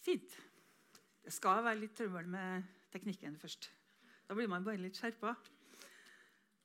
Fint. 0.00 0.32
Det 1.20 1.32
skal 1.34 1.60
være 1.60 1.82
litt 1.82 1.92
trøbbel 1.92 2.28
med 2.32 2.68
teknikken 2.88 3.34
først. 3.36 3.66
Da 4.24 4.36
blir 4.36 4.48
man 4.48 4.64
bare 4.64 4.80
litt 4.80 4.96
skjerpa. 4.96 5.34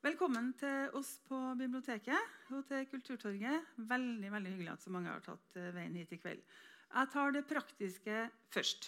Velkommen 0.05 0.54
til 0.55 0.93
oss 0.95 1.17
på 1.27 1.35
biblioteket 1.59 2.53
og 2.55 2.61
til 2.70 2.85
Kulturtorget. 2.88 3.73
Veldig 3.89 4.29
veldig 4.31 4.53
hyggelig 4.53 4.71
at 4.71 4.85
så 4.85 4.93
mange 4.95 5.11
har 5.11 5.25
tatt 5.25 5.57
eh, 5.59 5.73
veien 5.75 5.98
hit 5.99 6.13
i 6.16 6.20
kveld. 6.21 6.45
Jeg 6.93 7.11
tar 7.11 7.35
det 7.35 7.41
praktiske 7.49 8.21
først. 8.55 8.88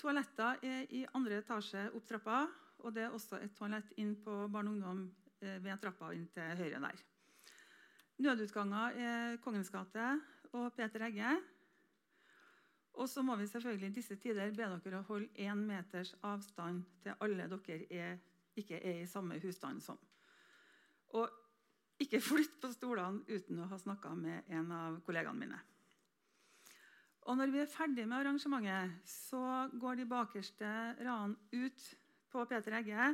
Toaletter 0.00 0.66
er 0.66 0.90
i 0.90 1.04
andre 1.14 1.38
etasje 1.44 1.86
opp 1.94 2.10
trappa. 2.10 2.40
Og 2.80 2.96
det 2.96 3.04
er 3.04 3.14
også 3.14 3.38
et 3.44 3.54
toalett 3.54 3.94
inn 4.00 4.16
på 4.24 4.34
barn 4.50 4.72
og 4.72 4.80
ungdom 4.80 5.06
eh, 5.44 5.60
ved 5.62 5.78
trappa 5.78 6.10
inn 6.16 6.26
til 6.34 6.58
høyre 6.58 6.82
der. 6.88 7.06
Nødutganger 8.26 8.98
er 8.98 9.40
Kongens 9.46 9.70
gate 9.70 10.10
og 10.56 10.72
Peter 10.74 11.06
Egge. 11.06 11.38
Og 13.00 13.08
så 13.08 13.22
må 13.24 13.36
vi 13.40 13.46
selvfølgelig 13.48 13.88
i 13.88 13.96
disse 13.96 14.16
tider 14.20 14.52
be 14.52 14.66
dere 14.84 15.00
å 15.00 15.06
holde 15.08 15.30
én 15.40 15.62
meters 15.64 16.12
avstand 16.26 16.82
til 17.00 17.16
alle 17.24 17.46
dere 17.48 17.78
er, 17.88 18.18
ikke 18.60 18.76
er 18.76 19.00
i 19.00 19.08
samme 19.08 19.38
husstand 19.40 19.80
som. 19.80 19.96
Og 21.16 21.30
ikke 22.00 22.20
flytt 22.20 22.58
på 22.60 22.70
stolene 22.74 23.24
uten 23.28 23.60
å 23.60 23.68
ha 23.70 23.78
snakka 23.80 24.12
med 24.16 24.52
en 24.52 24.72
av 24.72 24.98
kollegaene 25.06 25.40
mine. 25.40 25.60
Og 27.28 27.36
når 27.36 27.52
vi 27.52 27.60
er 27.62 27.72
ferdig 27.72 28.06
med 28.08 28.18
arrangementet, 28.18 29.00
så 29.08 29.68
går 29.80 30.00
de 30.00 30.08
bakerste 30.08 30.70
radene 31.00 31.36
ut 31.52 31.86
på 32.32 32.44
Peter 32.48 32.76
Egge, 32.78 33.10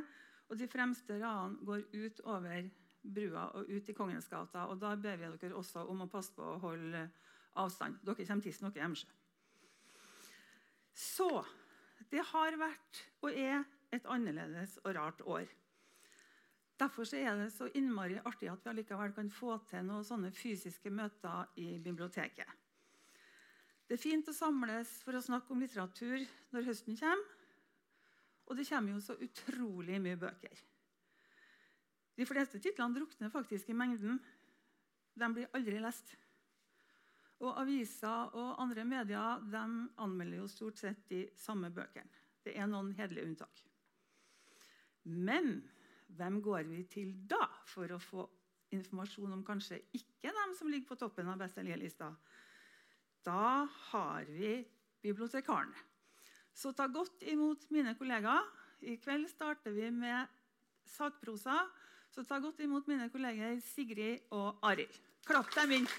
og 0.47 0.59
de 0.59 0.67
fremste 0.71 1.17
radene 1.19 1.63
går 1.67 1.83
ut 1.93 2.21
over 2.25 2.69
brua 3.03 3.45
og 3.55 3.71
ut 3.71 3.89
i 3.89 3.95
Kongens 3.95 4.27
gata. 4.31 4.65
Og 4.71 4.79
da 4.79 4.95
ber 4.95 5.19
vi 5.19 5.31
dere 5.43 5.59
også 5.59 5.83
om 5.91 6.03
å 6.03 6.11
passe 6.11 6.35
på 6.35 6.43
å 6.43 6.59
holde 6.63 7.05
avstand. 7.59 7.99
Dere 8.03 8.27
kommer 8.27 8.47
tidsnok 8.47 8.75
hjem 8.79 8.95
Hjemsjø. 8.95 9.15
Så 10.97 11.29
det 12.09 12.23
har 12.31 12.57
vært 12.57 13.01
og 13.21 13.31
er 13.31 13.61
et 13.93 14.05
annerledes 14.09 14.79
og 14.83 14.95
rart 14.97 15.21
år. 15.29 15.47
Derfor 16.77 17.09
er 17.17 17.35
det 17.39 17.51
så 17.53 17.69
innmari 17.77 18.19
artig 18.25 18.49
at 18.51 18.63
vi 18.63 18.71
allikevel 18.71 19.13
kan 19.15 19.29
få 19.33 19.57
til 19.69 19.85
noen 19.85 20.05
sånne 20.05 20.31
fysiske 20.33 20.91
møter 20.93 21.49
i 21.61 21.77
biblioteket. 21.81 22.49
Det 23.87 23.95
er 23.95 24.03
fint 24.03 24.29
å 24.29 24.35
samles 24.35 24.89
for 25.05 25.15
å 25.15 25.23
snakke 25.23 25.53
om 25.53 25.61
litteratur 25.63 26.25
når 26.53 26.67
høsten 26.67 26.97
kommer. 26.99 27.33
Og 28.47 28.57
det 28.59 28.67
kommer 28.69 28.93
jo 28.93 29.03
så 29.03 29.15
utrolig 29.19 29.97
mye 30.03 30.19
bøker. 30.19 30.59
De 32.17 32.25
fleste 32.25 32.59
titlene 32.63 32.95
drukner 32.95 33.31
faktisk 33.31 33.69
i 33.69 33.77
mengden. 33.77 34.19
De 35.17 35.29
blir 35.33 35.49
aldri 35.55 35.81
lest. 35.81 36.15
Og 37.45 37.59
Aviser 37.61 38.33
og 38.33 38.55
andre 38.61 38.85
medier 38.87 39.43
de 39.51 39.63
anmelder 40.01 40.39
jo 40.41 40.47
stort 40.49 40.79
sett 40.81 41.03
de 41.11 41.27
samme 41.37 41.69
bøkene. 41.73 42.09
Det 42.41 42.55
er 42.57 42.69
noen 42.69 42.93
hederlige 42.97 43.27
unntak. 43.27 43.61
Men 45.07 45.59
hvem 46.17 46.39
går 46.41 46.65
vi 46.69 46.83
til 46.89 47.13
da 47.29 47.43
for 47.67 47.91
å 47.93 48.01
få 48.01 48.25
informasjon 48.75 49.35
om 49.35 49.43
kanskje 49.47 49.79
ikke 49.95 50.33
dem 50.33 50.55
som 50.57 50.71
ligger 50.71 50.89
på 50.89 50.99
toppen 50.99 51.29
av 51.31 51.39
bestselgerlista? 51.41 52.09
Da 53.27 53.67
har 53.91 54.27
vi 54.31 54.61
bibliotekaren. 55.03 55.73
Så 56.57 56.71
ta 56.73 56.87
godt 56.89 57.21
imot 57.27 57.67
mine 57.69 57.93
kollegaer. 57.99 58.47
I 58.81 58.95
kveld 59.01 59.29
starter 59.29 59.75
vi 59.75 59.91
med 59.93 60.31
sakprosa. 60.89 61.59
Så 62.09 62.23
ta 62.25 62.39
godt 62.41 62.63
imot 62.65 62.87
mine 62.89 63.09
kolleger 63.13 63.59
Sigrid 63.61 64.31
og 64.33 64.63
Arild. 64.65 64.95
Klapp 65.27 65.53
dem 65.57 65.75
inn. 65.79 65.91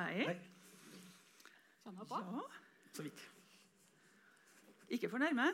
Hei. 0.00 0.24
Hei. 0.24 0.36
Kjenner 1.84 2.06
på? 2.08 2.18
Ja, 2.24 2.40
Så 2.96 3.02
vidt. 3.02 3.20
ikke 4.88 5.10
for 5.12 5.18
nærme. 5.20 5.50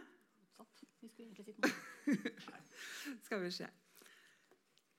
Vi 1.01 1.09
skulle 1.09 1.27
egentlig 1.27 1.45
sitte. 1.45 1.69
Skal 3.27 3.43
vi 3.43 3.51
se. 3.51 3.67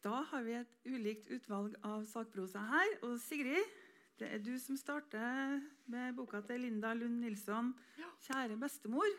Da 0.04 0.20
har 0.32 0.44
vi 0.44 0.52
et 0.60 0.76
ulikt 0.86 1.32
utvalg 1.32 1.78
av 1.88 2.04
sakprosa 2.06 2.60
her. 2.60 2.92
Og 3.08 3.16
Sigrid, 3.24 3.72
det 4.20 4.34
er 4.34 4.44
du 4.44 4.52
som 4.60 4.78
starter 4.78 5.62
med 5.86 6.14
boka 6.20 6.42
til 6.42 6.60
Linda 6.66 6.92
Lund 6.94 7.20
Nilsson, 7.24 7.72
'Kjære 8.20 8.60
bestemor'. 8.60 9.18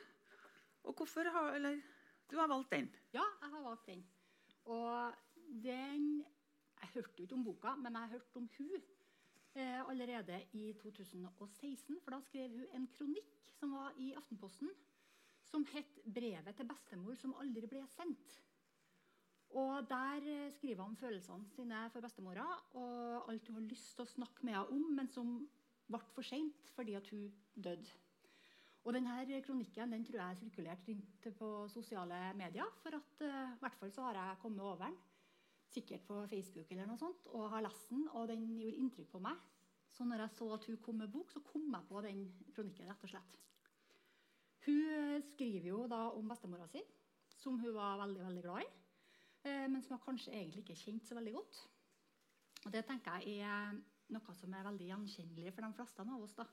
Og 0.84 0.94
hvorfor 0.94 1.24
har 1.32 1.54
Eller 1.54 1.80
du 2.30 2.36
har 2.36 2.46
valgt 2.48 2.70
den. 2.70 2.94
Ja, 3.12 3.24
jeg 3.42 3.50
har 3.50 3.62
valgt 3.62 3.86
den. 3.86 4.04
Og 4.64 5.14
den 5.64 6.24
Jeg 6.80 6.88
hørte 6.94 7.12
jo 7.18 7.22
ikke 7.24 7.34
om 7.34 7.44
boka, 7.44 7.74
men 7.74 7.92
jeg 7.92 8.00
har 8.00 8.08
hørt 8.08 8.36
om 8.36 8.48
hun 8.58 8.82
eh, 9.58 9.80
allerede 9.88 10.40
i 10.52 10.72
2016. 10.80 12.00
For 12.04 12.14
da 12.14 12.20
skrev 12.24 12.54
hun 12.54 12.66
en 12.74 12.88
kronikk 12.94 13.50
som 13.58 13.74
var 13.74 13.96
i 13.98 14.12
Aftenposten, 14.16 14.70
som 15.44 15.64
het 15.72 15.98
'Brevet 16.04 16.56
til 16.56 16.68
bestemor 16.68 17.14
som 17.14 17.34
aldri 17.40 17.66
ble 17.66 17.84
sendt'. 17.96 18.40
Og 19.50 19.88
Der 19.88 20.20
eh, 20.26 20.52
skriver 20.52 20.82
hun 20.82 20.90
om 20.90 20.96
følelsene 20.96 21.48
sine 21.54 21.90
for 21.90 22.00
bestemora 22.00 22.46
og 22.74 23.30
alt 23.30 23.46
hun 23.46 23.56
har 23.56 23.70
lyst 23.70 23.94
til 23.96 24.04
å 24.04 24.12
snakke 24.16 24.44
med 24.44 24.54
henne 24.54 24.68
om, 24.70 24.82
men 24.96 25.08
som 25.08 25.48
ble 25.88 26.00
for 26.12 26.22
seint 26.22 26.68
fordi 26.76 26.94
at 26.94 27.08
hun 27.08 27.32
døde. 27.56 27.88
Og 28.84 28.94
denne 28.94 29.42
kronikken 29.44 29.92
den 29.92 30.04
tror 30.04 30.20
jeg 30.20 30.36
sirkulerte 30.36 30.92
rundt 30.92 31.26
på 31.38 31.68
sosiale 31.68 32.34
medier. 32.34 32.68
For 32.82 32.96
at, 32.96 33.20
uh, 33.20 33.56
i 33.56 33.60
hvert 33.60 33.74
fall 33.80 33.90
så 33.92 34.02
har 34.06 34.14
jeg 34.14 34.38
kommet 34.40 34.64
over 34.64 34.84
den, 34.84 34.94
sikkert 35.72 36.06
på 36.08 36.22
Facebook 36.30 36.70
eller 36.72 36.88
noe 36.88 37.00
sånt, 37.00 37.28
og 37.34 37.50
har 37.52 37.64
lest 37.64 37.90
den, 37.92 38.06
og 38.12 38.28
den 38.30 38.46
gjorde 38.58 38.82
inntrykk 38.82 39.10
på 39.12 39.22
meg. 39.24 39.38
Så 39.92 40.04
når 40.06 40.24
jeg 40.24 40.34
så 40.36 40.48
at 40.54 40.66
hun 40.68 40.80
kom 40.84 41.00
med 41.02 41.12
bok, 41.12 41.30
så 41.32 41.42
kom 41.44 41.68
jeg 41.74 41.88
på 41.88 42.02
den 42.04 42.24
kronikken. 42.54 42.88
rett 42.88 43.04
og 43.04 43.12
slett. 43.12 43.38
Hun 44.66 44.82
eh, 44.92 45.22
skriver 45.32 45.70
jo 45.70 45.86
da 45.90 46.02
om 46.12 46.28
bestemora 46.28 46.68
si, 46.68 46.82
som 47.38 47.58
hun 47.60 47.74
var 47.74 48.00
veldig 48.02 48.24
veldig 48.26 48.44
glad 48.44 48.64
i, 48.64 48.68
eh, 49.48 49.66
men 49.70 49.82
som 49.82 49.96
hun 49.96 50.04
kanskje 50.04 50.34
egentlig 50.34 50.64
ikke 50.64 50.80
kjente 50.82 51.08
så 51.08 51.18
veldig 51.18 51.34
godt. 51.38 51.62
Og 52.66 52.72
Det 52.72 52.84
tenker 52.84 53.22
jeg 53.24 53.46
er 53.46 53.78
noe 54.12 54.34
som 54.34 54.54
er 54.54 54.66
veldig 54.66 54.88
gjenkjennelig 54.90 55.54
for 55.54 55.64
de 55.64 55.76
fleste 55.78 56.04
av 56.04 56.22
oss. 56.22 56.34
da. 56.34 56.46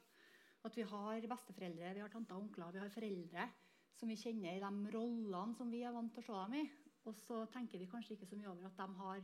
At 0.65 0.75
vi 0.75 0.81
har 0.81 1.27
besteforeldre, 1.29 1.93
vi 1.93 2.01
har 2.01 2.09
tanter 2.09 2.35
og 2.35 2.47
onkler, 2.47 2.71
vi 2.71 2.79
har 2.79 2.89
foreldre 2.89 3.49
som 3.95 4.09
vi 4.09 4.17
kjenner 4.19 4.57
i 4.57 4.63
de 4.63 4.91
rollene 4.95 5.55
som 5.55 5.69
vi 5.71 5.83
er 5.85 5.93
vant 5.95 6.11
til 6.13 6.23
å 6.23 6.25
se 6.25 6.39
dem 6.41 6.57
i. 6.59 6.65
Og 7.05 7.15
så 7.21 7.43
tenker 7.53 7.81
vi 7.81 7.89
kanskje 7.89 8.15
ikke 8.15 8.29
så 8.29 8.37
mye 8.39 8.49
over 8.49 8.69
at 8.69 8.79
de 8.79 8.99
har 9.01 9.23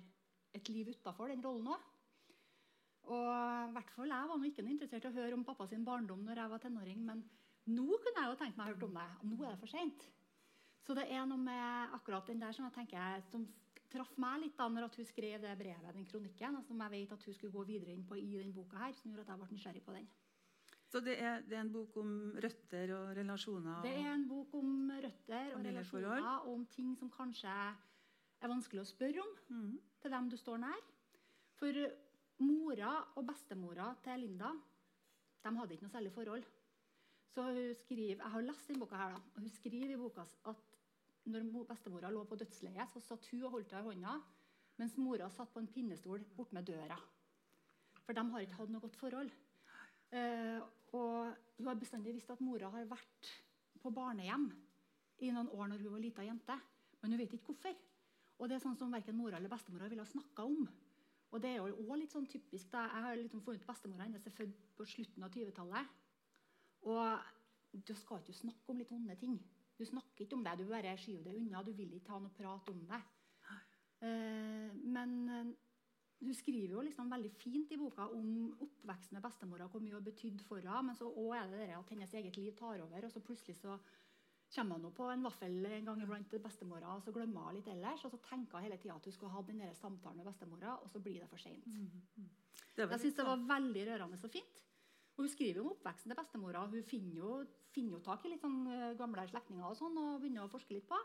et 0.57 0.69
liv 0.69 0.91
utafor 0.93 1.31
den 1.31 1.43
rollen 1.45 1.71
òg. 1.73 1.87
Og 3.11 3.29
i 3.33 3.73
hvert 3.75 3.93
fall 3.95 4.11
Jeg 4.13 4.29
var 4.29 4.43
ikke 4.45 4.65
interessert 4.69 5.05
i 5.07 5.09
å 5.09 5.15
høre 5.15 5.37
om 5.37 5.45
pappa 5.45 5.67
sin 5.67 5.85
barndom 5.85 6.21
når 6.25 6.43
jeg 6.43 6.51
var 6.53 6.61
tenåring, 6.61 6.99
men 7.05 7.23
nå 7.71 7.87
kunne 8.03 8.21
jeg 8.21 8.29
jo 8.29 8.37
tenkt 8.41 8.59
meg 8.59 8.67
å 8.67 8.75
høre 8.75 8.89
om 8.89 8.99
det. 8.99 9.07
Nå 9.29 9.39
er 9.41 9.55
det 9.55 9.61
for 9.63 9.71
seint. 9.71 10.05
Så 10.81 10.93
det 10.97 11.07
er 11.13 11.25
noe 11.29 11.41
med 11.41 11.95
akkurat 11.97 12.29
den 12.29 12.41
der 12.41 12.53
som 12.57 12.65
jeg 12.67 12.77
tenker 12.77 13.25
som 13.29 13.45
traff 13.91 14.11
meg 14.21 14.39
litt 14.45 14.57
da 14.57 14.69
når 14.71 14.87
hun 14.95 15.07
skrev 15.07 15.41
det 15.43 15.51
brevet, 15.59 15.93
den 15.93 16.07
kronikken, 16.07 16.57
og 16.57 16.65
som 16.65 16.79
jeg 16.85 16.93
vet 16.93 17.13
at 17.15 17.25
hun 17.27 17.35
skulle 17.35 17.53
gå 17.53 17.63
videre 17.67 17.93
inn 17.93 18.05
på 18.07 18.17
i 18.17 18.37
den 18.37 18.53
boka 18.55 18.79
her, 18.79 18.93
som 18.97 19.11
gjorde 19.11 19.25
at 19.25 19.33
jeg 19.33 19.41
ble 19.41 19.49
nysgjerrig 19.51 19.83
på 19.85 19.95
den. 19.97 20.07
Så 20.91 20.99
det 20.99 21.13
er, 21.23 21.41
det 21.47 21.55
er 21.55 21.61
en 21.63 21.71
bok 21.71 21.95
om 22.01 22.09
røtter 22.43 22.91
og 22.97 23.13
relasjoner? 23.15 23.77
Det 23.85 23.93
er 23.95 24.09
en 24.11 24.25
bok 24.27 24.53
om 24.59 24.89
røtter 24.91 25.53
og 25.55 25.61
relasjoner, 25.63 26.25
og 26.43 26.49
om 26.53 26.65
ting 26.73 26.89
som 26.99 27.09
kanskje 27.13 27.51
er 28.41 28.49
vanskelig 28.51 28.81
å 28.83 28.89
spørre 28.89 29.21
om 29.23 29.35
Mhm. 29.49 29.77
til 30.01 30.11
dem 30.11 30.29
du 30.29 30.35
står 30.37 30.57
nær. 30.59 30.81
For 31.55 31.71
mora 32.41 32.91
og 33.15 33.25
bestemora 33.27 33.95
til 34.03 34.19
Linda 34.19 34.51
de 35.43 35.55
hadde 35.57 35.73
ikke 35.73 35.83
noe 35.87 35.91
særlig 35.95 36.11
forhold. 36.11 36.43
Så 37.33 37.43
hun 37.43 37.75
skriver, 37.75 38.17
Jeg 38.17 38.31
har 38.31 38.41
lest 38.41 38.67
denne 38.67 38.79
boka 38.79 38.95
her 38.95 39.09
da, 39.15 39.15
og 39.35 39.39
hun 39.41 39.49
skriver 39.49 39.93
i 39.93 39.97
boka 39.97 40.21
at 40.45 40.55
når 41.25 41.65
bestemora 41.69 42.09
lå 42.11 42.23
på 42.25 42.35
dødsleiet, 42.35 42.89
så 42.91 42.99
satt 42.99 43.25
hun 43.31 43.43
og 43.43 43.51
holdt 43.51 43.71
henne 43.71 43.85
i 43.85 43.93
hånda, 43.93 44.21
mens 44.77 44.97
mora 44.97 45.29
satt 45.29 45.53
på 45.53 45.59
en 45.59 45.67
pinnestol 45.67 46.19
bort 46.35 46.51
med 46.53 46.65
døra. 46.65 46.97
For 48.05 48.13
de 48.13 48.21
har 48.31 48.39
ikke 48.41 48.57
hatt 48.57 48.69
noe 48.69 48.81
godt 48.81 48.95
forhold. 48.97 49.31
Eh, 50.11 50.59
og 50.97 51.31
hun 51.57 51.69
har 51.69 51.79
bestandig 51.79 52.13
visst 52.15 52.31
at 52.33 52.41
mora 52.43 52.69
har 52.73 52.89
vært 52.89 53.31
på 53.81 53.91
barnehjem 53.95 54.49
i 55.21 55.31
noen 55.31 55.49
år 55.55 55.71
når 55.71 55.83
hun 55.85 55.95
var 55.95 56.03
lita 56.03 56.25
jente. 56.25 56.57
Men 57.01 57.13
hun 57.13 57.21
vet 57.21 57.33
ikke 57.37 57.51
hvorfor. 57.53 57.77
Og 58.41 58.49
det 58.49 58.57
er 58.57 58.63
sånn 58.63 58.77
som 58.77 58.93
verken 58.93 59.17
mora 59.17 59.37
eller 59.37 59.51
bestemora 59.51 59.89
ville 59.89 60.03
ha 60.03 60.09
snakka 60.09 60.45
om. 60.49 60.65
Og 61.31 61.41
det 61.41 61.53
er 61.53 61.61
jo 61.61 61.85
også 61.85 61.97
litt 62.01 62.13
sånn 62.13 62.27
typisk. 62.29 62.71
Da. 62.73 62.87
Jeg 62.89 63.05
har 63.05 63.19
liksom 63.21 63.43
funnet 63.45 63.67
bestemora 63.67 64.07
hennes 64.07 64.27
er 64.27 64.35
født 64.35 64.67
på 64.77 64.87
slutten 64.89 65.25
av 65.25 65.33
20-tallet. 65.33 65.97
Og 66.91 67.81
du 67.87 67.93
skal 67.95 68.21
ikke 68.21 68.35
snakke 68.35 68.73
om 68.73 68.81
litt 68.81 68.91
vonde 68.91 69.15
ting. 69.19 69.37
Du 69.77 69.85
snakker 69.87 70.25
ikke 70.25 70.35
om 70.37 70.43
det, 70.45 70.57
du 70.59 70.67
bare 70.69 70.97
skyver 70.99 71.29
det 71.29 71.37
unna. 71.39 71.63
Du 71.65 71.71
vil 71.77 71.93
ikke 71.97 72.13
ha 72.13 72.19
noe 72.21 72.35
prat 72.35 72.67
om 72.73 72.81
det. 72.89 73.01
Eh, 74.01 74.73
men 74.73 75.11
eh, 75.29 75.49
hun 76.21 76.37
skriver 76.37 76.75
jo 76.75 76.83
liksom 76.85 77.09
veldig 77.09 77.31
fint 77.33 77.71
i 77.73 77.79
boka 77.81 78.05
om 78.13 78.51
oppveksten 78.61 79.17
med 79.17 79.23
bestemora, 79.25 79.67
hvor 79.71 79.81
mye 79.81 79.95
hun 79.95 79.99
har 79.99 80.05
betydd 80.05 80.43
for 80.45 80.61
henne. 80.61 80.83
Men 80.91 80.97
så 80.97 81.09
også 81.09 81.37
er 81.39 81.49
det 81.49 81.61
det 81.63 81.77
at 81.77 81.93
hennes 81.95 82.13
eget 82.19 82.37
liv 82.37 82.53
tar 82.57 82.83
over, 82.83 83.05
og 83.07 83.13
så 83.13 83.23
plutselig 83.25 83.57
så 83.57 83.77
kommer 84.51 84.77
hun 84.83 84.93
på 84.93 85.07
en 85.09 85.23
vaffel 85.23 85.65
en 85.65 85.87
gang 85.87 86.01
iblant 86.03 86.29
til 86.29 86.43
bestemora, 86.43 86.95
og 86.95 87.03
så 87.05 87.13
glemmer 87.15 87.47
hun 87.47 87.57
litt 87.57 87.69
ellers. 87.71 88.03
Og 88.05 88.13
så 88.13 88.19
tenker 88.27 88.59
hun 88.59 88.67
hele 88.67 88.77
tida 88.81 88.97
at 88.99 89.07
hun 89.07 89.15
skulle 89.15 89.33
ha 89.33 89.41
den 89.47 89.63
samtalen 89.79 90.21
med 90.21 90.29
bestemora, 90.29 90.75
og 90.77 90.91
så 90.91 91.01
blir 91.01 91.23
det 91.23 91.29
for 91.31 91.41
seint. 91.41 91.65
Mm. 91.65 92.29
var 92.77 92.93
Jeg 92.97 93.05
syns 93.05 93.17
det 93.17 93.27
var 93.31 93.47
veldig 93.55 93.87
rørende 93.89 94.21
og 94.21 94.35
fint. 94.35 94.61
Og 95.15 95.25
Hun 95.25 95.31
skriver 95.31 95.61
om 95.61 95.73
oppveksten 95.73 96.11
til 96.11 96.19
bestemora. 96.21 96.67
Hun 96.67 96.83
finner 96.87 97.17
jo, 97.17 97.33
finner 97.73 97.97
jo 97.97 98.05
tak 98.05 98.25
i 98.25 98.31
litt 98.31 98.45
sånn 98.45 98.61
eh, 98.71 98.93
gamle 98.99 99.25
slektninger 99.27 99.65
og 99.67 99.75
sånn, 99.79 99.97
og 99.97 100.21
begynner 100.21 100.45
å 100.45 100.51
forske 100.53 100.77
litt 100.77 100.87
på. 100.87 100.99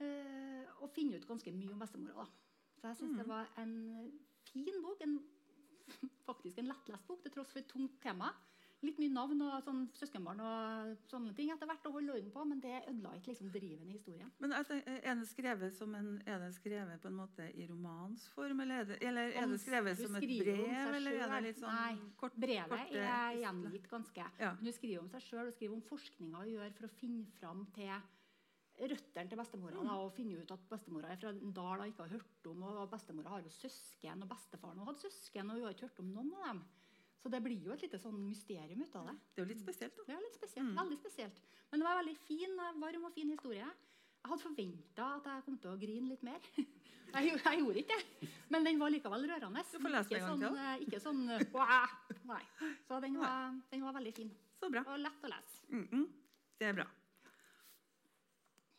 Eh, 0.00 0.64
og 0.80 0.90
finner 0.94 1.20
ut 1.20 1.28
ganske 1.28 1.52
mye 1.52 1.74
om 1.74 1.84
bestemora. 1.84 2.24
da. 2.24 2.48
Så 2.78 2.90
jeg 2.90 2.98
syns 3.00 3.18
det 3.18 3.26
var 3.26 3.48
en 3.58 3.72
fin 4.52 4.82
bok. 4.84 5.02
En, 5.06 5.18
faktisk 6.28 6.60
en 6.60 6.70
lettlest 6.70 7.08
bok 7.08 7.24
til 7.24 7.34
tross 7.34 7.52
for 7.54 7.62
et 7.62 7.70
tungt 7.70 7.98
tema. 8.04 8.32
Litt 8.86 8.98
mye 9.02 9.10
navn 9.10 9.40
og 9.42 9.56
sånn 9.66 9.80
søskenbarn 9.98 10.38
og 10.38 10.90
sånne 11.10 11.32
ting 11.34 11.48
etter 11.50 11.66
hvert 11.66 11.86
å 11.88 11.90
holde 11.96 12.12
orden 12.14 12.28
på, 12.30 12.44
men 12.46 12.60
det 12.62 12.76
ødela 12.76 13.16
ikke 13.18 13.32
liksom 13.32 13.48
driven 13.50 13.88
i 13.90 13.96
historien. 13.96 14.28
Men 14.38 14.54
altså, 14.54 14.76
er 14.86 15.16
det 15.18 15.26
skrevet 15.26 15.74
som 15.74 15.96
en, 15.98 16.12
er 16.22 16.38
det 16.44 16.52
skrevet 16.54 17.02
på 17.02 17.10
en 17.10 17.16
måte 17.18 17.48
i 17.58 17.66
romans 17.66 18.28
form, 18.36 18.62
eller 18.62 18.84
er 18.84 18.86
det, 18.92 19.00
eller 19.08 19.34
er 19.34 19.50
det 19.50 19.58
skrevet 19.64 19.98
som 19.98 20.14
et 20.20 20.28
brev, 20.30 20.94
eller 21.00 21.18
er 21.24 21.34
det 21.34 21.40
litt 21.48 21.58
sånn 21.58 21.74
Nei, 21.74 21.96
kort, 22.20 22.38
Brevet 22.38 22.70
korte 22.70 23.02
er 23.16 23.40
gjengitt 23.40 23.90
ganske. 23.90 24.28
Ja. 24.44 24.52
Hun 24.62 24.70
skriver 24.78 25.02
om 25.02 25.10
seg 25.16 25.26
sjøl 25.26 25.50
og 25.50 25.58
skriver 25.58 25.74
om 25.80 25.82
forskninga 25.90 26.44
hun 26.44 26.52
gjør 26.52 26.78
for 26.78 26.86
å 26.86 26.94
finne 27.00 27.26
fram 27.40 27.66
til 27.74 27.90
røttene 28.78 29.28
til 29.28 29.38
bestemora. 29.40 29.82
Da, 29.84 29.94
og 29.98 30.12
finne 30.14 30.38
ut 30.42 30.50
at 30.54 30.66
bestemora 30.70 31.10
er 31.12 31.16
fra 31.20 31.30
en 31.34 31.52
dal 31.52 31.80
hun 31.82 31.90
ikke 31.92 32.04
har 32.06 32.14
hørt 32.16 32.46
om. 32.50 32.62
og 32.62 32.90
Bestemora 32.92 33.28
har 33.34 33.42
jo 33.42 33.50
søsken, 33.50 34.22
og 34.22 34.28
bestefaren 34.28 34.78
hadde 34.86 35.00
søsken. 35.02 35.50
og 35.50 35.56
hun 35.56 35.64
har 35.64 35.74
ikke 35.74 35.88
hørt 35.88 36.00
om 36.04 36.12
noen 36.14 36.32
av 36.38 36.46
dem. 36.52 36.64
Så 37.18 37.30
det 37.30 37.42
blir 37.42 37.58
jo 37.66 37.72
et 37.74 37.82
lite 37.82 37.98
sånn 37.98 38.18
mysterium 38.28 38.82
ut 38.82 38.94
av 38.96 39.06
det. 39.10 39.16
Det 39.34 39.42
er 39.42 39.44
jo 39.46 39.52
litt 39.52 39.60
spesielt, 39.64 39.96
da. 39.96 40.02
Det 40.06 40.14
er 40.14 40.22
litt 40.22 40.38
spesielt, 40.38 40.68
Mm. 40.68 40.76
veldig 40.78 40.98
spesielt. 40.98 41.40
Men 41.70 41.80
det 41.80 41.84
var 41.88 41.98
en 41.98 42.04
veldig 42.06 42.18
fin, 42.18 42.56
varm 42.80 43.04
og 43.04 43.12
fin 43.12 43.28
historie. 43.28 43.66
Jeg 43.66 44.30
hadde 44.30 44.42
forventa 44.42 45.16
at 45.16 45.24
jeg 45.24 45.44
kom 45.44 45.58
til 45.58 45.70
å 45.70 45.78
grine 45.80 46.08
litt 46.08 46.22
mer. 46.22 46.40
Jeg, 47.08 47.40
jeg 47.40 47.60
gjorde 47.62 47.78
ikke 47.80 47.96
det. 47.96 48.28
Men 48.50 48.64
den 48.64 48.78
var 48.78 48.90
likevel 48.90 49.22
rørende. 49.30 49.62
Du 49.72 49.78
får 49.80 49.92
lese 49.94 50.10
Ikke 50.12 50.26
sånn, 50.28 50.42
eh, 50.44 50.82
ikke 50.84 50.98
sånn 51.00 51.30
eh, 51.30 51.44
«Wah!» 51.54 51.88
Nei. 52.28 52.42
Så 52.84 53.00
den 53.00 53.16
var, 53.16 53.54
den 53.70 53.80
var 53.80 53.94
veldig 53.96 54.12
fin. 54.14 54.30
Så 54.60 54.68
bra. 54.70 54.82
Og 54.92 54.98
lett 55.00 55.24
å 55.24 55.30
lese. 55.32 55.62
Mm 55.72 55.86
-mm. 55.88 56.04
Det 56.58 56.66
er 56.68 56.72
bra. 56.74 56.84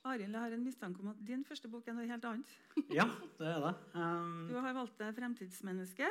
Arild, 0.07 0.31
jeg 0.31 0.39
har 0.41 0.53
en 0.55 0.63
mistanke 0.63 1.01
om 1.03 1.09
at 1.11 1.19
din 1.27 1.41
første 1.45 1.67
bok 1.69 1.87
er 1.87 1.95
noe 1.97 2.07
helt 2.07 2.25
annet. 2.25 2.53
Ja, 2.99 3.05
det 3.39 3.47
er 3.47 3.59
det. 3.65 3.73
Um, 3.95 4.47
Du 4.47 4.55
har 4.59 4.73
valgt 4.73 4.97
deg 4.99 5.15
'Fremtidsmenneske'. 5.15 6.07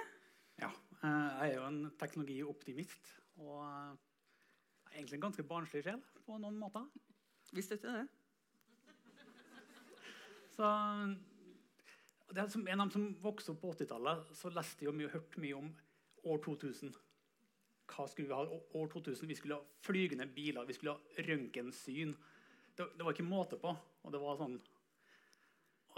ja, 0.61 0.69
eh, 1.03 1.09
jeg 1.09 1.51
er 1.51 1.55
jo 1.57 1.67
en 1.67 1.91
teknologioptimist. 1.99 3.15
Og 3.37 3.65
eh, 3.65 3.97
jeg 4.85 4.93
er 4.93 4.99
egentlig 4.99 5.15
en 5.15 5.21
ganske 5.21 5.43
barnslig 5.43 5.83
sjel 5.85 6.03
på 6.27 6.39
noen 6.39 6.59
måter. 6.59 6.85
Vi 7.53 7.63
støtter 7.63 7.93
det. 7.93 8.09
Så 10.53 10.69
det 12.35 12.39
er 12.43 12.49
som 12.49 12.67
En 12.69 12.81
av 12.81 12.87
dem 12.87 12.91
som 12.91 13.23
vokste 13.23 13.51
opp 13.53 13.61
på 13.61 13.73
80-tallet, 13.73 14.25
så 14.37 14.51
leste 14.51 14.85
jeg 14.85 14.95
mye, 14.95 15.09
hørte 15.09 15.41
mye 15.41 15.55
om 15.57 15.71
år 16.25 16.39
2000. 16.45 16.95
Hva 17.89 18.07
skulle 18.09 18.29
vi 18.29 18.35
ha 18.35 18.43
år 18.75 18.89
2000? 18.93 19.29
Vi 19.29 19.35
skulle 19.35 19.55
ha 19.55 19.63
flygende 19.81 20.27
biler, 20.27 20.65
vi 20.67 20.73
skulle 20.75 20.93
ha 20.93 21.23
røntgensyn. 21.29 22.15
Det, 22.79 22.87
det 22.95 23.05
var 23.07 23.15
ikke 23.15 23.27
måte 23.27 23.59
på. 23.61 23.73
Og 24.07 24.15
det 24.15 24.23
var 24.23 24.39
sånn 24.41 24.59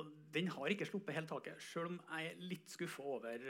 og 0.00 0.11
Den 0.32 0.49
har 0.55 0.73
ikke 0.73 0.87
sluppet 0.88 1.17
helt 1.17 1.29
taket, 1.29 1.61
sjøl 1.61 1.91
om 1.91 1.97
jeg 2.00 2.29
er 2.31 2.43
litt 2.49 2.71
skuffa 2.73 3.03
over 3.19 3.43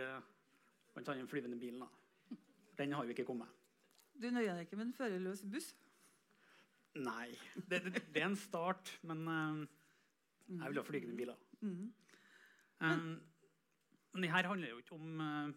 blant 0.95 1.11
annet 1.13 1.23
den 1.23 1.31
flyvende 1.31 1.59
bilen. 1.61 1.85
Da. 1.85 2.39
Den 2.81 2.95
har 2.97 3.07
jo 3.07 3.15
ikke 3.15 3.27
kommet. 3.29 3.53
Du 4.21 4.27
nøyer 4.33 4.57
deg 4.57 4.67
ikke 4.67 4.79
med 4.81 4.89
en 4.89 4.97
førerløs 4.97 5.45
buss? 5.53 5.71
Nei. 6.99 7.31
Det, 7.55 7.83
det, 7.87 8.03
det 8.11 8.23
er 8.23 8.27
en 8.27 8.39
start, 8.39 8.91
men 9.07 9.23
uh, 9.29 9.61
jeg 10.49 10.73
vil 10.73 10.81
ha 10.81 10.87
flygende 10.87 11.17
biler. 11.17 11.43
Mm. 11.61 11.93
Um, 12.81 13.11
men 14.13 14.25
det 14.25 14.33
her 14.33 14.49
handler 14.51 14.73
jo 14.73 14.81
ikke 14.83 14.97
om 14.99 15.23
uh, 15.23 15.53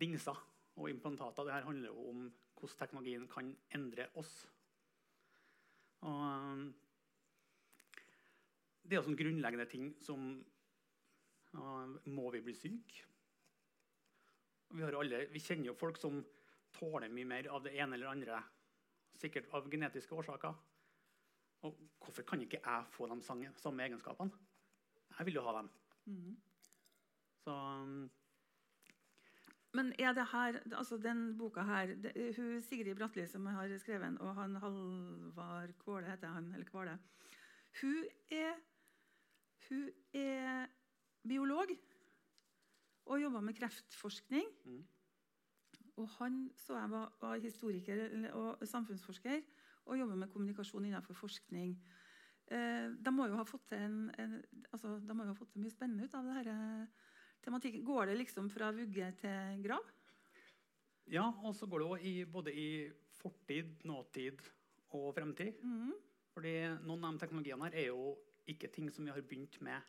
dingser 0.00 0.40
og 0.76 0.90
implantater. 0.90 1.46
Det 1.46 1.54
her 1.54 1.68
handler 1.68 1.92
jo 1.92 2.08
om 2.10 2.24
hvordan 2.58 2.78
teknologien 2.80 3.28
kan 3.30 3.54
endre 3.76 4.08
oss. 4.20 4.32
Og, 6.00 6.20
um, 6.24 6.62
det 8.88 8.96
er 8.96 9.04
sånne 9.04 9.20
grunnleggende 9.20 9.68
ting 9.70 9.90
som 10.02 10.30
uh, 11.54 11.96
Må 12.08 12.30
vi 12.34 12.42
bli 12.44 12.54
syke? 12.56 13.06
Vi, 14.70 14.82
har 14.82 14.96
alle, 14.96 15.24
vi 15.32 15.42
kjenner 15.42 15.72
jo 15.72 15.78
folk 15.78 15.98
som 15.98 16.20
tåler 16.76 17.10
mye 17.12 17.26
mer 17.26 17.48
av 17.50 17.64
det 17.66 17.74
ene 17.74 17.96
eller 17.98 18.12
andre. 18.12 18.38
Sikkert 19.18 19.50
av 19.56 19.66
genetiske 19.70 20.14
årsaker. 20.14 20.54
Og 21.66 21.80
hvorfor 22.00 22.24
kan 22.24 22.40
ikke 22.44 22.60
jeg 22.62 22.92
få 22.94 23.08
de 23.10 23.18
samme, 23.26 23.82
egenskapene? 23.84 24.30
Jeg 25.18 25.26
vil 25.26 25.40
jo 25.40 25.44
ha 25.44 25.56
dem. 25.58 25.68
Mm. 26.06 26.36
Så 27.42 27.50
um, 27.50 28.06
Men 29.72 29.92
er 29.98 30.12
det 30.12 30.26
her, 30.32 30.58
altså 30.74 30.98
den 30.98 31.36
boka 31.38 31.62
her 31.62 31.94
det, 31.94 32.12
hun 32.36 32.62
Sigrid 32.62 32.94
Bratli 32.98 33.26
som 33.26 33.46
jeg 33.46 33.54
har 33.54 33.76
skrevet 33.78 34.02
den, 34.02 34.18
og 34.18 34.34
han 34.34 34.56
Halvard 34.56 35.74
Kvåle 35.78 36.10
heter 36.10 36.28
han, 36.34 36.52
eller 36.52 36.66
Kvale 36.66 36.98
Hun 37.80 38.04
er, 38.30 38.56
hun 39.68 39.88
er 40.14 40.66
biolog 41.28 41.70
og 43.06 43.22
jobber 43.22 43.40
med 43.40 43.54
kreftforskning. 43.54 44.44
Mm. 44.64 44.82
Og 45.96 46.08
han 46.08 46.50
så 46.56 46.78
jeg 46.78 46.90
var, 46.90 47.12
var 47.20 47.38
historiker 47.38 48.32
og 48.32 48.66
samfunnsforsker 48.68 49.40
og 49.84 49.98
jobber 49.98 50.14
med 50.14 50.28
kommunikasjon 50.28 50.84
innenfor 50.84 51.14
forskning. 51.14 51.74
Eh, 52.50 52.90
de 53.04 53.12
må 53.12 53.26
en, 53.26 54.10
en, 54.18 54.42
altså, 54.72 54.98
de 54.98 55.14
må 55.14 55.24
jo 55.24 55.32
ha 55.32 55.38
fått 55.38 55.52
til 55.52 55.62
mye 55.62 55.74
spennende 55.74 56.04
ut 56.04 56.14
av 56.14 56.26
det 56.26 56.34
her, 56.38 56.86
tematikken. 57.44 57.84
Går 57.84 58.10
det 58.10 58.18
liksom 58.20 58.50
fra 58.52 58.70
vugge 58.74 59.12
til 59.20 59.64
grav? 59.64 59.86
ja, 61.10 61.26
og 61.42 61.54
så 61.56 61.66
går 61.66 61.82
det 61.82 62.02
i, 62.06 62.14
både 62.24 62.52
i 62.54 62.68
fortid, 63.20 63.82
nåtid 63.84 64.42
og 64.96 65.14
fremtid. 65.14 65.58
Mhm. 65.62 65.94
Fordi 66.30 66.54
noen 66.86 67.04
av 67.04 67.16
de 67.16 67.24
teknologiene 67.24 67.66
her 67.66 67.74
er 67.74 67.86
jo 67.90 68.14
ikke 68.48 68.70
ting 68.70 68.90
som 68.90 69.04
vi 69.04 69.10
har 69.10 69.22
begynt 69.22 69.58
med 69.66 69.82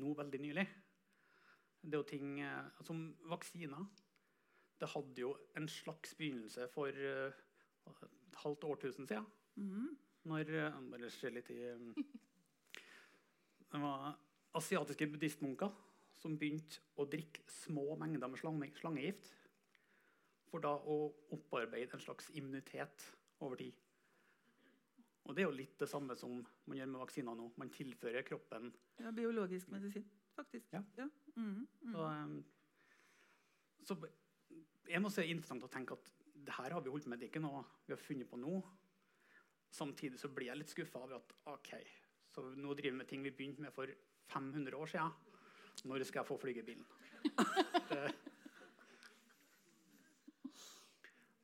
nå 0.00 0.14
veldig 0.16 0.40
nylig. 0.40 0.64
Det 1.82 1.92
er 1.92 2.00
jo 2.00 2.08
ting 2.08 2.40
eh, 2.40 2.70
som 2.86 3.02
vaksiner. 3.28 3.84
Det 4.80 4.88
hadde 4.88 5.20
jo 5.20 5.34
en 5.56 5.68
slags 5.68 6.14
begynnelse 6.16 6.68
for 6.72 6.88
eh, 6.88 7.32
et 7.92 8.40
halvt 8.40 8.64
årtusen 8.64 9.06
siden. 9.06 9.26
Mm. 9.56 9.92
Når 10.24 10.54
eh, 10.56 10.80
Bare 10.90 11.10
se 11.10 11.30
litt 11.30 11.50
i 11.50 11.60
Det 13.72 13.80
var 13.80 14.16
asiatiske 14.54 15.06
buddhistmunker 15.12 15.70
som 16.22 16.38
begynte 16.38 16.82
å 17.00 17.06
drikke 17.10 17.42
små 17.50 17.96
mengder 18.00 18.30
med 18.30 18.40
slange, 18.40 18.70
slangegift. 18.78 19.30
For 20.52 20.62
da 20.62 20.74
å 20.76 21.06
opparbeide 21.34 21.96
en 21.96 22.04
slags 22.04 22.28
immunitet 22.36 23.06
over 23.42 23.58
tid. 23.58 23.78
Og 25.22 25.36
det 25.36 25.44
er 25.44 25.48
jo 25.48 25.54
litt 25.54 25.78
det 25.78 25.88
samme 25.90 26.16
som 26.18 26.40
man 26.66 26.78
gjør 26.78 26.90
med 26.92 27.02
vaksiner 27.04 27.38
nå. 27.38 27.48
Man 27.60 27.70
tilfører 27.72 28.26
kroppen 28.26 28.72
Ja, 29.00 29.12
biologisk 29.14 29.70
medisin, 29.72 30.04
faktisk. 30.36 30.72
Ja. 30.72 31.08
Mhm. 31.36 31.68
Mhm. 31.80 31.92
Så, 31.92 32.02
um, 32.02 32.44
så 33.84 33.96
jeg 34.88 35.00
må 35.02 35.10
si 35.10 35.22
det 35.22 35.28
er 35.28 35.34
interessant 35.36 35.64
å 35.64 35.70
tenke 35.70 35.96
at 35.96 36.12
det 36.34 36.54
her 36.58 36.74
har 36.74 36.82
vi 36.82 36.90
holdt 36.90 37.06
med, 37.06 37.18
det 37.18 37.28
er 37.28 37.32
ikke 37.32 37.42
noe 37.42 37.64
vi 37.86 37.94
har 37.94 38.02
funnet 38.02 38.28
på 38.30 38.36
nå. 38.36 38.62
Samtidig 39.72 40.18
så 40.20 40.28
blir 40.28 40.50
jeg 40.50 40.58
litt 40.58 40.72
skuffa 40.74 41.00
over 41.00 41.16
at 41.16 41.32
ok, 41.48 41.70
så 42.34 42.42
nå 42.42 42.74
driver 42.74 42.90
vi 42.90 42.98
med 42.98 43.08
ting 43.08 43.22
vi 43.22 43.30
begynte 43.30 43.62
med 43.62 43.72
for 43.72 43.88
500 44.34 44.76
år 44.76 44.90
siden. 44.90 45.31
Når 45.82 46.04
skal 46.06 46.20
jeg 46.22 46.28
få 46.28 46.36
flygebilen? 46.38 46.84
bilen? 46.84 48.12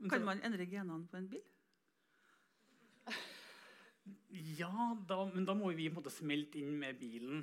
Kan 0.13 0.25
man 0.25 0.43
endre 0.47 0.67
genene 0.67 1.07
på 1.11 1.17
en 1.19 1.29
bil? 1.29 1.43
Ja, 4.59 4.95
da, 5.09 5.25
men 5.33 5.47
da 5.49 5.55
må 5.59 5.73
vi 5.75 5.89
på 5.89 5.97
en 5.97 5.99
måte 5.99 6.13
smelte 6.15 6.61
inn 6.61 6.79
med 6.79 7.01
bilen 7.01 7.43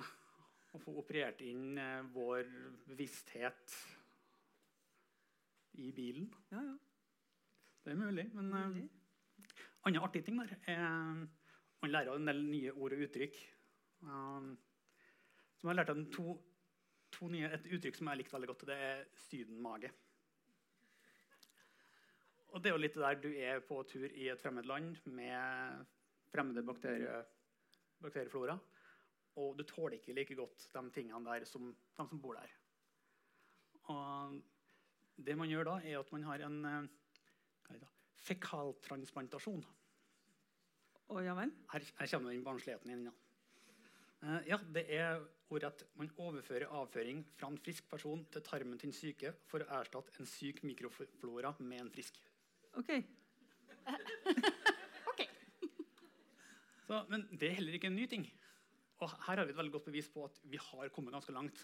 og 0.76 0.82
få 0.84 0.94
operert 1.02 1.42
inn 1.44 1.78
eh, 1.80 2.08
vår 2.16 2.48
bevissthet 2.88 3.76
i 5.84 5.92
bilen. 5.96 6.30
Ja, 6.52 6.62
ja. 6.62 6.76
Det 7.86 7.94
er 7.94 8.00
mulig. 8.00 8.26
Men 8.34 8.54
eh, 8.56 8.80
annen 9.86 10.04
artige 10.04 10.26
ting 10.28 10.40
der 10.40 10.56
er 10.72 11.28
man 11.86 11.92
lærer 11.92 12.16
en 12.18 12.26
del 12.26 12.40
nye 12.48 12.72
ord 12.74 12.96
og 12.96 13.02
uttrykk. 13.06 13.36
Um, 14.02 14.56
som 15.56 15.68
jeg 15.68 15.72
har 15.72 15.78
lært 15.78 15.92
av 15.94 16.00
to, 16.14 16.34
to 17.16 17.30
nye, 17.32 17.48
Et 17.48 17.70
uttrykk 17.78 18.00
som 18.00 18.12
jeg 18.12 18.22
likte 18.22 18.36
veldig 18.36 18.50
godt, 18.52 18.66
og 18.66 18.72
det 18.72 18.78
er 18.90 19.06
sydenmage. 19.26 19.92
Og 22.56 22.64
det 22.64 22.72
er 22.72 22.76
jo 22.76 22.82
litt 22.84 22.98
der 23.00 23.18
du 23.20 23.30
er 23.34 23.64
på 23.68 23.82
tur 23.88 24.06
i 24.08 24.30
et 24.32 24.40
fremmed 24.40 24.68
land 24.68 25.00
med 25.12 25.86
fremmede 26.32 26.64
bakterie, 26.68 27.18
bakterieflora, 28.04 28.56
og 29.36 29.58
du 29.60 29.64
tåler 29.68 29.98
ikke 29.98 30.16
like 30.16 30.38
godt 30.38 30.70
de 30.72 30.84
tingene 30.96 31.24
der 31.28 31.44
som 31.48 31.74
de 31.74 32.08
som 32.08 32.22
bor 32.22 32.38
der. 32.40 32.54
Og 33.92 34.40
det 35.28 35.36
man 35.38 35.52
gjør 35.52 35.68
da, 35.68 35.76
er 35.84 36.00
at 36.00 36.12
man 36.16 36.24
har 36.28 36.46
en 36.48 36.58
eh, 36.70 37.84
fekaltransplantasjon. 38.26 39.66
Å 41.06 41.22
ja 41.22 41.36
vel? 41.38 41.52
Her, 41.72 41.86
her 42.00 42.12
kommer 42.12 42.34
den 42.34 42.46
barnsligheten 42.46 42.96
inn. 42.96 43.06
Ja. 43.10 43.16
Eh, 44.26 44.48
ja, 44.54 44.60
det 44.74 44.86
er 44.96 45.20
ordrett. 45.54 45.84
Man 46.00 46.12
overfører 46.22 46.72
avføring 46.74 47.22
fra 47.38 47.50
en 47.52 47.60
frisk 47.62 47.88
person 47.90 48.24
til 48.34 48.44
tarmen 48.46 48.80
til 48.82 48.92
en 48.92 48.98
syke 48.98 49.34
for 49.50 49.64
å 49.64 49.70
erstatte 49.80 50.16
en 50.20 50.30
syk 50.30 50.64
mikroflora 50.66 51.54
med 51.60 51.86
en 51.86 51.94
frisk. 51.94 52.20
OK. 52.80 52.96
Ok. 55.12 55.22
Så, 56.88 57.00
men 57.10 57.28
det 57.32 57.50
er 57.50 57.60
heller 57.60 57.78
ikke 57.78 57.90
en 57.92 57.98
ny 57.98 58.08
ting. 58.10 58.26
Og 59.04 59.12
her 59.28 59.40
har 59.40 59.46
vi 59.46 59.54
et 59.54 59.58
veldig 59.58 59.74
godt 59.76 59.88
bevis 59.90 60.10
på 60.12 60.26
at 60.26 60.40
vi 60.50 60.60
har 60.62 60.92
kommet 60.94 61.14
ganske 61.14 61.34
langt. 61.36 61.62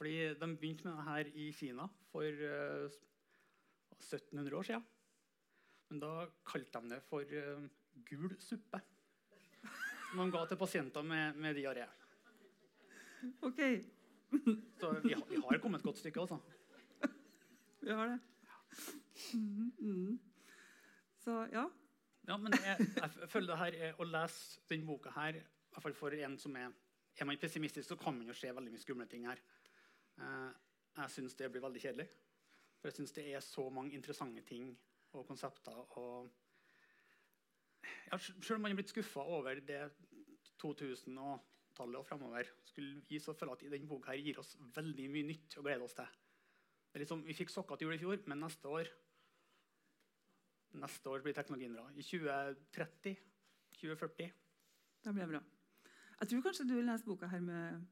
Fordi 0.00 0.32
De 0.40 0.48
begynte 0.56 0.86
med 0.88 0.96
det 0.96 1.06
her 1.10 1.30
i 1.36 1.50
Kina 1.52 1.84
for 2.08 2.24
uh, 2.24 2.88
1700 4.00 4.56
år 4.56 4.68
siden. 4.70 4.86
Men 5.90 6.00
da 6.00 6.12
kalte 6.48 6.80
de 6.80 6.94
det 6.94 7.02
for 7.10 7.20
uh, 7.20 7.66
gul 8.08 8.32
suppe. 8.40 8.80
Som 10.10 10.24
de 10.24 10.30
ga 10.32 10.46
til 10.48 10.58
pasienter 10.58 11.04
med, 11.04 11.36
med 11.36 11.58
diaré. 11.58 11.84
ok. 13.48 13.60
Så 14.80 14.90
vi, 15.02 15.12
har- 15.12 15.28
vi 15.30 15.36
har 15.50 15.58
kommet 15.58 15.80
et 15.80 15.84
godt 15.84 15.98
stykke. 15.98 16.20
altså. 16.20 16.38
Vi 17.82 17.90
har 17.90 18.06
det. 18.08 18.20
Mm 19.34 19.72
mhm. 19.78 20.20
Så 21.18 21.48
ja. 21.52 21.64
Ja, 22.28 22.36
men 22.36 22.52
jeg, 22.52 22.86
jeg 22.96 23.28
føler 23.28 23.46
det 23.46 23.58
her 23.58 23.72
er 23.88 23.98
å 24.00 24.04
lese 24.04 24.60
denne 24.68 24.86
boka 24.86 25.10
her, 25.10 25.34
i 25.40 25.42
hvert 25.72 25.82
fall 25.82 25.94
for 25.94 26.14
en 26.14 26.38
som 26.38 26.56
er 26.56 26.70
Er 27.20 27.24
man 27.24 27.36
pessimistisk, 27.38 27.88
så 27.88 27.96
kan 27.96 28.14
man 28.16 28.26
jo 28.28 28.32
se 28.34 28.48
veldig 28.54 28.70
mye 28.72 28.80
skumle 28.80 29.06
ting 29.06 29.26
her. 29.28 29.40
Eh, 30.18 30.50
jeg 30.96 31.10
syns 31.10 31.34
det 31.34 31.50
blir 31.52 31.60
veldig 31.60 31.80
kjedelig. 31.82 32.06
For 32.80 32.88
jeg 32.88 32.94
syns 32.96 33.12
det 33.12 33.24
er 33.34 33.40
så 33.40 33.68
mange 33.70 33.92
interessante 33.92 34.42
ting 34.46 34.78
og 35.12 35.26
konsepter. 35.26 35.76
og 35.98 36.30
ja, 38.12 38.16
Selv 38.18 38.54
om 38.54 38.60
man 38.60 38.70
er 38.70 38.74
blitt 38.78 38.88
skuffa 38.94 39.20
over 39.20 39.54
det 39.60 39.90
2000-tallet 40.62 41.18
og 41.18 41.40
framover, 41.76 42.48
skulle 42.64 43.02
vi 43.08 43.18
så 43.20 43.34
føle 43.34 43.52
at 43.52 43.62
denne 43.64 43.88
boka 43.88 44.14
gir 44.16 44.38
oss 44.38 44.56
veldig 44.74 45.06
mye 45.10 45.28
nytt 45.30 45.56
å 45.58 45.64
glede 45.64 45.86
oss 45.86 45.96
til. 45.98 47.06
Sånn, 47.06 47.22
vi 47.24 47.36
fikk 47.38 47.50
sokker 47.50 47.78
til 47.78 47.88
jul 47.88 47.96
i 47.96 48.02
fjor, 48.02 48.18
men 48.26 48.44
neste 48.46 48.68
år 48.68 48.90
Neste 50.70 51.10
år 51.10 51.18
blir 51.24 51.34
teknologien 51.34 51.72
bra. 51.74 51.88
I 51.98 52.02
2030, 52.06 53.16
2040 53.74 54.28
Det 55.02 55.14
blir 55.16 55.26
bra. 55.26 55.40
Jeg 56.20 56.28
tror 56.30 56.42
kanskje 56.44 56.66
du 56.68 56.74
vil 56.76 56.86
lese 56.86 57.08
boka 57.08 57.26
her 57.26 57.40
med 57.42 57.86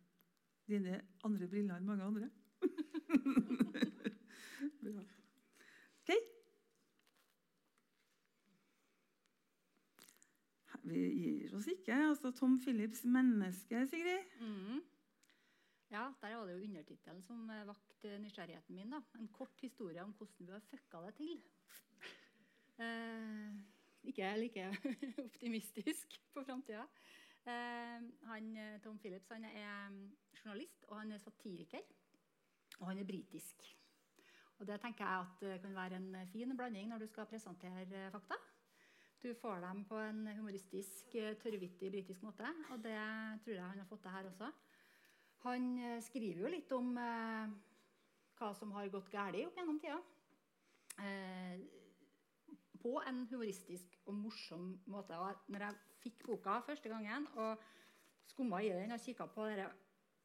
dine 0.68 1.00
andre 1.24 1.48
briller 1.48 1.74
enn 1.80 1.88
mange 1.88 2.04
andre. 2.04 2.28
bra. 4.84 5.02
OK. 6.02 6.10
Vi 10.88 11.04
gir 11.20 11.56
oss 11.56 11.66
ikke. 11.70 11.96
Altså 12.10 12.32
Tom 12.32 12.58
Phillips 12.60 13.04
'Menneske', 13.04 13.86
Sigrid. 13.90 14.24
Mm. 14.40 14.80
Ja, 15.90 16.12
der 16.20 16.36
var 16.36 16.46
det 16.46 16.54
jo 16.54 16.64
undertittelen 16.64 17.22
som 17.22 17.50
eh, 17.50 17.66
vakte 17.66 18.18
nysgjerrigheten 18.18 18.74
min. 18.74 18.90
da. 18.90 19.00
En 19.18 19.28
kort 19.28 19.60
historie 19.60 20.02
om 20.02 20.12
hvordan 20.12 20.46
vi 20.46 20.52
har 20.52 20.60
fucka 20.70 21.06
det 21.06 21.14
til. 21.14 21.42
Eh, 22.78 23.54
ikke 24.04 24.36
like 24.38 24.76
optimistisk 25.28 26.20
på 26.34 26.44
framtida. 26.44 26.84
Eh, 27.46 27.96
eh, 27.96 28.80
Tom 28.80 28.98
Phillips 28.98 29.28
han 29.28 29.44
er 29.44 29.88
mm, 29.88 30.16
journalist 30.44 30.84
og 30.88 31.00
han 31.00 31.12
er 31.12 31.18
satiriker. 31.18 31.82
Og 32.78 32.86
han 32.86 32.98
er 32.98 33.04
britisk. 33.04 33.78
Og 34.58 34.66
Det 34.66 34.80
tenker 34.80 35.04
jeg 35.04 35.20
at 35.20 35.40
det 35.40 35.60
kan 35.60 35.74
være 35.74 35.96
en 35.96 36.16
fin 36.32 36.56
blanding 36.56 36.88
når 36.88 36.98
du 36.98 37.06
skal 37.06 37.26
presentere 37.26 37.82
eh, 37.82 38.10
fakta. 38.10 38.34
Du 39.22 39.32
får 39.34 39.60
dem 39.60 39.84
på 39.84 39.98
en 39.98 40.26
humoristisk, 40.30 41.14
eh, 41.18 41.34
tørrvittig 41.42 41.90
britisk 41.90 42.22
måte. 42.22 42.46
Og 42.70 42.82
det 42.82 42.98
tror 43.42 43.54
jeg 43.54 43.64
han 43.64 43.78
har 43.78 43.88
fått 43.88 44.02
til 44.02 44.14
her 44.14 44.28
også. 44.28 44.50
Han 45.46 45.66
eh, 45.78 46.02
skriver 46.02 46.44
jo 46.44 46.52
litt 46.52 46.72
om 46.74 46.92
eh, 46.98 47.56
hva 48.38 48.52
som 48.54 48.72
har 48.76 48.90
gått 48.92 49.10
galt 49.10 49.40
opp 49.42 49.58
gjennom 49.58 49.80
tida. 49.82 49.98
Eh, 51.02 51.58
på 52.78 52.94
en 53.06 53.24
humoristisk 53.30 53.96
og 54.06 54.14
morsom 54.14 54.68
måte. 54.86 55.18
Og 55.18 55.50
når 55.50 55.66
jeg 55.66 55.78
fikk 56.04 56.26
boka 56.28 56.60
første 56.66 56.90
gangen 56.90 57.26
og 57.34 57.64
skumma 58.30 58.60
i 58.62 58.70
den 58.70 58.94
og 58.94 59.02
kikka 59.02 59.26
på 59.34 59.48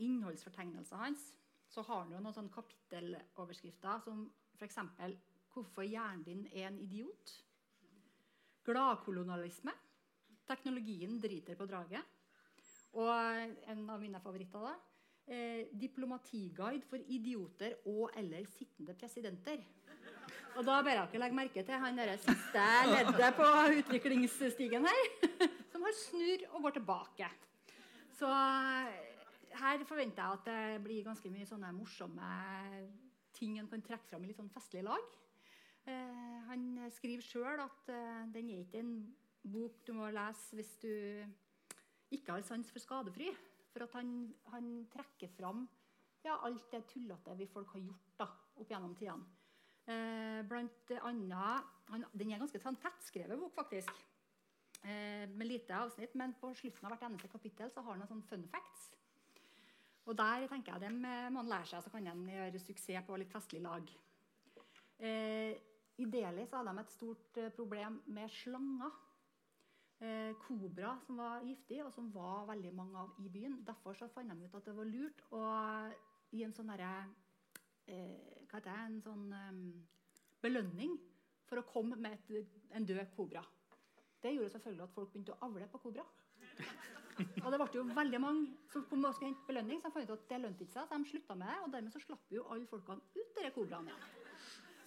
innholdsfortegnelsene 0.04 1.02
hans, 1.02 1.32
så 1.70 1.82
har 1.88 2.04
han 2.04 2.14
jo 2.14 2.22
noen 2.22 2.36
sånne 2.36 2.54
kapitteloverskrifter 2.54 4.06
som 4.06 4.28
f.eks.: 4.60 4.78
Hvorfor 5.54 5.82
hjernen 5.82 6.24
din 6.26 6.46
er 6.52 6.68
en 6.68 6.78
idiot. 6.78 7.34
Gladkolonialisme. 8.64 9.74
Teknologien 10.48 11.20
driter 11.22 11.58
på 11.60 11.68
draget. 11.68 12.04
Og 12.94 13.10
en 13.72 13.86
av 13.90 14.02
mine 14.02 14.22
favoritter, 14.22 14.68
da. 14.68 14.74
Eh, 15.24 15.70
diplomatiguide 15.80 16.84
for 16.90 17.00
idioter 17.08 17.78
og 17.88 18.12
eller 18.20 18.44
sittende 18.52 18.94
presidenter. 18.94 19.62
Og 20.58 20.66
da 20.68 20.82
jeg 20.82 20.86
dere 20.90 21.22
legge 21.22 21.38
merke 21.38 21.64
til 21.64 21.80
han 21.80 21.98
deres 21.98 22.26
siste 22.28 22.66
leddet 22.92 23.38
på 23.38 23.48
utviklingsstigen 23.80 24.86
her, 24.86 25.08
som 25.72 25.88
har 25.88 25.96
snurr 25.98 26.44
og 26.52 26.68
går 26.68 26.76
tilbake. 26.78 27.30
Så 28.20 28.28
eh, 28.28 29.00
her 29.64 29.88
forventer 29.88 30.22
jeg 30.22 30.40
at 30.40 30.46
det 30.52 30.84
blir 30.84 31.08
ganske 31.08 31.32
mye 31.32 31.48
sånne 31.48 31.72
morsomme 31.74 32.30
ting 33.34 33.58
en 33.60 33.70
kan 33.72 33.82
trekke 33.82 34.12
fram 34.12 34.24
i 34.24 34.30
litt 34.30 34.40
sånn 34.40 34.52
festlig 34.54 34.84
lag. 34.86 35.08
Eh, 35.90 36.40
han 36.48 36.68
skriver 36.96 37.26
sjøl 37.26 37.64
at 37.64 37.92
eh, 37.92 38.24
den 38.34 38.52
er 38.54 38.64
ikke 38.64 38.84
en 38.84 38.94
bok 39.44 39.82
du 39.88 39.94
må 39.98 40.08
lese 40.16 40.56
hvis 40.56 40.76
du 40.84 40.94
ikke 42.14 42.38
har 42.38 42.46
sans 42.48 42.70
for 42.72 42.84
skadefri. 42.84 43.32
For 43.74 43.88
at 43.88 43.96
han, 43.98 44.30
han 44.54 44.74
trekker 44.94 45.32
fram 45.34 45.66
ja, 46.24 46.38
alt 46.46 46.70
det 46.72 46.86
tullete 46.92 47.36
vi 47.36 47.50
folk 47.52 47.74
har 47.76 47.84
gjort 47.84 48.12
da, 48.20 48.28
opp 48.62 48.70
gjennom 48.70 48.96
tidene. 48.96 49.26
Eh, 49.84 50.40
blant 50.48 50.94
annet, 51.02 51.72
han, 51.92 52.06
Den 52.16 52.32
er 52.32 52.40
ganske 52.40 52.62
sånn 52.64 52.80
tettskrevet 52.80 53.40
bok, 53.40 53.52
faktisk. 53.58 53.92
Eh, 54.84 55.28
med 55.32 55.48
lite 55.48 55.76
avsnitt, 55.76 56.16
men 56.20 56.36
på 56.40 56.54
slutten 56.56 56.88
av 56.88 56.94
hvert 56.94 57.06
eneste 57.10 57.32
kapittel 57.32 57.72
så 57.72 57.84
har 57.84 57.98
han 57.98 58.06
noen 58.06 58.24
fun 58.30 58.46
facts. 58.52 58.90
Og 60.04 60.18
der 60.20 60.48
tenker 60.52 60.76
jeg 60.76 60.84
dem 60.88 61.04
eh, 61.08 61.30
må 61.32 61.44
han 61.44 61.52
lære 61.52 61.70
seg, 61.72 61.84
så 61.84 61.92
kan 61.92 62.08
han 62.08 62.24
gjøre 62.28 62.60
suksess 62.60 63.08
på 63.08 63.20
litt 63.20 63.32
festlig 63.32 63.62
lag. 63.64 63.92
Eh, 65.04 65.54
I 66.02 66.06
Delhi 66.10 66.46
så 66.50 66.60
hadde 66.60 66.74
de 66.74 66.84
et 66.84 66.94
stort 66.94 67.38
eh, 67.38 67.52
problem 67.54 68.00
med 68.16 68.32
slanger. 68.34 68.94
Eh, 70.04 70.34
kobra 70.42 70.96
som 71.06 71.20
var 71.22 71.46
giftig, 71.46 71.80
og 71.86 71.94
som 71.94 72.10
var 72.12 72.48
veldig 72.50 72.74
mange 72.76 73.00
av 73.00 73.20
i 73.24 73.30
byen. 73.32 73.60
Derfor 73.66 73.96
så 73.96 74.10
fant 74.12 74.34
de 74.34 74.48
ut 74.48 74.58
at 74.58 74.66
det 74.66 74.76
var 74.76 74.90
lurt 74.90 75.22
å 75.32 75.44
gi 76.34 76.44
en 76.44 76.56
sånn 76.56 76.72
derre 76.74 76.94
eh, 77.88 78.42
Hva 78.50 78.58
heter 78.58 78.72
det? 78.72 78.80
En 78.88 79.02
sånn 79.06 79.28
eh, 79.38 79.62
belønning 80.44 80.98
for 81.48 81.62
å 81.62 81.68
komme 81.70 82.00
med 82.02 82.18
et, 82.18 82.58
en 82.74 82.90
død 82.90 83.06
kobra. 83.16 83.44
Det 84.24 84.34
gjorde 84.34 84.56
selvfølgelig 84.56 84.88
at 84.88 84.96
folk 84.96 85.14
begynte 85.14 85.36
å 85.36 85.48
avle 85.48 85.70
på 85.70 85.82
kobra. 85.86 86.06
Og 87.44 87.50
det 87.52 87.60
ble 87.60 87.68
jo 87.78 87.84
veldig 87.94 88.20
mange 88.22 88.72
som 88.74 88.86
kom 88.90 89.06
og 89.06 89.14
skulle 89.14 89.30
hente 89.30 89.48
belønning, 89.48 89.80
så 89.82 89.92
de 89.92 89.96
fant 89.96 90.10
ut 90.10 90.14
at 90.16 90.30
det 90.32 90.40
lønte 90.42 90.66
ikke 90.66 90.74
seg, 90.74 90.88
så 90.90 90.98
de 90.98 91.10
slutta 91.12 91.36
med 91.38 91.52
det. 91.52 91.58
Og 91.62 91.74
dermed 91.76 91.94
så 91.94 92.02
slapp 92.02 92.34
jo 92.34 92.46
alle 92.50 92.70
folkene 92.70 93.04
ut 93.14 93.36
denne 93.38 93.54
kobraene 93.56 93.94
igjen. 93.94 94.08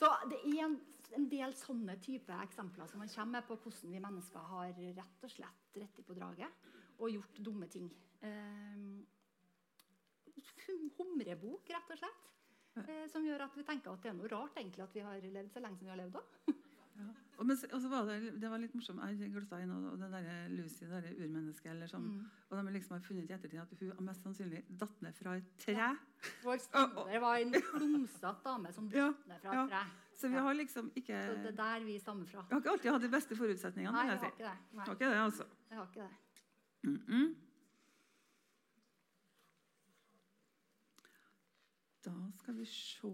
Så 0.00 0.10
det 0.32 0.40
er 0.42 0.62
en, 0.66 0.76
en 1.14 1.28
del 1.30 1.54
sånne 1.56 1.96
type 2.02 2.38
eksempler 2.46 2.88
som 2.90 3.02
man 3.02 3.12
kommer 3.12 3.38
med 3.38 3.46
på 3.48 3.58
hvordan 3.62 3.92
vi 3.94 4.02
mennesker 4.02 4.50
har 4.52 4.80
rett 4.98 5.26
og 5.26 5.32
slett 5.32 5.78
rett 5.80 6.00
på 6.06 6.16
draget 6.16 6.66
og 6.96 7.12
gjort 7.12 7.42
dumme 7.44 7.68
ting. 7.68 7.90
Eh, 8.24 9.04
humrebok, 10.98 11.68
rett 11.70 11.92
og 11.92 12.00
slett. 12.00 12.22
Eh, 12.82 13.06
som 13.08 13.24
gjør 13.24 13.46
at 13.46 13.56
vi 13.56 13.64
tenker 13.64 13.92
at 13.92 14.04
det 14.04 14.12
er 14.12 14.16
noe 14.18 14.28
rart 14.28 14.58
egentlig 14.60 14.84
at 14.84 14.94
vi 14.96 15.04
har 15.04 15.20
levd 15.24 15.52
så 15.54 15.62
lenge 15.64 15.78
som 15.80 15.88
vi 15.88 15.94
har 15.94 16.00
levd 16.04 16.22
òg. 16.22 16.38
Ja. 16.96 17.10
Og, 17.36 17.44
men, 17.44 17.58
og 17.76 17.80
så 17.84 17.88
var 17.92 18.06
det, 18.08 18.30
det 18.40 18.48
var 18.48 18.60
litt 18.62 18.72
morsomt. 18.72 19.02
Jeg 19.04 19.28
gløtta 19.34 19.58
inn 19.60 19.72
og, 19.74 19.82
og 19.90 19.98
det 20.00 20.06
der 20.14 20.46
Lucy, 20.48 20.86
det 20.88 21.02
der 21.04 21.18
urmennesket 21.26 21.68
eller 21.74 21.90
sånn. 21.90 22.06
Mm. 22.08 22.22
Og 22.48 22.54
de 22.56 22.72
liksom 22.72 22.94
har 22.96 23.02
funnet 23.04 23.28
i 23.28 23.34
ettertid 23.36 23.60
at 23.60 23.74
hun 23.76 24.06
mest 24.06 24.24
sannsynlig 24.24 24.62
datt 24.80 25.02
ned 25.04 25.18
fra 25.18 25.34
et 25.36 25.50
tre. 25.60 25.90
Vår 26.46 26.62
stammefar 26.64 27.20
var 27.26 27.42
en 27.42 27.52
klumsete 27.68 28.32
dame 28.48 28.72
som 28.72 28.88
Ja, 28.96 29.10
datt 29.12 29.28
ned 29.28 29.44
fra 29.44 29.58
et 29.58 29.74
tre. 29.74 29.82
Så 30.16 30.28
vi 30.28 30.34
Ja. 30.36 30.42
har 30.46 30.54
liksom 30.54 30.90
ikke 30.96 31.16
Så 31.26 31.34
det 31.42 31.50
er 31.52 31.56
der 31.56 31.84
vi 31.84 31.98
stammer 31.98 32.26
fra. 32.26 32.42
Vi 32.48 32.54
har 32.54 32.60
ikke 32.62 32.70
alltid 32.72 32.90
hatt 32.92 33.02
de 33.02 33.08
beste 33.12 33.36
forutsetningene. 33.36 33.92
Nei, 33.92 34.06
jeg 34.06 34.18
har 34.18 34.22
si. 34.22 34.26
ikke 34.26 34.44
det. 34.44 34.58
Nei, 34.72 34.84
Har 34.86 34.94
ikke 34.94 35.10
det, 35.10 35.18
altså. 35.24 35.46
jeg 35.70 35.78
har 35.78 35.86
ikke 35.86 36.00
det. 36.02 36.16
Mm 36.82 37.02
-mm. 37.08 37.34
Da 42.06 42.12
skal 42.38 42.54
vi 42.54 42.64
se 42.64 43.08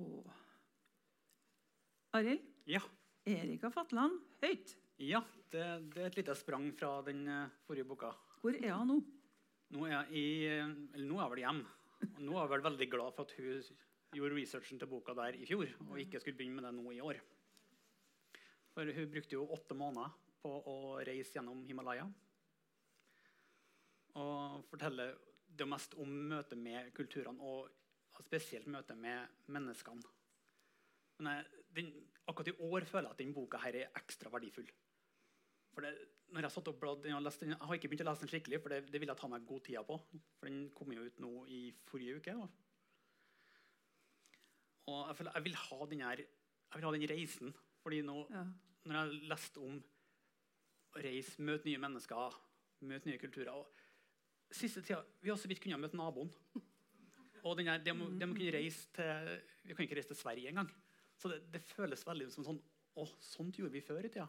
Arild? 2.13 2.41
Ja. 2.67 2.81
Erika 3.25 3.71
Fatland, 3.71 4.19
høyt. 4.43 4.77
ja 4.99 5.21
det, 5.53 5.93
det 5.95 6.03
er 6.03 6.07
et 6.07 6.17
lite 6.17 6.35
sprang 6.35 6.73
fra 6.79 7.03
den 7.07 7.27
eh, 7.29 7.49
forrige 7.67 7.85
boka. 7.89 8.11
Hvor 8.43 8.51
er 8.65 8.75
hun 8.75 8.87
nå? 8.91 8.97
Nå 9.71 9.87
er 9.87 9.93
jeg, 9.93 10.07
i, 10.13 11.03
nå 11.07 11.17
er 11.17 11.23
jeg 11.23 11.31
vel 11.31 11.39
hjemme. 11.39 11.67
Nå 12.19 12.35
er 12.37 12.41
jeg 12.43 12.51
vel 12.51 12.65
veldig 12.67 12.89
glad 12.91 13.15
for 13.17 13.23
at 13.23 13.33
hun 13.39 13.63
gjorde 14.13 14.37
researchen 14.37 14.81
til 14.81 14.91
boka 14.91 15.15
der 15.17 15.39
i 15.39 15.47
fjor, 15.49 15.69
og 15.89 16.01
ikke 16.01 16.21
skulle 16.21 16.37
begynne 16.39 16.61
med 16.61 16.69
det 16.69 16.75
nå 16.77 16.93
i 16.93 17.01
år. 17.05 17.21
For 18.73 18.89
hun 18.97 19.11
brukte 19.13 19.37
jo 19.37 19.49
åtte 19.53 19.77
måneder 19.77 20.13
på 20.43 20.53
å 20.73 20.77
reise 21.05 21.37
gjennom 21.37 21.63
Himalaya. 21.69 22.07
Og 24.21 24.65
fortelle 24.69 25.13
det 25.53 25.69
mest 25.69 25.95
om 26.01 26.09
møtet 26.33 26.59
med 26.61 26.93
kulturene, 26.97 27.41
og 27.41 28.23
spesielt 28.23 28.69
møtet 28.71 28.99
med 28.99 29.45
menneskene. 29.53 30.03
Men 31.23 31.45
den, 31.75 31.93
akkurat 32.27 32.51
i 32.53 32.57
år 32.59 32.87
føler 32.89 33.09
jeg 33.09 33.15
at 33.15 33.21
denne 33.21 33.37
boka 33.37 33.61
her 33.63 33.79
er 33.79 34.01
ekstra 34.01 34.33
verdifull. 34.33 34.69
For 35.73 35.85
det, 35.85 35.93
når 36.33 36.47
Jeg 36.47 36.55
satt 36.55 36.69
opp 36.69 36.81
blad, 36.81 37.07
jeg, 37.07 37.33
jeg 37.49 37.57
har 37.61 37.77
ikke 37.77 37.89
begynt 37.93 38.05
å 38.05 38.11
lese 38.11 38.25
den 38.25 38.33
skikkelig, 38.33 38.61
for 38.63 38.73
det, 38.73 38.83
det 38.93 39.01
vil 39.01 39.13
jeg 39.13 39.21
ta 39.21 39.29
meg 39.29 39.47
god 39.49 39.65
tid 39.69 39.81
på. 39.89 39.99
For 40.39 40.49
den 40.49 40.63
kom 40.77 40.93
jo 40.93 41.05
ut 41.05 41.21
nå 41.21 41.33
i 41.53 41.63
forrige 41.89 42.21
uke. 42.21 42.37
Da. 42.41 42.72
Og 44.91 44.99
jeg, 45.09 45.19
føler, 45.19 45.37
jeg, 45.37 45.45
vil 45.47 45.59
ha 45.63 45.89
den 45.91 46.05
her, 46.07 46.23
jeg 46.23 46.79
vil 46.81 46.87
ha 46.89 46.93
den 46.97 47.09
reisen. 47.11 47.55
fordi 47.83 48.03
nå, 48.07 48.17
ja. 48.31 48.43
når 48.85 48.97
jeg 48.97 49.03
har 49.03 49.29
lest 49.33 49.59
om 49.63 49.79
å 50.93 51.03
reise, 51.07 51.43
møte 51.43 51.69
nye 51.69 51.81
mennesker, 51.83 52.37
møte 52.89 53.11
nye 53.11 53.23
kulturer 53.23 53.55
og 53.55 53.81
Siste 54.53 54.83
tida 54.85 54.99
vi 55.25 55.31
har 55.31 55.39
så 55.41 55.49
vidt 55.49 55.63
kunnet 55.65 55.81
møte 55.81 55.97
naboen. 55.97 56.29
Og 57.47 57.57
den 57.57 57.71
her, 57.71 57.79
det, 57.81 57.95
må, 57.97 58.11
det 58.21 58.27
må 58.29 58.37
kunne 58.37 58.53
reise 58.53 58.91
til, 58.95 59.31
Vi 59.65 59.75
kan 59.75 59.87
ikke 59.87 59.97
reise 59.97 60.13
til 60.13 60.19
Sverige 60.21 60.51
engang. 60.51 60.69
Så 61.17 61.31
det, 61.33 61.39
det 61.55 61.63
føles 61.65 62.05
veldig 62.07 62.29
som 62.35 62.45
sånn 62.47 62.61
Å, 63.01 63.07
sånt 63.25 63.57
gjorde 63.57 63.73
vi 63.73 63.81
før 63.81 64.05
i 64.05 64.11
tida. 64.13 64.29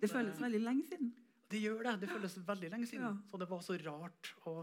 Det 0.00 0.10
føles 0.10 0.38
veldig 0.38 0.60
lenge 0.62 0.86
siden. 0.86 1.10
Det 1.50 1.60
gjør 1.62 1.82
det. 1.88 1.94
Det 2.04 2.10
føles 2.12 2.38
veldig 2.46 2.70
lenge 2.72 2.86
siden. 2.90 3.04
Ja. 3.06 3.30
Så 3.30 3.40
det 3.42 3.48
var 3.50 3.66
så 3.66 3.76
rart. 3.82 4.30
Og... 4.50 4.62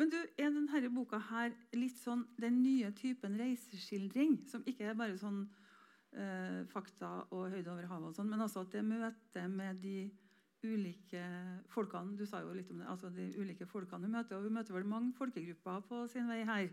Men 0.00 0.12
du, 0.12 0.16
er 0.40 0.52
denne 0.54 0.90
boka 0.94 1.20
her 1.30 1.52
litt 1.76 1.98
sånn 2.00 2.24
den 2.40 2.62
nye 2.62 2.92
typen 2.96 3.36
reiseskildring? 3.40 4.38
Som 4.48 4.64
ikke 4.68 4.88
er 4.88 4.98
bare 4.98 5.18
sånn 5.20 5.44
eh, 6.16 6.62
fakta 6.72 7.12
og 7.30 7.52
høyde 7.52 7.72
over 7.72 7.88
havet, 7.90 8.10
og 8.12 8.16
sånn, 8.16 8.30
men 8.32 8.44
også 8.44 8.64
at 8.64 8.76
det 8.76 8.84
møter 8.86 9.48
med 9.52 9.82
de 9.84 9.96
ulike 10.62 11.22
folkene 11.72 12.14
Du 12.14 12.22
sa 12.28 12.38
jo 12.44 12.52
litt 12.54 12.70
om 12.70 12.78
det, 12.78 12.86
altså 12.86 13.10
de 13.10 13.24
ulike 13.34 13.66
folkene 13.66 14.06
du 14.06 14.14
møter. 14.14 14.38
Og 14.38 14.46
vi 14.46 14.54
møter 14.54 14.76
vel 14.76 14.88
mange 14.88 15.12
folkegrupper 15.18 15.86
på 15.88 16.04
sin 16.12 16.30
vei 16.30 16.42
her. 16.48 16.68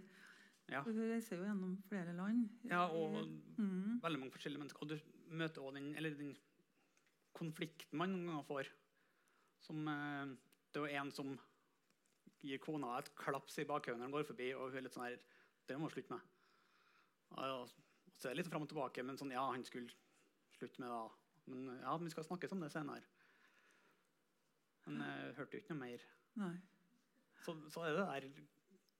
Ja. 0.69 0.83
Du 0.85 0.93
reiser 0.93 1.39
jo 1.39 1.47
gjennom 1.47 1.73
flere 1.89 2.13
land. 2.13 2.45
Ja, 2.69 2.85
og 2.93 3.17
mm. 3.57 3.97
veldig 4.03 4.21
mange 4.21 4.35
forskjellige 4.35 4.61
mennesker. 4.61 4.85
Og 4.85 4.91
du 4.93 5.33
møter 5.33 5.65
også 5.65 5.79
den, 5.79 6.19
den 6.19 6.35
konflikten 7.33 7.97
man 7.97 8.13
noen 8.13 8.29
ganger 8.29 8.45
får. 8.45 8.69
Som, 9.65 9.87
eh, 9.89 10.35
det 10.69 10.83
er 10.83 10.85
jo 10.85 11.01
en 11.01 11.11
som 11.13 11.33
gir 12.45 12.61
kona 12.63 12.95
et 12.99 13.11
klaps 13.19 13.59
i 13.59 13.67
bakhodet 13.67 13.99
når 13.99 14.07
han 14.07 14.15
går 14.15 14.27
forbi, 14.31 14.49
og 14.55 14.69
hun 14.69 14.79
er 14.79 14.85
litt 14.85 14.95
sånn 14.95 15.07
her 15.07 15.17
Det 15.69 15.77
må 15.77 15.87
hun 15.87 15.93
slutte 15.93 16.13
med. 16.13 16.27
Og, 17.37 17.71
så 18.17 18.27
er 18.27 18.33
det 18.33 18.41
litt 18.41 18.51
fram 18.51 18.65
og 18.65 18.71
tilbake, 18.71 19.03
men 19.05 19.19
sånn 19.19 19.35
Ja, 19.35 19.45
han 19.51 19.65
skulle 19.67 19.91
slutte 20.57 20.81
med 20.81 20.89
det. 20.89 21.01
Men 21.49 21.81
ja, 21.81 21.95
vi 21.97 22.11
skal 22.13 22.25
snakke 22.25 22.49
om 22.53 22.63
det 22.63 22.71
senere. 22.73 23.05
Men 24.85 25.03
jeg 25.05 25.35
hørte 25.37 25.57
jo 25.57 25.63
ikke 25.63 25.75
noe 25.75 25.83
mer. 25.83 26.07
Nei. 26.39 26.55
Så, 27.43 27.55
så 27.71 27.85
er 27.85 27.95
det 27.95 28.07
der 28.07 28.47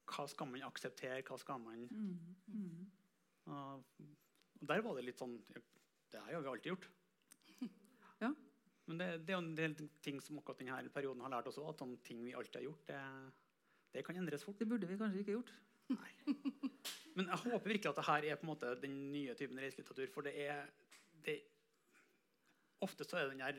Hva 0.10 0.26
skal 0.30 0.50
man 0.50 0.64
akseptere? 0.68 1.24
Hva 1.28 1.38
skal 1.38 1.60
man 1.62 1.84
mm, 1.92 2.36
mm. 2.48 2.86
Og, 3.52 3.84
og 4.62 4.70
der 4.72 4.82
var 4.86 4.96
det 4.98 5.04
litt 5.10 5.20
sånn 5.20 5.36
Det 6.10 6.22
har 6.22 6.32
vi 6.32 6.52
alltid 6.54 6.72
gjort. 6.72 6.88
Men 8.90 8.98
det, 8.98 9.08
det, 9.28 9.36
er 9.36 9.42
en 9.44 9.56
del 9.58 9.76
ting 10.02 10.18
som 10.24 10.40
akkurat 10.40 10.64
denne 10.64 10.94
perioden 10.94 11.22
har 11.22 11.30
lært 11.36 11.50
også, 11.52 11.68
at 11.70 11.82
sånne 11.82 12.00
ting 12.06 12.24
vi 12.26 12.34
alltid 12.34 12.58
har 12.58 12.66
gjort, 12.66 12.88
det, 12.90 13.02
det, 13.94 14.06
kan 14.06 14.18
endres 14.18 14.46
fort. 14.48 14.58
Det 14.58 14.66
burde 14.70 14.90
vi 14.90 14.98
kanskje 14.98 15.22
ikke 15.22 15.36
gjort. 15.36 15.52
Nei. 15.94 16.10
Men 17.18 17.30
jeg 17.30 17.42
håper 17.44 17.70
virkelig 17.70 17.92
at 17.92 18.00
dette 18.02 18.32
er 18.32 18.40
på 18.40 18.48
en 18.48 18.52
måte 18.52 18.74
den 18.82 18.96
nye 19.14 19.36
typen 19.38 19.62
reiselitteratur. 19.62 20.10
For 20.14 20.26
det 20.26 20.34
er, 20.42 20.66
det, 21.26 21.38
Ofte 22.86 23.04
så 23.04 23.20
er 23.20 23.30
den 23.30 23.44
her, 23.44 23.58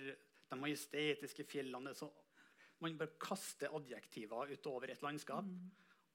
de 0.50 0.56
majestetiske 0.56 1.44
fjellene 1.44 1.92
så 1.94 2.08
Man 2.80 2.94
bare 2.96 3.12
kaster 3.20 3.74
adjektiver 3.76 4.54
utover 4.54 4.88
et 4.88 5.02
landskap, 5.04 5.44
mm. 5.44 5.66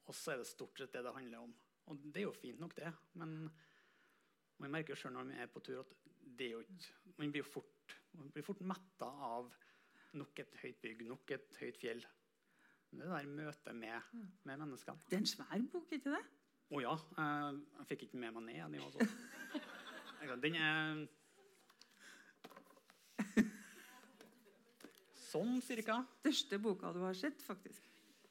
og 0.10 0.16
så 0.18 0.32
er 0.34 0.40
det 0.42 0.48
stort 0.50 0.80
sett 0.82 0.96
det 0.96 1.04
det 1.06 1.12
handler 1.14 1.44
om. 1.44 1.52
Og 1.86 2.00
det 2.02 2.24
er 2.24 2.26
jo 2.26 2.32
fint 2.34 2.58
nok, 2.60 2.74
det. 2.80 2.90
Men 3.22 3.36
man 4.58 4.74
merker 4.74 4.98
sjøl 4.98 5.14
når 5.14 5.28
man 5.28 5.44
er 5.44 5.52
på 5.54 5.62
tur, 5.62 5.84
at 5.84 5.94
det 6.26 6.48
er 6.48 6.56
jo 6.56 6.64
ikke, 6.64 6.96
man 7.20 7.36
blir 7.36 7.44
jo 7.44 7.52
fort, 7.52 7.95
man 8.20 8.32
blir 8.34 8.46
fort 8.46 8.62
metta 8.66 9.10
av 9.30 9.52
nok 10.16 10.40
et 10.40 10.56
høyt 10.62 10.80
bygg, 10.84 11.04
nok 11.10 11.36
et 11.36 11.60
høyt 11.60 11.80
fjell. 11.82 12.06
Det 12.96 13.10
der 13.10 13.28
møtet 13.28 13.76
med, 13.76 14.16
med 14.48 14.62
menneskene. 14.62 15.02
Det 15.10 15.18
er 15.18 15.24
en 15.24 15.34
svær 15.34 15.66
bok, 15.72 15.92
ikke 15.92 16.14
det? 16.14 16.24
Å 16.66 16.78
oh, 16.78 16.82
ja. 16.82 16.96
Jeg, 17.18 17.60
jeg 17.80 17.88
fikk 17.92 18.08
ikke 18.08 18.22
med 18.24 18.38
meg 18.38 18.48
ned. 18.48 18.62
Den, 18.72 18.82
altså. 18.88 19.00
den 20.46 20.56
er 20.62 21.06
Sånn 25.36 25.60
cirka. 25.66 26.00
Største 26.22 26.60
boka 26.64 26.94
du 26.96 27.02
har 27.04 27.16
sett, 27.18 27.42
faktisk. 27.44 27.90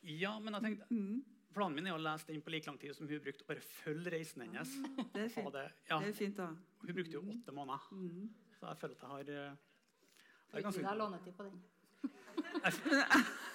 Ja, 0.09 0.38
men 0.40 0.57
jeg 0.57 0.64
tenkte 0.68 0.87
mm. 0.92 1.23
Planen 1.55 1.77
min 1.79 1.87
er 1.87 1.94
å 1.94 2.01
lese 2.03 2.27
den 2.33 2.40
på 2.42 2.51
like 2.51 2.66
lang 2.66 2.79
tid 2.83 2.97
som 2.97 3.07
hun 3.07 3.20
brukte. 3.23 3.44
Bare 3.47 3.62
følge 3.62 4.11
reisen 4.11 4.42
hennes. 4.42 4.73
Det 5.14 5.27
er 5.27 5.29
fint. 5.31 5.53
Det, 5.55 5.66
ja. 5.90 5.99
det 6.03 6.09
er 6.09 6.16
fint 6.18 6.40
da. 6.40 6.49
Hun 6.81 6.97
brukte 6.97 7.14
jo 7.14 7.23
åtte 7.31 7.55
måneder. 7.55 7.85
Mm. 7.94 8.25
Så 8.57 8.66
jeg 8.66 8.81
føler 8.81 8.97
at 8.97 9.05
jeg 9.05 9.12
har, 9.12 9.61
jeg 10.55 10.64
har 10.64 10.71
ganske... 10.71 10.95
lånetid 11.01 11.35
på 11.37 11.43
den. 11.49 11.57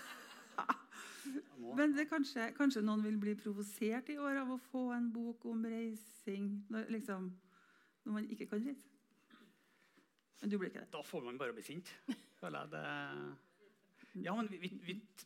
Men 1.80 1.94
det 1.96 2.08
kanskje, 2.10 2.50
kanskje, 2.58 2.82
noen 2.84 3.04
vil 3.06 3.18
bli 3.22 3.36
provosert 3.40 4.10
i 4.10 4.18
år 4.20 4.42
av 4.42 4.54
å 4.56 4.60
få 4.70 4.90
en 4.96 5.12
bok 5.14 5.46
om 5.50 5.66
reising 5.70 6.66
når, 6.74 6.90
liksom, 6.96 7.30
når 8.06 8.16
man 8.16 8.30
ikke 8.34 8.48
kan 8.50 8.64
reise? 8.66 8.88
Men 10.40 10.52
du 10.52 10.58
blir 10.58 10.72
ikke 10.72 10.84
det? 10.86 10.92
Da 10.94 11.04
får 11.04 11.22
man 11.28 11.40
bare 11.40 11.56
bli 11.56 11.64
sint. 11.68 11.92
føler 12.40 12.60
jeg 12.64 12.72
det. 12.74 12.84
Ja, 14.24 14.34
men 14.36 14.48
vi, 14.52 14.58
vi, 14.64 14.72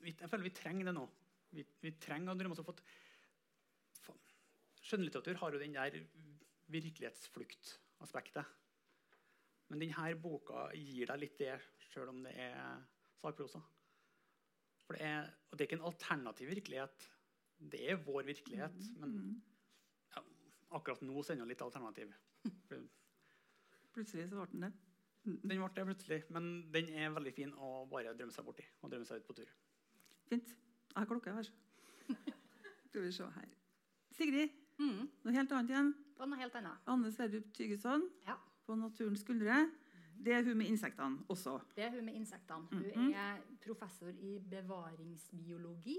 vi, 0.01 0.15
jeg 0.19 0.29
føler 0.29 0.49
vi 0.49 0.55
trenger 0.57 0.89
det 0.89 0.95
nå. 0.97 1.05
Vi, 1.53 1.65
vi 1.85 1.91
trenger 2.01 2.33
å 2.33 2.37
drømme 2.37 2.57
oss 2.57 2.65
fått 2.65 2.83
Skjønnlitteratur 4.83 5.37
har 5.39 5.53
jo 5.55 5.59
den 5.61 5.75
der 5.77 5.93
virkelighetsfluktaspektet. 6.73 8.43
Men 9.73 9.81
denne 9.81 10.09
boka 10.21 10.67
gir 10.77 11.09
deg 11.09 11.17
litt 11.17 11.39
det, 11.41 11.55
sjøl 11.89 12.11
om 12.11 12.19
det 12.21 12.33
er 12.37 12.75
sakprosa. 13.17 13.57
For 14.85 14.93
det 14.93 15.07
er, 15.07 15.31
og 15.49 15.57
det 15.57 15.63
er 15.63 15.69
ikke 15.71 15.79
en 15.79 15.87
alternativ 15.89 16.51
virkelighet. 16.51 17.07
Det 17.73 17.79
er 17.89 17.97
vår 18.05 18.27
virkelighet. 18.27 18.77
Men 19.01 19.15
ja, 20.13 20.21
akkurat 20.77 21.01
nå 21.01 21.23
er 21.23 21.39
den 21.39 21.49
litt 21.49 21.65
alternativ. 21.65 22.13
Plutselig 23.95 24.27
så 24.29 24.37
ble 24.37 24.47
den 24.51 24.67
det. 24.67 24.71
Den 25.23 25.41
ble 25.49 25.71
det 25.73 25.87
plutselig, 25.87 26.21
men 26.35 26.53
den 26.75 26.93
er 26.93 27.17
veldig 27.17 27.33
fin 27.33 27.57
å 27.57 27.73
bare 27.89 28.13
drømme 28.13 28.35
seg 28.35 28.45
borti. 28.45 28.65
og 28.83 28.93
drømme 28.93 29.09
seg 29.09 29.23
ut 29.23 29.27
på 29.31 29.39
tur. 29.41 29.49
Fint. 30.29 30.53
Jeg 30.53 30.99
har 30.99 31.09
klokke 31.09 31.33
her. 31.33 31.49
Skal 32.91 33.07
vi 33.07 33.11
se 33.15 33.33
her. 33.39 33.53
Sigrid, 34.13 34.53
mm. 34.77 35.05
noe 35.25 35.33
helt 35.33 35.57
annet 35.57 35.73
igjen. 35.73 35.93
På 36.19 36.27
noe 36.29 36.37
helt 36.37 36.61
annet. 36.61 36.83
Anne 36.85 37.09
Sverdrup 37.15 37.49
Tygeson 37.57 38.05
ja. 38.27 38.37
På 38.65 38.75
Naturens 38.75 39.23
skuldre. 39.25 39.69
Det 40.23 40.33
er 40.33 40.43
hun 40.45 40.57
med 40.57 40.69
insektene 40.71 41.25
også. 41.29 41.59
Det 41.75 41.83
er 41.83 41.95
hun 41.95 42.05
med 42.05 42.13
insektene. 42.13 42.67
Hun 42.71 42.83
mm 42.83 42.91
-hmm. 42.95 43.15
er 43.15 43.41
professor 43.65 44.09
i 44.09 44.39
bevaringsbiologi. 44.39 45.97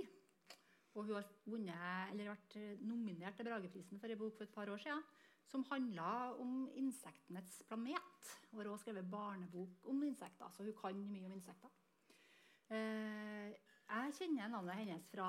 Og 0.94 1.04
hun 1.04 1.14
har 1.14 1.24
vunnet, 1.44 2.10
eller 2.12 2.24
vært 2.24 2.80
nominert 2.80 3.36
til 3.36 3.44
Brageprisen 3.44 4.00
for 4.00 4.06
en 4.06 4.18
bok 4.18 4.36
for 4.36 4.44
et 4.44 4.54
par 4.54 4.68
år 4.68 4.76
siden 4.76 5.02
som 5.46 5.64
handla 5.70 6.34
om 6.40 6.68
insektenes 6.74 7.62
planet. 7.68 8.30
Hun 8.50 8.60
har 8.60 8.70
også 8.72 8.82
skrevet 8.82 9.10
barnebok 9.10 9.88
om 9.90 10.02
insekter, 10.02 10.50
så 10.50 10.62
hun 10.62 10.72
kan 10.80 11.10
mye 11.10 11.26
om 11.26 11.32
insekter. 11.32 11.68
Eh, 12.70 13.52
jeg 13.84 14.14
kjenner 14.18 14.48
navnet 14.48 14.80
hennes 14.80 15.10
fra 15.12 15.28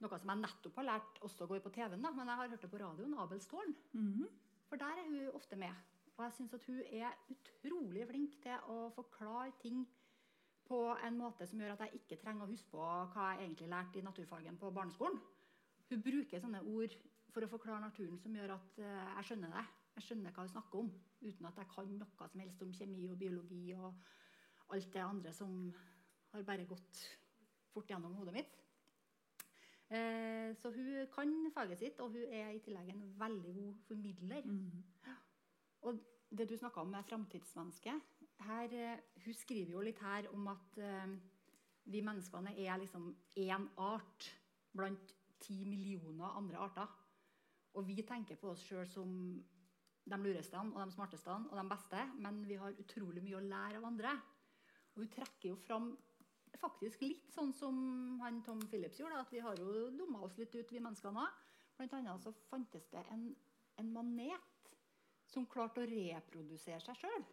noe 0.00 0.18
som 0.18 0.32
jeg 0.32 0.42
nettopp 0.42 0.80
har 0.80 0.88
lært 0.88 1.20
også 1.26 1.46
går 1.46 1.62
på 1.64 1.72
TV-en, 1.76 2.02
men 2.02 2.26
jeg 2.26 2.40
har 2.40 2.48
hørt 2.48 2.62
det 2.62 2.70
på 2.72 2.80
radioen. 2.80 3.16
Abels 3.18 3.46
tårn. 3.46 3.74
Mm 3.92 4.12
-hmm. 4.12 4.28
For 4.68 4.76
der 4.76 4.98
er 4.98 5.08
hun 5.08 5.34
ofte 5.34 5.56
med. 5.56 5.74
Og 6.20 6.26
jeg 6.26 6.34
syns 6.36 6.66
hun 6.66 6.80
er 6.92 7.14
utrolig 7.32 8.02
flink 8.10 8.34
til 8.44 8.66
å 8.68 8.90
forklare 8.92 9.54
ting 9.62 9.86
på 10.68 10.80
en 11.00 11.16
måte 11.16 11.46
som 11.48 11.62
gjør 11.62 11.72
at 11.72 11.86
jeg 11.86 12.02
ikke 12.02 12.18
trenger 12.20 12.44
å 12.44 12.50
huske 12.50 12.68
på 12.74 12.80
hva 13.14 13.30
jeg 13.32 13.46
egentlig 13.46 13.68
lærte 13.72 13.98
i 13.98 14.04
naturfagen 14.04 14.58
på 14.60 14.68
barneskolen. 14.76 15.16
Hun 15.88 16.02
bruker 16.04 16.42
sånne 16.42 16.60
ord 16.60 16.92
for 17.32 17.46
å 17.46 17.48
forklare 17.48 17.80
naturen 17.86 18.20
som 18.20 18.36
gjør 18.36 18.52
at 18.58 18.82
uh, 18.82 19.08
jeg 19.16 19.30
skjønner 19.30 19.54
det. 19.56 19.64
Jeg 19.96 20.06
skjønner 20.06 20.36
hva 20.36 20.44
hun 20.44 20.52
snakker 20.52 20.82
om, 20.84 20.92
uten 21.24 21.48
at 21.48 21.62
jeg 21.62 21.70
kan 21.72 21.96
noe 22.02 22.28
som 22.34 22.44
helst 22.44 22.62
om 22.66 22.76
kjemi 22.76 23.08
og 23.10 23.18
biologi 23.24 23.62
og 23.78 24.76
alt 24.76 24.92
det 24.92 25.02
andre 25.02 25.32
som 25.34 25.56
har 26.34 26.46
bare 26.46 26.68
gått 26.68 27.00
fort 27.72 27.88
gjennom 27.88 28.14
hodet 28.20 28.36
mitt. 28.36 28.60
Eh, 29.90 30.52
så 30.60 30.70
hun 30.76 31.08
kan 31.16 31.32
faget 31.56 31.80
sitt, 31.80 32.04
og 32.04 32.12
hun 32.12 32.28
er 32.28 32.52
i 32.54 32.62
tillegg 32.62 32.92
en 32.92 33.08
veldig 33.18 33.56
god 33.56 33.82
formidler. 33.88 34.46
Mm. 34.46 34.84
Og 35.88 36.00
det 36.30 36.46
du 36.48 36.56
snakka 36.56 36.82
om 36.82 36.92
med 36.92 37.06
framtidsmennesket 37.08 38.18
eh, 38.40 38.98
Hun 39.24 39.34
skriver 39.34 39.72
jo 39.72 39.84
litt 39.84 40.00
her 40.04 40.28
om 40.34 40.48
at 40.52 40.78
eh, 40.78 41.14
vi 41.90 42.02
menneskene 42.04 42.54
er 42.58 42.78
liksom 42.78 43.08
én 43.40 43.66
art 43.80 44.28
blant 44.76 45.14
ti 45.40 45.64
millioner 45.64 46.36
andre 46.36 46.58
arter. 46.58 46.92
Og 47.74 47.86
vi 47.86 48.02
tenker 48.06 48.36
på 48.36 48.52
oss 48.52 48.62
sjøl 48.66 48.86
som 48.90 49.10
de 50.10 50.18
lureste 50.18 50.58
og 50.58 50.78
de 50.78 50.92
smarteste 50.94 51.30
og 51.30 51.56
de 51.56 51.64
beste, 51.70 52.04
men 52.18 52.42
vi 52.46 52.58
har 52.60 52.78
utrolig 52.82 53.22
mye 53.24 53.38
å 53.38 53.46
lære 53.46 53.80
av 53.80 53.88
andre. 53.88 54.14
Og 54.94 55.04
hun 55.04 55.12
trekker 55.12 55.52
jo 55.52 55.58
fram 55.58 55.92
faktisk 56.60 57.02
litt 57.04 57.30
sånn 57.32 57.52
som 57.56 57.76
han 58.20 58.42
Tom 58.44 58.60
Phillips 58.68 58.98
gjorde, 59.00 59.22
at 59.22 59.32
vi 59.32 59.42
har 59.44 59.58
jo 59.58 59.88
dumma 59.96 60.24
oss 60.26 60.36
litt 60.38 60.54
ut, 60.54 60.72
vi 60.72 60.82
menneskene 60.82 61.24
òg. 61.24 61.46
Blant 61.78 61.94
annet 61.96 62.24
så 62.24 62.32
fantes 62.50 62.88
det 62.92 63.02
en, 63.14 63.30
en 63.80 63.92
manet 63.94 64.49
som 65.30 65.46
klarte 65.50 65.82
å 65.82 65.88
reprodusere 65.88 66.80
seg 66.84 66.98
sjøl. 67.00 67.26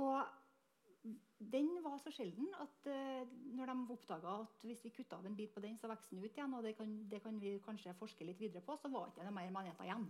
Og 0.00 0.20
den 1.40 1.70
var 1.84 1.96
så 2.02 2.12
sjelden 2.12 2.48
at 2.60 2.88
uh, 2.92 3.28
når 3.56 3.72
de 3.72 3.94
oppdaga 3.94 4.34
at 4.42 4.64
hvis 4.68 4.82
vi 4.84 4.92
kutta 4.94 5.16
av 5.16 5.26
en 5.26 5.36
bit 5.36 5.52
på 5.54 5.62
den, 5.64 5.78
så 5.80 5.88
vokste 5.88 6.16
den 6.16 6.24
ut 6.24 6.36
igjen, 6.36 6.56
og 6.56 6.64
det 6.66 6.74
kan, 6.76 6.92
det 7.10 7.22
kan, 7.24 7.40
vi 7.40 7.54
kanskje 7.64 7.96
forske 7.96 8.26
litt 8.28 8.40
videre 8.40 8.64
på, 8.64 8.76
så 8.76 8.90
var 8.92 9.08
ikke 9.08 9.24
det 9.24 9.34
mer 9.34 9.54
maneter 9.54 9.88
igjen. 9.88 10.08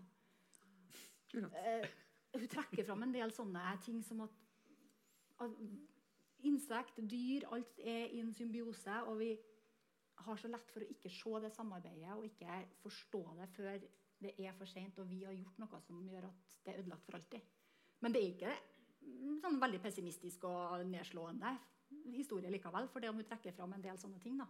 Uh, 1.30 1.86
hun 2.34 2.50
trekker 2.50 2.86
fram 2.86 3.06
en 3.06 3.14
del 3.14 3.32
sånne 3.34 3.62
ting 3.84 4.02
som 4.06 4.24
at, 4.26 4.34
at 5.46 5.54
insekt, 6.46 6.98
dyr, 7.10 7.46
alt 7.54 7.78
er 7.78 8.10
i 8.10 8.20
en 8.22 8.34
symbiose. 8.34 8.98
Og 9.10 9.18
vi 9.22 9.30
har 10.26 10.38
så 10.40 10.50
lett 10.50 10.70
for 10.74 10.84
å 10.84 10.90
ikke 10.92 11.12
se 11.12 11.40
det 11.44 11.52
samarbeidet 11.54 12.12
og 12.16 12.26
ikke 12.26 12.60
forstå 12.82 13.22
det 13.38 13.48
før 13.54 13.86
det 14.20 14.34
er 14.38 14.56
for 14.56 14.68
seint 14.68 14.98
og 15.00 15.08
vi 15.08 15.22
har 15.24 15.36
gjort 15.36 15.60
noe 15.62 15.80
som 15.84 16.00
gjør 16.08 16.28
at 16.28 16.56
det 16.64 16.72
er 16.72 16.82
ødelagt 16.82 17.06
for 17.06 17.18
alltid. 17.18 17.46
Men 18.00 18.14
det 18.14 18.22
er 18.22 18.32
ikke 18.34 18.56
sånn 19.40 19.60
veldig 19.60 19.80
pessimistisk 19.82 20.44
og 20.48 20.84
nedslående 20.88 21.54
historie 22.14 22.50
likevel, 22.52 22.88
for 22.92 23.02
det 23.02 23.10
om 23.10 23.18
hun 23.18 23.26
trekker 23.26 23.56
fram 23.56 23.72
en 23.74 23.84
del 23.84 23.98
sånne 23.98 24.20
ting. 24.22 24.36
da. 24.38 24.46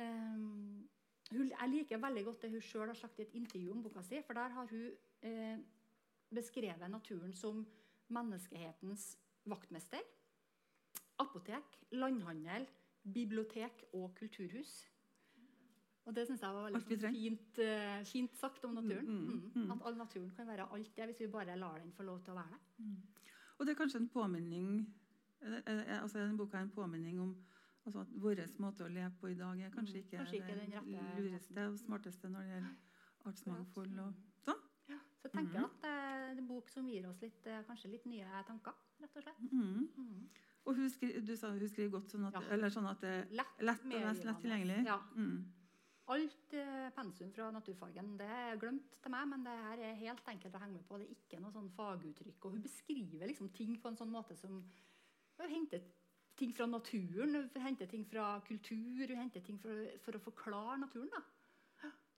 Um, 0.00 0.88
jeg 1.30 1.70
liker 1.70 2.00
veldig 2.02 2.24
godt 2.26 2.46
det 2.46 2.50
hun 2.54 2.64
sjøl 2.64 2.88
har 2.90 2.98
sagt 2.98 3.20
i 3.20 3.26
et 3.26 3.36
intervju 3.38 3.74
om 3.74 3.84
boka 3.84 4.02
si. 4.02 4.18
For 4.26 4.34
der 4.34 4.56
har 4.56 4.66
hun 4.72 4.88
eh, 5.22 5.60
beskrevet 6.34 6.90
naturen 6.90 7.36
som 7.38 7.62
menneskehetens 8.10 9.12
vaktmester 9.46 10.02
apotek, 11.20 11.76
landhandel, 11.92 12.66
bibliotek 13.14 13.84
og 13.92 14.14
kulturhus. 14.16 14.86
Og 16.08 16.14
Det 16.16 16.26
synes 16.26 16.42
jeg 16.42 16.54
var 16.54 16.64
veldig 16.64 16.80
sånn 16.80 17.14
fint, 17.14 17.58
uh, 17.60 17.98
fint, 18.08 18.36
sagt 18.40 18.64
om 18.64 18.72
naturen. 18.74 19.06
Mm, 19.06 19.34
mm, 19.36 19.50
mm. 19.54 19.72
At 19.74 19.86
all 19.86 19.98
naturen 19.98 20.30
kan 20.36 20.48
være 20.48 20.66
alt 20.74 20.96
det 20.96 21.08
hvis 21.10 21.20
vi 21.20 21.28
bare 21.30 21.58
lar 21.60 21.78
den 21.78 21.92
få 21.92 22.06
lov 22.08 22.22
til 22.24 22.34
å 22.34 22.40
være 22.40 22.56
det. 22.56 22.86
Mm. 22.86 22.96
Og 23.58 23.66
det 23.66 23.74
er 23.74 23.78
kanskje 23.78 24.00
en 24.00 24.08
påminning 24.08 24.68
eh, 25.44 25.58
eh, 25.66 26.02
altså 26.02 26.18
den 26.18 26.36
boka 26.38 26.56
er 26.56 26.64
en 26.64 26.72
påminning 26.72 27.20
om 27.20 27.34
altså 27.84 28.00
at 28.00 28.14
vår 28.22 28.40
måte 28.58 28.84
å 28.86 28.88
leve 28.88 29.12
på 29.20 29.28
i 29.28 29.36
dag 29.36 29.60
er 29.60 29.72
kanskje 29.74 29.98
mm, 29.98 30.04
ikke, 30.04 30.16
kanskje 30.16 30.36
ikke 30.40 30.56
det 30.56 31.04
lureste 31.18 31.66
og 31.68 31.78
smarteste 31.80 32.28
når 32.32 32.46
det 32.46 32.54
gjelder 32.54 33.28
artsmangfold 33.30 34.00
og 34.00 34.18
sånn. 34.46 34.66
Ja, 34.88 34.98
så 35.20 35.28
jeg 35.28 35.34
tenker 35.36 35.64
at 35.66 35.78
det 35.84 35.92
er 35.92 36.40
en 36.40 36.48
bok 36.48 36.72
som 36.72 36.88
gir 36.88 37.08
oss 37.08 37.20
litt, 37.24 37.48
kanskje 37.68 37.92
litt 37.92 38.08
nye 38.08 38.42
tanker, 38.48 38.76
rett 39.00 39.20
og 39.20 39.26
slett. 39.26 39.44
Og 40.68 40.76
hun 40.76 40.90
skriver, 40.92 41.24
du 41.24 41.32
sa 41.36 41.52
hun 41.52 41.68
skriver 41.68 41.94
godt, 41.96 42.12
sånn 42.12 42.26
at, 42.28 42.36
ja. 42.36 42.42
eller 42.56 42.72
sånn 42.72 42.88
at 42.90 43.00
det 43.04 43.14
er 43.16 43.32
lett, 43.40 43.64
lett 43.64 43.86
og 43.88 44.04
mest 44.04 44.26
lett 44.28 44.42
tilgjengelig? 44.44 44.80
Ja. 44.88 44.98
Mm. 45.16 45.38
Alt 46.10 46.54
eh, 46.58 46.88
pensum 46.96 47.30
fra 47.30 47.50
naturfagen 47.54 48.16
det 48.18 48.26
er 48.26 48.58
glemt 48.58 48.96
til 49.02 49.12
meg, 49.14 49.28
men 49.30 49.44
det 49.46 49.54
her 49.64 49.82
er 49.86 49.98
helt 50.00 50.30
enkelt 50.32 50.56
å 50.56 50.62
henge 50.62 50.78
med 50.80 50.86
på. 50.88 50.98
Det 50.98 51.06
er 51.06 51.14
ikke 51.14 51.40
noe 51.42 51.54
sånn 51.54 51.70
faguttrykk. 51.76 52.38
Og 52.44 52.56
hun 52.56 52.64
beskriver 52.64 53.30
liksom 53.30 53.52
ting 53.54 53.76
på 53.78 53.92
en 53.92 53.98
sånn 54.00 54.12
måte 54.12 54.38
som 54.38 54.62
Hun 55.40 55.48
henter 55.48 55.80
ting 56.36 56.50
fra 56.52 56.66
naturen, 56.68 57.36
hun 57.54 57.62
henter 57.64 57.88
ting 57.88 58.02
fra 58.04 58.40
kultur, 58.44 59.06
hun 59.08 59.22
henter 59.22 59.40
ting 59.40 59.56
for, 59.60 59.86
for 60.04 60.16
å 60.18 60.20
forklare 60.20 60.76
naturen. 60.82 61.08
da. 61.14 61.22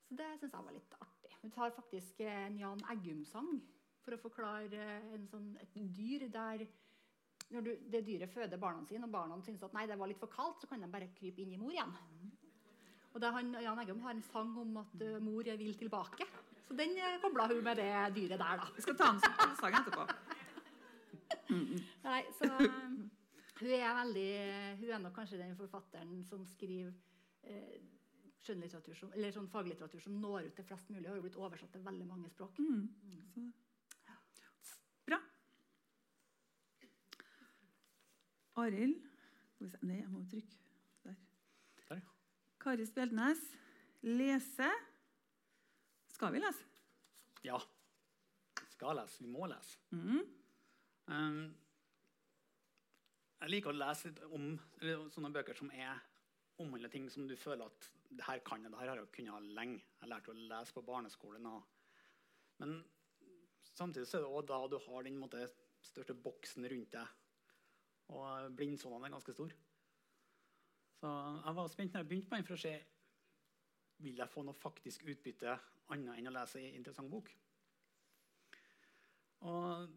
Så 0.09 0.17
det 0.19 0.27
syns 0.41 0.57
jeg 0.57 0.67
var 0.67 0.75
litt 0.75 0.97
artig. 0.99 1.31
Hun 1.43 1.55
tar 1.55 1.75
faktisk 1.77 2.19
en 2.27 2.59
Jan 2.59 2.83
Eggum-sang 2.93 3.61
for 4.03 4.17
å 4.17 4.23
forklare 4.25 4.89
sånn, 5.31 5.53
et 5.63 5.79
dyr 5.95 6.27
der 6.35 6.67
når 7.53 7.67
du, 7.67 7.71
det 7.93 8.03
dyret 8.07 8.33
føder 8.33 8.61
barna 8.61 8.83
sine, 8.89 9.07
og 9.07 9.15
barna 9.15 9.39
syns 9.45 9.63
at 9.63 9.75
nei, 9.77 9.87
det 9.87 9.99
var 10.01 10.11
litt 10.11 10.21
for 10.21 10.33
kaldt, 10.33 10.63
så 10.63 10.71
kan 10.71 10.83
de 10.83 10.91
bare 10.91 11.11
krype 11.15 11.45
inn 11.45 11.53
i 11.55 11.61
mor 11.61 11.75
igjen. 11.75 11.93
Og 13.13 13.21
da 13.21 13.31
han, 13.37 13.53
Jan 13.61 13.81
Eggum 13.83 14.01
har 14.07 14.15
en 14.17 14.25
sang 14.25 14.53
om 14.59 14.77
at 14.81 15.05
uh, 15.05 15.19
mor 15.23 15.49
vil 15.61 15.79
tilbake. 15.79 16.27
Så 16.69 16.77
den 16.79 16.97
uh, 16.97 17.17
kobla 17.23 17.49
hun 17.53 17.65
med 17.65 17.77
det 17.81 17.91
dyret 18.17 18.41
der, 18.41 18.61
da. 18.63 18.69
Vi 18.77 18.85
skal 18.85 18.97
ta 18.97 19.11
en 19.13 19.57
sang 19.61 19.79
etterpå. 19.81 20.07
nei, 22.07 22.21
så 22.39 22.49
um, 22.49 23.01
hun 23.61 23.73
er 23.77 23.97
veldig 23.97 24.29
Hun 24.81 24.91
er 24.91 25.01
nok 25.03 25.15
kanskje 25.17 25.41
den 25.41 25.57
forfatteren 25.57 26.23
som 26.29 26.47
skriver 26.49 26.93
uh, 27.49 27.75
skjønnlitteratur 28.43 28.97
som, 28.99 29.13
eller 29.15 29.35
sånn 29.35 29.51
faglitteratur 29.53 30.01
som 30.03 30.17
når 30.19 30.49
ut 30.49 30.57
til 30.57 30.67
flest 30.67 30.89
mulig. 30.91 31.09
Har 31.09 31.21
jo 31.21 31.27
blitt 31.27 31.39
oversatt 31.41 31.75
til 31.77 31.85
veldig 31.85 32.09
mange 32.09 32.33
språk. 32.33 32.59
Mm. 32.59 32.89
Mm. 33.37 33.53
Arild 38.61 38.99
Nei, 39.87 40.01
jeg 40.01 40.09
må 40.11 40.25
trykke. 40.27 40.59
Kari 42.63 42.87
Spjeldnes. 42.87 43.41
Lese. 44.03 44.69
Skal 46.13 46.33
vi 46.35 46.43
lese? 46.43 46.65
Ja. 47.47 47.59
Vi 48.61 48.71
skal 48.71 48.97
lese. 49.01 49.25
Vi 49.25 49.31
må 49.31 49.49
lese. 49.51 49.79
Mm. 49.91 50.23
Um, 51.11 51.41
jeg 53.43 53.51
liker 53.51 53.73
å 53.73 53.79
lese 53.81 54.13
om 54.31 54.53
sånne 55.11 55.33
bøker 55.35 55.59
som 55.59 55.73
er 55.75 55.99
omhandler 56.63 56.93
ting 56.93 57.09
som 57.11 57.27
du 57.27 57.35
føler 57.35 57.67
at 57.67 57.89
det 58.13 58.23
her 58.29 58.43
kan 58.47 58.63
jeg, 58.63 58.71
det 58.71 58.79
her 58.79 58.93
har 58.93 59.01
jeg 59.01 59.11
kunnet 59.17 59.49
lenge. 59.57 59.81
Jeg 59.99 60.13
lærte 60.13 60.31
å 60.31 60.39
lese 60.39 60.77
på 60.77 60.85
barneskolen. 60.87 61.49
Og, 61.51 61.65
men 62.63 62.77
samtidig 63.73 64.07
så 64.07 64.21
er 64.21 64.27
det 64.27 64.31
også 64.31 64.47
da 64.53 64.61
du 64.71 64.79
har 64.87 65.09
den 65.09 65.19
måte, 65.19 65.49
største 65.83 66.15
boksen 66.15 66.69
rundt 66.71 66.95
deg 66.95 67.19
og 68.13 68.57
blindsonene 68.57 69.09
er 69.09 69.15
ganske 69.15 69.35
store. 69.35 69.57
Så 71.03 71.11
jeg 71.11 71.55
var 71.59 71.71
spent 71.71 71.95
når 71.95 72.05
jeg 72.05 72.09
begynte 72.13 72.31
på 72.31 72.39
den, 72.39 72.45
for 72.47 72.55
å 72.55 72.63
se 72.63 72.73
vil 74.03 74.21
jeg 74.23 74.31
få 74.31 74.45
noe 74.47 74.59
faktisk 74.59 75.03
utbytte 75.11 75.57
annet 75.91 76.19
enn 76.21 76.31
å 76.31 76.35
lese 76.35 76.61
en 76.63 76.77
interessant 76.79 77.11
bok. 77.11 77.31
Og 79.51 79.89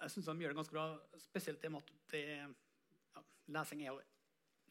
jeg 0.00 0.14
syns 0.14 0.26
de 0.26 0.34
gjør 0.42 0.54
det 0.54 0.58
ganske 0.58 0.74
bra, 0.74 0.86
spesielt 1.22 1.62
det 1.62 1.70
med 1.70 1.84
at 1.84 1.92
det, 2.10 2.22
ja, 3.14 3.22
lesing 3.54 3.84
er 3.84 3.92
jo 3.92 4.02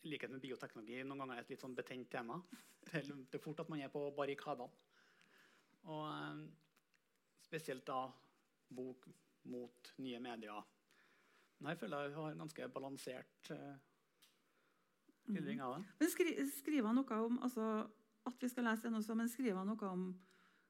i 0.03 0.11
likhet 0.11 0.35
med 0.35 0.43
bioteknologi 0.43 0.99
noen 1.05 1.23
ganger 1.23 1.39
et 1.39 1.53
litt 1.53 1.63
sånn 1.63 1.75
betent 1.79 2.11
tema. 2.11 2.41
Det 2.89 3.37
er 3.37 3.43
fort 3.43 3.63
at 3.63 3.71
man 3.71 3.79
er 3.83 3.91
på 3.93 4.03
barrikadene. 4.17 4.71
Og 5.87 6.05
eh, 6.11 6.43
spesielt 7.47 7.87
da 7.87 8.01
bok 8.75 9.07
mot 9.49 9.93
nye 10.03 10.19
medier 10.19 10.65
Men 11.59 11.71
jeg 11.71 11.79
føler 11.79 12.09
jeg 12.09 12.17
har 12.17 12.33
en 12.33 12.41
ganske 12.43 12.67
balansert 12.75 13.51
uh, 13.55 13.77
skildring 15.29 15.61
av 15.61 15.75
det. 15.75 15.81
Mm. 15.83 15.95
Men 15.99 16.11
skri, 16.13 16.33
Skriver 16.57 16.89
han 16.89 16.99
noe 16.99 17.19
om 17.25 17.39
altså, 17.45 17.67
at 18.29 18.43
vi 18.43 18.49
skal 18.51 18.67
lese 18.69 18.87
den 18.87 18.99
også, 18.99 19.17
men 19.17 19.31
skriver 19.31 19.61
han 19.61 19.71
noe 19.71 19.91
om 19.91 20.07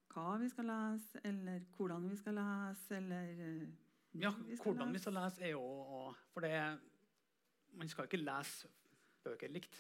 hva 0.10 0.34
vi 0.42 0.50
skal 0.50 0.70
lese, 0.70 1.22
eller 1.28 1.62
hvordan 1.76 2.10
vi 2.10 2.18
skal 2.18 2.40
lese, 2.40 2.98
eller 2.98 3.44
uh, 3.44 3.68
Ja, 4.20 4.34
vi 4.46 4.58
hvordan 4.58 4.88
lese. 4.88 4.94
vi 4.98 5.04
skal 5.04 5.18
lese, 5.20 5.44
er 5.46 5.54
jo 5.54 5.64
og, 5.64 6.16
For 6.34 6.46
det 6.46 6.54
Man 7.78 7.90
skal 7.90 8.08
ikke 8.08 8.18
lese 8.18 8.68
bøker 9.24 9.52
likt. 9.54 9.76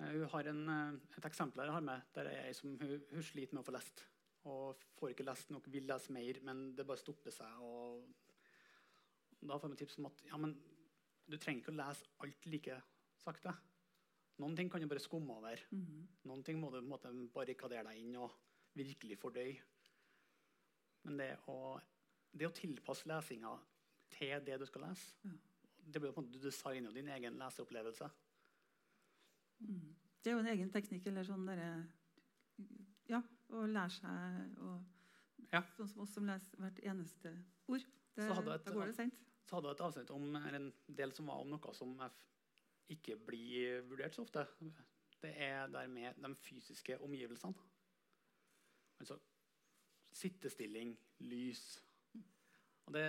Uh, 0.00 0.10
hun 0.10 0.26
har 0.34 0.50
en, 0.50 0.68
et 1.16 1.24
eksempel 1.24 1.64
jeg 1.64 1.72
har 1.72 1.86
med, 1.86 2.10
der 2.14 2.28
er 2.28 2.48
ei 2.48 2.52
som 2.52 2.74
hun, 2.76 3.00
hun, 3.12 3.22
sliter 3.22 3.54
med 3.54 3.62
å 3.62 3.66
få 3.66 3.76
lest. 3.76 4.04
Og 4.44 4.84
får 4.98 5.14
ikke 5.14 5.24
lest 5.24 5.50
nok, 5.54 5.70
vil 5.72 5.86
lese 5.88 6.12
mer, 6.12 6.42
men 6.44 6.66
det 6.76 6.84
bare 6.84 7.00
stopper 7.00 7.32
seg. 7.32 7.62
og 7.64 8.04
da 9.44 9.58
får 9.60 9.72
vi 9.72 9.76
tips 9.76 9.98
om 10.00 10.08
at 10.08 10.24
ja, 10.28 10.38
men, 10.40 10.54
du 11.28 11.36
trenger 11.40 11.62
ikke 11.62 11.72
å 11.72 11.78
lese 11.78 12.10
alt 12.24 12.46
like 12.52 12.76
sakte. 13.24 13.54
Noen 14.42 14.56
ting 14.58 14.70
kan 14.70 14.82
du 14.82 14.88
bare 14.90 15.02
skumme 15.02 15.36
over. 15.38 15.60
Mm. 15.70 16.04
Noen 16.28 16.42
ting 16.46 16.58
må 16.60 16.70
du 16.74 16.80
måte, 16.84 17.12
barrikadere 17.34 17.86
deg 17.90 18.02
inn 18.02 18.16
og 18.18 18.34
virkelig 18.74 19.18
fordøye. 19.22 19.60
Men 21.06 21.20
det 21.20 21.30
å, 21.52 21.76
det 22.32 22.48
å 22.48 22.54
tilpasse 22.54 23.08
lesinga 23.08 23.52
til 24.14 24.38
det 24.46 24.56
du 24.60 24.64
skal 24.68 24.86
lese 24.86 25.26
ja. 25.26 25.34
det 25.90 26.00
blir 26.00 26.14
på 26.14 26.22
en 26.22 26.26
måte 26.26 26.38
Du 26.38 26.46
designer 26.46 26.94
din 26.94 27.10
egen 27.12 27.36
leseopplevelse. 27.40 28.08
Mm. 29.64 29.92
Det 30.24 30.32
er 30.32 30.36
jo 30.38 30.42
en 30.42 30.52
egen 30.54 30.72
teknikk 30.72 31.10
eller 31.10 31.28
sånn 31.28 31.44
der, 31.46 31.84
Ja, 33.10 33.20
å 33.52 33.66
lære 33.68 33.92
seg 33.92 34.62
å, 34.64 34.78
ja. 35.52 35.60
Sånn 35.76 35.90
som 35.92 36.06
oss 36.06 36.14
som 36.16 36.26
leser 36.26 36.62
hvert 36.62 36.80
eneste 36.82 37.34
ord. 37.68 37.84
Det, 38.14 38.24
et, 38.24 38.64
da 38.64 38.72
går 38.72 38.90
det 38.90 38.96
sent 38.96 39.24
så 39.44 39.58
hadde 39.58 39.70
jeg 39.70 39.76
et 39.76 39.84
avsnitt 39.84 40.12
om 40.14 40.36
en 40.38 40.68
del 40.98 41.12
som 41.16 41.28
var 41.28 41.42
om 41.42 41.50
noe 41.52 41.74
som 41.76 41.92
ikke 42.92 43.16
blir 43.16 43.84
vurdert 43.88 44.16
så 44.16 44.24
ofte. 44.24 44.46
Det 45.22 45.32
er 45.40 45.70
dermed 45.72 46.20
de 46.20 46.34
fysiske 46.36 46.98
omgivelsene. 47.00 47.54
Altså 49.00 49.18
sittestilling, 50.14 50.92
lys. 51.26 51.64
Og 52.86 52.92
det, 52.94 53.04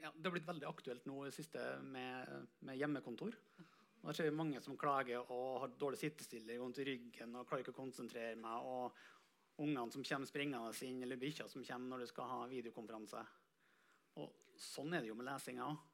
ja, 0.00 0.10
det 0.10 0.26
har 0.26 0.34
blitt 0.34 0.48
veldig 0.48 0.66
aktuelt 0.66 1.06
nå 1.06 1.20
i 1.22 1.28
det 1.28 1.36
siste 1.36 1.62
med, 1.84 2.48
med 2.66 2.80
hjemmekontor. 2.80 3.36
Og 4.00 4.08
der 4.08 4.16
ser 4.18 4.28
vi 4.28 4.36
mange 4.36 4.60
som 4.60 4.76
klager 4.76 5.30
og 5.32 5.60
har 5.62 5.76
dårlig 5.80 6.00
sittestilling, 6.00 6.58
vondt 6.60 6.80
i 6.82 6.88
ryggen 6.88 7.36
og 7.38 7.46
klarer 7.48 7.64
ikke 7.64 7.76
å 7.76 7.82
konsentrere 7.82 8.36
meg. 8.40 8.66
og 8.68 9.12
ungene 9.62 9.92
som 9.92 10.02
kommer 10.02 10.26
springende 10.26 10.86
inn, 10.86 11.02
eller 11.02 11.20
bikkja 11.20 11.46
som 11.48 11.64
kommer 11.64 11.92
når 11.92 12.04
du 12.04 12.10
skal 12.10 12.30
ha 12.30 12.38
videokonferanse. 12.50 13.20
Og 14.18 14.56
sånn 14.58 14.94
er 14.94 15.02
det 15.02 15.10
jo 15.12 15.18
med 15.18 15.28
lesinga 15.28 15.68
òg. 15.68 15.84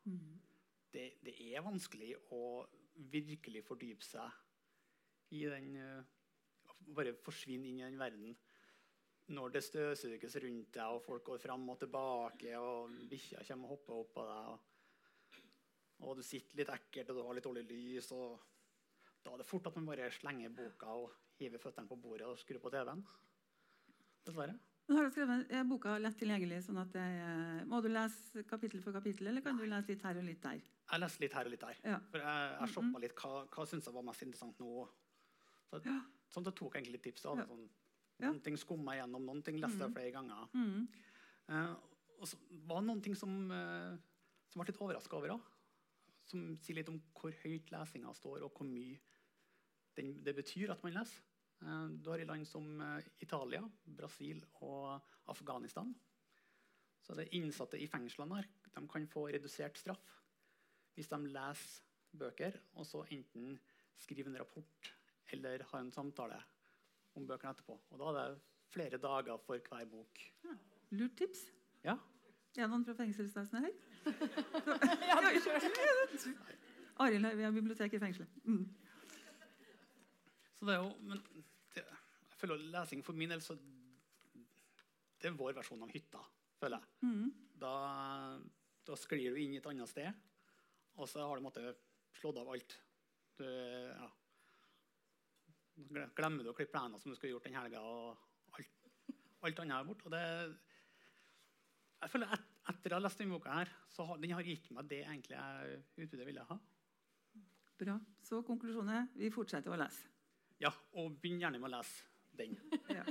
Det, 0.90 1.04
det, 1.22 1.36
er 1.52 1.62
vanskelig 1.62 2.14
å 2.34 2.64
virkelig 2.94 3.62
fordype 3.66 4.04
seg 4.04 5.36
i 5.36 5.44
den 5.48 5.76
uh, 5.78 6.16
Bare 6.90 7.12
forsvinne 7.22 7.68
inn 7.68 7.78
i 7.78 7.84
den 7.84 7.98
verden. 8.00 8.32
Når 9.30 9.52
det 9.54 9.60
støvsuges 9.62 10.36
rundt 10.42 10.70
deg, 10.74 10.94
og 10.96 11.02
folk 11.04 11.26
går 11.28 11.42
fram 11.42 11.68
og 11.70 11.76
tilbake, 11.78 12.54
og 12.58 12.94
bikkja 13.10 13.44
kommer 13.46 13.68
og 13.68 13.74
hopper 13.74 13.98
opp 13.98 14.14
på 14.16 14.24
deg, 14.26 14.48
og, 14.54 15.36
og, 16.00 16.16
du 16.18 16.24
sitter 16.26 16.58
litt 16.58 16.72
ekkelt, 16.72 17.12
og 17.12 17.20
du 17.20 17.22
har 17.26 17.36
litt 17.36 17.46
dårlig 17.46 17.66
lys, 17.68 18.08
og 18.16 18.40
da 19.22 19.34
er 19.34 19.42
det 19.42 19.46
fort 19.46 19.68
at 19.68 19.76
man 19.76 19.90
bare 19.92 20.08
slenger 20.16 20.56
boka 20.56 20.96
og 21.02 21.14
hiver 21.38 21.62
føttene 21.62 21.92
på 21.92 22.00
bordet 22.00 22.26
og 22.26 22.40
skrur 22.40 22.64
på 22.64 22.72
TV-en. 22.72 23.04
Dessverre. 24.26 24.56
Men 24.90 24.96
har 24.98 25.04
du 25.06 25.12
skrevet, 25.14 25.52
boka 25.70 25.92
lett 26.02 26.16
tilgjengelig? 26.18 26.64
sånn 26.66 26.80
at 26.82 26.96
jeg, 26.98 27.66
Må 27.70 27.78
du 27.78 27.86
lese 27.92 28.42
kapittel 28.50 28.80
for 28.82 28.96
kapittel, 28.96 29.28
eller 29.30 29.44
kan 29.44 29.54
du 29.54 29.62
lese 29.62 29.92
litt 29.92 30.02
her 30.02 30.18
og 30.18 30.24
litt 30.26 30.40
der? 30.42 30.64
Jeg 30.90 30.98
leser 31.04 31.22
litt 31.22 31.36
her 31.38 31.46
og 31.46 31.54
litt 31.54 31.62
der. 31.62 31.76
Ja. 31.86 31.98
For 32.10 32.24
jeg, 32.24 32.48
jeg 32.56 32.72
shoppa 32.72 33.02
litt 33.04 33.14
hva, 33.20 33.30
hva 33.54 33.66
syns 33.70 33.86
jeg 33.86 33.94
var 33.94 34.06
mest 34.08 34.24
interessant 34.26 34.58
nå. 34.58 34.88
Så, 35.70 35.78
Ja. 35.84 35.94
sånn 36.34 36.42
at 36.42 36.50
jeg 36.50 36.58
tok 36.58 36.74
egentlig 36.74 36.96
litt 36.96 37.04
tips. 37.06 37.22
Da. 37.28 37.36
Ja. 37.38 37.46
Sånn. 37.46 37.68
Noen 38.24 38.42
ting 38.42 38.58
skumma 38.58 38.96
igjennom, 38.96 39.22
gjennom, 39.22 39.30
noen 39.30 39.44
ting 39.46 39.62
leste 39.62 39.78
jeg 39.78 39.94
flere 39.94 40.10
ganger. 40.18 40.50
Mm. 40.58 40.88
Uh, 41.46 41.76
og 42.18 42.26
så 42.26 42.42
var 42.66 42.82
det 42.82 42.88
noen 42.90 43.04
ting 43.06 43.14
som, 43.14 43.38
uh, 43.46 43.94
som 44.50 44.58
ble 44.58 44.72
litt 44.72 44.82
overraska 44.82 45.20
over 45.22 45.36
òg. 45.36 45.46
Som 46.26 46.56
sier 46.58 46.80
litt 46.80 46.90
om 46.90 46.98
hvor 47.14 47.30
høyt 47.44 47.70
lesinga 47.70 48.10
står, 48.18 48.42
og 48.42 48.58
hvor 48.58 48.66
mye 48.66 48.98
den, 49.94 50.16
det 50.26 50.34
betyr 50.34 50.74
at 50.74 50.82
man 50.82 50.98
leser. 50.98 51.22
Eh, 51.62 51.86
du 52.00 52.10
har 52.10 52.22
i 52.22 52.28
land 52.28 52.46
som 52.48 52.66
eh, 52.80 53.10
Italia, 53.20 53.62
Brasil 53.84 54.40
og 54.64 55.00
Afghanistan. 55.32 55.92
Så 57.00 57.16
det 57.16 57.30
innsatte 57.36 57.80
i 57.80 57.88
fengslene 57.90 58.40
her, 58.40 58.48
de 58.74 58.86
kan 58.88 59.06
få 59.10 59.28
redusert 59.32 59.78
straff 59.80 60.16
hvis 60.94 61.08
de 61.08 61.18
leser 61.30 61.86
bøker 62.20 62.56
og 62.74 62.86
så 62.86 63.04
enten 63.14 63.54
skriver 64.00 64.30
en 64.30 64.40
rapport 64.40 64.88
eller 65.30 65.62
har 65.70 65.84
en 65.84 65.92
samtale 65.94 66.38
om 67.14 67.26
bøkene 67.26 67.54
etterpå. 67.54 67.76
Og 67.90 68.00
da 68.00 68.10
er 68.10 68.16
det 68.18 68.40
flere 68.70 68.98
dager 69.02 69.38
for 69.44 69.62
hver 69.70 69.86
bok. 69.90 70.22
Lurt 70.90 71.16
tips. 71.18 71.44
Ja, 71.84 71.96
Er 72.56 72.66
det 72.66 72.70
noen 72.72 72.84
fra 72.84 72.96
fengselsvesenet 72.98 73.68
her? 73.68 73.74
Ja, 75.10 75.20
du 75.22 75.28
kjører. 75.44 76.48
Arild 77.00 77.24
har 77.24 77.54
bibliotek 77.54 77.94
i 77.94 78.00
fengselet. 78.02 78.40
Mm. 78.44 78.64
Så 80.58 80.66
det 80.66 80.74
er 80.74 80.82
jo, 80.82 80.90
men 81.06 81.22
føler 82.40 82.62
lesing 82.72 83.04
for 83.06 83.18
min 83.18 83.32
del 83.32 83.42
så 83.44 83.56
Det 85.20 85.28
er 85.28 85.36
vår 85.36 85.56
versjon 85.58 85.82
av 85.84 85.92
hytta, 85.92 86.22
føler 86.60 86.80
jeg. 86.80 87.10
Mm. 87.10 87.26
Da, 87.60 87.74
da 88.88 88.96
sklir 88.96 89.34
du 89.34 89.40
inn 89.42 89.58
et 89.58 89.68
annet 89.68 89.90
sted, 89.90 90.22
og 90.96 91.08
så 91.10 91.26
har 91.28 91.36
du 91.36 91.44
måttet 91.44 91.82
slått 92.16 92.40
av 92.40 92.48
alt. 92.48 92.76
Du, 93.36 93.44
ja. 93.44 94.08
Glemmer 96.16 96.44
du 96.44 96.52
å 96.52 96.56
klippe 96.56 96.72
plenen 96.72 97.00
som 97.00 97.12
du 97.12 97.18
skulle 97.18 97.34
gjort 97.34 97.46
den 97.48 97.58
helga, 97.58 97.84
og 97.84 98.56
alt, 98.56 98.88
alt 99.44 99.62
annet 99.64 99.76
er 99.76 99.88
borte. 99.90 100.08
Og 100.08 100.16
det, 100.16 100.24
jeg 102.00 102.14
føler 102.14 102.32
et, 102.36 102.46
Etter 102.70 102.92
å 102.92 102.98
ha 102.98 103.02
lest 103.02 103.18
denne 103.18 103.34
boka, 103.34 103.54
her, 103.56 103.70
så 103.90 104.04
har 104.06 104.18
den 104.20 104.34
har 104.36 104.46
gitt 104.46 104.68
meg 104.76 104.86
det 104.90 105.00
egentlig 105.00 105.34
jeg 105.34 105.78
utbudet 106.04 106.26
ville 106.28 106.44
ha. 106.46 106.56
Bra. 107.80 107.96
Så 108.22 108.42
konklusjonen 108.46 108.92
er 108.94 109.08
vi 109.16 109.30
fortsetter 109.32 109.72
å 109.72 109.78
lese. 109.80 110.06
Ja, 110.60 110.70
Og 111.00 111.16
begynn 111.18 111.40
gjerne 111.40 111.58
med 111.58 111.70
å 111.70 111.78
lese 111.78 112.09
den. 112.40 112.56
Ja. 112.96 113.04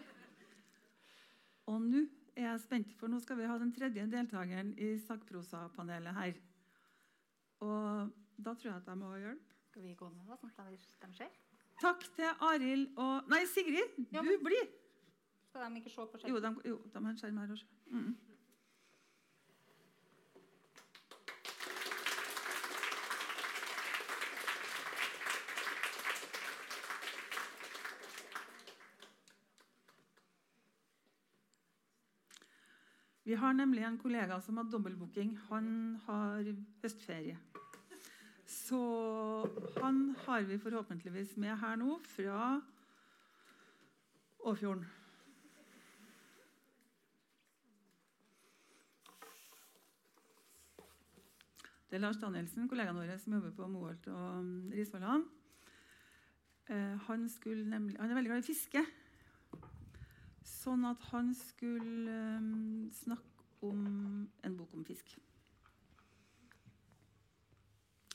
Og 1.69 1.81
nå 1.85 2.05
er 2.35 2.47
jeg 2.51 2.61
spent, 2.63 2.93
for 2.97 3.11
nå 3.11 3.19
skal 3.21 3.37
vi 3.39 3.47
ha 3.49 3.57
den 3.61 3.71
tredje 3.75 4.05
deltakeren 4.09 4.71
i 4.79 4.93
sakprosapanelet 5.05 6.15
her. 6.17 6.39
Og 7.65 8.09
da 8.39 8.53
tror 8.55 8.71
jeg 8.71 8.79
at 8.81 8.87
jeg 8.89 8.97
må 9.01 9.11
ha 9.13 9.19
hjelp. 9.21 9.45
Skal 9.69 9.83
vi 9.85 9.93
gå 9.99 10.07
ned, 10.09 10.25
da, 10.29 10.37
sånn 10.39 10.51
at 10.57 10.71
de- 10.71 11.15
ser? 11.19 11.29
Takk 11.79 12.01
til 12.15 12.31
Arild 12.43 12.97
og 12.99 13.29
Nei, 13.31 13.43
Sigrid! 13.45 13.99
Ja, 14.11 14.21
Du 14.21 14.29
men- 14.29 14.43
blir! 14.43 14.67
Skal 15.49 15.69
de 15.73 15.79
ikke 15.81 15.89
se 15.93 16.05
på 16.05 16.17
Jo, 16.27 16.39
skjermen? 16.39 16.55
de, 16.63 16.69
jo, 16.69 16.77
de 16.93 16.99
har 16.99 17.09
en 17.09 17.17
skjerm 17.17 17.37
her 17.39 17.53
også. 17.53 17.65
Mm. 17.91 18.15
Vi 33.29 33.35
har 33.35 33.53
nemlig 33.53 33.83
en 33.85 33.97
kollega 34.01 34.39
som 34.41 34.57
har 34.57 34.65
dobbeltbooking. 34.65 35.35
Han 35.49 35.65
har 36.07 36.47
høstferie. 36.81 37.35
Så 38.49 38.79
han 39.75 40.15
har 40.23 40.47
vi 40.49 40.57
forhåpentligvis 40.57 41.35
med 41.37 41.53
her 41.61 41.75
nå 41.77 41.99
fra 42.09 42.61
Åfjorden. 44.39 44.87
Det 51.89 51.99
er 51.99 52.01
Lars 52.01 52.17
Danielsen, 52.17 52.65
kollegaen 52.69 52.97
vår 52.97 53.13
som 53.21 53.35
jobber 53.37 53.53
på 53.59 53.67
Moholt 53.67 54.09
og 54.09 54.73
Risvollan. 54.73 55.27
Eh, 56.65 56.97
han, 57.05 57.29
han 57.45 57.93
er 57.93 58.15
veldig 58.15 58.31
glad 58.31 58.41
i 58.41 58.49
fiske. 58.49 58.83
Sånn 60.59 60.83
at 60.83 61.03
han 61.13 61.29
skulle 61.37 62.13
um, 62.35 62.89
snakke 62.91 63.45
om 63.63 63.83
en 64.43 64.55
bok 64.59 64.73
om 64.75 64.83
fisk. 64.83 65.13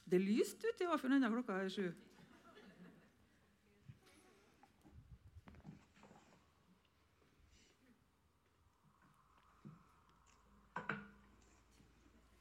Det 0.05 0.19
er 0.19 0.27
lyst 0.27 0.61
ute 0.61 0.85
i 0.85 0.89
Åfjorden 0.93 1.17
ennå 1.17 1.31
klokka 1.33 1.57
er 1.65 1.73
sju. 1.73 1.87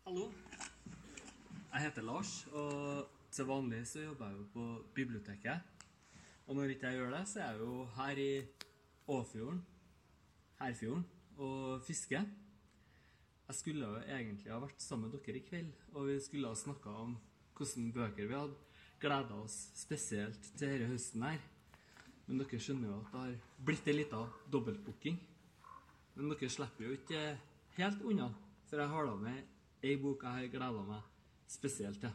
Hallo. 0.04 0.28
Jeg 1.72 1.88
heter 1.88 2.04
Lars, 2.06 2.34
og 2.52 3.08
til 3.32 3.48
vanlig 3.48 3.86
så 3.88 4.04
jobber 4.04 4.34
jeg 4.34 4.42
jo 4.42 4.50
på 4.54 4.66
biblioteket. 5.00 5.88
Og 6.46 6.60
når 6.60 6.76
ikke 6.76 6.92
jeg 6.92 7.00
gjør 7.00 7.16
det, 7.16 7.28
så 7.32 7.40
er 7.40 7.54
jeg 7.54 7.64
jo 7.64 7.86
her 7.96 8.20
i 8.20 8.34
Åfjorden, 9.08 9.64
Herfjorden, 10.64 11.04
og 11.38 11.84
fisker. 11.84 12.26
Jeg 13.48 13.56
skulle 13.58 13.86
jo 13.86 14.02
egentlig 14.08 14.52
ha 14.54 14.60
vært 14.64 14.82
sammen 14.82 15.12
med 15.12 15.20
dere 15.20 15.42
i 15.42 15.48
kveld, 15.48 15.72
og 15.94 16.08
vi 16.08 16.20
skulle 16.24 16.52
ha 16.52 16.58
snakka 16.58 16.94
om 17.04 17.18
hvilke 17.58 17.90
bøker 17.94 18.30
vi 18.30 18.38
hadde 18.38 18.56
gleda 19.04 19.36
oss 19.44 19.58
spesielt 19.76 20.48
til 20.56 20.72
denne 20.72 20.88
høsten 20.94 21.26
her. 21.28 21.42
Men 22.26 22.40
dere 22.40 22.62
skjønner 22.64 22.90
jo 22.90 23.00
at 23.02 23.12
det 23.12 23.24
har 23.26 23.34
blitt 23.68 23.90
ei 23.92 23.98
lita 23.98 24.22
dobbeltbooking. 24.52 25.20
Men 26.16 26.32
dere 26.32 26.52
slipper 26.56 26.88
jo 26.88 26.96
ikke 26.96 27.24
helt 27.78 28.06
unna, 28.08 28.30
for 28.70 28.80
jeg 28.80 28.94
har 28.94 29.10
da 29.10 29.16
med 29.20 29.84
ei 29.84 29.98
bok 30.00 30.24
jeg 30.24 30.40
har 30.40 30.54
gleda 30.56 30.86
meg 30.88 31.10
spesielt 31.52 32.00
til. 32.02 32.14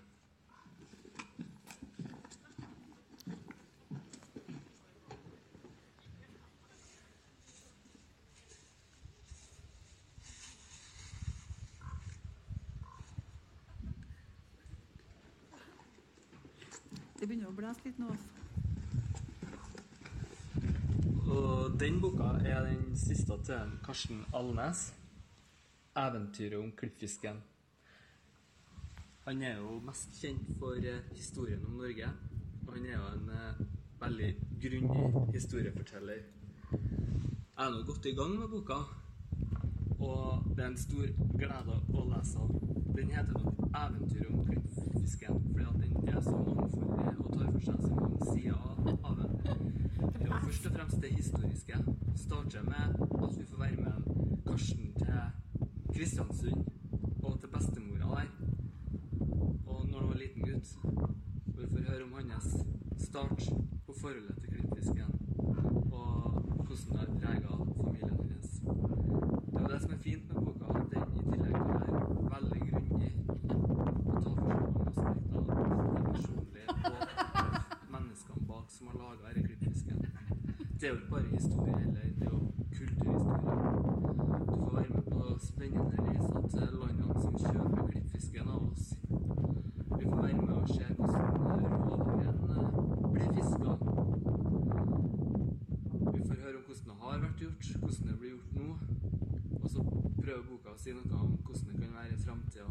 Blæse 17.69 17.85
litt 17.85 17.99
nå. 18.01 18.07
altså. 18.09 18.29
Og 21.29 21.75
den 21.81 21.99
boka 22.01 22.29
er 22.49 22.63
den 22.65 22.97
siste 22.97 23.37
til 23.45 23.75
Karsten 23.85 24.23
Alnes. 24.33 24.95
'Eventyret 25.97 26.57
om 26.59 26.73
klippfisken'. 26.73 27.43
Han 29.27 29.43
er 29.43 29.57
jo 29.57 29.81
mest 29.85 30.17
kjent 30.21 30.49
for 30.59 30.73
eh, 30.81 31.05
historien 31.13 31.67
om 31.67 31.77
Norge. 31.83 32.09
Og 32.67 32.73
han 32.73 32.87
er 32.87 32.97
jo 32.97 33.07
en 33.19 33.29
eh, 33.37 33.61
veldig 34.01 34.31
grundig 34.63 35.33
historieforteller. 35.35 36.25
Jeg 36.73 37.67
er 37.67 37.71
nå 37.71 37.85
godt 37.87 38.07
i 38.07 38.15
gang 38.15 38.39
med 38.39 38.49
boka, 38.49 38.81
og 40.01 40.45
det 40.57 40.65
er 40.65 40.69
en 40.69 40.85
stor 40.89 41.07
glede 41.37 41.81
å 41.93 42.11
lese 42.17 42.39
den. 42.39 42.85
Den 42.97 43.11
heter 43.11 43.33
nok 43.45 43.58
'Eventyret 43.75 44.33
om 44.33 44.45
klippfisken', 44.47 45.41
fordi 45.53 45.65
at 45.65 45.77
den 45.83 46.09
er 46.09 46.21
så 46.21 46.37
mangfoldig 46.47 47.15
og 47.19 47.33
tar 47.33 47.51
for 47.53 47.61
seg 47.61 47.77
så 47.81 47.95
mange 48.01 48.19
sider 48.33 48.55
av 48.55 48.77
havet. 49.05 49.31
Jo 50.27 50.33
først 50.47 50.67
og 50.67 50.73
fremst 50.73 51.03
det 51.03 51.11
historiske. 51.11 51.75
Starter 52.15 52.63
med 52.63 52.85
at 53.25 53.39
vi 53.39 53.45
får 53.51 53.59
være 53.65 53.77
med 53.77 53.97
Karsten 54.47 54.93
til 54.99 55.15
Kristiansund 55.95 56.65
og 57.23 57.41
til 57.41 57.49
bestemora 57.49 58.09
der. 58.17 58.31
Og 59.67 59.89
når 59.91 59.99
han 60.01 60.09
var 60.09 60.19
liten 60.25 60.43
gutt. 60.43 60.69
Og 61.47 61.59
vi 61.59 61.67
får 61.73 61.91
høre 61.91 62.05
om 62.05 62.13
hans 62.31 62.49
start 62.99 63.43
på 63.87 63.93
forholdet 64.01 64.37
til 64.41 64.49
klippfisken. 64.53 65.11
Og 65.93 66.43
hvordan 66.67 66.91
det 66.91 66.99
har 66.99 67.07
prega 67.21 67.53
familien 67.77 68.17
hennes. 68.21 68.51
Det 69.51 69.57
er 69.57 69.63
jo 69.63 69.69
det 69.73 69.83
som 69.83 69.93
er 69.93 70.03
fint 70.03 70.25
med 70.29 70.43
boka, 70.45 70.65
at 70.79 70.91
den 70.93 71.03
i 71.15 71.23
tillegg 71.31 71.55
til 71.55 71.63
å 71.63 71.69
være 71.75 71.89
veldig 72.35 72.61
grundig 72.71 73.13
og 73.29 74.23
ta 74.23 74.31
for 74.35 74.93
seg 74.95 75.08
det 76.55 76.67
og 76.69 77.91
menneskene 77.95 78.47
bak 78.49 78.67
som 78.71 78.87
har 78.91 78.97
laga 79.03 79.33
denne 79.35 79.47
klippfisken. 79.47 79.97
Det 80.81 80.87
er 80.87 80.89
jo 80.89 80.97
ikke 80.97 81.11
bare 81.11 81.23
historie 81.33 81.79
heller, 81.79 82.03
det 82.19 82.27
er 82.27 82.31
jo 82.31 82.39
kulturhistorie. 82.77 83.99
Du 84.47 84.55
får 84.63 84.73
være 84.75 84.91
med 84.95 85.03
på 85.13 85.23
spennende 85.39 85.97
reiser 86.07 86.43
til 86.55 86.69
landene 86.83 87.15
som 87.23 87.35
kjøper 87.43 87.89
klippfisken 87.91 88.49
av 88.49 88.61
oss. 88.71 88.85
Vi 89.99 90.05
får 90.11 90.21
være 90.23 90.43
med 90.47 90.55
og 90.63 90.69
se 90.69 90.87
hvordan 90.99 91.27
råvaren 91.35 93.13
blir 93.13 93.29
fiska. 93.39 93.73
Vi 96.15 96.21
får 96.29 96.37
høre 96.45 96.57
om 96.61 96.65
hvordan 96.67 96.87
det 96.91 96.97
har 97.03 97.19
vært 97.25 97.43
gjort, 97.45 97.65
hvordan 97.81 98.07
det 98.09 98.19
blir 98.21 98.31
gjort 98.31 98.53
nå. 98.61 98.69
Og 99.63 99.69
så 99.73 99.81
prøver 100.23 100.43
boka 100.51 100.75
å 100.77 100.81
si 100.85 100.95
noe 100.95 101.23
om 101.25 101.35
hvordan 101.43 101.67
det 101.73 101.81
kan 101.83 101.99
være 101.99 102.15
i 102.15 102.23
framtida. 102.23 102.71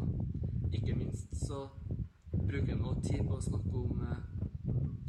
Ikke 0.72 0.94
minst 0.96 1.36
så 1.46 1.66
bruker 2.48 2.78
noe 2.80 2.96
tid 3.04 3.26
på 3.28 3.36
å 3.36 3.44
snakke 3.44 3.76
om 3.76 4.02
eh, 4.08 4.20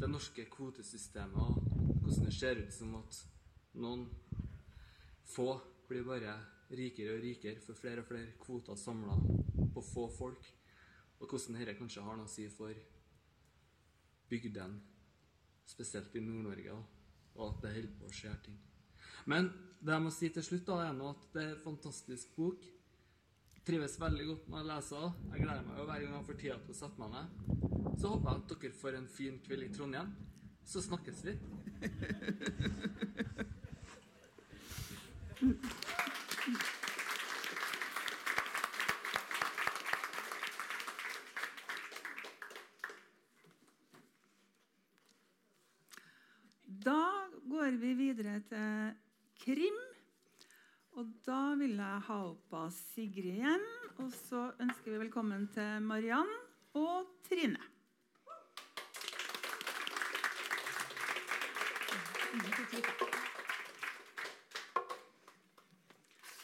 det 0.00 0.08
norske 0.10 0.44
kvotesystemet 0.52 1.40
og 1.40 1.60
hvordan 2.02 2.26
det 2.26 2.34
ser 2.36 2.60
ut 2.60 2.74
som 2.74 2.96
at 2.98 3.20
noen 3.80 4.06
få 5.30 5.54
blir 5.88 6.04
bare 6.04 6.34
rikere 6.76 7.16
og 7.16 7.24
rikere 7.24 7.62
for 7.64 7.78
flere 7.78 8.04
og 8.04 8.10
flere 8.10 8.36
kvoter 8.40 8.76
samla 8.76 9.16
på 9.74 9.82
få 9.84 10.06
folk. 10.18 10.48
Og 11.20 11.28
hvordan 11.28 11.58
dette 11.58 11.76
kanskje 11.78 12.04
har 12.04 12.18
noe 12.18 12.28
å 12.28 12.32
si 12.32 12.46
for 12.52 12.76
bygdene, 14.30 14.80
spesielt 15.66 16.14
i 16.16 16.22
Nord-Norge, 16.24 16.76
og 17.36 17.46
at 17.46 17.64
det 17.64 17.72
holder 17.74 17.96
på 17.98 18.08
å 18.08 18.14
skje 18.20 18.34
ting. 18.44 18.60
Men 19.30 19.50
det 19.80 19.96
jeg 19.96 20.04
må 20.04 20.12
si 20.14 20.30
til 20.32 20.44
slutt, 20.44 20.68
da, 20.68 20.78
er 20.86 20.96
nå 20.96 21.10
at 21.12 21.26
det 21.34 21.42
er 21.42 21.56
en 21.56 21.64
fantastisk 21.64 22.36
bok. 22.36 22.64
Trives 23.70 23.92
veldig 24.02 24.24
godt 24.26 24.46
med 24.50 24.64
å 24.64 24.66
lese. 24.66 25.00
Jeg 25.30 25.44
gleder 25.44 25.60
meg 25.62 25.76
jo 25.78 25.84
hver 25.86 26.00
gang 26.02 26.14
jeg 26.16 26.24
får 26.26 26.38
tida 26.40 26.54
til 26.64 26.72
å 26.72 26.78
sette 26.80 26.98
meg 26.98 27.12
ned. 27.12 27.26
Så 28.02 28.08
håper 28.10 28.26
jeg 28.26 28.40
at 28.40 28.48
dere 28.50 28.78
får 28.80 28.96
en 28.98 29.06
fin 29.14 29.36
kveld 29.44 29.62
i 29.62 29.68
Trondheim. 29.76 30.08
Så 30.66 30.82
snakkes 30.82 31.22
vi. 31.28 31.34
Da 46.90 47.04
går 47.54 47.78
vi 47.78 47.94
videre 48.02 48.34
til 48.50 48.98
krim. 49.44 49.78
Og 50.98 51.06
vil 51.70 51.78
jeg 51.78 52.02
ha 52.02 52.14
opp 52.26 52.54
av 52.58 52.70
Sigrid 52.74 53.36
igjen. 53.38 53.66
Og 54.02 54.08
så 54.16 54.48
ønsker 54.58 54.90
vi 54.90 55.02
velkommen 55.04 55.44
til 55.54 55.84
Mariann 55.86 56.30
og 56.78 57.12
Trine. 57.28 57.60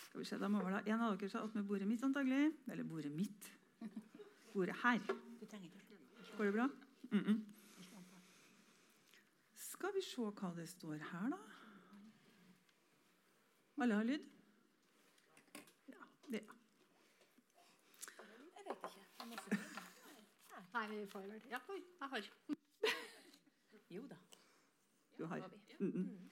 Skal 0.04 0.20
vi 0.20 0.28
se, 0.28 0.38
da 0.38 0.50
må 0.52 0.62
vel 0.62 0.76
ha 0.76 0.84
En 0.86 1.02
av 1.02 1.18
dere 1.18 1.32
satt 1.32 1.58
med 1.58 1.66
bordet 1.66 1.88
mitt, 1.90 2.04
antagelig. 2.06 2.52
Eller 2.70 2.86
bordet 2.86 3.10
mitt. 3.10 3.50
Bordet 4.54 4.78
her. 4.84 5.02
Går 6.36 6.44
det 6.44 6.52
bra? 6.52 6.68
Mm 7.10 7.24
-mm. 7.24 7.38
Skal 9.56 9.94
vi 9.94 10.02
se 10.02 10.22
hva 10.22 10.54
det 10.54 10.68
står 10.68 10.98
her, 11.10 11.28
da? 11.30 11.38
Alle 13.82 13.94
har 13.94 14.04
lyd? 14.04 14.20
Ja. 15.86 15.94
det 16.26 16.40
ja. 16.40 16.54
Jeg 18.56 18.64
vet 18.68 18.78
ikke. 18.84 19.02
Jeg 19.20 19.28
må 19.28 19.36
se. 19.44 19.58
Nei, 20.76 20.86
vi 20.92 21.02
får 21.08 21.24
vel 21.24 21.50
Ja, 21.50 21.60
oi, 21.72 21.80
jeg 22.00 22.08
har. 22.14 22.30
Jo 23.96 24.02
da. 24.10 24.16
Du 25.16 25.24
har. 25.24 25.40
har. 25.40 25.52
Mm 25.78 25.92
-mm. 25.92 26.28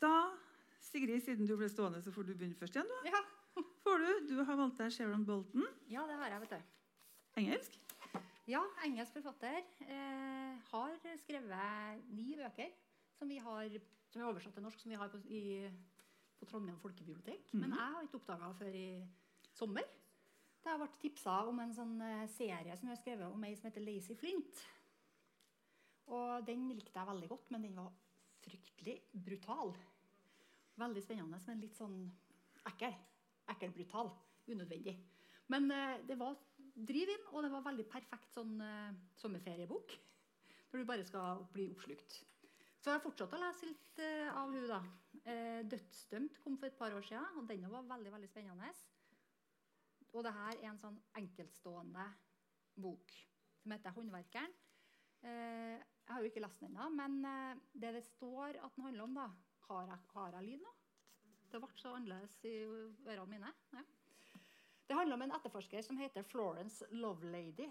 Da, 0.00 0.36
Sigrid, 0.80 1.20
siden 1.20 1.46
du 1.46 1.56
ble 1.56 1.68
stående, 1.68 2.02
så 2.02 2.12
får 2.12 2.22
du 2.22 2.34
begynne 2.34 2.54
først 2.54 2.76
igjen. 2.76 2.86
du. 2.86 3.08
Ja. 3.08 3.22
Får 3.82 3.98
du? 3.98 4.28
Du 4.28 4.44
har 4.44 4.56
valgt 4.56 4.78
deg 4.78 4.92
Sharon 4.92 5.26
Bolton. 5.26 5.66
ja, 5.88 6.02
det 6.06 6.14
har 6.14 6.28
jeg, 6.28 6.40
vet 6.40 6.50
du. 6.50 6.62
Engelsk. 7.36 7.80
Ja, 8.46 8.62
engelsk 8.84 9.12
forfatter. 9.12 9.62
Eh, 9.80 10.58
har 10.70 11.16
skrevet 11.16 12.04
ni 12.08 12.36
bøker 12.36 12.70
som 13.18 13.28
vi 13.28 13.38
har 13.38 13.80
som 14.12 14.22
er 14.22 14.30
oversatt 14.30 14.54
til 14.56 14.64
norsk, 14.64 14.80
som 14.80 14.90
vi 14.90 14.96
har 14.96 15.08
på, 15.12 15.18
i, 15.28 15.68
på 16.38 16.48
Trondheim 16.48 16.78
folkebibliotek. 16.78 17.52
Men 17.52 17.70
jeg 17.70 17.92
har 17.94 18.02
ikke 18.02 18.20
oppdaga 18.20 18.52
før 18.58 18.78
i 18.78 18.88
sommer. 19.52 19.82
Det 20.66 20.72
har 20.74 20.80
vært 20.82 20.96
tipsa 20.98 21.32
om 21.46 21.60
en 21.62 21.70
sånn 21.70 21.92
eh, 22.02 22.24
serie 22.34 22.74
som 22.74 22.88
jeg 22.88 22.96
har 22.96 22.98
skrevet 22.98 23.30
om 23.30 23.44
ei 23.46 23.52
som 23.54 23.68
heter 23.68 23.84
Lazy 23.86 24.16
Flint. 24.18 24.62
Og 26.10 26.42
den 26.48 26.64
likte 26.72 26.98
jeg 26.98 27.06
veldig 27.06 27.28
godt, 27.30 27.52
men 27.54 27.68
den 27.68 27.76
var 27.78 27.92
fryktelig 28.42 28.96
brutal. 29.28 29.70
Veldig 30.82 31.04
spennende, 31.04 31.38
men 31.46 31.62
litt 31.62 31.78
sånn 31.78 32.00
ekkel. 32.66 32.96
Ekkel-brutal. 33.54 34.10
Unødvendig. 34.50 34.96
Men 35.54 35.70
eh, 35.70 36.00
det 36.10 36.18
var 36.18 36.34
driv 36.74 37.14
inn, 37.14 37.30
og 37.30 37.46
det 37.46 37.52
var 37.54 37.68
veldig 37.68 37.86
perfekt 37.94 38.34
sånn 38.34 38.58
eh, 38.58 38.98
sommerferiebok. 39.22 39.94
Når 40.72 40.82
du 40.82 40.90
bare 40.90 41.06
skal 41.06 41.46
bli 41.54 41.68
oppslukt. 41.76 42.18
Så 42.82 42.90
jeg 42.90 42.98
har 42.98 43.06
fortsatt 43.06 43.38
å 43.38 43.42
lese 43.44 43.70
litt 43.70 44.02
eh, 44.02 44.34
av 44.34 44.50
hun 44.50 44.66
da. 44.66 44.82
Eh, 45.22 45.62
'Dødsdømt' 45.62 46.42
kom 46.42 46.58
for 46.58 46.66
et 46.66 46.82
par 46.82 46.90
år 46.90 47.06
siden, 47.06 47.38
og 47.38 47.46
den 47.54 47.70
var 47.70 47.86
veldig 47.94 48.18
veldig 48.18 48.34
spennende. 48.34 48.74
Og 50.16 50.24
det 50.24 50.32
her 50.32 50.54
er 50.56 50.70
en 50.70 50.80
sånn 50.80 50.96
enkeltstående 51.20 52.06
bok 52.80 53.12
som 53.60 53.74
heter 53.74 53.92
'Håndverkeren'. 53.92 54.54
Eh, 55.22 55.76
jeg 55.76 56.14
har 56.14 56.20
jo 56.22 56.30
ikke 56.30 56.40
lest 56.40 56.60
den 56.60 56.70
ennå, 56.70 56.88
men 56.94 57.24
eh, 57.24 57.56
det 57.72 57.92
det 57.94 58.04
står 58.04 58.56
at 58.64 58.74
den 58.76 58.84
handler 58.84 59.04
om, 59.04 59.14
da 59.14 59.28
Har 59.66 59.86
jeg, 59.86 59.98
har 60.14 60.30
jeg 60.30 60.44
lyd 60.46 60.60
nå? 60.62 60.72
Det 61.50 61.60
ble 61.60 61.68
så 61.74 61.94
annerledes 61.96 62.44
i 62.44 62.62
ørene 62.62 63.26
mine. 63.26 63.52
Ja. 63.72 63.82
Det 64.88 64.96
handler 64.96 65.16
om 65.16 65.22
en 65.22 65.32
etterforsker 65.32 65.82
som 65.82 65.98
heter 65.98 66.22
Florence 66.22 66.86
Lovelady. 66.90 67.66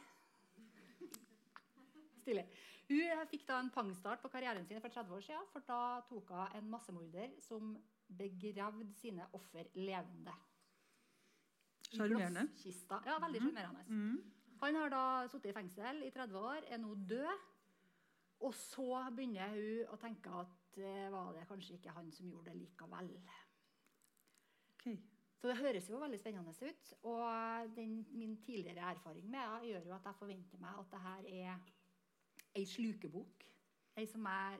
Hun 2.25 3.27
fikk 3.31 3.47
da 3.47 3.59
en 3.59 3.69
pangstart 3.69 4.21
på 4.21 4.29
karrieren 4.33 4.65
sin 4.67 4.81
for 4.81 4.89
30 4.89 5.15
år 5.15 5.21
siden, 5.21 5.47
for 5.53 5.63
da 5.69 6.01
tok 6.09 6.29
hun 6.29 6.57
en 6.57 6.69
massemorder 6.69 7.31
som 7.39 7.77
begravde 8.07 8.91
sine 8.99 9.25
offer 9.33 9.71
levende. 9.73 10.35
Sjarmerende. 11.95 12.45
glasskista. 12.49 13.01
Ja, 13.07 13.17
veldig 13.23 13.41
sjarmerende. 13.41 13.85
Mm. 13.87 14.21
Han 14.61 14.75
har 14.81 14.93
da 14.93 15.03
sittet 15.31 15.51
i 15.51 15.57
fengsel 15.57 16.03
i 16.05 16.11
30 16.13 16.37
år, 16.39 16.67
er 16.67 16.81
nå 16.81 16.93
død. 17.09 17.43
Og 18.45 18.53
så 18.55 18.87
begynner 19.15 19.53
hun 19.55 19.91
å 19.95 19.99
tenke 19.99 20.31
at 20.43 20.55
det 20.75 21.09
var 21.11 21.33
det 21.35 21.45
kanskje 21.47 21.77
ikke 21.77 21.93
han 21.95 22.11
som 22.11 22.27
gjorde 22.29 22.51
det 22.51 22.59
likevel. 22.59 23.11
Okay. 24.75 24.97
Så 25.39 25.49
det 25.49 25.57
høres 25.57 25.89
jo 25.89 25.99
veldig 26.01 26.19
spennende 26.19 26.51
ut. 26.51 26.93
Og 27.03 27.75
den, 27.75 28.05
min 28.11 28.37
tidligere 28.43 28.91
erfaring 28.91 29.29
med 29.29 29.39
det 29.61 29.69
gjør 29.71 29.89
jo 29.89 29.95
at 29.95 30.07
jeg 30.09 30.19
forventer 30.19 30.61
meg 30.61 30.79
at 30.79 30.91
det 30.91 31.01
her 31.07 31.27
er 31.31 31.59
ei 32.55 32.65
slukebok. 32.65 33.45
Ei 33.97 34.05
som 34.11 34.25
jeg, 34.25 34.59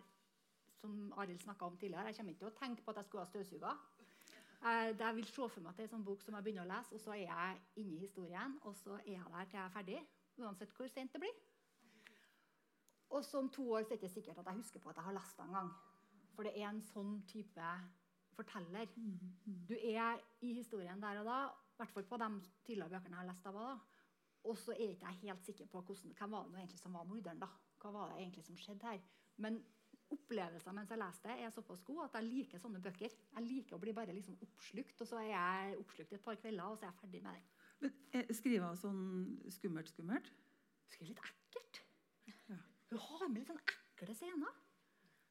som 0.79 1.13
Arild 1.17 1.39
snakka 1.39 1.65
om 1.65 1.77
tidligere. 1.77 2.05
Jeg 2.05 2.15
kommer 2.15 2.35
ikke 2.35 2.45
til 2.45 2.51
å 2.51 2.59
tenke 2.59 2.83
på 2.83 2.91
at 2.91 3.01
jeg 3.01 3.09
skulle 3.09 3.23
ha 3.23 3.31
støvsuga. 3.31 3.73
Jeg, 4.65 4.95
jeg 4.99 5.15
vil 5.15 5.27
se 5.29 5.33
for 5.35 5.61
meg 5.61 5.69
at 5.69 5.77
det 5.77 5.83
er 5.83 5.87
en 5.89 5.93
sånn 5.93 6.05
bok 6.05 6.23
som 6.25 6.33
jeg 6.33 6.45
begynner 6.45 6.65
å 6.65 6.69
lese, 6.71 6.95
og 6.97 7.01
så 7.03 7.11
er 7.13 7.27
jeg 7.27 7.57
inne 7.83 7.97
i 7.99 8.05
historien, 8.07 8.55
og 8.65 8.73
så 8.79 8.95
er 9.03 9.11
jeg 9.11 9.33
der 9.33 9.49
til 9.51 9.59
jeg 9.59 9.65
er 9.65 9.75
ferdig. 9.75 9.99
Uansett 10.41 10.71
hvor 10.73 10.89
sent 10.89 11.13
det 11.13 11.21
blir. 11.21 11.35
Og 13.13 13.21
så 13.23 13.39
om 13.39 13.49
to 13.53 13.67
år 13.71 13.85
så 13.85 13.93
er 13.93 13.99
det 13.99 14.01
ikke 14.01 14.15
sikkert 14.15 14.39
at 14.41 14.49
jeg 14.49 14.63
husker 14.63 14.81
på 14.81 14.89
at 14.89 14.97
jeg 14.97 15.05
har 15.05 15.15
lest 15.15 15.37
det 15.37 15.45
en 15.45 15.53
gang. 15.59 15.69
For 16.35 16.47
det 16.47 16.55
er 16.57 16.65
en 16.67 16.81
sånn 16.89 17.13
type 17.29 17.67
forteller. 18.35 18.89
Du 19.69 19.75
er 19.77 20.17
i 20.43 20.55
historien 20.57 21.03
der 21.03 21.21
og 21.21 21.29
da, 21.29 21.37
i 21.53 21.77
hvert 21.77 21.93
fall 21.93 22.07
på 22.09 22.19
de 22.23 22.31
tidligere 22.65 22.97
bøkene 22.97 23.15
jeg 23.15 23.21
har 23.21 23.29
lest 23.29 23.47
av 23.51 23.59
da. 23.59 23.69
Og 24.49 24.57
så 24.61 24.73
er 24.73 24.83
jeg 24.83 24.97
ikke 24.97 25.13
helt 25.21 25.45
sikker 25.45 25.69
på 25.69 25.81
hvordan, 25.81 26.17
hvem 26.17 26.35
var 26.35 26.49
det 26.49 26.59
egentlig 26.59 26.81
som 26.81 26.97
var 26.97 27.07
morderen. 27.09 27.39
da? 27.39 27.49
Hva 27.81 27.93
var 27.93 28.11
det 28.11 28.19
egentlig 28.23 28.43
som 28.49 28.57
skjedde 28.57 28.89
her? 28.89 29.05
Men 29.37 29.61
opplevelsen 30.13 30.75
mens 30.77 30.91
jeg 30.93 31.01
leser 31.01 31.31
det, 31.31 31.35
er 31.41 31.53
såpass 31.53 31.81
god 31.85 32.03
at 32.05 32.17
jeg 32.19 32.27
liker 32.29 32.61
sånne 32.61 32.81
bøker. 32.83 33.13
Jeg 33.13 33.45
liker 33.45 33.77
å 33.77 33.81
bli 33.81 33.93
bare 33.95 34.13
liksom 34.15 34.37
oppslukt, 34.45 35.01
og 35.01 35.09
så 35.09 35.21
er 35.21 35.31
jeg 35.31 35.79
oppslukt 35.81 36.13
et 36.13 36.25
par 36.25 36.37
kvelder, 36.41 36.67
og 36.67 36.77
så 36.77 36.85
er 36.85 36.91
jeg 36.91 36.99
ferdig 37.01 37.23
med 37.25 37.39
den. 37.39 37.47
Men 37.85 37.95
eh, 38.13 38.35
Skriver 38.37 38.67
hun 38.69 38.79
sånn 38.79 39.01
skummelt, 39.57 39.91
skummelt? 39.91 40.29
Det 40.91 41.01
er 41.01 41.09
litt 41.09 41.25
ekkelt. 41.25 41.81
Ja. 42.29 42.61
Hun 42.91 43.03
har 43.07 43.27
med 43.27 43.41
litt 43.41 43.51
sånn 43.51 43.63
ekle 43.65 44.15
scener. 44.15 44.61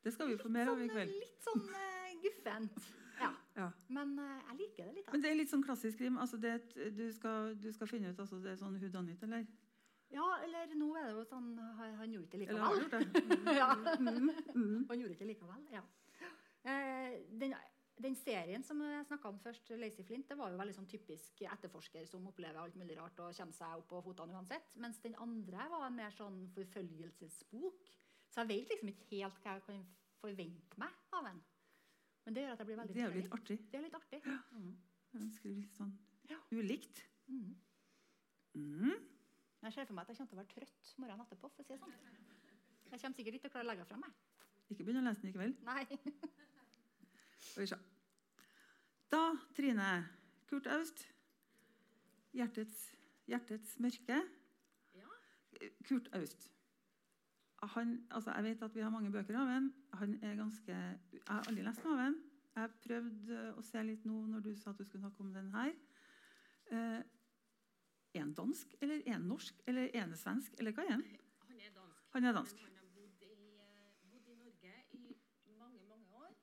Det 0.04 0.12
skal 0.12 0.28
vi 0.28 0.36
få 0.36 0.50
mer 0.52 0.68
av 0.68 0.80
i 0.82 0.88
Sånn, 0.88 0.94
kveld. 0.98 1.16
Litt 1.22 1.46
sånn 1.46 1.62
uh, 1.70 2.10
guffent. 2.24 2.88
Ja. 3.22 3.30
Ja. 3.56 3.68
Men 3.96 4.18
uh, 4.18 4.40
jeg 4.50 4.58
liker 4.58 4.88
det 4.90 4.98
litt. 4.98 5.06
da. 5.06 5.14
Men 5.14 5.22
det 5.24 5.30
er 5.30 5.38
litt 5.38 5.52
sånn 5.52 5.64
klassisk 5.64 6.02
krim. 6.02 6.18
Altså 6.20 6.36
du, 6.42 6.50
du 6.92 7.06
skal 7.14 7.88
finne 7.88 8.12
ut 8.12 8.20
altså 8.20 8.40
det 8.42 8.52
er 8.52 8.60
sånn 8.60 8.76
who 8.76 8.90
eller? 8.90 9.46
Ja, 10.14 10.26
eller 10.44 10.74
nå 10.78 10.88
er 10.94 11.08
det 11.08 11.14
jo 11.16 11.24
sånn 11.26 11.52
Han, 11.58 12.12
gjorde 12.12 12.38
ikke 12.38 12.38
Eller 12.38 12.54
likevel. 12.54 12.64
Han 12.64 12.80
gjort 12.80 12.94
det? 12.94 13.54
ja. 13.60 13.68
Mm, 13.98 14.28
mm. 14.54 14.82
Han 14.90 15.00
gjorde 15.00 15.16
ikke 15.16 15.28
likevel, 15.30 15.64
ja. 15.74 15.82
Eh, 16.64 17.16
den, 17.42 17.54
den 18.00 18.14
serien 18.16 18.62
som 18.64 18.80
jeg 18.82 19.06
snakka 19.08 19.28
om 19.32 19.40
først, 19.42 19.72
Lazy 19.78 20.04
Flint, 20.06 20.28
det 20.30 20.38
var 20.38 20.52
jo 20.54 20.60
veldig 20.60 20.76
sånn 20.76 20.88
typisk 20.90 21.42
etterforsker 21.44 22.06
som 22.08 22.24
opplever 22.30 22.62
alt 22.62 22.78
mulig 22.80 22.96
rart 22.98 23.18
og 23.20 23.34
kommer 23.36 23.58
seg 23.58 23.74
opp 23.80 23.88
på 23.90 24.00
fotene 24.06 24.38
uansett. 24.38 24.72
Mens 24.82 25.02
den 25.04 25.18
andre 25.22 25.66
var 25.72 25.88
en 25.88 25.98
mer 25.98 26.14
sånn 26.14 26.44
forfølgelsesbok. 26.56 27.90
Så 28.30 28.42
jeg 28.42 28.50
vet 28.50 28.72
liksom 28.72 28.90
ikke 28.94 29.10
helt 29.12 29.42
hva 29.44 29.56
jeg 29.58 29.66
kan 29.68 29.82
forvente 30.22 30.80
meg 30.80 30.94
av 31.14 31.28
den. 31.28 31.42
Men 32.24 32.36
det 32.36 32.44
gjør 32.46 32.54
at 32.54 32.62
jeg 32.62 32.68
blir 32.70 32.78
veldig 32.80 32.94
Det 32.96 33.02
er 33.04 33.10
jo 33.10 33.20
litt 33.20 33.34
artig. 33.36 33.58
Det 33.70 33.78
er 33.78 33.84
litt 33.84 33.98
artig. 33.98 34.20
Mm. 34.54 34.70
Jeg 35.14 35.34
skriver 35.36 35.58
litt 35.60 35.76
sånn 35.76 35.92
Ja. 36.30 36.38
ulikt. 36.54 37.02
Mm. 37.28 37.50
Mm. 38.54 38.94
Jeg 39.64 39.72
ser 39.72 39.86
for 39.88 39.96
meg 39.96 40.04
at 40.04 40.10
jeg 40.12 40.16
kommer 40.18 40.30
til 40.30 40.36
å 40.36 40.42
være 40.42 40.52
trøtt 40.52 40.88
morgenen 41.00 41.24
etterpå. 41.24 41.48
for 41.48 41.62
å 41.62 41.64
si 41.64 41.72
det 41.72 41.80
sånn. 41.80 41.94
Jeg 42.90 43.00
kommer 43.00 43.16
sikkert 43.16 43.36
ikke 43.38 43.44
til 43.46 43.50
å 43.50 43.54
klare 43.54 43.64
å 43.64 43.70
legge 43.70 43.86
fra 43.88 43.96
meg. 43.96 44.18
Ikke 44.68 44.84
begynn 44.84 45.00
å 45.00 45.04
lese 45.06 45.22
den 45.22 45.30
i 45.30 45.36
kveld. 45.36 45.62
Nei. 45.64 45.84
Skal 47.48 47.62
vi 47.62 47.68
se. 47.72 47.78
Da, 49.14 49.22
Trine. 49.56 49.88
Kurt 50.50 50.68
Aust. 50.74 51.06
'Hjertets, 52.34 52.82
hjertets 53.30 53.78
mørke'. 53.80 54.20
Ja. 54.98 55.08
Kurt 55.88 56.08
Aust. 56.18 56.50
Han, 57.74 58.06
altså 58.10 58.32
jeg 58.36 58.44
vet 58.44 58.62
at 58.62 58.74
vi 58.74 58.80
har 58.84 58.90
mange 58.90 59.12
bøker 59.12 59.38
av 59.38 59.48
ham. 59.48 59.72
Han 59.92 60.18
er 60.22 60.34
ganske, 60.36 60.72
jeg 61.12 61.22
har 61.28 61.48
aldri 61.48 61.64
lest 61.64 61.84
noe 61.84 61.94
av 61.94 62.02
ham. 62.02 62.16
Jeg 62.54 62.70
prøvde 62.84 63.44
å 63.56 63.62
se 63.64 63.82
litt 63.82 64.04
nå 64.04 64.26
når 64.30 64.44
du 64.44 64.50
sa 64.58 64.74
at 64.74 64.78
du 64.78 64.84
skulle 64.84 65.06
snakke 65.06 65.24
om 65.24 65.32
den 65.32 65.48
her. 65.54 65.72
Er 68.14 68.20
han 68.20 68.34
dansk, 68.34 68.74
eller 68.80 69.00
er 69.06 69.12
han 69.12 69.22
norsk, 69.28 69.54
eller 69.66 69.88
er 69.94 70.00
han 70.04 70.16
svensk, 70.16 70.54
eller 70.58 70.72
hva 70.76 70.84
er 70.86 70.92
han? 70.96 71.04
Han 71.48 71.60
er 71.60 71.72
dansk. 71.78 72.04
Han 72.14 72.24
er 72.24 72.32
dansk. 72.36 72.60
Men 72.62 72.64
han 72.64 72.76
har 72.76 72.92
bodd 72.94 73.22
i, 73.26 73.32
eh, 73.58 74.10
bodd 74.12 74.28
i 74.28 74.34
Norge 74.34 74.74
i 74.92 75.52
mange, 75.58 75.80
mange 75.88 76.06
år. 76.22 76.34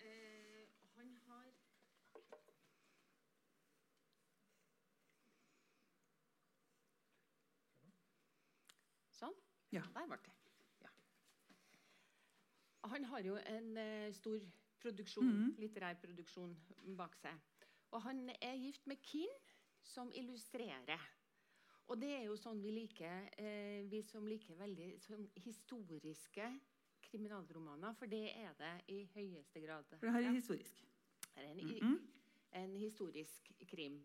Eh, 0.00 0.66
han 0.96 1.12
har 1.26 1.50
Sånn? 9.14 9.34
Ja. 9.74 9.82
Der 9.94 10.06
ble 10.10 10.18
det. 10.24 10.34
Ja. 10.84 10.90
Han 12.94 13.06
har 13.10 13.24
jo 13.26 13.36
en 13.40 13.76
eh, 13.80 14.10
stor 14.16 14.40
produksjon, 14.82 15.30
Mhm. 15.30 15.54
litterær 15.62 15.94
produksjon 16.02 16.54
bak 16.96 17.14
seg. 17.16 17.38
Og 17.92 18.02
han 18.02 18.28
er 18.40 18.56
gift 18.58 18.86
med 18.86 19.00
Kin, 19.02 19.30
som 19.84 20.10
illustrerer. 20.14 21.10
Og 21.86 22.00
det 22.00 22.10
er 22.16 22.24
jo 22.24 22.36
sånn 22.40 22.62
vi 22.64 22.72
liker, 22.72 23.28
eh, 23.36 23.84
vi 23.90 24.00
som 24.02 24.26
liker 24.26 24.56
veldig 24.56 24.88
sånn 25.04 25.26
historiske 25.44 26.48
kriminalromaner, 27.04 27.92
for 27.98 28.08
det 28.08 28.24
er 28.32 28.54
det 28.58 28.74
i 28.88 29.02
høyeste 29.14 29.60
grad. 29.60 29.84
For 29.98 30.08
det 30.08 30.14
her 30.16 30.28
er 30.30 30.38
historisk. 30.38 30.80
Det 31.34 31.42
er 31.42 31.50
en, 31.50 31.56
mm 31.56 31.80
-hmm. 31.80 31.98
en 32.62 32.76
historisk 32.76 33.52
krim. 33.68 34.04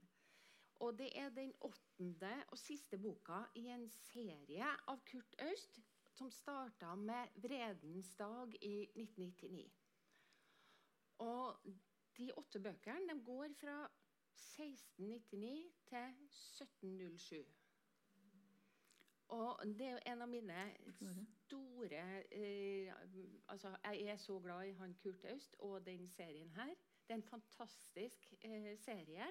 Og 0.80 0.98
det 0.98 1.10
er 1.16 1.30
den 1.30 1.54
åttende 1.62 2.44
og 2.48 2.58
siste 2.58 2.98
boka 2.98 3.44
i 3.56 3.68
en 3.68 3.90
serie 3.90 4.68
av 4.88 5.00
Kurt 5.06 5.36
Aust 5.40 5.80
som 6.12 6.32
starta 6.32 6.96
med 6.96 7.28
'Vredens 7.36 8.16
dag' 8.16 8.56
i 8.62 8.90
1999. 8.96 9.72
Og 11.18 11.58
de 12.18 12.32
åtte 12.38 12.60
bøkene 12.60 13.14
de 13.14 13.24
går 13.26 13.54
fra 13.60 13.90
1699 14.36 15.72
til 15.90 15.98
1707. 15.98 17.46
Og 19.30 19.60
det 19.78 19.88
er 19.88 20.00
en 20.10 20.24
av 20.26 20.30
mine 20.30 20.62
store 21.46 22.02
eh, 22.34 22.94
Altså, 23.48 23.76
jeg 23.84 24.08
er 24.14 24.18
så 24.18 24.40
glad 24.40 24.66
i 24.66 24.74
han 24.80 24.96
Kurt 25.04 25.26
Aust 25.30 25.56
og 25.60 25.86
den 25.86 26.08
serien 26.10 26.50
her. 26.56 26.74
Det 27.08 27.14
er 27.14 27.20
en 27.22 27.24
fantastisk 27.24 28.34
eh, 28.42 28.78
serie. 28.78 29.28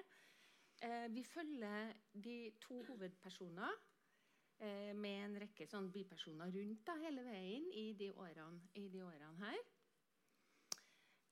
Eh, 0.83 1.15
vi 1.15 1.23
følger 1.23 1.93
de 2.13 2.51
to 2.61 2.83
hovedpersoner 2.83 3.71
eh, 4.59 4.95
med 4.95 5.25
en 5.25 5.37
rekke 5.43 5.67
sånn 5.67 5.91
bipersoner 5.91 6.51
rundt 6.55 6.85
da, 6.87 6.95
hele 7.03 7.25
veien 7.27 7.67
i 7.75 7.91
de 7.99 8.11
årene, 8.13 8.61
i 8.79 8.87
de 8.91 9.03
årene 9.03 9.35
her. 9.43 9.59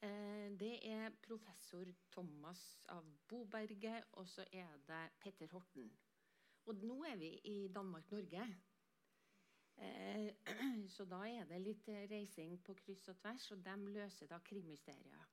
Eh, 0.01 0.59
det 0.59 0.75
er 0.85 1.09
professor 1.25 1.85
Thomas 2.11 2.79
av 2.93 3.05
Boberget, 3.27 4.03
og 4.11 4.27
så 4.29 4.45
er 4.51 4.77
det 4.85 5.03
Petter 5.19 5.49
Horten. 5.49 5.89
Og 6.65 6.75
nå 6.75 6.97
er 7.03 7.15
vi 7.17 7.31
i 7.43 7.67
Danmark-Norge. 7.73 8.43
Eh, 9.77 10.29
så 10.93 11.05
da 11.05 11.23
er 11.25 11.49
det 11.49 11.61
litt 11.63 11.89
reising 12.11 12.59
på 12.61 12.75
kryss 12.77 13.07
og 13.09 13.17
tvers, 13.23 13.49
og 13.51 13.63
de 13.65 13.75
løser 13.95 14.29
da 14.29 14.37
krimmysterier 14.45 15.25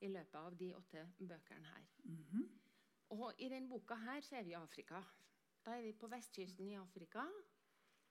i 0.00 0.08
løpet 0.08 0.40
av 0.40 0.56
de 0.56 0.70
åtte 0.76 1.04
bøkene 1.18 1.74
her. 1.74 1.86
Mhm. 2.04 2.48
Og 3.16 3.32
i 3.38 3.48
denne 3.48 3.68
boka 3.68 3.94
her 3.94 4.20
så 4.20 4.36
er 4.36 4.42
vi 4.42 4.50
i 4.50 4.58
Afrika. 4.58 5.02
Da 5.64 5.76
er 5.76 5.82
vi 5.82 5.92
på 5.92 6.08
vestkysten 6.08 6.68
i 6.72 6.80
Afrika. 6.80 7.26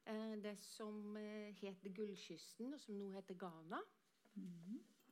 Eh, 0.05 0.37
det 0.43 0.59
som 0.59 1.15
het 1.15 1.89
Gullkysten, 1.95 2.73
og 2.73 2.79
som 2.79 2.95
nå 2.95 3.09
heter 3.17 3.33
Ghana. 3.41 3.81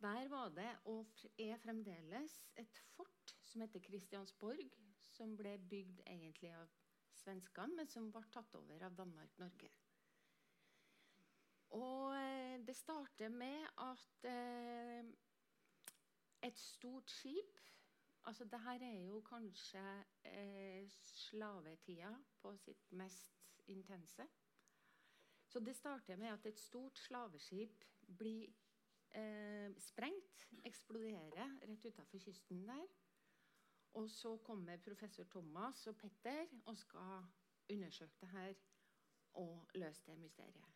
Der 0.03 0.27
var 0.27 0.49
det, 0.49 0.69
og 0.85 1.07
er 1.39 1.57
fremdeles, 1.57 2.33
et 2.59 2.79
fort 2.95 3.35
som 3.47 3.61
heter 3.61 3.79
Kristiansborg, 3.79 4.73
som 4.99 5.37
ble 5.39 5.53
bygd 5.71 6.01
egentlig 6.03 6.49
av 6.51 6.73
svenskene, 7.15 7.77
men 7.77 7.87
som 7.87 8.09
ble 8.11 8.23
tatt 8.33 8.57
over 8.59 8.83
av 8.83 8.97
Danmark-Norge. 8.97 9.69
Og 11.79 12.17
eh, 12.17 12.57
det 12.67 12.75
starter 12.75 13.31
med 13.31 13.63
at 13.85 14.27
eh, 14.29 15.07
et 16.49 16.59
stort 16.59 17.09
skip 17.09 17.61
Altså, 18.23 18.45
det 18.45 18.59
her 18.63 18.79
er 18.87 18.99
jo 19.03 19.17
kanskje 19.27 19.81
eh, 20.25 20.85
slavetida 20.87 22.13
på 22.39 22.53
sitt 22.55 22.91
mest 22.95 23.41
intense. 23.67 24.27
Så 25.47 25.59
det 25.59 25.75
starter 25.75 26.15
med 26.15 26.31
at 26.31 26.45
et 26.45 26.59
stort 26.59 26.99
slaveskip 26.99 27.83
blir 28.17 28.47
eh, 29.13 29.71
sprengt, 29.79 30.47
eksploderer 30.65 31.57
rett 31.67 31.85
utafor 31.85 32.19
kysten 32.19 32.67
der. 32.67 32.85
Og 33.93 34.09
så 34.09 34.37
kommer 34.37 34.77
professor 34.81 35.23
Thomas 35.23 35.87
og 35.87 35.97
Petter 35.97 36.47
og 36.65 36.77
skal 36.77 37.25
undersøke 37.69 38.17
det 38.21 38.29
her 38.29 38.53
og 39.33 39.67
løse 39.75 40.01
det 40.05 40.17
mysteriet. 40.17 40.73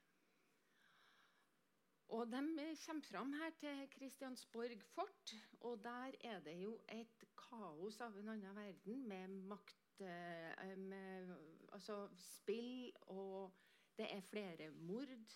Og 2.07 2.27
de 2.31 2.41
kommer 2.85 3.03
fram 3.03 3.33
her 3.33 3.49
til 3.59 3.89
Kristiansborg 3.91 4.81
fort, 4.81 5.33
og 5.59 5.83
der 5.83 6.11
er 6.21 6.39
det 6.39 6.55
jo 6.63 6.79
et 6.89 7.25
kaos 7.35 7.99
av 8.01 8.15
en 8.17 8.29
annen 8.29 8.55
verden 8.55 9.03
med 9.07 9.27
makt 9.49 10.01
eh, 10.01 10.77
med, 10.77 11.33
Altså 11.73 12.07
spill, 12.15 12.93
og 13.01 13.51
det 13.97 14.07
er 14.15 14.21
flere 14.21 14.69
mord. 14.71 15.35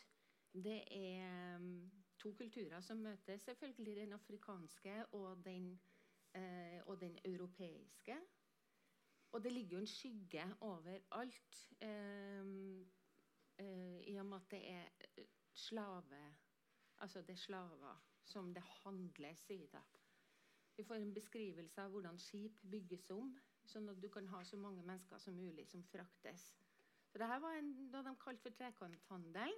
Det 0.53 0.83
er 0.91 1.57
mm, 1.57 1.91
to 2.21 2.33
kulturer 2.37 2.81
som 2.85 3.01
møtes, 3.01 3.41
selvfølgelig 3.41 3.95
den 3.95 4.13
afrikanske 4.13 4.95
og 5.17 5.45
den, 5.45 5.73
eh, 6.35 6.79
og 6.85 7.01
den 7.01 7.17
europeiske. 7.25 8.17
Og 9.31 9.43
det 9.43 9.51
ligger 9.51 9.77
jo 9.77 9.79
en 9.79 9.87
skygge 9.87 10.45
over 10.61 10.99
alt, 11.11 11.71
eh, 11.81 12.45
eh, 13.57 14.01
i 14.07 14.15
og 14.15 14.25
med 14.25 14.37
at 14.37 14.51
det 14.51 14.69
er 14.69 14.85
eh, 15.17 15.25
slave 15.53 16.35
Altså 17.01 17.21
det 17.21 17.29
er 17.29 17.35
slaver 17.35 18.03
som 18.23 18.53
det 18.53 18.63
handles 18.63 19.49
i. 19.49 19.65
da. 19.73 19.79
Vi 20.77 20.83
får 20.83 20.95
en 20.95 21.13
beskrivelse 21.13 21.81
av 21.81 21.89
hvordan 21.89 22.19
skip 22.19 22.61
bygges 22.71 23.09
om, 23.11 23.33
sånn 23.65 23.89
at 23.89 24.01
du 24.01 24.07
kan 24.09 24.27
ha 24.27 24.43
så 24.43 24.57
mange 24.57 24.83
mennesker 24.85 25.17
som 25.17 25.33
mulig 25.33 25.67
som 25.67 25.83
fraktes. 25.83 26.53
Så 27.11 27.19
det 27.19 27.27
var 27.27 27.57
en, 27.57 27.73
da 27.91 28.03
de 28.05 28.13
kalte 28.21 28.41
for 28.41 28.57
trekanthandelen. 28.59 29.57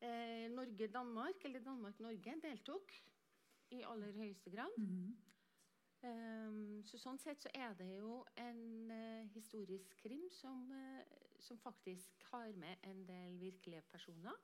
Eh, 0.00 0.48
Norge-Danmark, 0.52 1.44
eller 1.44 1.62
Danmark-Norge, 1.64 2.34
deltok 2.42 2.92
i 3.70 3.82
aller 3.82 4.12
høyeste 4.12 4.50
grad. 4.50 4.76
Mhm. 4.78 5.16
Ehm, 6.04 6.82
så 6.84 6.98
sånn 7.00 7.18
sett 7.18 7.40
så 7.42 7.50
er 7.56 7.72
det 7.78 7.88
jo 7.96 8.18
en 8.38 8.90
eh, 8.92 9.28
historisk 9.32 9.96
krim 10.02 10.26
som, 10.30 10.68
eh, 10.72 11.30
som 11.40 11.58
faktisk 11.58 12.26
har 12.30 12.52
med 12.52 12.84
en 12.84 13.06
del 13.08 13.38
virkelige 13.40 13.82
personer, 13.90 14.36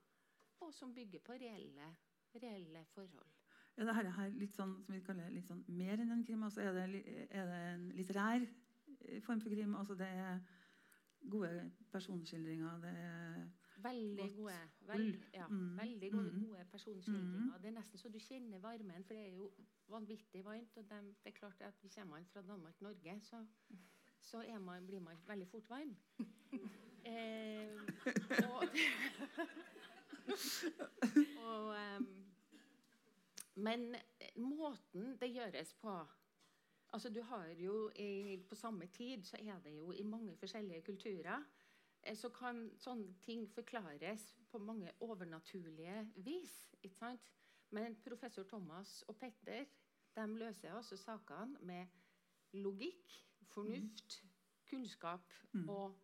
og 0.60 0.72
som 0.74 0.94
bygger 0.94 1.20
på 1.20 1.36
reelle, 1.42 1.90
reelle 2.34 2.84
forhold. 2.94 3.28
Er 3.76 3.84
det 3.84 3.94
her, 3.94 4.10
her 4.16 4.34
litt 4.36 4.52
sånn 4.52 4.74
som 4.84 4.94
vi 4.94 5.00
kaller 5.04 5.30
litt 5.32 5.48
sånn 5.48 5.62
mer 5.68 6.00
enn 6.00 6.12
en 6.12 6.24
krim? 6.24 6.42
Altså 6.44 6.64
er, 6.64 6.72
det, 6.76 7.04
er 7.30 7.46
det 7.48 7.60
en 7.74 7.86
litterær 7.96 8.44
form 9.24 9.40
for 9.40 9.52
krim? 9.52 9.76
Altså 9.76 9.96
det 9.96 10.08
er 10.08 10.42
gode 11.32 11.70
personskildringer? 11.92 12.80
Det 12.82 12.92
er 12.92 13.46
Veldig 13.82 14.28
gode, 14.36 14.58
veld, 14.86 15.18
ja, 15.34 15.46
Mm, 15.48 15.78
veldig 15.78 16.10
gode, 16.12 16.32
mm. 16.32 16.44
gode 16.44 16.64
personskildringer. 16.70 17.58
Det 17.58 17.68
er 17.70 17.76
nesten 17.78 17.98
så 17.98 18.08
du 18.08 18.18
kjenner 18.18 18.58
varmen, 18.58 19.04
for 19.04 19.14
det 19.14 19.22
er 19.22 19.32
jo 19.34 19.50
vanvittig 19.88 20.44
varmt. 20.44 20.76
Og 20.76 20.88
dem- 20.90 21.14
det 21.24 21.32
er 21.32 21.38
klart 21.38 21.60
at 21.60 21.74
hvis 21.80 21.94
kommer 21.94 22.16
man 22.16 22.26
fra 22.26 22.42
Danmark-Norge, 22.42 23.20
så, 23.22 23.46
så 24.20 24.44
man, 24.60 24.86
blir 24.86 25.00
man 25.00 25.16
veldig 25.26 25.48
fort 25.48 25.70
varm. 25.70 25.96
eh, 27.04 27.72
og 28.48 28.64
og 31.46 31.74
um, 31.98 32.06
men 33.54 33.96
måten 34.36 35.16
det 35.20 35.32
gjøres 35.34 35.74
på 35.74 35.92
altså 36.92 37.10
du 37.10 37.22
har 37.22 37.46
jo 37.46 37.90
i, 37.96 38.36
På 38.48 38.54
samme 38.54 38.86
tid 38.86 39.24
så 39.24 39.36
er 39.40 39.58
det 39.64 39.76
jo 39.76 39.92
i 39.92 40.02
mange 40.02 40.36
forskjellige 40.36 40.82
kulturer 40.82 41.44
så 42.14 42.28
kan 42.34 42.70
sånne 42.78 43.14
ting 43.22 43.44
forklares 43.54 44.34
på 44.50 44.58
mange 44.58 44.90
overnaturlige 45.00 46.10
vis. 46.16 46.74
ikke 46.82 46.96
sant? 46.96 47.32
Men 47.70 47.96
professor 48.04 48.42
Thomas 48.44 49.02
og 49.08 49.16
Petter 49.16 49.64
de 50.16 50.26
løser 50.38 50.72
også 50.74 50.96
sakene 50.96 51.56
med 51.60 51.86
logikk, 52.52 53.12
fornuft, 53.54 54.24
kunnskap 54.70 55.32
Mm. 55.52 55.68
og 55.68 55.98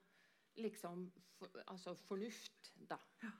liksom 0.56 1.12
for, 1.38 1.50
Altså 1.66 1.94
fornuft, 1.94 2.72
da. 2.90 2.96
Ja. 3.22 3.30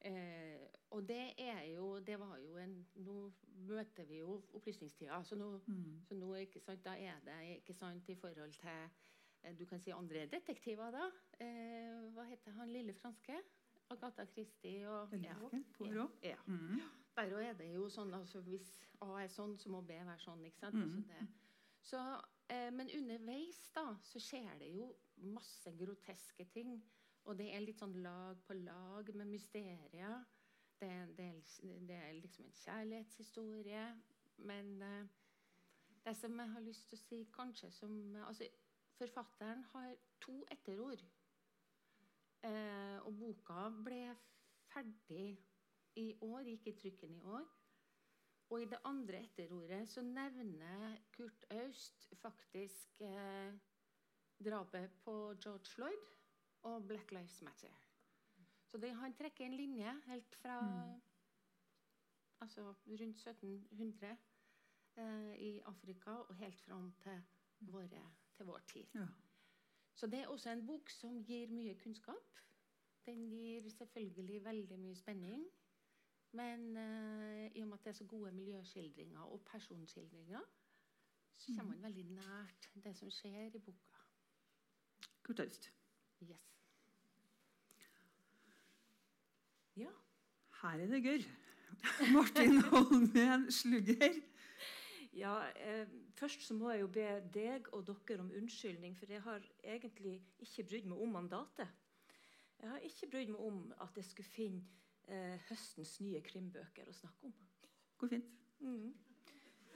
Eh, 0.00 0.68
og 0.90 1.08
det 1.08 1.34
er 1.38 1.62
jo 1.74 1.98
Det 2.00 2.18
var 2.20 2.36
jo 2.38 2.56
en 2.56 2.86
Nå 2.94 3.32
møter 3.66 4.04
vi 4.04 4.18
jo 4.18 4.44
opplysningstida, 4.54 5.22
så 5.24 5.34
nå, 5.36 5.58
Mm. 5.66 6.00
så 6.08 6.14
nå 6.14 6.34
ikke 6.34 6.60
sant, 6.60 6.84
da 6.84 6.90
er 6.90 7.20
det 7.24 7.56
ikke 7.56 7.74
sant, 7.74 8.08
i 8.08 8.14
forhold 8.14 8.52
til 8.52 8.68
eh, 8.68 8.88
du 9.58 9.64
kan 9.66 9.80
si 9.80 9.90
andre 9.94 10.26
detektiver, 10.26 10.90
da. 10.92 11.06
Eh, 11.40 12.10
hva 12.14 12.24
heter 12.28 12.52
han 12.58 12.68
lille 12.72 12.92
franske? 12.94 13.36
Agatha 13.90 14.24
Christie 14.26 14.82
og 14.90 15.08
fint. 15.10 15.24
Poirot. 15.78 16.18
Ja. 16.22 16.36
Mm. 16.46 16.80
Er 17.18 17.54
det 17.58 17.72
jo 17.74 17.88
sånn 17.90 18.12
altså 18.14 18.40
Hvis 18.46 18.66
A 19.02 19.06
er 19.22 19.28
sånn, 19.28 19.56
så 19.58 19.70
må 19.70 19.80
B 19.82 19.94
være 19.96 20.18
sånn. 20.20 20.44
ikke 20.44 20.58
sant? 20.60 20.74
Mm. 20.74 20.82
Altså 20.82 21.08
det. 21.08 21.28
Så, 21.82 22.02
eh, 22.50 22.70
men 22.70 22.90
underveis 22.98 23.70
da, 23.74 23.86
så 24.04 24.20
skjer 24.20 24.58
det 24.58 24.68
jo 24.74 24.90
masse 25.16 25.72
groteske 25.78 26.44
ting. 26.52 26.82
Og 27.24 27.36
det 27.38 27.48
er 27.54 27.60
litt 27.64 27.78
sånn 27.80 27.96
lag 28.02 28.36
på 28.46 28.54
lag 28.54 29.08
med 29.14 29.26
mysterier. 29.26 30.24
Det, 30.80 31.16
det, 31.16 31.24
er- 31.24 31.80
det 31.88 31.96
er 31.96 32.12
liksom 32.20 32.44
en 32.44 32.52
kjærlighetshistorie. 32.52 33.86
Men 34.38 34.82
eh, 34.82 35.06
det 36.04 36.14
som 36.16 36.38
jeg 36.38 36.48
har 36.54 36.60
lyst 36.60 36.88
til 36.90 36.98
å 36.98 37.02
si 37.02 37.24
kanskje 37.34 37.70
som 37.74 38.16
altså, 38.26 38.44
Forfatteren 38.98 39.62
har 39.72 39.94
to 40.20 40.40
etterord. 40.50 41.04
Eh, 42.44 42.98
og 43.06 43.14
boka 43.18 43.68
ble 43.84 44.02
ferdig 44.68 45.38
i 45.98 46.10
år, 46.22 46.46
gikk 46.52 46.66
i 46.70 46.76
trykken 46.82 47.16
i 47.18 47.22
år. 47.22 47.46
Og 48.48 48.62
i 48.62 48.68
det 48.70 48.78
andre 48.88 49.22
etterordet 49.26 49.82
så 49.90 50.02
nevner 50.02 50.96
Kurt 51.12 51.44
Aust 51.52 52.08
faktisk 52.22 53.00
eh, 53.04 53.52
drapet 54.44 54.94
på 55.04 55.34
George 55.42 55.66
Floyd 55.74 56.06
og 56.70 56.86
Black 56.88 57.10
Lives 57.12 57.42
Matter. 57.42 57.74
Så 58.68 58.78
det, 58.78 58.94
han 58.94 59.14
trekker 59.16 59.44
en 59.46 59.56
linje 59.56 59.92
helt 60.06 60.34
fra 60.42 60.60
Mm. 60.62 61.00
altså 62.40 62.74
rundt 62.86 63.26
1700 63.28 64.16
eh, 64.96 65.34
i 65.38 65.60
Afrika 65.66 66.10
og 66.10 66.34
helt 66.34 66.60
fram 66.60 66.92
til, 67.02 67.22
våre, 67.60 68.02
til 68.38 68.46
vår 68.46 68.62
tid. 68.72 68.86
Ja. 68.94 69.06
Så 69.98 70.06
det 70.06 70.20
er 70.22 70.30
også 70.30 70.52
en 70.54 70.66
bok 70.66 70.90
som 70.94 71.22
gir 71.26 71.50
mye 71.50 71.74
kunnskap. 71.82 72.42
Den 73.06 73.24
gir 73.30 73.68
selvfølgelig 73.74 74.44
veldig 74.44 74.78
mye 74.78 74.96
spenning. 74.96 75.46
Men 76.38 76.76
uh, 76.76 77.46
i 77.56 77.62
og 77.62 77.68
med 77.68 77.78
at 77.78 77.84
det 77.84 77.90
er 77.90 77.98
så 77.98 78.04
gode 78.04 78.32
miljøskildringer 78.32 79.20
og 79.20 79.40
personskildringer, 79.50 80.44
så 81.38 81.52
kommer 81.56 81.74
man 81.74 81.82
veldig 81.82 82.04
nært 82.04 82.70
det 82.84 82.96
som 82.96 83.10
skjer 83.10 83.54
i 83.54 83.58
boka. 83.58 84.06
Kurt 85.22 85.40
Yes. 86.22 86.38
Ja. 89.76 89.90
Her 90.62 90.68
er 90.68 90.86
det 90.86 91.02
gørr. 91.02 91.26
Martin 92.12 92.60
Holmen 92.60 93.52
Slugger. 93.52 94.20
Ja, 95.18 95.34
eh, 95.56 95.86
Først 96.18 96.42
så 96.46 96.54
må 96.54 96.70
jeg 96.70 96.80
jo 96.82 96.88
be 96.94 97.06
deg 97.34 97.68
og 97.74 97.84
dere 97.86 98.22
om 98.22 98.30
unnskyldning, 98.34 98.96
for 98.98 99.10
jeg 99.10 99.22
har 99.22 99.44
egentlig 99.62 100.16
ikke 100.42 100.64
brydd 100.70 100.88
meg 100.90 101.02
om 101.02 101.12
mandatet. 101.14 101.68
Jeg 102.58 102.70
har 102.70 102.86
ikke 102.86 103.10
brydd 103.12 103.30
meg 103.34 103.44
om 103.46 103.60
at 103.84 103.96
jeg 103.96 104.06
skulle 104.08 104.30
finne 104.30 104.64
eh, 105.06 105.38
høstens 105.48 106.00
nye 106.02 106.22
krimbøker 106.26 106.90
å 106.90 106.96
snakke 106.96 107.30
om. 107.30 107.36
Går 107.98 108.12
fint. 108.14 108.32
Mm. 108.58 108.90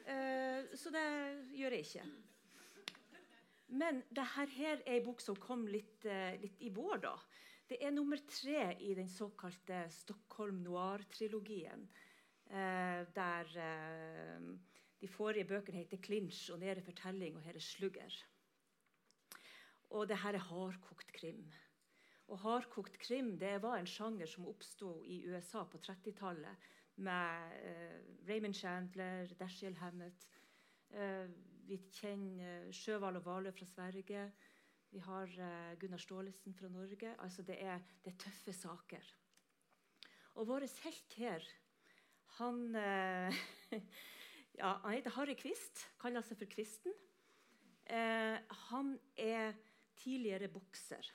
Eh, 0.03 0.73
så 0.79 0.91
det 0.95 1.07
gjør 1.55 1.77
jeg 1.79 1.87
ikke. 1.87 2.07
Men 3.79 4.03
dette 4.11 4.27
her 4.35 4.83
er 4.85 4.97
en 4.97 5.07
bok 5.07 5.23
som 5.23 5.39
kom 5.39 5.67
litt, 5.71 6.05
eh, 6.05 6.35
litt 6.43 6.59
i 6.63 6.73
vår, 6.75 6.99
da. 7.07 7.15
Det 7.71 7.79
er 7.81 7.95
nummer 7.95 8.21
tre 8.29 8.75
i 8.85 8.93
den 8.99 9.09
såkalte 9.09 9.87
Stockholm 9.95 10.59
Noir-trilogien. 10.67 11.87
Eh, 12.51 13.07
der 13.15 13.55
eh, 13.57 14.51
de 15.03 15.09
forrige 15.11 15.45
bøkene 15.45 15.83
heter 15.83 15.99
'Clinch', 15.99 16.53
og 16.53 16.59
'Nede 16.59 16.81
fortelling' 16.81 17.37
og 17.37 17.43
her 17.43 17.55
er 17.55 17.59
'Slugger'. 17.59 18.25
Og 19.91 20.09
det 20.09 20.19
her 20.19 20.35
er 20.35 20.47
hardkokt 20.49 21.13
krim. 21.13 21.53
Og 22.29 22.39
hardkokt 22.39 22.99
krim 22.99 23.39
det 23.39 23.63
var 23.63 23.77
en 23.77 23.87
sjanger 23.87 24.27
som 24.27 24.47
oppsto 24.49 25.03
i 25.05 25.27
USA 25.27 25.65
på 25.65 25.79
30-tallet 25.79 26.57
med 26.97 27.57
eh, 27.65 27.99
Raymond 28.29 28.55
Chandler, 28.55 29.35
Dashiell 29.41 29.77
Hammett. 29.77 30.29
Eh, 30.91 31.29
vi 31.67 31.77
kjenner 31.93 32.71
Sjøhval 32.73 33.17
og 33.17 33.27
Hvaløy 33.27 33.53
fra 33.53 33.67
Sverige. 33.67 34.25
Vi 34.93 35.03
har 35.03 35.27
eh, 35.27 35.75
Gunnar 35.81 36.01
Staalesen 36.01 36.55
fra 36.55 36.69
Norge. 36.69 37.15
Altså 37.19 37.43
det 37.43 37.59
er, 37.63 37.81
det 38.05 38.13
er 38.13 38.19
tøffe 38.25 38.53
saker. 38.53 39.13
Og 40.35 40.49
vår 40.49 40.65
helt 40.85 41.15
her, 41.17 41.49
han 42.39 42.77
eh, 42.77 43.43
ja, 44.59 44.79
Han 44.83 44.95
heter 44.95 45.15
Harry 45.17 45.37
Kvist, 45.39 45.87
kaller 46.01 46.25
seg 46.27 46.41
for 46.41 46.51
Kvisten. 46.51 46.95
Eh, 47.85 48.39
han 48.69 48.95
er 49.19 49.57
tidligere 49.99 50.51
bokser. 50.53 51.07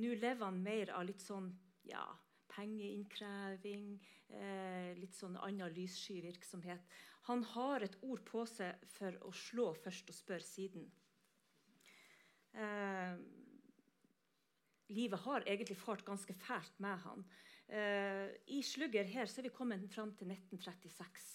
Nå 0.00 0.14
lever 0.14 0.44
han 0.44 0.62
mer 0.62 0.92
av 0.94 1.06
litt 1.08 1.22
sånn 1.22 1.50
ja, 1.88 2.04
pengeinnkreving, 2.52 3.92
eh, 4.28 4.92
litt 4.98 5.16
sånn 5.16 5.38
annen 5.40 5.74
lyssky 5.74 6.20
virksomhet. 6.24 6.86
Han 7.28 7.44
har 7.54 7.84
et 7.84 7.98
ord 8.06 8.22
på 8.26 8.44
seg 8.48 8.80
for 8.94 9.16
å 9.26 9.32
slå 9.34 9.70
først 9.82 10.10
og 10.12 10.16
spørre 10.16 10.46
siden. 10.46 10.86
Eh, 12.54 13.18
livet 14.90 15.22
har 15.26 15.46
egentlig 15.46 15.78
fart 15.78 16.04
ganske 16.06 16.34
fælt 16.34 16.80
med 16.82 16.98
han. 17.04 17.26
Eh, 17.68 18.26
I 18.50 18.62
Slugger 18.66 19.06
her 19.06 19.30
så 19.30 19.40
er 19.40 19.50
vi 19.50 19.54
kommet 19.54 19.86
fram 19.92 20.14
til 20.18 20.32
1936. 20.32 21.28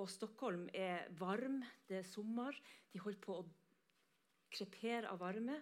Og 0.00 0.08
Stockholm 0.08 0.68
er 0.74 1.08
varm, 1.18 1.60
det 1.88 1.98
er 2.00 2.08
sommer. 2.08 2.56
De 2.92 3.00
holder 3.02 3.20
på 3.20 3.40
å 3.40 3.48
krepere 4.52 5.10
av 5.10 5.20
varme. 5.20 5.58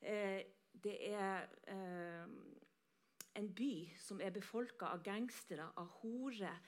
Eh, 0.00 0.40
det 0.72 0.94
er 1.10 1.48
eh, 1.68 2.30
en 3.38 3.50
by 3.54 3.72
som 4.00 4.22
er 4.24 4.32
befolka 4.34 4.92
av 4.94 5.02
gangstere, 5.04 5.68
av 5.76 5.90
horer, 6.00 6.62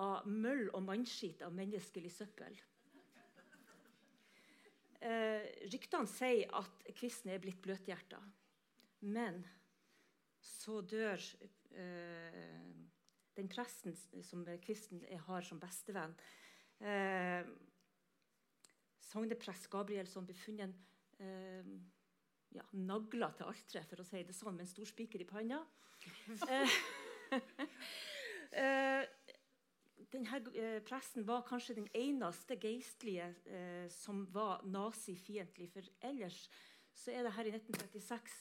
av 0.00 0.28
møll 0.28 0.68
og 0.72 0.84
mannskitt, 0.86 1.42
av 1.44 1.54
menneskelig 1.56 2.12
søppel. 2.14 2.60
Eh, 5.02 5.48
ryktene 5.72 6.06
sier 6.06 6.52
at 6.54 6.84
Kvisten 6.94 7.32
er 7.32 7.42
blitt 7.42 7.62
bløthjerta. 7.64 8.20
Men 9.02 9.40
så 10.42 10.78
dør 10.86 11.18
eh, 11.74 12.70
den 13.34 13.50
presten 13.50 13.96
som 14.22 14.44
Kvisten 14.62 15.02
har 15.26 15.42
som 15.46 15.58
bestevenn. 15.62 16.14
Eh, 16.82 17.42
Sogneprest 19.12 19.68
Gabrielsson 19.70 20.26
ble 20.26 20.34
funnet 20.34 20.72
eh, 21.22 21.68
ja, 22.56 22.64
nagla 22.74 23.30
til 23.36 23.48
alteret, 23.50 23.88
for 23.90 24.02
å 24.02 24.06
si 24.06 24.22
det 24.26 24.36
sånn, 24.36 24.56
med 24.56 24.66
en 24.66 24.72
stor 24.72 24.88
spiker 24.88 25.22
i 25.22 25.28
panna. 25.28 25.60
eh, 26.48 26.76
eh, 28.62 29.04
denne 30.12 30.40
eh, 30.58 30.78
presten 30.84 31.26
var 31.28 31.44
kanskje 31.48 31.78
den 31.78 31.88
eneste 31.96 32.58
geistlige 32.60 33.30
eh, 33.46 33.86
som 33.92 34.24
var 34.34 34.64
nazifiendtlig. 34.68 35.70
For 35.72 35.88
ellers 36.08 36.44
så 36.92 37.14
er 37.14 37.26
det 37.26 37.34
her 37.36 37.48
i 37.48 37.54
1936 37.56 38.38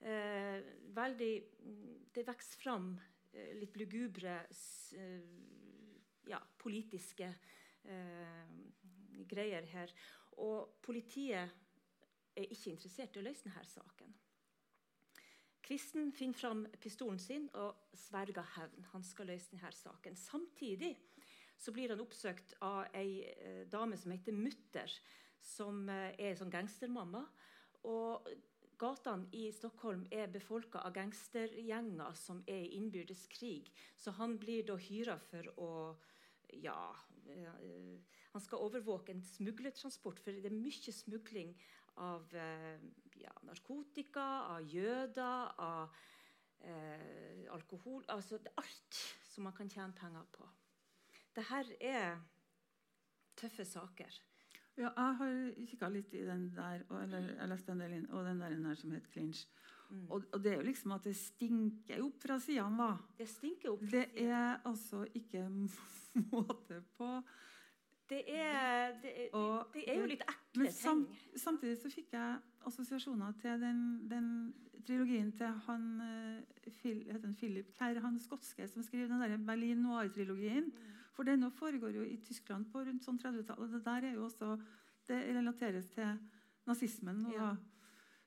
eh, 0.00 0.60
veldig 0.96 1.32
mm, 1.60 1.96
Det 2.14 2.24
vokser 2.28 2.62
fram 2.62 2.92
eh, 3.32 3.52
litt 3.60 3.76
lugubre 3.76 4.38
eh, 4.96 5.24
ja, 6.30 6.40
politiske 6.60 7.28
greier 9.30 9.66
her. 9.72 9.92
Og 10.40 10.80
politiet 10.82 11.52
er 12.36 12.48
ikke 12.48 12.74
interessert 12.74 13.16
i 13.16 13.22
å 13.22 13.24
løse 13.26 13.46
denne 13.46 13.64
saken. 13.68 14.12
Kristen 15.70 16.10
finner 16.10 16.34
fram 16.34 16.64
pistolen 16.82 17.20
sin 17.22 17.44
og 17.54 17.92
sverger 17.94 18.46
hevn. 18.56 18.86
Han 18.94 19.04
skal 19.06 19.30
løse 19.30 19.52
denne 19.52 19.70
saken. 19.76 20.16
Samtidig 20.18 20.96
så 21.60 21.74
blir 21.76 21.92
han 21.92 22.00
oppsøkt 22.02 22.56
av 22.64 22.88
ei 22.96 23.20
eh, 23.28 23.66
dame 23.70 23.98
som 24.00 24.10
heter 24.14 24.34
Mutter, 24.34 24.90
som 25.44 25.84
eh, 25.92 26.16
er 26.18 26.38
sånn 26.38 26.50
gangstermamma. 26.50 27.22
Og 27.86 28.26
gatene 28.80 29.28
i 29.36 29.50
Stockholm 29.52 30.06
er 30.10 30.32
befolka 30.32 30.80
av 30.82 30.94
gangstergjenger 30.96 32.16
som 32.16 32.40
er 32.48 32.64
i 32.64 32.74
innbyrdes 32.80 33.26
krig. 33.30 33.68
Så 33.94 34.16
han 34.16 34.38
blir 34.40 34.64
da 34.66 34.78
hyra 34.80 35.18
for 35.28 35.52
å 35.60 35.70
ja 36.64 36.80
eh, 36.88 37.09
Han 38.30 38.42
skal 38.44 38.62
overvåke 38.62 39.12
en 39.12 39.22
smuglertransport, 39.26 40.20
for 40.22 40.30
det 40.30 40.46
er 40.46 40.54
mye 40.54 40.94
smugling 40.94 41.54
av 42.00 42.30
eh, 42.38 42.80
ja, 43.20 43.32
narkotika, 43.46 44.26
av 44.54 44.66
jøder, 44.70 45.54
av 45.60 45.96
eh, 46.62 47.46
alkohol 47.52 48.04
Altså 48.08 48.38
alt 48.60 49.00
som 49.26 49.44
man 49.48 49.56
kan 49.56 49.70
tjene 49.70 49.96
penger 49.96 50.26
på. 50.32 50.46
Dette 51.36 51.64
er 51.80 52.20
tøffe 53.38 53.64
saker. 53.64 54.20
Ja, 54.78 54.90
jeg 54.96 55.16
har 55.18 55.34
kikka 55.68 55.88
litt 55.92 56.14
i 56.14 56.22
den 56.24 56.46
der, 56.56 56.84
og, 56.88 57.02
eller 57.02 57.32
jeg 57.34 57.50
leste 57.50 57.74
en 57.74 57.82
del 57.82 57.98
inn, 57.98 58.06
og 58.14 58.24
den 58.24 58.40
der, 58.40 58.54
den 58.54 58.64
der 58.68 58.78
som 58.78 58.94
het 58.94 59.08
Clinch. 59.12 59.44
Mm. 59.90 60.06
Og, 60.08 60.24
og 60.32 60.42
det 60.44 60.52
er 60.52 60.60
jo 60.60 60.66
liksom 60.68 60.94
at 60.94 61.06
det 61.08 61.16
stinker 61.18 62.02
opp 62.04 62.22
fra 62.22 62.38
sidene, 62.40 62.78
da. 62.78 63.14
Det 63.18 63.28
stinker 63.28 63.72
opp. 63.72 63.82
Det 63.90 64.06
er 64.22 64.60
altså 64.64 65.02
ikke 65.18 65.46
måte 66.32 66.82
på. 66.96 67.10
Det 68.10 68.22
er, 68.26 68.96
det 69.02 69.10
er, 69.14 69.26
Og 69.38 69.70
det 69.74 69.84
er 69.86 70.00
jo 70.00 70.06
litt 70.10 70.22
ekle 70.26 70.64
Men 70.64 70.72
sam, 70.74 71.04
ting. 71.06 71.34
samtidig 71.38 71.76
så 71.78 71.90
fikk 71.92 72.16
jeg 72.16 72.40
assosiasjoner 72.66 73.36
til 73.38 73.60
den, 73.62 73.84
den 74.10 74.30
trilogien 74.86 75.30
til 75.38 75.52
han 75.66 75.84
uh, 76.02 76.72
Phil, 76.80 77.04
Philip 77.38 77.70
Kerr, 77.78 78.00
han 78.02 78.18
skotske 78.18 78.66
som 78.68 78.82
skriver 78.82 79.12
den 79.12 79.22
der 79.22 79.36
Berlin 79.46 79.84
Noir-trilogien. 79.86 80.72
For 81.16 81.26
denne 81.26 81.50
foregår 81.50 81.96
jo 81.98 82.04
i 82.06 82.20
Tyskland 82.24 82.68
på 82.72 82.84
rundt 82.86 83.04
sånn 83.04 83.18
30-tallet. 83.20 83.72
Det 83.74 83.82
der 83.86 84.06
er 84.10 84.14
jo 84.18 84.28
også 84.28 84.54
Det 85.08 85.16
relateres 85.34 85.88
til 85.90 86.18
nazismen. 86.68 87.22
nå, 87.24 87.32
da. 87.34 87.56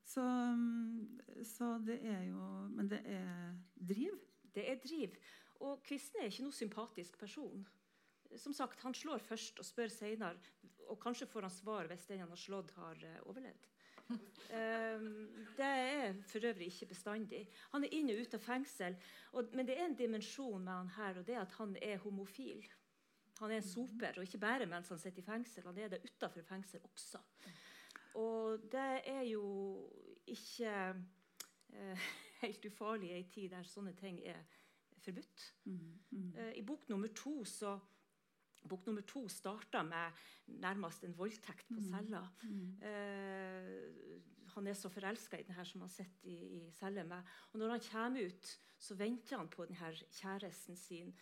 Så, 0.03 0.21
mm, 0.21 1.43
så 1.47 1.77
det 1.79 2.01
er 2.03 2.25
jo 2.27 2.67
Men 2.75 2.89
det 2.91 2.99
er 3.07 3.55
driv. 3.75 4.19
Det 4.53 4.65
er 4.69 4.81
driv. 4.83 5.15
Og 5.63 5.83
Kvisten 5.87 6.21
er 6.21 6.27
ikke 6.29 6.43
noe 6.43 6.55
sympatisk 6.55 7.17
person. 7.17 7.63
Som 8.35 8.53
sagt, 8.53 8.81
Han 8.81 8.93
slår 8.93 9.23
først 9.23 9.59
og 9.59 9.65
spør 9.65 9.87
senere, 9.87 10.37
og 10.89 10.99
kanskje 10.99 11.27
får 11.29 11.47
han 11.47 11.53
svar 11.53 11.87
hvis 11.87 12.05
den 12.09 12.19
han 12.19 12.29
har 12.29 12.41
slått, 12.41 12.71
har 12.75 12.97
eh, 13.05 13.21
overlevd. 13.29 13.69
Ehm, 14.53 15.29
det 15.57 15.65
er 15.65 16.13
for 16.29 16.45
øvrig 16.45 16.67
ikke 16.67 16.85
bestandig. 16.85 17.49
Han 17.71 17.83
er 17.83 17.93
inne 17.95 18.13
og 18.13 18.21
ute 18.21 18.37
av 18.37 18.43
fengsel, 18.45 18.97
men 19.53 19.67
det 19.67 19.77
er 19.77 19.85
en 19.85 19.97
dimensjon 19.97 20.63
med 20.63 20.73
han 20.73 20.91
her, 20.97 21.19
og 21.19 21.27
det 21.27 21.35
er 21.35 21.41
at 21.41 21.55
han 21.57 21.77
er 21.81 22.01
homofil. 22.03 22.65
Han 23.39 23.51
er 23.51 23.55
en 23.55 23.67
soper, 23.67 24.13
og 24.17 24.23
ikke 24.23 24.37
bare 24.37 24.65
mens 24.69 24.89
han 24.89 24.99
sitter 24.99 25.23
i 25.23 25.25
fengsel, 25.25 25.65
han 25.65 25.77
er 25.77 25.87
det 25.87 26.03
utenfor 26.05 26.45
fengsel 26.47 26.83
også. 26.91 27.21
Og 28.21 28.61
det 28.71 29.01
er 29.09 29.21
jo 29.21 29.45
ikke 30.27 30.73
eh, 31.73 32.11
helt 32.43 32.65
ufarlig 32.65 33.09
i 33.09 33.15
ei 33.17 33.25
tid 33.29 33.49
der 33.55 33.65
sånne 33.65 33.95
ting 33.97 34.21
er 34.25 34.43
forbudt. 35.01 35.47
Eh, 35.65 36.53
I 36.59 36.61
bok 36.61 36.89
nummer 36.89 37.09
to 37.15 37.43
så 37.45 37.79
Bok 38.69 38.85
nummer 38.87 39.05
to 39.07 39.25
starta 39.31 39.83
med 39.83 40.23
nærmest 40.63 41.03
en 41.03 41.15
voldtekt 41.17 41.67
på 41.69 41.81
cella. 41.83 42.23
Eh, 42.83 44.19
han 44.53 44.67
er 44.69 44.77
så 44.77 44.91
forelska 44.93 45.39
i 45.39 45.45
den 45.47 45.57
her 45.57 45.67
som 45.67 45.81
han 45.81 45.91
sitter 45.91 46.29
i, 46.29 46.37
i 46.59 46.71
celle 46.77 47.03
med. 47.07 47.31
Og 47.51 47.59
når 47.59 47.75
han 47.75 47.85
kommer 47.87 48.27
ut, 48.29 48.51
så 48.77 48.97
venter 48.99 49.37
han 49.37 49.49
på 49.49 49.65
den 49.65 49.79
her 49.79 49.97
kjæresten 50.11 50.77
sin. 50.77 51.13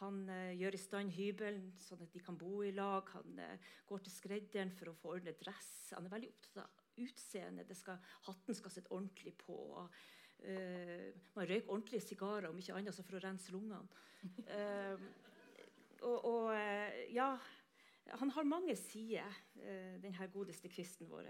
Han 0.00 0.22
eh, 0.32 0.54
gjør 0.60 0.76
i 0.76 0.80
stand 0.80 1.12
hybelen 1.16 1.74
sånn 1.78 2.06
at 2.06 2.14
de 2.14 2.22
kan 2.24 2.38
bo 2.40 2.62
i 2.64 2.72
lag. 2.74 3.08
Han 3.16 3.42
eh, 3.42 3.72
går 3.88 4.06
til 4.06 4.16
skredderen 4.16 4.72
for 4.76 4.92
å 4.92 4.96
få 4.96 5.16
ordnet 5.16 5.40
dress. 5.42 5.92
Han 5.96 6.08
er 6.08 6.16
veldig 6.16 6.32
opptatt 6.32 6.64
av 6.64 7.04
utseendet. 7.04 7.68
Det 7.68 7.76
skal, 7.78 8.00
hatten 8.28 8.56
skal 8.56 8.74
sitte 8.74 8.92
ordentlig 8.96 9.36
på. 9.40 9.58
og 9.82 10.00
Eh, 10.42 11.12
man 11.34 11.48
røyker 11.48 11.68
ordentlige 11.70 12.00
sigarer, 12.00 12.48
om 12.48 12.58
ikke 12.58 12.76
annet 12.76 12.96
så 12.96 13.04
for 13.04 13.18
å 13.18 13.24
rense 13.24 13.52
lungene. 13.52 13.84
Eh, 16.00 16.06
og, 16.08 16.24
og 16.24 16.54
eh, 16.56 17.14
ja 17.14 17.36
Han 18.18 18.30
har 18.30 18.42
mange 18.42 18.74
sider, 18.76 19.36
denne 19.54 20.02
den 20.02 20.14
her 20.14 20.26
godeste 20.26 20.68
kvisten 20.68 21.06
vår. 21.08 21.28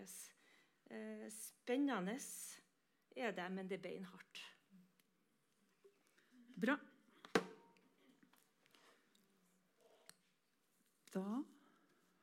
Eh, 0.91 1.27
spennende 1.31 2.17
er 3.17 3.35
det, 3.37 3.53
men 3.53 3.69
det 3.69 3.77
er 3.79 3.83
beinhardt. 3.83 4.41
Bra. 6.61 6.77
Da 11.15 11.43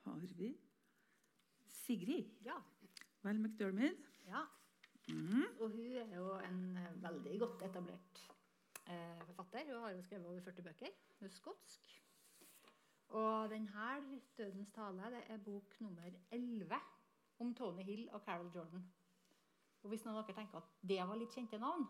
har 0.03 0.19
vi 0.37 0.57
Sigrid 1.67 2.25
Ja. 2.45 2.57
Vel 3.21 3.39
McDermid. 3.39 3.97
ja. 4.25 4.45
Og 5.59 5.69
hun 5.69 5.79
er 5.95 6.15
jo 6.15 6.33
en 6.43 6.77
eh, 6.77 7.03
veldig 7.03 7.39
godt 7.39 7.61
etablert 7.69 8.23
eh, 8.87 9.21
forfatter. 9.25 9.63
Hun 9.65 9.83
har 9.83 9.91
jo 9.91 10.01
skrevet 10.01 10.25
over 10.25 10.41
40 10.41 10.63
bøker. 10.63 10.91
Hun 11.19 11.27
er 11.27 11.31
skotsk. 11.31 11.87
Og 13.09 13.49
denne 13.49 13.87
'Dødens 14.37 14.71
tale' 14.75 15.11
det 15.13 15.23
er 15.29 15.37
bok 15.37 15.81
nummer 15.81 16.11
11 16.31 16.79
om 17.39 17.53
Tony 17.55 17.83
Hill 17.83 18.09
og 18.11 18.21
Carol 18.25 18.51
Jordan. 18.55 18.83
Og 19.83 19.89
Hvis 19.89 20.03
noen 20.05 20.17
av 20.17 20.25
dere 20.27 20.35
tenker 20.35 20.57
at 20.57 20.73
det 20.81 20.99
var 21.07 21.15
litt 21.15 21.35
kjente 21.35 21.59
navn, 21.61 21.85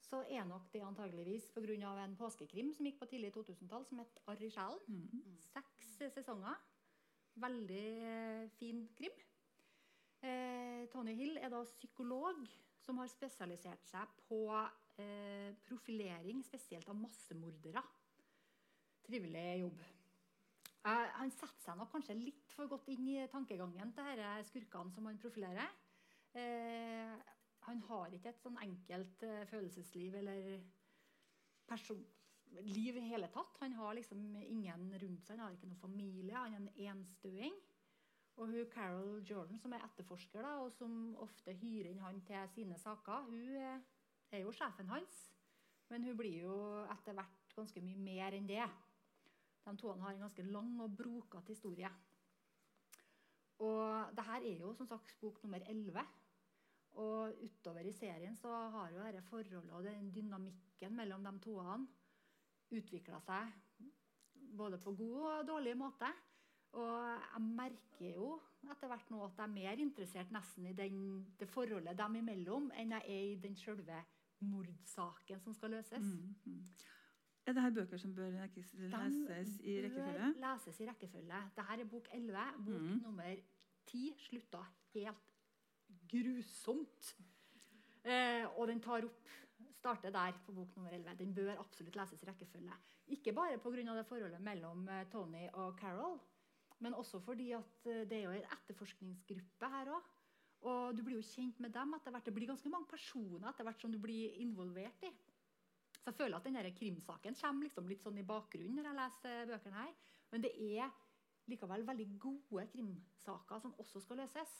så 0.00 0.24
er 0.28 0.44
nok 0.44 0.72
det 0.72 0.82
antageligvis 0.82 1.50
pga. 1.54 2.04
en 2.04 2.16
påskekrim 2.16 2.72
som 2.74 2.86
gikk 2.86 2.98
på 2.98 3.06
tidlig 3.06 3.32
2000-tall, 3.34 3.86
som 3.86 3.98
het 3.98 4.18
'Arr 4.26 4.42
i 4.42 4.50
sjelen'. 4.50 5.36
Seks 5.38 6.00
eh, 6.00 6.10
sesonger. 6.10 6.56
Veldig 7.34 7.86
eh, 8.02 8.50
fin 8.50 8.88
krim. 8.96 9.12
Eh, 10.22 10.88
Tony 10.88 11.14
Hill 11.14 11.36
er 11.36 11.48
da 11.48 11.64
psykolog 11.64 12.46
som 12.80 12.98
har 12.98 13.08
spesialisert 13.08 13.84
seg 13.84 14.08
på 14.28 14.40
eh, 14.98 15.54
profilering, 15.66 16.42
spesielt 16.44 16.88
av 16.88 16.96
massemordere. 16.96 17.82
Trivelig 19.06 19.60
jobb. 19.60 19.95
Han 20.84 21.32
setter 21.34 21.62
seg 21.64 21.78
nok 21.80 21.90
kanskje 21.90 22.14
litt 22.14 22.52
for 22.54 22.70
godt 22.70 22.88
inn 22.92 23.08
i 23.10 23.16
tankegangen 23.32 23.90
til 23.96 24.20
disse 24.20 24.50
skurkene 24.50 24.94
som 24.94 25.08
han 25.08 25.18
profilerer. 25.18 25.72
Eh, 26.36 27.14
han 27.66 27.80
har 27.88 28.12
ikke 28.14 28.30
et 28.30 28.42
sånn 28.44 28.58
enkelt 28.62 29.24
eh, 29.26 29.46
følelsesliv 29.50 30.14
eller 30.20 30.60
liv 32.62 32.98
i 33.00 33.06
hele 33.08 33.28
tatt. 33.34 33.58
Han 33.64 33.74
har 33.78 33.96
liksom 33.98 34.20
ingen 34.44 34.92
rundt 35.02 35.26
seg. 35.26 35.34
Han 35.34 35.46
har 35.46 35.56
ikke 35.56 35.70
noen 35.70 35.80
familie. 35.80 36.36
Han 36.36 36.54
er 36.54 36.60
en 36.60 36.92
enstøing. 36.92 37.56
Og 38.36 38.52
hun 38.52 38.70
Carol 38.70 39.22
Jordan, 39.24 39.58
som 39.58 39.72
er 39.72 39.84
etterforsker, 39.86 40.44
da, 40.44 40.58
og 40.60 40.68
som 40.76 41.16
ofte 41.24 41.54
hyrer 41.56 41.88
inn 41.88 42.02
han 42.04 42.20
til 42.28 42.50
sine 42.52 42.76
saker, 42.78 43.24
hun 43.30 43.56
eh, 43.56 43.86
er 44.30 44.44
jo 44.44 44.52
sjefen 44.52 44.92
hans. 44.92 45.22
Men 45.88 46.04
hun 46.04 46.18
blir 46.18 46.42
jo 46.42 46.56
etter 46.92 47.16
hvert 47.16 47.56
ganske 47.56 47.80
mye 47.80 48.02
mer 48.02 48.36
enn 48.36 48.48
det. 48.50 48.66
De 49.66 49.74
to 49.76 49.92
har 49.98 50.14
en 50.14 50.26
ganske 50.26 50.44
lang 50.46 50.76
og 50.84 50.94
brokete 50.96 51.54
historie. 51.54 51.90
Og 53.58 54.12
det 54.16 54.24
her 54.28 54.44
er 54.44 54.60
jo 54.60 54.72
som 54.76 54.86
sagt 54.86 55.16
bok 55.20 55.42
nummer 55.42 55.62
11. 55.66 56.06
Og 57.02 57.44
utover 57.44 57.84
i 57.84 57.92
serien 57.92 58.36
så 58.36 58.52
har 58.72 58.92
jo 58.92 59.02
dette 59.04 59.22
forholdet 59.28 59.72
og 59.72 59.84
den 59.84 60.12
dynamikken 60.14 60.96
mellom 60.96 61.24
de 61.26 61.34
toene 61.44 61.88
utvikla 62.72 63.20
seg 63.22 63.52
både 64.56 64.78
på 64.82 64.94
god 64.96 65.18
og 65.32 65.46
dårlig 65.48 65.76
måte. 65.76 66.08
Og 66.76 66.92
jeg 67.08 67.42
merker 67.42 68.16
jo 68.16 68.30
etter 68.66 68.90
hvert 68.90 69.10
nå 69.12 69.22
at 69.24 69.38
jeg 69.38 69.46
er 69.46 69.54
mer 69.54 69.82
interessert 69.82 70.32
nesten 70.34 70.66
i 70.66 70.74
den, 70.76 70.98
det 71.38 71.48
forholdet 71.48 71.96
dem 71.98 72.18
imellom 72.20 72.70
enn 72.76 72.96
jeg 72.96 73.16
er 73.16 73.28
i 73.30 73.38
den 73.40 73.56
selve 73.56 74.02
mordsaken 74.44 75.40
som 75.40 75.54
skal 75.56 75.76
løses. 75.76 76.02
Mm. 76.02 76.64
Er 77.46 77.52
det 77.54 77.62
her 77.62 77.70
bøker 77.70 77.98
som 78.02 78.14
bør 78.14 78.30
leses 78.34 78.72
i 78.74 79.76
rekkefølge? 79.82 80.32
bør 80.34 80.40
leses 80.42 80.80
i 80.80 80.86
rekkefølge. 80.88 81.40
Dette 81.56 81.66
er 81.82 81.84
bok 81.90 82.08
11. 82.12 82.46
Bok 82.66 82.82
Mm. 82.82 83.02
nummer 83.02 83.36
10 83.86 84.14
slutta 84.18 84.62
helt 84.94 85.32
grusomt. 86.10 87.14
Eh, 88.06 88.44
og 88.58 88.66
den 88.70 88.80
tar 88.80 89.04
opp 89.06 89.28
starter 89.76 90.10
der 90.14 90.32
på 90.46 90.52
bok 90.56 90.74
nummer 90.76 90.90
11. 90.94 91.14
Den 91.18 91.34
bør 91.34 91.58
absolutt 91.62 91.96
leses 91.98 92.22
i 92.22 92.26
rekkefølge. 92.26 92.74
Ikke 93.14 93.32
bare 93.34 93.58
pga. 93.58 93.94
det 93.94 94.06
forholdet 94.06 94.40
mellom 94.40 94.88
eh, 94.88 95.04
Tony 95.10 95.46
og 95.52 95.78
Carol, 95.78 96.18
men 96.80 96.94
også 96.94 97.20
fordi 97.22 97.52
at 97.52 97.86
eh, 97.86 98.04
det 98.08 98.12
er 98.12 98.22
jo 98.24 98.30
en 98.30 98.42
etterforskningsgruppe 98.58 99.68
her 99.70 99.86
òg. 99.94 100.02
Og 100.66 100.96
du 100.96 101.02
blir 101.04 101.16
jo 101.16 101.22
kjent 101.22 101.60
med 101.60 101.70
dem 101.70 101.94
etter 101.94 102.10
hvert. 102.10 102.24
Det 102.24 102.34
blir 102.34 102.46
ganske 102.48 102.68
mange 102.72 102.86
personer 102.90 103.48
etter 103.50 103.62
hvert 103.64 103.80
som 103.80 103.92
du 103.92 103.98
blir 103.98 104.32
involvert 104.40 105.02
i. 105.04 105.10
Så 106.06 106.12
jeg 106.12 106.18
føler 106.20 106.38
at 106.38 106.44
denne 106.46 106.70
krimsaken 106.70 107.34
kommer 107.34 107.66
liksom 107.66 107.88
litt 107.90 108.04
sånn 108.04 108.18
i 108.20 108.22
bakgrunnen 108.22 108.76
når 108.78 108.84
jeg 108.86 108.98
leser 109.00 109.48
bøkene 109.50 109.80
her. 109.80 109.94
Men 110.30 110.44
det 110.44 110.52
er 110.54 110.92
likevel 111.50 111.82
veldig 111.88 112.06
gode 112.22 112.62
krimsaker 112.70 113.64
som 113.64 113.74
også 113.82 114.04
skal 114.04 114.20
løses. 114.22 114.52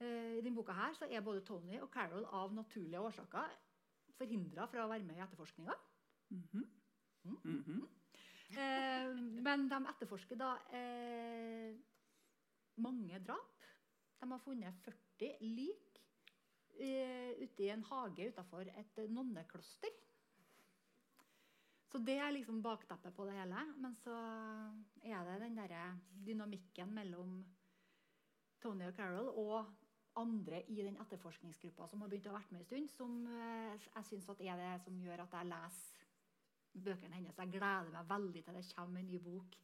Eh, 0.00 0.38
I 0.38 0.40
denne 0.40 0.56
boka 0.56 0.72
her 0.72 0.96
så 0.96 1.04
er 1.04 1.20
både 1.26 1.44
Tony 1.44 1.76
og 1.82 1.90
Carol 1.92 2.24
av 2.32 2.56
naturlige 2.56 3.04
årsaker 3.10 3.52
forhindra 4.16 4.64
fra 4.72 4.86
å 4.86 4.88
være 4.88 5.04
med 5.04 5.20
i 5.20 5.24
etterforskninga. 5.26 5.76
Mhm. 6.32 6.64
Mhm. 7.44 7.84
Eh, 8.56 9.12
men 9.44 9.68
de 9.68 9.84
etterforsker 9.92 10.40
da 10.40 10.54
eh, 10.72 11.76
mange 12.80 13.20
drap. 13.20 13.68
De 14.16 14.32
har 14.32 14.44
funnet 14.48 14.80
40 14.88 15.44
lik 15.44 16.00
eh, 16.80 17.36
ute 17.36 17.68
i 17.68 17.72
en 17.76 17.84
hage 17.92 18.32
utafor 18.32 18.72
et 18.72 19.08
nonnekloster. 19.12 19.92
Så 21.88 22.00
det 22.04 22.18
er 22.20 22.34
liksom 22.34 22.60
bakteppet 22.62 23.14
på 23.16 23.24
det 23.28 23.36
hele. 23.38 23.62
Men 23.80 23.94
så 23.96 24.14
er 25.02 25.24
det 25.24 25.38
den 25.44 25.56
derre 25.56 25.84
dynamikken 26.26 26.92
mellom 26.94 27.38
Tony 28.60 28.88
og 28.88 28.96
Carol 28.96 29.30
og 29.30 29.70
andre 30.18 30.64
i 30.68 30.82
den 30.82 30.98
etterforskningsgruppa 31.00 31.86
som 31.88 32.02
har 32.02 32.10
begynt 32.10 32.26
å 32.26 32.34
ha 32.34 32.40
vært 32.40 32.52
med 32.52 32.64
en 32.64 32.66
stund, 32.66 32.90
som 32.90 33.14
eh, 33.30 33.86
jeg 33.86 34.06
synes 34.08 34.28
er 34.34 34.58
det 34.58 34.72
som 34.82 34.98
gjør 35.04 35.22
at 35.24 35.36
jeg 35.38 35.50
leser 35.52 36.06
bøkene 36.78 37.16
hennes. 37.16 37.38
Jeg 37.38 37.52
gleder 37.54 37.92
meg 37.94 38.10
veldig 38.10 38.44
til 38.44 38.58
det 38.58 38.66
kommer 38.74 39.00
en 39.00 39.10
ny 39.10 39.20
bok 39.22 39.58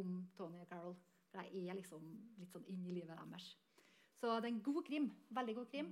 om 0.00 0.18
Tony 0.36 0.60
og 0.62 0.68
Carol. 0.70 0.96
For 1.30 1.42
jeg 1.42 1.68
er 1.68 1.78
liksom 1.78 2.04
litt 2.38 2.52
sånn 2.54 2.66
inn 2.70 2.84
i 2.86 2.94
livet 2.94 3.16
deres. 3.18 3.48
Så 4.20 4.36
det 4.38 4.48
er 4.48 4.52
en 4.52 4.62
god 4.64 4.84
krim. 4.86 5.08
Veldig 5.34 5.56
god 5.58 5.72
krim. 5.72 5.90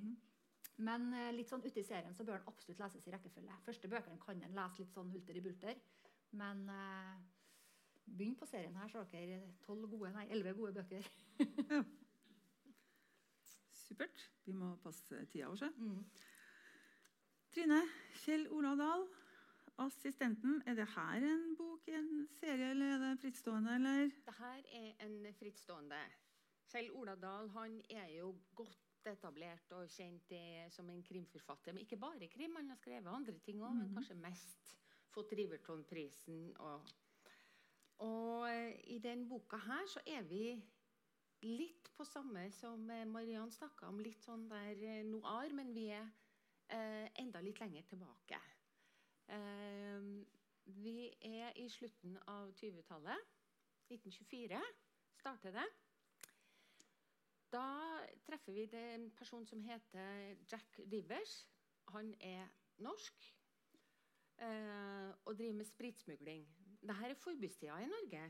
Men 0.80 1.12
eh, 1.14 1.30
litt 1.36 1.50
sånn 1.50 1.62
ute 1.64 1.82
i 1.82 1.86
serien 1.86 2.14
så 2.16 2.24
bør 2.24 2.40
den 2.40 2.48
absolutt 2.48 2.80
leses 2.80 3.06
i 3.06 3.12
rekkefølge. 3.12 3.58
Første 3.66 3.90
bøkene 3.92 4.20
kan 4.22 4.40
en 4.40 4.56
lese 4.56 4.82
litt 4.82 4.94
sånn 4.94 5.12
hulter 5.12 5.36
i 5.36 5.44
bulter. 5.44 5.80
Men 6.38 6.64
eh, 6.72 7.16
begynn 8.06 8.36
på 8.38 8.48
serien 8.48 8.76
her, 8.80 8.88
så 8.88 9.02
har 9.02 9.10
dere 9.12 9.40
12 9.66 9.88
gode, 9.92 10.12
nei, 10.16 10.26
11 10.32 10.56
gode 10.58 10.72
bøker. 10.80 11.08
Supert. 13.82 14.28
Vi 14.46 14.54
må 14.56 14.74
passe 14.82 15.24
tida 15.32 15.50
vår. 15.50 15.60
så. 15.60 15.68
Mm. 15.76 16.04
Trine 17.52 17.82
Kjell 18.22 18.46
Ola 18.56 18.72
Dahl, 18.78 19.04
assistenten. 19.84 20.62
Er 20.66 20.78
det 20.78 20.88
her 20.94 21.26
en 21.28 21.56
bok, 21.58 21.88
en 21.88 22.26
serie, 22.38 22.70
eller 22.72 22.94
er 22.94 23.04
det 23.04 23.18
frittstående? 23.20 23.74
eller? 23.74 24.10
her 24.38 24.62
er 24.80 25.04
en 25.04 25.18
frittstående. 25.36 26.00
Kjell 26.72 26.88
Ola 26.96 27.14
Dahl 27.20 27.50
han 27.52 27.76
er 27.90 28.08
jo 28.16 28.32
godt 28.56 28.81
etablert 29.10 29.72
og 29.76 29.90
kjent 29.90 30.32
som 30.74 30.88
en 30.90 31.02
krimforfatter. 31.02 31.74
Men 31.74 31.84
ikke 31.84 32.00
bare 32.00 32.28
krim, 32.30 32.56
han 32.58 32.70
har 32.70 32.80
skrevet 32.80 33.10
andre 33.10 33.38
ting 33.44 33.62
òg, 33.62 33.74
men 33.78 33.94
kanskje 33.96 34.18
mest 34.20 34.72
fått 35.12 35.34
Riverton-prisen. 35.36 36.52
Og, 36.64 36.92
og 38.06 38.46
eh, 38.50 38.78
i 38.94 38.98
den 39.02 39.26
boka 39.28 39.60
her 39.66 39.88
så 39.90 40.02
er 40.08 40.24
vi 40.28 40.46
litt 41.42 41.90
på 41.96 42.06
samme 42.08 42.46
som 42.54 42.88
eh, 42.90 43.06
Mariann 43.08 43.52
snakka 43.52 43.90
om, 43.90 44.00
litt 44.02 44.24
sånn 44.24 44.48
der 44.50 44.78
eh, 44.78 45.02
noir, 45.06 45.54
men 45.56 45.72
vi 45.76 45.88
er 45.94 46.06
eh, 46.72 47.08
enda 47.22 47.42
litt 47.44 47.60
lenger 47.62 47.86
tilbake. 47.90 48.40
Eh, 49.32 50.10
vi 50.78 50.96
er 51.26 51.56
i 51.58 51.68
slutten 51.70 52.16
av 52.30 52.52
20-tallet. 52.56 53.30
1924 53.92 54.60
starter 55.18 55.52
det. 55.58 55.68
Da 57.52 57.64
treffer 58.24 58.54
vi 58.56 58.68
en 58.72 59.10
person 59.16 59.44
som 59.46 59.60
heter 59.60 60.36
Jack 60.48 60.78
Rivers. 60.92 61.34
Han 61.92 62.14
er 62.20 62.46
norsk 62.80 63.26
eh, 64.40 65.10
og 65.26 65.36
driver 65.36 65.58
med 65.58 65.68
spritsmugling. 65.68 66.46
Dette 66.82 67.10
er 67.10 67.18
forbudstida 67.20 67.76
i 67.82 67.90
Norge, 67.90 68.22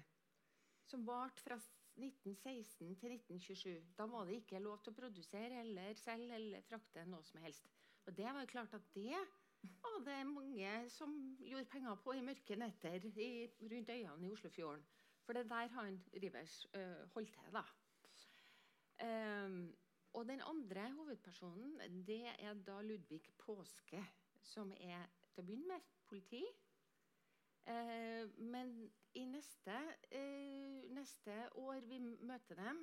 som 0.91 1.07
varte 1.07 1.45
fra 1.45 1.57
1916 1.97 2.97
til 2.99 3.15
1927. 3.15 3.85
Da 3.99 4.09
var 4.11 4.27
det 4.27 4.41
ikke 4.41 4.59
lov 4.65 4.83
til 4.83 4.93
å 4.93 4.99
produsere 4.99 5.61
eller 5.61 5.95
selge 6.01 6.35
eller 6.41 6.67
frakte 6.67 7.07
noe 7.07 7.23
som 7.29 7.45
helst. 7.47 7.71
Og 8.07 8.17
det 8.19 8.27
var 8.27 8.43
jo 8.43 8.51
klart 8.51 8.75
at 8.75 8.91
det 8.97 9.21
var 9.85 10.03
det 10.09 10.19
mange 10.27 10.73
som 10.91 11.15
gjorde 11.39 11.71
penger 11.71 12.01
på 12.03 12.17
i 12.19 12.25
mørke 12.27 12.59
netter 12.59 13.07
i, 13.15 13.31
rundt 13.71 13.95
øyene 13.95 14.27
i 14.27 14.33
Oslofjorden. 14.35 14.83
For 15.23 15.39
det 15.39 15.45
er 15.45 15.53
der 15.55 15.73
han 15.77 16.03
Rivers 16.19 16.67
øh, 16.75 17.07
holdt 17.15 17.33
til, 17.39 17.55
da. 17.55 17.63
Ehm, 19.03 19.77
og 20.13 20.27
den 20.29 20.41
andre 20.47 20.91
hovedpersonen 20.93 22.05
det 22.07 22.27
er 22.39 22.55
da 22.55 22.81
Ludvig 22.81 23.23
Påske, 23.39 24.03
som 24.43 24.73
er 24.77 25.07
til 25.33 25.43
å 25.43 25.47
begynne 25.47 25.73
med 25.73 25.89
politi. 26.07 26.43
Uh, 27.63 28.27
men 28.43 28.73
i 29.15 29.23
neste, 29.25 29.77
uh, 30.15 30.83
neste 30.95 31.37
år 31.63 31.81
vi 31.87 31.99
møter 32.03 32.59
dem, 32.59 32.81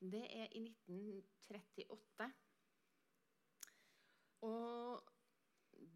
det 0.00 0.22
er 0.24 0.48
i 0.56 0.64
1938. 0.64 2.30
Og 4.48 5.12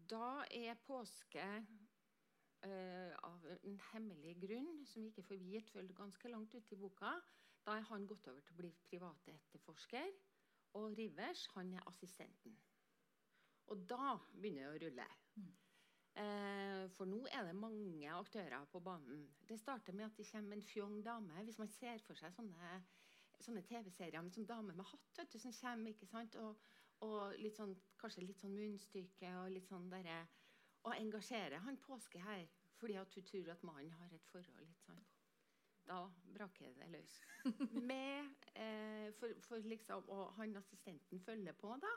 da 0.09 0.29
er 0.53 0.79
påske 0.85 1.47
uh, 2.65 3.11
av 3.25 3.49
en 3.57 3.81
hemmelig 3.91 4.37
grunn, 4.45 4.85
som 4.85 5.03
vi 5.03 5.11
ikke 5.11 5.25
får 5.31 5.43
vite 5.43 5.73
før 5.73 5.91
ganske 5.97 6.31
langt 6.31 6.55
ute 6.55 6.77
i 6.77 6.79
boka, 6.79 7.17
da 7.67 7.75
er 7.75 7.87
han 7.89 8.07
gått 8.07 8.27
over 8.31 8.43
til 8.45 8.55
å 8.55 8.61
bli 8.61 8.71
privatetterforsker. 8.87 10.11
Og 10.79 10.93
Rivers 10.95 11.47
han 11.55 11.73
er 11.75 11.87
assistenten. 11.89 12.55
Og 13.67 13.81
da 13.89 14.13
begynner 14.39 14.69
det 14.69 14.75
å 14.77 14.83
rulle. 14.85 15.07
Eh, 16.17 16.83
for 16.95 17.05
nå 17.05 17.19
er 17.29 17.43
det 17.45 17.57
mange 17.59 18.13
aktører 18.13 18.63
på 18.71 18.79
banen. 18.81 19.27
Det 19.49 19.59
starter 19.59 19.93
med 19.93 20.07
at 20.07 20.15
det 20.17 20.29
kommer 20.31 20.55
en 20.55 20.63
fjong 20.65 21.01
dame. 21.05 21.43
Hvis 21.43 21.59
man 21.61 21.69
ser 21.69 21.99
for 22.07 22.17
seg 22.17 22.33
sånne, 22.33 22.79
sånne 23.43 23.61
TV-serier 23.67 24.23
med 24.23 24.33
sånn 24.33 24.47
dame 24.49 24.73
med 24.73 24.87
hatt 24.87 25.19
vet 25.19 25.35
du, 25.35 25.39
som 25.43 25.53
kommer, 25.59 25.91
ikke 25.91 26.09
sant? 26.09 26.39
Og, 26.41 26.63
og 27.05 27.35
litt 27.43 27.59
sånn, 27.59 27.75
kanskje 28.01 28.25
litt 28.25 28.41
sånn 28.41 28.55
munnstykke 28.57 29.33
og 29.43 29.51
litt 29.53 29.69
sånn 29.69 29.91
derre 29.91 30.23
Og 30.87 30.95
engasjerer 30.95 31.59
han 31.67 31.77
påske 31.83 32.21
her 32.23 32.47
fordi 32.79 32.95
at 32.95 33.13
hun 33.17 33.25
tror 33.25 33.49
at 33.51 33.63
mannen 33.67 33.91
har 33.99 34.13
et 34.13 34.27
forhold. 34.31 34.61
litt 34.63 34.85
sånn. 34.85 35.05
Da 35.87 36.01
braker 36.35 36.73
det 36.75 36.89
løs. 36.91 37.21
Med, 37.89 38.29
eh, 38.55 39.13
for, 39.19 39.31
for 39.47 39.57
liksom, 39.63 40.09
og 40.09 40.33
han 40.33 40.55
assistenten 40.59 41.19
følger 41.19 41.53
på, 41.53 41.75
da. 41.81 41.93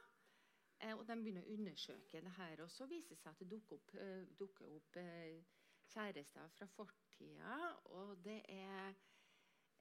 Eh, 0.81 0.97
og 0.97 1.05
de 1.09 1.17
begynner 1.21 1.45
å 1.45 1.57
undersøke 1.57 2.23
det 2.25 2.35
her. 2.39 2.63
Og 2.65 2.71
så 2.73 2.87
viser 2.89 3.15
det 3.15 3.21
seg 3.21 3.35
at 3.35 3.43
det 3.43 3.51
dukker 3.51 3.77
opp, 3.77 3.95
eh, 4.01 4.23
dukker 4.39 4.77
opp 4.77 4.99
eh, 5.01 5.43
kjærester 5.91 6.49
fra 6.57 6.69
fortida. 6.77 7.57
Og 7.99 8.15
det 8.25 8.41
er 8.49 8.95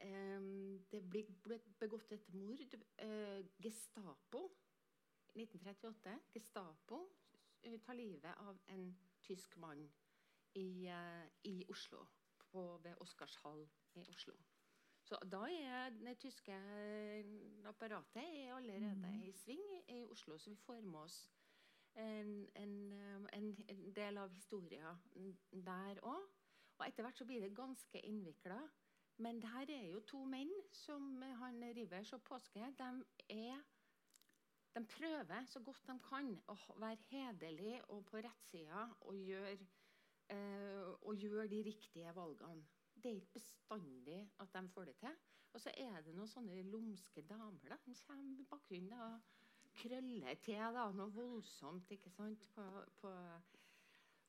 eh, 0.03 0.49
Det 0.91 1.03
blir 1.09 1.29
begått 1.79 2.11
et 2.11 2.33
mord. 2.33 2.75
Eh, 2.97 3.45
Gestapo 3.63 4.45
1938. 5.35 6.19
Gestapo 6.33 7.03
tar 7.85 7.93
livet 7.93 8.39
av 8.39 8.57
en 8.71 8.89
tysk 9.21 9.57
mann 9.59 9.83
i, 10.55 10.89
i 11.43 11.65
Oslo. 11.69 12.05
På, 12.49 12.79
ved 12.81 12.95
Oscarshall 13.03 13.67
i 13.95 14.05
Oslo. 14.09 14.35
Så 15.09 15.17
da 15.25 15.41
er 15.49 15.89
det 15.89 16.17
tyske 16.21 16.55
apparatet 17.65 18.21
er 18.21 18.55
allerede 18.55 19.13
i 19.25 19.31
sving 19.31 19.63
i 19.87 20.03
Oslo, 20.05 20.37
så 20.37 20.49
vi 20.49 20.55
får 20.55 20.81
med 20.81 20.99
oss 20.99 21.31
en, 21.95 22.49
en, 22.55 22.75
en, 23.33 23.47
en 23.67 23.95
del 23.95 24.17
av 24.17 24.29
historien 24.33 25.33
der 25.51 26.03
òg. 26.03 26.27
Og 26.79 26.85
etter 26.87 27.03
hvert 27.03 27.17
så 27.17 27.25
blir 27.27 27.41
det 27.43 27.55
ganske 27.57 28.01
innvikla. 28.05 28.59
Men 29.19 29.41
det 29.41 29.49
her 29.51 29.71
er 29.73 29.89
jo 29.91 29.99
to 30.07 30.21
menn 30.23 30.51
som 30.71 31.21
han 31.41 31.59
Rivers 31.75 32.13
og 32.15 32.21
Påske. 32.23 32.69
De, 32.79 32.89
er, 33.35 33.59
de 34.75 34.85
prøver 34.87 35.49
så 35.49 35.59
godt 35.59 35.89
de 35.89 35.97
kan 36.05 36.31
å 36.47 36.55
være 36.79 37.01
hederlige 37.09 37.81
og 37.91 38.05
på 38.07 38.21
rettsida 38.23 38.85
og 39.01 39.17
gjøre, 39.19 39.57
eh, 40.31 40.93
og 41.01 41.19
gjøre 41.19 41.49
de 41.51 41.63
riktige 41.67 42.15
valgene. 42.15 42.63
Det 43.03 43.11
er 43.11 43.19
ikke 43.21 43.39
bestandig 43.39 44.21
at 44.39 44.53
de 44.53 44.69
får 44.69 44.89
det 44.91 44.95
til. 45.03 45.19
Og 45.53 45.61
så 45.61 45.71
er 45.77 46.01
det 46.05 46.13
noen 46.15 46.29
sånne 46.29 46.61
lumske 46.69 47.23
damer 47.29 47.71
da, 47.71 47.77
som 47.83 47.95
kommer 48.05 48.41
i 48.41 48.47
bakgrunnen 48.49 48.99
og 49.01 49.21
krøller 49.79 50.35
til 50.43 50.59
da, 50.75 50.89
noe 50.93 51.13
voldsomt. 51.13 51.91
ikke 51.91 52.11
sant, 52.13 52.45
på, 52.53 52.65
på 53.01 53.13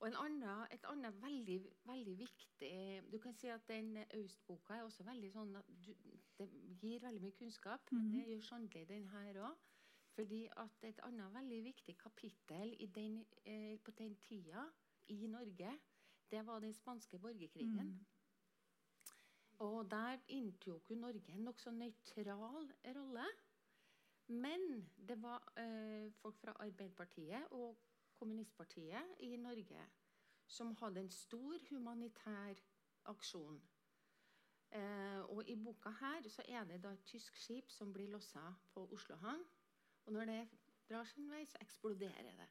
og 0.00 0.06
en 0.08 0.16
annen, 0.16 0.62
et 0.72 0.84
annet 0.88 1.16
veldig, 1.22 1.58
veldig 1.84 2.14
viktig 2.18 3.02
Du 3.12 3.18
kan 3.20 3.34
si 3.36 3.50
at 3.52 3.66
den 3.68 3.98
Aust-boka 4.16 4.78
er 4.78 4.86
også 4.86 5.04
veldig 5.04 5.28
sånn 5.34 5.50
at 5.60 5.66
du, 5.84 5.90
Det 6.38 6.46
gir 6.80 7.02
veldig 7.02 7.20
mye 7.20 7.36
kunnskap. 7.36 7.92
men 7.92 8.06
Det 8.14 8.22
gjør 8.30 8.46
sannelig 8.46 8.86
den 8.88 9.08
her 9.12 9.42
òg. 9.50 9.58
Fordi 10.16 10.40
at 10.56 10.84
et 10.88 11.00
annet 11.04 11.34
veldig 11.34 11.60
viktig 11.64 11.96
kapittel 11.98 12.72
den, 12.94 13.26
eh, 13.44 13.76
på 13.84 13.90
den 13.90 14.16
tida 14.16 14.64
i 15.08 15.26
Norge, 15.26 15.76
det 16.30 16.46
var 16.46 16.60
den 16.60 16.72
spanske 16.74 17.18
borgerkrigen. 17.18 17.92
Og 19.60 19.90
der 19.90 20.18
inntok 20.28 20.90
jo 20.90 20.96
Norge 20.96 21.32
en 21.34 21.44
nokså 21.44 21.70
nøytral 21.70 22.70
rolle. 22.96 23.26
Men 24.30 24.86
det 25.08 25.18
var 25.22 25.52
eh, 25.58 26.12
folk 26.22 26.38
fra 26.38 26.54
Arbeiderpartiet 26.64 27.50
og 27.50 27.76
kommunistpartiet 28.14 29.18
i 29.26 29.36
Norge 29.36 29.84
som 30.46 30.76
hadde 30.80 31.00
en 31.00 31.10
stor 31.10 31.58
humanitær 31.70 32.62
aksjon. 33.10 33.60
Eh, 34.70 35.20
og 35.34 35.48
I 35.48 35.56
boka 35.56 35.90
her 36.00 36.28
så 36.28 36.42
er 36.48 36.64
det 36.64 36.80
da 36.82 36.94
et 36.94 37.04
tysk 37.06 37.36
skip 37.36 37.70
som 37.70 37.92
blir 37.92 38.10
lossa 38.10 38.52
på 38.74 38.86
Oslo. 38.94 39.18
Og 40.06 40.12
når 40.12 40.24
det 40.24 40.40
drar 40.88 41.04
sin 41.04 41.30
vei, 41.30 41.44
så 41.46 41.58
eksploderer 41.60 42.36
det. 42.38 42.48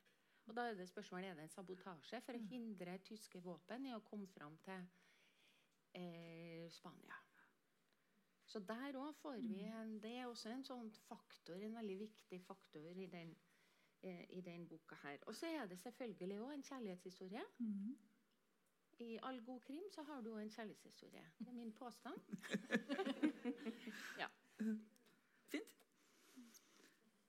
Og 0.47 0.55
Da 0.55 0.61
er 0.61 0.73
det 0.73 0.89
spørsmålet 0.89 1.29
er 1.29 1.33
det 1.33 1.43
en 1.43 1.49
sabotasje 1.53 2.21
for 2.25 2.33
å 2.33 2.47
hindre 2.51 2.97
tyske 3.05 3.39
våpen 3.39 3.85
i 3.85 3.93
å 3.93 4.01
komme 4.01 4.27
fram 4.27 4.57
til 4.65 4.87
eh, 5.95 6.69
Spania. 6.71 7.15
Så 8.49 8.59
der 8.59 8.97
òg 8.97 9.13
får 9.21 9.37
vi 9.45 9.61
en, 9.61 10.01
Det 10.01 10.11
er 10.17 10.25
også 10.25 10.49
en 10.49 10.63
sånn 10.65 10.91
faktor, 10.91 11.61
en 11.61 11.75
veldig 11.75 11.99
viktig 11.99 12.41
faktor 12.41 12.97
i 12.97 13.05
den, 13.05 13.35
eh, 14.01 14.25
i 14.29 14.41
den 14.41 14.67
boka 14.67 14.95
her. 15.03 15.17
Og 15.27 15.35
så 15.35 15.45
er 15.45 15.67
det 15.67 15.79
selvfølgelig 15.79 16.39
òg 16.41 16.53
en 16.53 16.63
kjærlighetshistorie. 16.63 17.43
i 18.99 19.19
all 19.23 19.41
god 19.45 19.59
krim 19.59 19.83
så 19.91 20.03
har 20.03 20.21
du 20.21 20.37
en 20.37 20.49
kjærlighetshistorie. 20.49 21.31
Det 21.39 21.47
er 21.47 21.53
min 21.53 21.73
påstand. 21.73 22.19
ja. 24.21 24.27
Fint. 25.47 26.63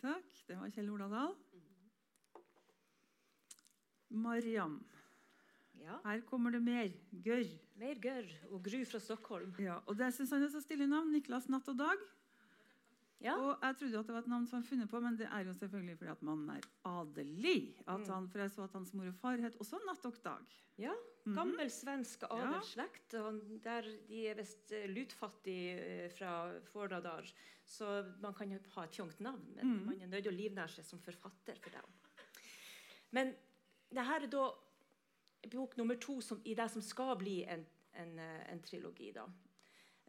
Takk. 0.00 0.32
Det 0.48 0.58
var 0.58 0.70
Kjell 0.70 0.90
Oladal. 0.90 1.36
Mariam. 4.08 4.80
Ja. 5.84 5.98
Her 6.04 6.20
kommer 6.28 6.50
det 6.54 6.62
mer. 6.62 6.90
Gørr. 7.24 7.48
Mer 7.80 7.94
gørr 8.02 8.28
og 8.52 8.62
gru 8.66 8.84
fra 8.84 8.98
Stockholm. 9.00 9.52
Ja, 9.58 9.78
og 9.86 9.96
det 9.98 10.10
syns 10.14 10.30
han 10.34 10.42
er 10.44 10.52
så 10.52 10.60
stilig 10.62 10.88
navn. 10.90 11.12
Niklas 11.14 11.48
Natt 11.48 11.68
og 11.72 11.78
Dag. 11.80 12.02
Ja. 13.20 13.34
Og 13.36 13.58
jeg 13.60 13.76
trodde 13.76 13.98
at 14.00 14.06
det 14.08 14.14
var 14.14 14.22
et 14.24 14.28
navn 14.32 14.46
som 14.48 14.60
han 14.62 14.64
funnet 14.68 14.88
på, 14.88 15.00
men 15.04 15.16
det 15.20 15.26
er 15.28 15.44
jo 15.44 15.52
selvfølgelig 15.52 15.96
fordi 16.00 16.10
at 16.14 16.22
mannen 16.24 16.50
er 16.54 16.62
adelig. 16.88 17.74
At 17.86 18.00
Mm. 18.00 18.12
han, 18.14 18.28
for 18.32 18.38
jeg 18.40 18.50
så 18.50 18.62
at 18.64 18.72
hans 18.72 18.94
mor 18.94 19.08
og 19.10 19.14
far 19.14 19.36
het 19.36 19.56
også 19.60 19.80
Natt 19.86 20.06
og 20.06 20.16
Dag. 20.24 20.46
Ja, 20.78 20.92
Mhm. 21.26 21.34
Gammel 21.36 21.68
svensk 21.70 22.22
adelsslekt. 22.30 23.10
Der 23.62 23.82
de 24.08 24.26
er 24.26 24.34
visst 24.34 24.72
eh, 24.72 24.86
lutfattige 24.88 25.74
eh, 26.04 26.08
fra 26.10 26.58
Fordadar, 26.72 27.26
så 27.66 28.06
man 28.22 28.32
kan 28.32 28.50
jo 28.50 28.58
ha 28.74 28.84
et 28.84 28.90
tjongt 28.92 29.20
navn, 29.20 29.44
men 29.54 29.66
mm. 29.66 29.84
man 29.86 30.00
er 30.00 30.06
nødt 30.06 30.22
til 30.24 30.32
å 30.32 30.36
livnære 30.36 30.68
seg 30.70 30.84
som 30.84 30.98
forfatter 30.98 31.58
for 31.60 31.70
dem. 31.70 31.84
Men 33.12 33.34
det 33.92 34.06
her 34.06 34.22
er 34.22 34.26
da 34.32 34.50
bok 35.48 35.76
nummer 35.76 35.96
to 35.96 36.20
som, 36.20 36.40
i 36.44 36.54
det 36.54 36.68
som 36.72 36.82
skal 36.84 37.14
bli 37.20 37.44
en, 37.44 37.64
en, 37.92 38.18
eh, 38.18 38.52
en 38.52 38.62
trilogi. 38.62 39.12
da. 39.12 39.26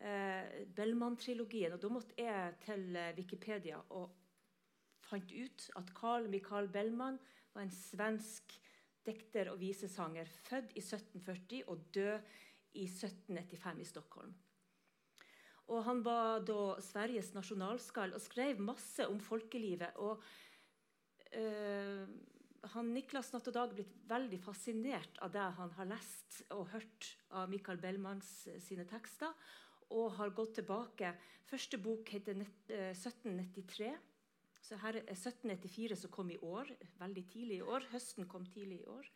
Eh, 0.01 0.65
Bellman-trilogien. 0.75 1.73
Og 1.75 1.81
da 1.81 1.89
måtte 1.93 2.17
jeg 2.17 2.57
til 2.65 2.95
eh, 2.95 3.13
Wikipedia 3.17 3.77
og 3.89 4.15
fant 5.05 5.31
ut 5.31 5.67
at 5.77 5.91
Carl 5.97 6.29
Michael 6.29 6.69
Bellman 6.73 7.19
var 7.53 7.65
en 7.65 7.73
svensk 7.73 8.55
dikter 9.05 9.49
og 9.51 9.59
visesanger, 9.61 10.25
født 10.25 10.73
i 10.77 10.81
1740 10.81 11.63
og 11.67 11.85
død 11.93 12.19
i 12.77 12.85
1795 12.85 13.81
i 13.81 13.89
Stockholm. 13.89 14.33
Og 15.71 15.83
han 15.85 16.01
var 16.05 16.41
da 16.45 16.75
Sveriges 16.83 17.31
nasjonalskall 17.35 18.13
og 18.15 18.21
skrev 18.21 18.59
masse 18.59 19.07
om 19.07 19.19
folkelivet. 19.19 19.95
og 19.95 20.21
eh, 21.31 22.07
han 22.73 22.91
Niklas 22.93 23.31
Natt 23.33 23.49
og 23.49 23.55
Dag 23.55 23.73
blitt 23.73 23.91
veldig 24.09 24.37
fascinert 24.43 25.17
av 25.25 25.33
det 25.33 25.47
han 25.57 25.73
har 25.77 25.89
lest 25.89 26.41
og 26.53 26.69
hørt 26.73 27.09
av 27.33 27.49
Michael 27.49 27.81
Bellmans 27.81 28.29
eh, 28.51 28.61
sine 28.61 28.85
tekster, 28.89 29.33
og 29.91 30.13
har 30.19 30.31
gått 30.35 30.55
tilbake. 30.59 31.11
Første 31.49 31.79
bok 31.81 32.13
heter 32.13 32.37
eh, 32.37 32.93
1793. 32.93 33.91
Så 34.61 34.77
her 34.83 35.01
er 35.01 35.09
1794 35.09 35.97
som 36.03 36.13
kom 36.13 36.29
i 36.31 36.39
år. 36.45 36.69
Veldig 37.01 37.25
tidlig 37.33 37.59
i 37.59 37.65
år. 37.65 37.87
Høsten 37.91 38.29
kom 38.29 38.45
tidlig 38.45 38.83
i 38.83 38.89
år. 38.93 39.09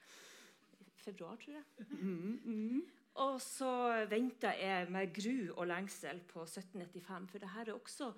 Februar, 1.06 1.38
tror 1.38 1.60
jeg. 1.60 1.66
Og 3.22 3.38
så 3.40 3.70
venta 4.12 4.52
jeg 4.58 4.90
med 4.92 5.14
gru 5.16 5.54
og 5.54 5.68
lengsel 5.70 6.18
på 6.28 6.42
1795, 6.44 7.28
for 7.32 7.44
det 7.44 7.52
her 7.54 7.70
er 7.70 7.78
også 7.78 8.10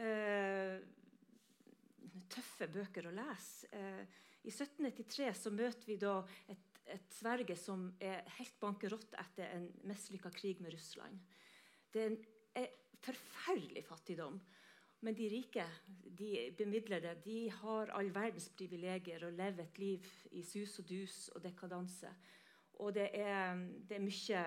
eh, 0.00 0.78
tøffe 2.32 2.70
bøker 2.72 3.10
å 3.10 3.16
lese. 3.18 3.68
Eh, 3.76 4.22
I 4.42 4.50
1793 4.50 5.30
så 5.38 5.52
møter 5.54 5.86
vi 5.86 5.96
da 6.02 6.16
et, 6.50 6.80
et 6.90 7.14
Sverige 7.14 7.56
som 7.56 7.86
er 8.02 8.24
helt 8.38 8.58
bankerott 8.60 9.14
etter 9.20 9.54
en 9.54 9.68
mislykka 9.86 10.32
krig 10.34 10.60
med 10.60 10.74
Russland. 10.74 11.20
Det 11.92 12.02
er 12.02 12.10
en 12.10 12.20
er 12.54 12.68
forferdelig 13.02 13.84
fattigdom. 13.86 14.40
Men 15.02 15.16
de 15.18 15.28
rike, 15.28 15.64
de 16.18 16.52
bemidlede, 16.58 17.16
de 17.24 17.50
har 17.50 17.90
all 17.90 18.12
verdens 18.14 18.48
privilegier 18.54 19.24
og 19.26 19.34
lever 19.34 19.64
et 19.64 19.78
liv 19.78 20.06
i 20.30 20.44
sus 20.46 20.78
og 20.78 20.88
dus 20.88 21.16
og 21.34 21.42
dekadanse. 21.42 22.12
Og 22.78 22.94
det 22.94 23.08
er, 23.18 23.56
det 23.88 23.98
er 23.98 24.04
mye 24.04 24.44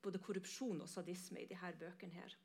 både 0.00 0.22
korrupsjon 0.24 0.80
og 0.80 0.88
sadisme 0.88 1.42
i 1.42 1.50
disse 1.50 1.74
bøkene. 1.78 2.14
her. 2.14 2.36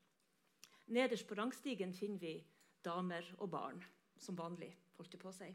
Nederst 0.87 1.27
på 1.27 1.35
rangstigen 1.35 1.93
finner 1.93 2.19
vi 2.19 2.35
damer 2.83 3.23
og 3.37 3.49
barn, 3.49 3.83
som 4.17 4.37
vanlig. 4.37 4.75
holdt 4.97 5.11
det 5.11 5.19
på 5.19 5.27
å 5.27 5.35
si. 5.35 5.47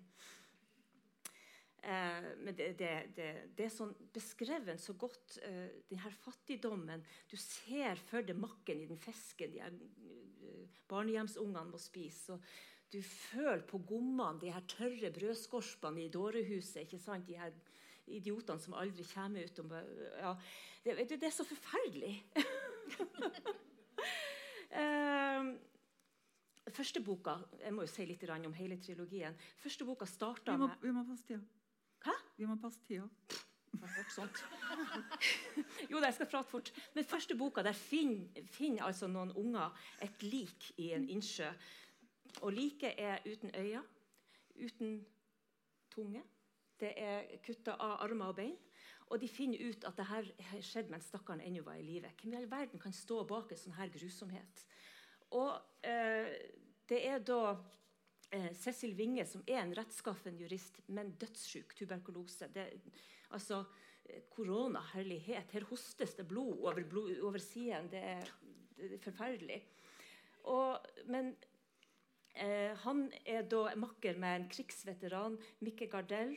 Eh, 1.83 2.37
men 2.45 2.57
det, 2.57 2.79
det, 2.79 2.91
det, 3.17 3.29
det 3.57 3.67
er 3.67 3.73
sånn 3.73 3.95
beskrevet 4.13 4.81
så 4.83 4.93
godt, 5.01 5.39
eh, 5.47 5.69
den 5.89 6.03
her 6.03 6.13
fattigdommen. 6.25 7.05
Du 7.31 7.37
ser 7.41 8.01
for 8.11 8.27
deg 8.27 8.37
makken 8.37 8.83
i 8.83 8.89
den 8.91 9.01
fisken 9.01 9.55
de 9.55 9.63
eh, 9.65 10.67
barnehjemsungene 10.91 11.65
må 11.71 11.81
spise. 11.81 12.37
Og 12.37 12.93
du 12.93 13.01
føler 13.07 13.63
på 13.69 13.81
gommene, 13.87 14.41
de 14.43 14.53
her 14.53 14.65
tørre 14.69 15.13
brødskorpene 15.15 16.05
i 16.05 16.13
dårehuset. 16.13 16.83
ikke 16.85 17.01
sant? 17.01 17.29
De 17.29 17.39
her 17.39 17.55
idiotene 18.11 18.61
som 18.61 18.77
aldri 18.77 19.07
kommer 19.09 19.47
ut. 19.47 19.63
Og, 19.63 19.73
ja, 20.21 20.35
det, 20.85 20.99
det, 21.09 21.21
det 21.23 21.29
er 21.31 21.35
så 21.35 21.47
forferdelig. 21.49 22.15
eh, 24.83 25.43
første 26.71 27.01
boka 27.05 27.35
Jeg 27.61 27.73
må 27.75 27.83
jo 27.87 27.93
si 27.93 28.07
litt 28.09 28.27
om 28.37 28.59
hele 28.59 28.77
trilogien. 28.83 29.39
Første 29.63 29.89
boka 29.89 30.09
starta 30.11 30.59
Vi 30.59 30.65
må, 30.65 30.69
med 30.69 30.85
vi 30.85 30.95
må 30.99 31.07
passe 31.09 31.31
tida. 31.31 31.60
Hæ? 32.05 32.17
Vi 32.37 32.49
må 32.49 32.57
passe 32.61 32.81
tida. 32.89 33.09
Sånt? 34.15 34.43
jo, 35.91 35.99
jeg 35.99 36.15
skal 36.15 36.27
prate 36.27 36.49
fort. 36.51 36.73
Men 36.95 37.05
første 37.05 37.37
boka 37.39 37.63
der 37.63 37.77
finner, 37.77 38.43
finner 38.51 38.85
altså 38.85 39.07
noen 39.07 39.33
unger 39.39 39.77
et 40.03 40.23
lik 40.23 40.73
i 40.77 40.91
en 40.97 41.09
innsjø. 41.09 41.51
Og 42.43 42.53
liket 42.53 42.95
er 42.99 43.23
uten 43.27 43.55
øyne, 43.55 43.83
uten 44.65 45.07
tunge. 45.91 46.23
Det 46.81 46.93
er 46.97 47.37
kutta 47.45 47.77
av 47.77 47.99
armer 48.05 48.33
og 48.33 48.37
bein. 48.37 48.57
Og 49.11 49.21
de 49.21 49.29
finner 49.29 49.59
ut 49.69 49.85
at 49.85 49.97
det 49.99 50.07
her 50.07 50.29
skjedde 50.63 50.93
mens 50.93 51.09
stakkaren 51.11 51.43
ennå 51.43 51.65
var 51.67 51.81
i 51.81 51.83
live. 51.83 52.13
Hvem 52.21 52.33
i 52.33 52.37
all 52.39 52.51
verden 52.51 52.81
kan 52.81 52.95
stå 52.95 53.25
bak 53.27 53.51
en 53.51 53.59
sånn 53.59 53.75
her 53.75 53.91
grusomhet? 53.91 54.65
Og 55.35 55.51
eh, 55.87 56.31
det 56.89 57.01
er 57.07 57.19
da 57.23 57.57
eh, 58.31 58.51
Cecil 58.57 58.95
Winge, 58.99 59.27
som 59.27 59.43
er 59.47 59.63
en 59.63 59.75
rettskaffen 59.77 60.39
jurist, 60.41 60.81
men 60.89 61.13
dødssyk, 61.21 61.75
tuberkulose. 61.79 62.51
Det, 62.55 62.67
altså, 63.31 63.65
eh, 64.05 64.23
korona, 64.33 64.83
herlighet. 64.95 65.53
Her 65.55 65.69
hostes 65.71 66.15
det 66.19 66.29
blod 66.29 66.59
over, 66.59 66.83
over 67.27 67.39
siden. 67.43 67.91
Det 67.93 68.03
er, 68.17 68.33
det 68.77 68.95
er 68.99 69.05
forferdelig. 69.05 69.61
Og, 70.49 70.79
men 71.11 71.35
eh, 72.35 72.77
han 72.85 73.09
er 73.25 73.45
da 73.51 73.69
makker 73.79 74.19
med 74.21 74.37
en 74.37 74.49
krigsveteran, 74.53 75.37
Mikke 75.65 75.91
Gardell, 75.93 76.37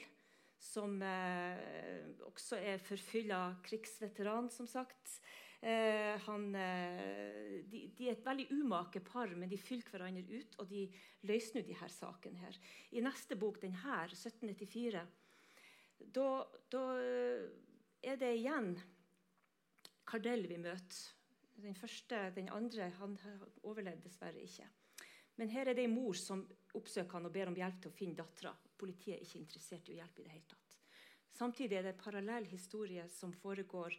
som 0.64 1.02
eh, 1.04 2.04
også 2.28 2.60
er 2.60 2.84
forfylla 2.84 3.46
krigsveteran, 3.66 4.50
som 4.52 4.68
sagt. 4.70 5.20
Eh, 5.64 6.20
han, 6.26 6.56
eh, 6.60 7.64
de, 7.72 7.86
de, 7.96 8.08
er 8.10 8.18
et 8.18 8.26
veldig 8.26 8.50
umake 8.52 9.00
par, 9.00 9.32
men 9.32 9.48
de 9.48 9.56
fyller 9.56 9.88
hverandre 9.88 10.42
ut, 10.42 10.58
og 10.60 10.68
de 10.68 10.82
løser 11.30 11.64
nå 11.64 11.78
her 11.80 11.94
sakene. 11.94 12.42
her. 12.44 12.58
I 12.92 13.04
neste 13.06 13.38
bok, 13.40 13.62
den 13.62 13.78
her, 13.86 14.12
1794, 14.12 15.06
da, 16.12 16.28
da 16.68 16.84
er 18.04 18.20
det 18.20 18.34
igjen 18.36 18.74
Kardell 20.04 20.44
vi 20.52 20.60
møter. 20.60 21.00
Den 21.64 21.78
første, 21.80 22.26
den 22.36 22.50
andre, 22.52 22.90
han 23.00 23.16
overlevde 23.64 24.10
dessverre 24.10 24.44
ikke. 24.44 24.68
Men 25.40 25.50
her 25.54 25.70
er 25.70 25.78
det 25.78 25.86
en 25.88 25.96
mor 25.96 26.18
som 26.18 26.44
oppsøker 26.76 27.18
han 27.18 27.30
og 27.30 27.34
ber 27.34 27.50
om 27.54 27.58
hjelp 27.58 27.80
til 27.82 27.94
å 27.94 27.96
finne 27.96 28.20
dattera. 28.20 28.52
Politiet 28.54 29.16
er 29.16 29.24
ikke 29.24 29.40
interessert 29.40 29.88
i 29.88 29.96
å 29.96 30.02
hjelpe 30.02 30.22
i 30.22 30.26
det 30.28 30.34
hele 30.36 30.50
tatt. 30.50 30.76
Samtidig 31.34 31.78
er 31.78 31.88
det 31.88 31.94
en 31.96 32.04
parallell 32.04 32.46
historie 32.52 33.08
som 33.10 33.32
foregår 33.34 33.96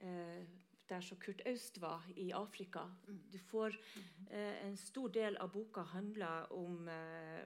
eh, 0.00 0.46
der 0.88 1.00
som 1.00 1.18
Kurt 1.20 1.42
Aust 1.46 1.78
var, 1.80 2.04
i 2.16 2.30
Afrika. 2.32 2.84
Du 3.32 3.38
får 3.38 3.76
eh, 4.30 4.66
En 4.66 4.76
stor 4.76 5.08
del 5.08 5.36
av 5.36 5.52
boka 5.52 5.82
handler 5.82 6.52
om 6.52 6.88
eh, 6.88 7.44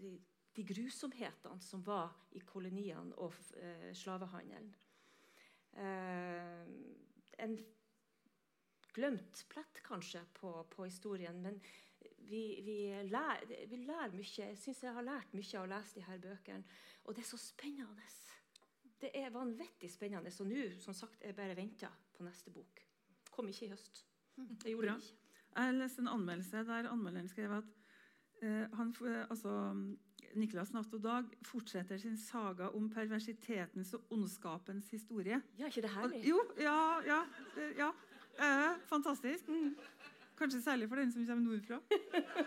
de, 0.00 0.18
de, 0.56 0.62
grusomhetene 0.62 1.60
som 1.60 1.82
var 1.86 2.14
i 2.30 2.40
koloniene 2.40 3.14
og 3.16 3.34
eh, 3.56 3.92
slavehandelen. 3.94 4.74
en 7.38 7.58
glemt 8.94 9.44
plett 9.48 9.82
kanskje 9.84 10.24
på, 10.34 10.50
på 10.72 10.84
historien, 10.84 11.42
men 11.42 11.60
vi, 12.28 12.60
vi, 12.64 12.78
lærer, 13.10 13.66
vi, 13.68 13.76
lærer, 13.76 14.12
mye. 14.16 14.48
Jeg 14.48 14.58
syns 14.58 14.82
jeg 14.82 14.94
har 14.94 15.06
lært 15.06 15.36
mye 15.36 15.58
av 15.58 15.66
å 15.66 15.70
lese 15.70 16.00
de 16.00 16.06
her 16.08 16.18
bøkene. 16.18 16.80
Og 17.04 17.14
det 17.14 17.22
er 17.22 17.30
så 17.30 17.38
spennende. 17.40 18.08
Det 19.00 19.10
er 19.14 19.30
vanvittig 19.30 19.90
spennende. 19.90 20.30
Så 20.34 20.44
nå 20.44 20.68
som 20.82 20.94
sagt, 20.94 21.22
jeg 21.22 21.36
bare 21.36 21.56
venter 21.56 21.92
på 22.16 22.26
neste 22.26 22.50
bok. 22.50 22.82
Kom 23.30 23.48
ikke 23.48 23.66
i 23.66 23.72
høst. 23.72 24.04
Det 24.36 24.72
gjorde 24.72 24.86
Bra. 24.86 24.94
det 24.94 25.04
ikke. 25.04 25.24
Jeg 25.58 25.74
leste 25.74 26.02
en 26.02 26.08
anmeldelse 26.12 26.64
der 26.66 26.90
anmelderen 26.90 27.28
skrev 27.28 27.52
at 27.58 27.70
eh, 28.42 28.66
han, 28.78 28.94
altså, 29.30 29.54
Niklas 30.38 30.72
Natt 30.74 30.92
og 30.94 31.02
Dag 31.02 31.30
fortsetter 31.46 31.98
sin 31.98 32.18
saga 32.20 32.68
om 32.76 32.90
perversitetens 32.90 33.94
og 33.94 34.12
ondskapens 34.14 34.90
historie. 34.90 35.40
Ja, 35.58 35.66
ikke 35.66 35.82
det 35.82 35.90
herlig? 35.94 36.22
jo, 36.28 36.42
ja, 36.60 36.78
ja. 37.06 37.22
ja. 37.78 37.90
Eh, 38.38 38.78
fantastisk. 38.86 39.50
Kanskje 40.38 40.62
særlig 40.62 40.88
for 40.88 41.00
den 41.00 41.12
som 41.12 41.26
kommer 41.26 41.44
nordfra. 41.50 41.80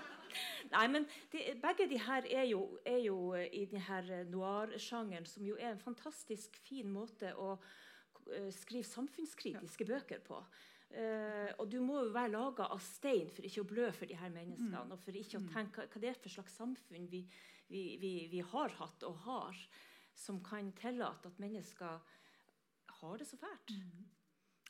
Nei, 0.72 0.86
men 0.88 1.06
de, 1.34 1.42
begge 1.60 1.88
de 1.92 1.98
her 2.00 2.28
er 2.32 2.46
jo, 2.48 2.62
er 2.88 3.02
jo 3.04 3.34
i 3.36 3.66
denne 3.68 3.84
her 3.84 4.12
noir-sjangeren, 4.32 5.26
som 5.28 5.44
jo 5.44 5.58
er 5.60 5.74
en 5.74 5.82
fantastisk 5.82 6.56
fin 6.64 6.88
måte 6.92 7.34
å 7.36 7.58
eh, 8.32 8.48
skrive 8.56 8.88
samfunnskritiske 8.88 9.88
bøker 9.90 10.24
på. 10.24 10.40
Uh, 10.92 11.48
og 11.64 11.70
du 11.72 11.78
må 11.80 12.02
jo 12.04 12.10
være 12.12 12.34
laga 12.34 12.66
av 12.74 12.82
stein 12.84 13.30
for 13.32 13.46
ikke 13.48 13.62
å 13.64 13.68
blø 13.70 13.86
for 13.96 14.12
de 14.12 14.18
her 14.20 14.32
menneskene. 14.34 14.76
Mm. 14.76 14.90
Og 14.92 15.00
for 15.00 15.16
ikke 15.16 15.38
å 15.40 15.44
Mm. 15.46 15.52
tenke 15.54 15.86
hva 15.88 16.02
det 16.04 16.10
er 16.10 16.18
for 16.20 16.34
slags 16.34 16.58
samfunn 16.60 17.06
vi, 17.08 17.22
vi, 17.72 17.84
vi, 18.02 18.10
vi 18.32 18.42
har 18.44 18.76
hatt 18.76 19.06
og 19.08 19.22
har, 19.24 19.62
som 20.20 20.42
kan 20.44 20.74
tillate 20.76 21.32
at 21.32 21.40
mennesker 21.40 22.02
har 23.00 23.18
det 23.18 23.28
så 23.30 23.40
fælt. 23.40 23.72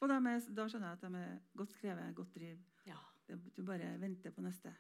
Og 0.01 0.09
de 0.09 0.17
er, 0.17 0.45
da 0.53 0.67
skjønner 0.69 0.93
jeg 0.93 0.99
at 0.99 1.07
de 1.07 1.23
er 1.23 1.39
godt 1.57 1.73
skrevet, 1.73 2.15
godt 2.15 2.37
driv. 2.37 2.61
Ja. 3.31 3.37
Du 3.57 3.63
bare 3.65 3.93
venter 4.01 4.31
på 4.35 4.41
neste. 4.43 4.73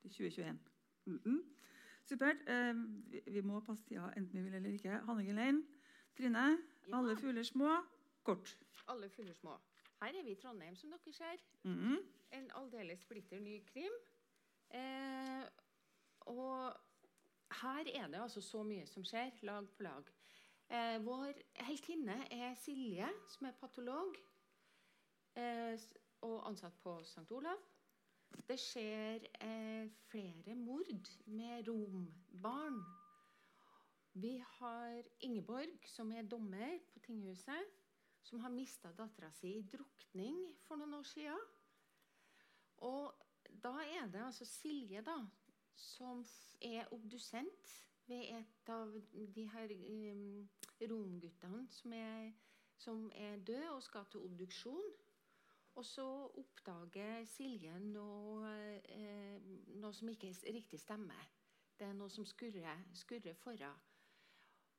Til 0.00 0.10
2021. 0.10 0.58
Mhm. 1.06 1.40
Supert. 2.06 2.36
Eh, 2.48 2.74
vi, 3.10 3.20
vi 3.26 3.40
må 3.44 3.60
passe 3.66 3.84
tida 3.84 4.08
enten 4.16 4.38
vi 4.38 4.42
vil 4.46 4.54
eller 4.54 4.70
ikke. 4.76 5.00
Hanne 5.06 5.24
Gelein, 5.26 5.64
Trine, 6.16 6.44
Ja. 6.88 6.96
alle 6.98 7.16
fugler 7.16 7.42
små. 7.42 7.74
Kort. 8.24 8.56
Alle 8.88 9.08
fugler 9.10 9.34
små. 9.34 9.56
Her 10.02 10.08
er 10.18 10.22
vi 10.24 10.30
i 10.30 10.34
Trondheim, 10.40 10.76
som 10.76 10.90
dere 10.90 11.12
ser. 11.12 11.36
Mhm. 11.64 11.98
En 12.32 12.50
aldeles 12.54 13.00
splitter 13.00 13.40
ny 13.40 13.58
krim. 13.66 13.92
Eh, 14.70 15.44
og 16.20 16.72
her 17.62 17.84
er 17.94 18.06
det 18.06 18.20
altså 18.22 18.40
så 18.40 18.62
mye 18.62 18.86
som 18.86 19.04
skjer, 19.04 19.30
lag 19.42 19.68
på 19.76 19.82
lag. 19.82 20.04
Eh, 20.70 21.04
vår 21.04 21.32
heltinne 21.66 22.16
er 22.32 22.54
Silje, 22.54 23.08
som 23.28 23.46
er 23.46 23.52
patolog 23.60 24.14
eh, 25.36 25.78
og 26.26 26.48
ansatt 26.48 26.76
på 26.82 26.98
St. 27.04 27.26
Olav. 27.34 27.60
Det 28.48 28.56
skjer 28.60 29.26
eh, 29.42 29.90
flere 30.10 30.54
mord 30.54 31.10
med 31.26 31.68
rombarn. 31.68 32.80
Vi 34.12 34.36
har 34.58 35.02
Ingeborg, 35.20 35.78
som 35.86 36.12
er 36.12 36.22
dommer 36.22 36.78
på 36.92 37.02
tinghuset, 37.06 37.74
som 38.22 38.40
har 38.40 38.52
mista 38.54 38.92
dattera 38.92 39.30
si 39.34 39.54
i 39.58 39.66
drukning 39.72 40.38
for 40.66 40.80
noen 40.80 40.98
år 40.98 41.06
siden. 41.08 41.44
Og 42.86 43.14
da 43.62 43.74
er 43.84 44.10
det 44.10 44.24
altså 44.24 44.44
Silje 44.44 45.02
da, 45.06 45.16
som 45.76 46.24
er 46.60 46.90
obdusent 46.94 47.76
ved 48.10 48.26
et 48.40 48.72
av 48.72 48.92
de 49.34 49.46
her 49.54 49.74
um, 50.12 50.48
romguttene 50.90 51.66
som 51.70 51.92
er, 51.94 52.32
som 52.76 53.06
er 53.14 53.38
død 53.46 53.68
og 53.76 53.82
skal 53.82 54.08
til 54.10 54.26
obduksjon. 54.26 54.90
Og 55.78 55.84
så 55.86 56.06
oppdager 56.40 57.24
Silje 57.30 57.76
noe, 57.84 58.50
eh, 58.88 59.38
noe 59.80 59.92
som 59.94 60.08
ikke 60.10 60.32
riktig 60.52 60.80
stemmer. 60.80 61.28
Det 61.78 61.86
er 61.88 61.94
noe 61.96 62.10
som 62.12 62.26
skurrer, 62.26 62.82
skurrer 62.92 63.34
foran. 63.34 63.78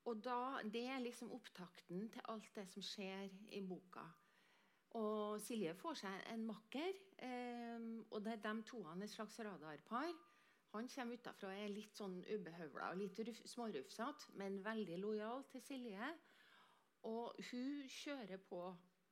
Og 0.05 0.23
da, 0.23 0.61
Det 0.63 0.85
er 0.87 0.99
liksom 0.99 1.31
opptakten 1.31 2.09
til 2.09 2.21
alt 2.29 2.55
det 2.55 2.67
som 2.69 2.81
skjer 2.81 3.29
i 3.51 3.61
boka. 3.61 4.03
Og 4.99 5.39
Silje 5.41 5.73
får 5.73 5.93
seg 6.01 6.25
en 6.33 6.45
makker, 6.45 6.91
eh, 7.17 7.79
og 8.11 8.23
det 8.23 8.33
er 8.33 8.43
de 8.43 8.63
to 8.63 8.83
han 8.83 9.01
et 9.01 9.09
slags 9.09 9.39
radarpar. 9.39 10.11
Han 10.73 10.87
kommer 10.87 11.17
utafra 11.19 11.49
og 11.51 11.59
er 11.59 11.71
litt 11.71 11.97
sånn 11.99 12.21
ubehøvla 12.23 12.91
og 12.91 12.99
litt 13.01 13.19
ruf, 13.27 13.41
smårufsete, 13.53 14.31
men 14.39 14.61
veldig 14.63 14.99
lojal 14.99 15.43
til 15.51 15.61
Silje. 15.61 16.11
Og 17.03 17.35
hun 17.49 17.87
kjører 17.89 18.39
på, 18.47 18.61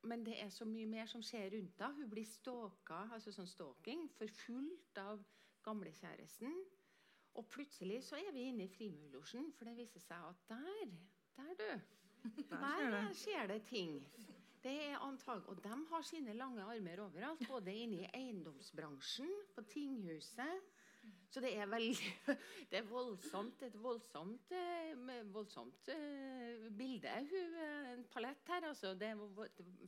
men 0.02 0.24
det 0.24 0.36
er 0.42 0.48
så 0.52 0.64
mye 0.64 0.86
mer 0.88 1.06
som 1.10 1.22
skjer 1.24 1.50
rundt 1.54 1.80
henne. 1.82 1.96
Hun 2.00 2.10
blir 2.12 2.26
stalka, 2.28 3.02
altså 3.12 3.32
sånn 3.34 3.48
stalking, 3.50 4.06
forfulgt 4.16 4.98
av 5.02 5.22
gamlekjæresten. 5.66 6.54
Og 7.38 7.46
plutselig 7.52 8.00
så 8.08 8.18
er 8.18 8.32
vi 8.34 8.48
inne 8.50 8.64
i 8.66 8.72
Frimurlosjen, 8.72 9.52
for 9.54 9.68
det 9.68 9.76
viser 9.78 10.02
seg 10.02 10.24
at 10.32 10.46
der, 10.50 10.94
der 11.36 11.52
du, 11.60 11.66
Der 12.20 12.44
skjer 12.44 12.90
der 12.90 12.96
det. 12.96 13.16
skjer 13.16 13.46
det 13.52 13.60
ting. 13.68 13.92
Det 14.60 14.74
er 14.90 14.98
antag 15.00 15.46
Og 15.48 15.62
de 15.64 15.76
har 15.88 16.02
sine 16.04 16.34
lange 16.36 16.60
armer 16.62 17.00
overalt, 17.00 17.46
både 17.48 17.72
inne 17.72 18.02
i 18.02 18.10
eiendomsbransjen, 18.12 19.30
på 19.54 19.62
tinghuset. 19.72 20.66
Så 21.30 21.40
det 21.42 21.52
er 21.54 21.68
veldig 21.70 22.08
Det 22.70 22.78
er 22.80 22.86
voldsomt, 22.90 23.62
et 23.62 23.76
voldsomt, 23.78 24.52
eh, 24.54 24.94
voldsomt 25.30 25.90
eh, 25.94 26.66
bilde. 26.74 27.10
Eh, 27.10 27.92
en 27.92 28.04
palett 28.10 28.50
her, 28.50 28.66
altså, 28.68 28.94
det 28.98 29.12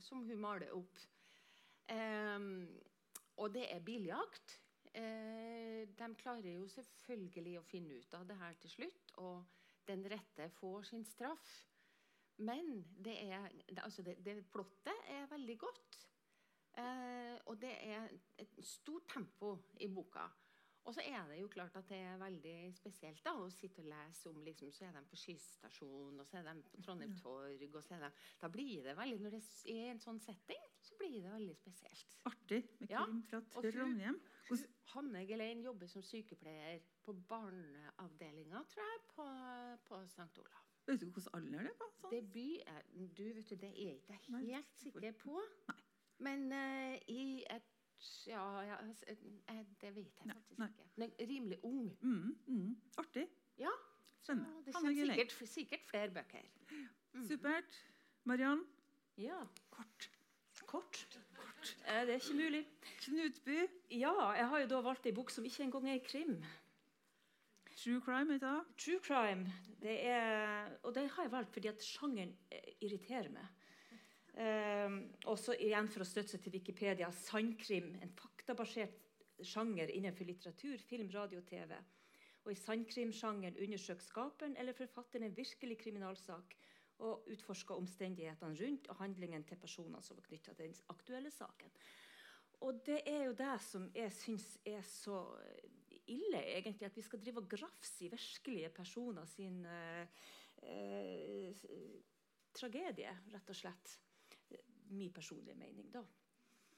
som 0.03 0.23
hun 0.23 0.39
maler 0.39 0.71
opp. 0.75 1.01
Um, 1.91 2.67
og 3.43 3.51
det 3.55 3.65
er 3.73 3.83
biljakt. 3.83 4.59
Uh, 4.93 5.83
de 5.89 6.07
klarer 6.19 6.53
jo 6.53 6.67
selvfølgelig 6.71 7.57
å 7.59 7.65
finne 7.67 7.97
ut 7.99 8.15
av 8.15 8.27
det 8.29 8.37
her 8.39 8.55
til 8.61 8.71
slutt, 8.71 9.13
og 9.19 9.43
den 9.89 10.05
rette 10.11 10.47
får 10.59 10.87
sin 10.91 11.03
straff. 11.07 11.49
Men 12.43 12.79
det, 13.03 13.17
er, 13.27 13.49
altså 13.83 14.05
det, 14.05 14.15
det 14.25 14.39
plottet 14.53 15.11
er 15.11 15.27
veldig 15.31 15.57
godt. 15.65 15.99
Uh, 16.77 17.35
og 17.51 17.59
det 17.61 17.73
er 17.83 18.07
et 18.41 18.55
stort 18.65 19.11
tempo 19.11 19.57
i 19.83 19.91
boka. 19.91 20.25
Og 20.83 20.95
så 20.95 21.03
er 21.07 21.27
det 21.29 21.37
jo 21.39 21.47
klart 21.47 21.75
at 21.79 21.87
det 21.87 21.97
er 22.03 22.17
veldig 22.19 22.55
spesielt 22.75 23.21
da, 23.23 23.31
å 23.39 23.47
sitte 23.53 23.79
og 23.83 23.87
lese 23.87 24.31
om 24.31 24.41
liksom, 24.43 24.71
Så 24.75 24.83
er 24.87 24.97
de 24.97 25.03
på 25.07 25.19
skysstasjonen, 25.21 26.19
og 26.19 26.27
så 26.27 26.41
er 26.41 26.49
de 26.49 26.55
på 26.67 26.81
Trondheim 26.83 27.13
Torg 27.21 27.63
og 27.69 27.83
så 27.85 27.95
er 27.95 28.03
de, 28.03 28.09
Da 28.41 28.49
blir 28.51 28.83
det 28.83 28.97
veldig 28.97 29.21
Når 29.23 29.37
det 29.37 29.41
er 29.43 29.71
i 29.71 29.93
en 29.93 30.03
sånn 30.03 30.19
setting, 30.23 30.65
så 30.83 30.97
blir 30.99 31.21
det 31.23 31.31
veldig 31.31 31.55
spesielt. 31.55 32.17
Artig 32.27 32.59
med 32.81 32.91
Ja, 32.91 33.05
krim 33.05 33.23
fra 33.29 33.39
Trondheim. 33.55 34.19
Hos... 34.49 34.65
Hanne 34.93 35.23
Gelein 35.25 35.63
jobber 35.63 35.87
som 35.87 36.03
sykepleier 36.03 36.83
på 37.05 37.15
barneavdelinga, 37.31 38.59
tror 38.69 38.83
jeg, 38.83 38.99
på, 39.15 39.27
på 39.87 40.01
St. 40.11 40.27
Olav. 40.43 40.67
Vet 40.85 40.99
du 40.99 41.05
hvilken 41.07 41.31
alder 41.39 41.63
det 41.63 41.71
er 41.71 41.79
på? 41.79 41.87
Sånn? 42.01 42.11
Debut 42.11 42.67
er 42.67 42.81
Du, 42.91 43.23
vet 43.37 43.49
du, 43.49 43.55
det 43.55 43.71
er 43.71 43.95
ikke 43.95 44.17
jeg 44.17 44.33
Nei. 44.35 44.43
helt 44.51 44.75
sikker 44.83 45.15
på. 45.23 45.39
Men 46.23 46.45
uh, 46.51 46.97
i 47.11 47.43
et 47.51 47.72
Ja, 48.27 48.43
ja 48.61 48.77
eh, 49.07 49.63
det 49.81 49.95
vet 49.95 50.21
jeg 50.25 50.35
faktisk 50.35 50.59
nei. 50.59 50.67
ikke. 50.67 50.89
Men 50.95 51.13
rimelig 51.19 51.59
ung. 51.63 51.97
Mm, 52.01 52.37
mm. 52.47 52.81
Artig. 52.97 53.27
Ja. 53.59 53.71
Spennende. 54.23 54.65
det 54.65 54.73
kommer 54.73 54.93
sikkert, 54.95 55.49
sikkert 55.49 55.87
flere 55.89 56.09
bøker. 56.09 56.45
Mm. 57.13 57.25
Supert. 57.27 57.79
Mariann, 58.23 58.63
Ja. 59.17 59.39
Kort. 59.69 60.09
Kort. 60.65 61.07
Eh, 61.87 62.05
det 62.07 62.09
er 62.09 62.13
ikke 62.13 62.33
mulig. 62.33 62.67
Knutby, 63.01 63.57
Ja, 63.91 64.31
jeg 64.31 64.47
har 64.47 64.59
jo 64.59 64.67
da 64.67 64.81
valgt 64.81 65.05
ei 65.05 65.11
bok 65.15 65.29
som 65.29 65.45
ikke 65.45 65.63
engang 65.63 65.89
er 65.89 65.99
krim. 66.03 66.43
True 67.77 68.01
Crime, 68.01 68.33
heter 68.33 68.47
det. 68.47 68.77
True 68.77 68.99
crime. 68.99 69.53
Det 69.81 70.05
er, 70.05 70.69
og 70.83 70.95
det 70.95 71.09
har 71.09 71.23
jeg 71.23 71.31
valgt 71.31 71.53
fordi 71.53 71.67
at 71.67 71.83
sjangeren 71.83 72.35
eh, 72.51 72.73
irriterer 72.81 73.29
meg. 73.33 73.47
Um, 74.33 74.95
også 75.29 75.53
igjen 75.61 75.87
for 75.93 76.01
å 76.01 76.07
støtte 76.09 76.33
seg 76.33 76.41
til 76.41 76.55
Wikipedia. 76.55 77.11
Sandkrim, 77.13 77.91
en 78.01 78.13
faktabasert 78.17 78.97
sjanger 79.45 79.91
innenfor 79.93 80.25
litteratur, 80.25 80.79
film, 80.81 81.11
radio 81.13 81.41
og 81.41 81.49
TV. 81.49 81.75
Og 82.43 82.51
I 82.51 82.59
sandkrimsjangeren 82.59 83.59
undersøker 83.61 84.03
skaperen 84.03 84.55
eller 84.59 84.75
forfatteren 84.75 85.27
en 85.27 85.37
virkelig 85.37 85.77
kriminalsak 85.83 86.57
og 87.03 87.27
utforsker 87.31 87.77
omstendighetene 87.77 88.57
rundt 88.59 88.89
og 88.91 88.99
handlingen 88.99 89.45
til 89.47 89.59
personene 89.59 90.01
som 90.03 90.17
var 90.17 90.27
knytta 90.27 90.53
til 90.53 90.65
den 90.67 90.75
aktuelle 90.93 91.31
saken. 91.33 91.71
Og 92.63 92.81
det 92.85 93.01
er 93.09 93.25
jo 93.27 93.35
det 93.37 93.55
som 93.63 93.89
jeg 93.95 94.11
syns 94.15 94.47
er 94.65 94.81
så 94.87 95.19
ille, 96.07 96.41
egentlig, 96.57 96.87
at 96.87 96.97
vi 96.97 97.03
skal 97.03 97.21
drive 97.21 97.43
og 97.43 97.49
grafse 97.51 98.05
i 98.05 98.11
virkelige 98.11 98.69
personer 98.75 99.25
sin 99.27 99.65
eh, 99.65 100.07
eh, 100.63 101.67
tragedie, 102.55 103.11
rett 103.33 103.51
og 103.51 103.57
slett. 103.57 103.97
Min 104.93 105.13
personlige 105.13 105.57
mening, 105.57 105.91
da. 105.93 106.03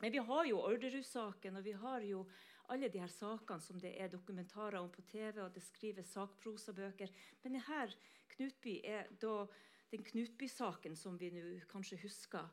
Men 0.02 0.12
vi 0.12 0.22
har 0.28 0.46
jo 0.46 0.60
Orderud-saken, 0.60 1.56
og 1.56 1.64
vi 1.64 1.72
har 1.72 2.04
jo 2.04 2.26
alle 2.70 2.90
de 2.90 3.00
her 3.00 3.12
sakene 3.12 3.62
som 3.62 3.80
det 3.80 3.94
er 4.02 4.12
dokumentarer 4.12 4.80
om 4.80 4.90
på 4.92 5.04
TV, 5.08 5.40
og 5.44 5.54
det 5.56 5.64
skrives 5.64 6.12
sakprosabøker. 6.16 7.12
Men 7.44 7.60
denne 7.60 7.88
Knutby 8.36 8.80
er 8.84 9.08
da 9.22 9.46
den 9.92 10.04
Knutby-saken 10.04 10.98
som 11.00 11.20
vi 11.20 11.30
nå 11.32 11.44
kanskje 11.72 12.00
husker. 12.02 12.50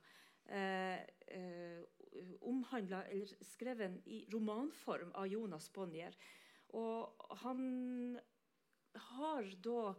Eh, 0.46 1.00
eh, 1.32 1.82
omhandla, 2.46 3.04
eller 3.08 3.44
skrevet 3.46 4.00
i 4.06 4.24
romanform 4.32 5.14
av 5.18 5.26
Jonas 5.30 5.68
Bonnier. 5.72 6.14
Og 6.76 7.26
han 7.42 8.18
har 9.12 9.48
da 9.64 9.94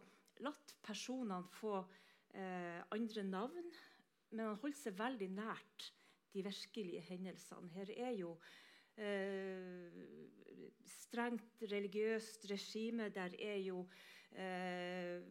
latt 0.45 0.75
personene 0.85 1.49
få 1.57 1.79
eh, 2.33 2.79
andre 2.93 3.23
navn, 3.27 3.73
men 4.33 4.49
han 4.49 4.59
holder 4.61 4.79
seg 4.79 4.97
veldig 4.97 5.29
nært 5.35 5.89
de 6.33 6.43
virkelige 6.45 7.01
hendelsene. 7.05 7.69
Her 7.75 7.91
er 7.93 8.13
jo 8.17 8.31
eh, 8.97 9.97
strengt 10.89 11.65
religiøst 11.69 12.47
regime. 12.49 13.09
Der 13.13 13.35
er 13.37 13.59
jo 13.61 13.83
eh, 14.33 15.21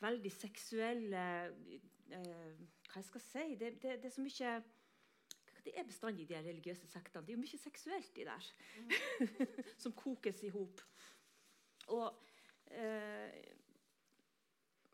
veldig 0.00 0.32
seksuelle 0.32 1.26
eh, 1.44 2.64
Hva 2.88 3.02
jeg 3.02 3.10
skal 3.10 3.24
si? 3.24 3.44
Det, 3.60 3.74
det, 3.82 3.98
det 4.00 4.08
er 4.08 4.16
så 4.16 4.24
mye 4.24 4.56
det 5.64 5.72
er 5.80 5.86
bestandig 5.88 6.26
de 6.28 6.36
religiøse 6.36 6.86
sektene. 6.90 7.24
Det 7.24 7.32
er 7.32 7.38
jo 7.38 7.40
mye 7.40 7.58
seksuelt 7.60 8.18
i 8.20 8.26
der. 8.28 8.48
som 9.82 9.94
kokes 9.96 10.42
i 10.44 10.50
hop. 10.52 10.82
Og 11.96 12.10
eh, 12.68 13.38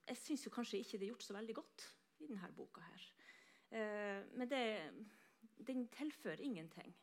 jeg 0.07 0.19
syns 0.19 0.47
jo 0.47 0.53
kanskje 0.55 0.79
ikke 0.79 0.99
det 0.99 1.09
er 1.09 1.13
gjort 1.13 1.27
så 1.27 1.35
veldig 1.35 1.57
godt 1.59 1.89
i 2.21 2.27
denne 2.29 2.53
boka 2.57 2.81
her. 2.85 3.07
Eh, 3.71 4.23
men 4.37 4.49
det, 4.51 4.63
den 5.67 5.87
tilfører 5.95 6.41
ingenting. 6.41 6.95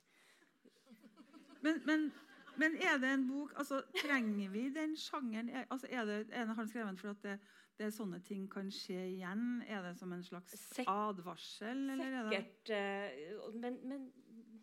Men, 1.61 1.81
men, 1.85 2.11
men 2.57 2.75
er 2.81 2.97
det 3.01 3.09
en 3.13 3.27
bok 3.27 3.53
altså, 3.57 3.81
Trenger 4.01 4.49
vi 4.53 4.67
den 4.73 4.95
sjangeren? 4.97 5.49
Er, 5.49 5.65
altså, 5.69 5.87
er, 5.89 6.05
det, 6.05 6.19
er 6.31 6.45
det 6.45 6.55
han 6.55 6.67
skrevet 6.69 6.99
for 6.99 7.09
at 7.09 7.23
det, 7.23 7.39
det 7.77 7.85
er 7.87 7.93
sånne 7.95 8.19
ting 8.25 8.45
kan 8.51 8.69
skje 8.73 8.99
igjen? 9.15 9.63
Er 9.67 9.81
det 9.87 9.95
som 9.99 10.13
en 10.13 10.23
slags 10.23 10.53
Sek- 10.75 10.89
advarsel? 10.91 11.89
Er 11.95 12.29
Sikkert. 12.29 12.69
eh, 12.69 13.51
men, 13.57 13.79
men 13.89 14.07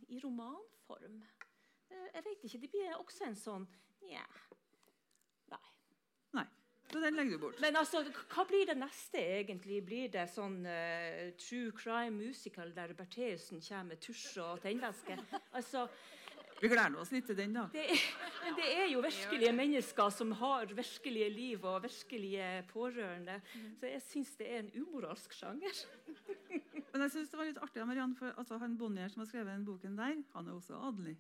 i 0.09 0.21
romanform 0.25 1.23
eh, 1.91 2.09
Jeg 2.15 2.25
vet 2.29 2.45
ikke. 2.47 2.61
Det 2.67 2.71
blir 2.71 2.95
også 3.01 3.27
en 3.31 3.39
sånn 3.39 3.67
Nja. 4.05 4.21
Nei. 4.21 4.54
Så 6.95 7.01
den 7.03 7.17
legger 7.19 7.35
du 7.35 7.41
bort. 7.43 7.59
Men 7.59 7.75
altså, 7.81 8.05
hva 8.31 8.45
blir 8.47 8.69
det 8.71 8.77
neste, 8.79 9.19
egentlig? 9.19 9.81
Blir 9.83 10.11
det 10.15 10.29
sånn 10.31 10.61
uh, 10.63 11.33
true 11.43 11.73
crime 11.75 12.15
musical 12.15 12.71
der 12.77 12.95
Bertheussen 12.95 13.59
kommer 13.65 13.97
med 13.97 14.03
tusj 14.05 14.39
og 14.45 14.61
tennvæske? 14.63 15.17
Altså, 15.59 15.89
Vi 16.61 16.71
gleder 16.71 16.95
oss 17.03 17.11
litt 17.11 17.27
til 17.27 17.37
den, 17.37 17.57
da. 17.59 17.65
det, 17.75 17.83
er, 17.91 18.05
men 18.45 18.55
det 18.61 18.69
er 18.77 18.87
jo 18.93 19.03
virkelige 19.03 19.51
mennesker 19.59 20.13
som 20.15 20.31
har 20.39 20.71
virkelige 20.71 21.27
liv 21.35 21.67
og 21.67 21.83
virkelige 21.83 22.53
pårørende. 22.71 23.41
Så 23.81 23.91
jeg 23.91 24.05
syns 24.07 24.31
det 24.39 24.53
er 24.53 24.63
en 24.63 24.71
umoralsk 24.79 25.35
sjanger. 25.35 25.83
Men 26.95 27.03
jeg 27.03 27.11
synes 27.11 27.31
det 27.33 27.39
var 27.41 27.49
litt 27.49 27.57
artig 27.59 27.81
av 27.83 27.89
Marianne, 27.91 28.15
for 28.15 28.31
altså, 28.39 28.57
han 28.63 28.77
Bonnier 28.79 29.09
som 29.11 29.25
har 29.25 29.27
skrevet 29.27 29.51
den 29.51 29.65
boken 29.67 29.97
der, 29.99 30.13
han 30.33 30.47
er 30.47 30.55
også 30.55 30.77
adelig. 30.79 31.17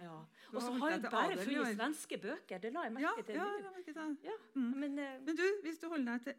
Ja. 0.00 0.14
Og 0.54 0.62
så 0.64 0.70
har 0.80 0.94
jeg 0.94 1.02
bare 1.04 1.36
funnet 1.36 1.74
svenske 1.76 2.18
bøker. 2.22 2.62
Det 2.62 2.70
la 2.72 2.86
jeg 2.86 2.94
Ja, 3.04 3.10
merke 3.12 3.24
til. 3.28 3.36
ja, 3.36 3.44
nå. 3.44 3.58
jeg 3.66 3.74
merket. 3.76 4.24
Ja, 4.24 4.36
Mm. 4.56 4.70
Men 4.80 4.98
uh, 4.98 5.10
Men 5.26 5.36
du, 5.36 5.42
hvis 5.66 5.78
du 5.82 5.88
holder 5.92 6.12
deg 6.16 6.22
til 6.24 6.34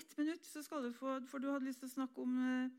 ett 0.00 0.16
minutt, 0.18 0.46
så 0.48 0.62
skal 0.64 0.82
du 0.88 0.92
få 0.96 1.18
For 1.28 1.38
du 1.44 1.50
hadde 1.52 1.68
lyst 1.68 1.84
til 1.84 1.88
å 1.90 1.92
snakke 1.92 2.24
om 2.24 2.38
uh, 2.40 2.70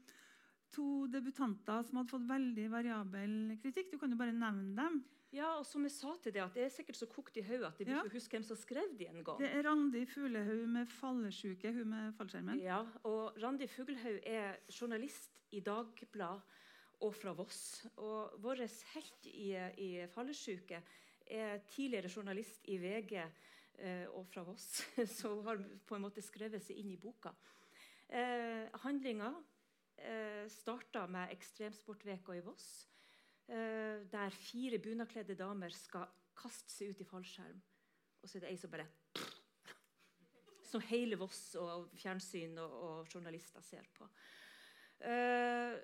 to 0.73 1.05
debutanter 1.07 1.85
som 1.85 2.01
hadde 2.01 2.09
fått 2.15 2.27
veldig 2.33 2.65
variabel 2.73 3.37
kritikk. 3.61 3.91
Du 3.93 3.97
kan 4.01 4.09
jo 4.11 4.17
bare 4.17 4.33
nevne 4.33 4.73
dem. 4.81 5.03
Ja, 5.33 5.57
og 5.59 5.65
som 5.65 5.83
jeg 5.83 5.91
sa 5.91 6.13
til 6.23 6.33
deg, 6.33 6.43
at 6.45 6.53
det 6.55 6.63
er 6.65 6.69
sikkert 6.73 6.95
så 6.99 7.07
kokt 7.11 7.37
i 7.37 7.41
hodet 7.43 7.67
at 7.67 7.79
jeg 7.79 7.87
Ja. 7.89 8.01
burde 8.01 8.13
huske 8.15 8.37
hvem 8.37 8.43
som 8.47 8.57
skrev 8.57 8.97
de 8.97 9.07
en 9.07 9.23
gang. 9.23 9.39
Det 9.39 9.49
er 9.53 9.63
Randi 9.67 10.05
Fuglehaug 10.05 10.67
med 10.69 10.87
fallesjuke, 10.87 11.73
hun 11.73 11.89
med 11.89 12.13
fallskjermen. 12.17 12.59
Ja, 12.63 12.79
og 13.03 13.35
Randi 13.43 13.67
Fuglehaug 13.67 14.19
er 14.25 14.57
journalist 14.69 15.31
i 15.51 15.59
Dagbladet 15.59 16.41
og 17.01 17.13
fra 17.15 17.33
Voss. 17.33 17.85
Og 17.97 18.39
vår 18.41 18.63
helt 18.93 19.25
i, 19.27 19.51
i 19.77 20.07
fallesjuke 20.07 20.81
er 21.27 21.59
tidligere 21.67 22.09
journalist 22.09 22.61
i 22.71 22.77
VG 22.81 23.13
eh, 23.19 24.07
og 24.09 24.25
fra 24.31 24.43
Voss, 24.43 24.81
så 25.17 25.35
hun 25.35 25.45
har 25.45 25.57
på 25.85 25.95
en 25.95 26.01
måte 26.07 26.21
skrevet 26.21 26.63
seg 26.63 26.77
inn 26.79 26.91
i 26.91 26.97
boka. 26.97 27.33
Eh, 28.09 28.69
Handlinga 28.85 29.33
eh, 29.97 30.47
starta 30.47 31.05
med 31.07 31.31
Ekstremsportveka 31.35 32.33
i 32.37 32.41
Voss, 32.45 32.86
der 33.47 34.33
fire 34.35 34.75
bunadkledde 34.83 35.37
damer 35.39 35.71
skal 35.71 36.09
kaste 36.37 36.73
seg 36.73 36.91
ut 36.91 37.01
i 37.01 37.07
fallskjerm. 37.07 37.61
Og 38.21 38.29
så 38.29 38.37
er 38.37 38.43
det 38.43 38.49
ei 38.51 38.59
som 38.59 38.73
bare 38.73 38.87
som 40.71 40.83
hele 40.89 41.15
Voss 41.19 41.55
og 41.59 41.87
fjernsyn 41.95 42.57
og, 42.59 42.75
og 42.87 43.13
journalister 43.13 43.63
ser 43.63 43.87
på. 43.95 44.09
Uh, 44.99 45.77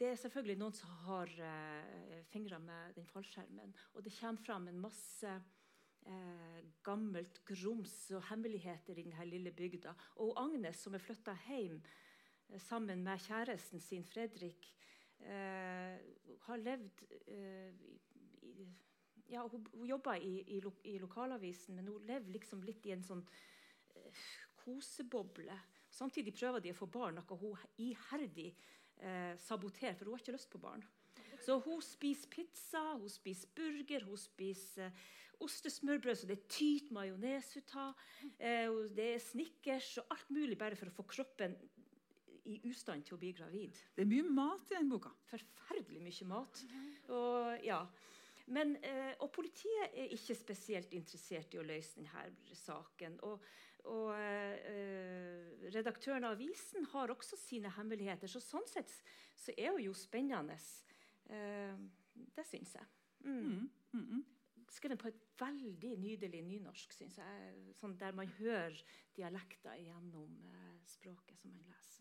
det 0.00 0.08
er 0.08 0.20
selvfølgelig 0.22 0.56
noen 0.56 0.76
som 0.76 0.92
har 1.04 1.32
uh, 1.44 2.20
fingre 2.30 2.60
med 2.62 2.94
den 2.96 3.08
fallskjermen. 3.10 3.74
Og 3.92 4.04
det 4.06 4.14
kommer 4.16 4.46
fram 4.46 4.68
en 4.70 4.80
masse 4.80 5.34
uh, 6.06 6.60
gammelt 6.86 7.42
grums 7.44 7.96
og 8.16 8.24
hemmeligheter 8.30 8.94
i 8.94 9.02
denne 9.02 9.26
lille 9.28 9.52
bygda. 9.52 9.92
Og 10.24 10.32
Agnes, 10.40 10.80
som 10.80 10.96
er 10.96 11.04
flytta 11.04 11.36
hjem 11.48 11.76
eh, 12.48 12.60
sammen 12.62 13.04
med 13.04 13.20
kjæresten 13.26 13.82
sin, 13.84 14.06
Fredrik, 14.08 14.64
eh, 14.64 14.79
har 16.46 16.62
levd 16.62 17.02
eh, 17.26 17.72
i, 18.42 18.68
ja, 19.30 19.44
hun, 19.46 19.66
hun 19.72 19.86
jobba 19.86 20.16
i, 20.18 20.40
i, 20.56 20.60
lo, 20.64 20.72
i 20.84 20.96
lokalavisen, 20.98 21.76
men 21.76 21.90
hun 21.92 22.06
lever 22.08 22.34
liksom 22.34 22.64
litt 22.66 22.86
i 22.88 22.94
en 22.96 23.04
sånn 23.06 23.22
eh, 23.94 24.24
koseboble. 24.64 25.56
Samtidig 25.90 26.34
prøver 26.38 26.64
de 26.64 26.74
å 26.74 26.78
få 26.78 26.88
barn, 26.90 27.18
noe 27.18 27.40
hun 27.40 27.68
iherdig 27.82 28.50
eh, 28.50 29.36
saboterer, 29.42 29.96
for 29.98 30.08
hun 30.08 30.16
har 30.16 30.24
ikke 30.24 30.36
lyst 30.36 30.52
på 30.52 30.62
barn. 30.62 30.84
Så 31.40 31.56
hun 31.64 31.80
spiser 31.84 32.30
pizza, 32.32 32.82
hun 32.98 33.10
spiser 33.10 33.52
burger, 33.56 34.04
hun 34.08 34.20
spiser 34.20 34.90
eh, 34.90 35.08
ostesmørbrød 35.40 36.18
så 36.20 36.28
det 36.28 36.36
er 36.36 36.48
tyt 36.52 36.90
majones 36.92 37.48
ut 37.56 37.76
av. 37.80 38.00
Eh, 38.36 38.68
det 38.96 39.06
er 39.14 39.22
snickers 39.24 39.94
og 40.02 40.12
alt 40.14 40.32
mulig 40.34 40.58
bare 40.60 40.76
for 40.78 40.90
å 40.90 40.96
få 40.98 41.06
kroppen 41.08 41.56
i 42.44 42.60
ustand 42.70 43.04
til 43.04 43.16
å 43.16 43.20
bli 43.20 43.32
gravid 43.36 43.76
Det 43.96 44.04
er 44.04 44.10
mye 44.10 44.30
mat 44.30 44.70
i 44.70 44.78
den 44.78 44.88
boka. 44.88 45.10
forferdelig 45.30 46.00
mye 46.02 46.28
mat. 46.30 46.62
Og, 47.08 47.64
ja. 47.64 47.86
Men, 48.50 48.74
eh, 48.82 49.14
og 49.22 49.30
politiet 49.34 49.94
er 49.94 50.10
ikke 50.14 50.34
spesielt 50.34 50.94
interessert 50.96 51.54
i 51.54 51.60
å 51.60 51.66
løse 51.66 52.00
denne 52.00 52.56
saken. 52.58 53.18
Og, 53.28 53.44
og 53.90 54.10
eh, 54.16 55.68
redaktøren 55.74 56.26
av 56.26 56.34
avisen 56.34 56.88
har 56.94 57.12
også 57.14 57.38
sine 57.38 57.70
hemmeligheter. 57.76 58.30
Så 58.30 58.42
sånn 58.42 58.66
sett 58.70 58.90
så 59.38 59.54
er 59.56 59.70
hun 59.76 59.84
jo 59.84 59.94
spennende. 59.96 60.58
Eh, 61.30 61.78
det 62.34 62.46
syns 62.48 62.74
jeg. 62.80 62.90
Mm. 63.24 63.40
Mm. 63.40 63.70
Mm 63.92 64.06
-mm. 64.10 64.24
Skrevet 64.70 64.98
på 64.98 65.08
et 65.08 65.22
veldig 65.38 65.96
nydelig 65.98 66.42
nynorsk, 66.42 66.92
syns 66.92 67.18
jeg. 67.18 67.74
Sånn 67.74 67.96
der 67.98 68.12
man 68.12 68.26
hører 68.26 68.84
dialekter 69.16 69.74
gjennom 69.74 70.38
språket 70.86 71.38
som 71.38 71.50
man 71.50 71.64
leser. 71.66 71.99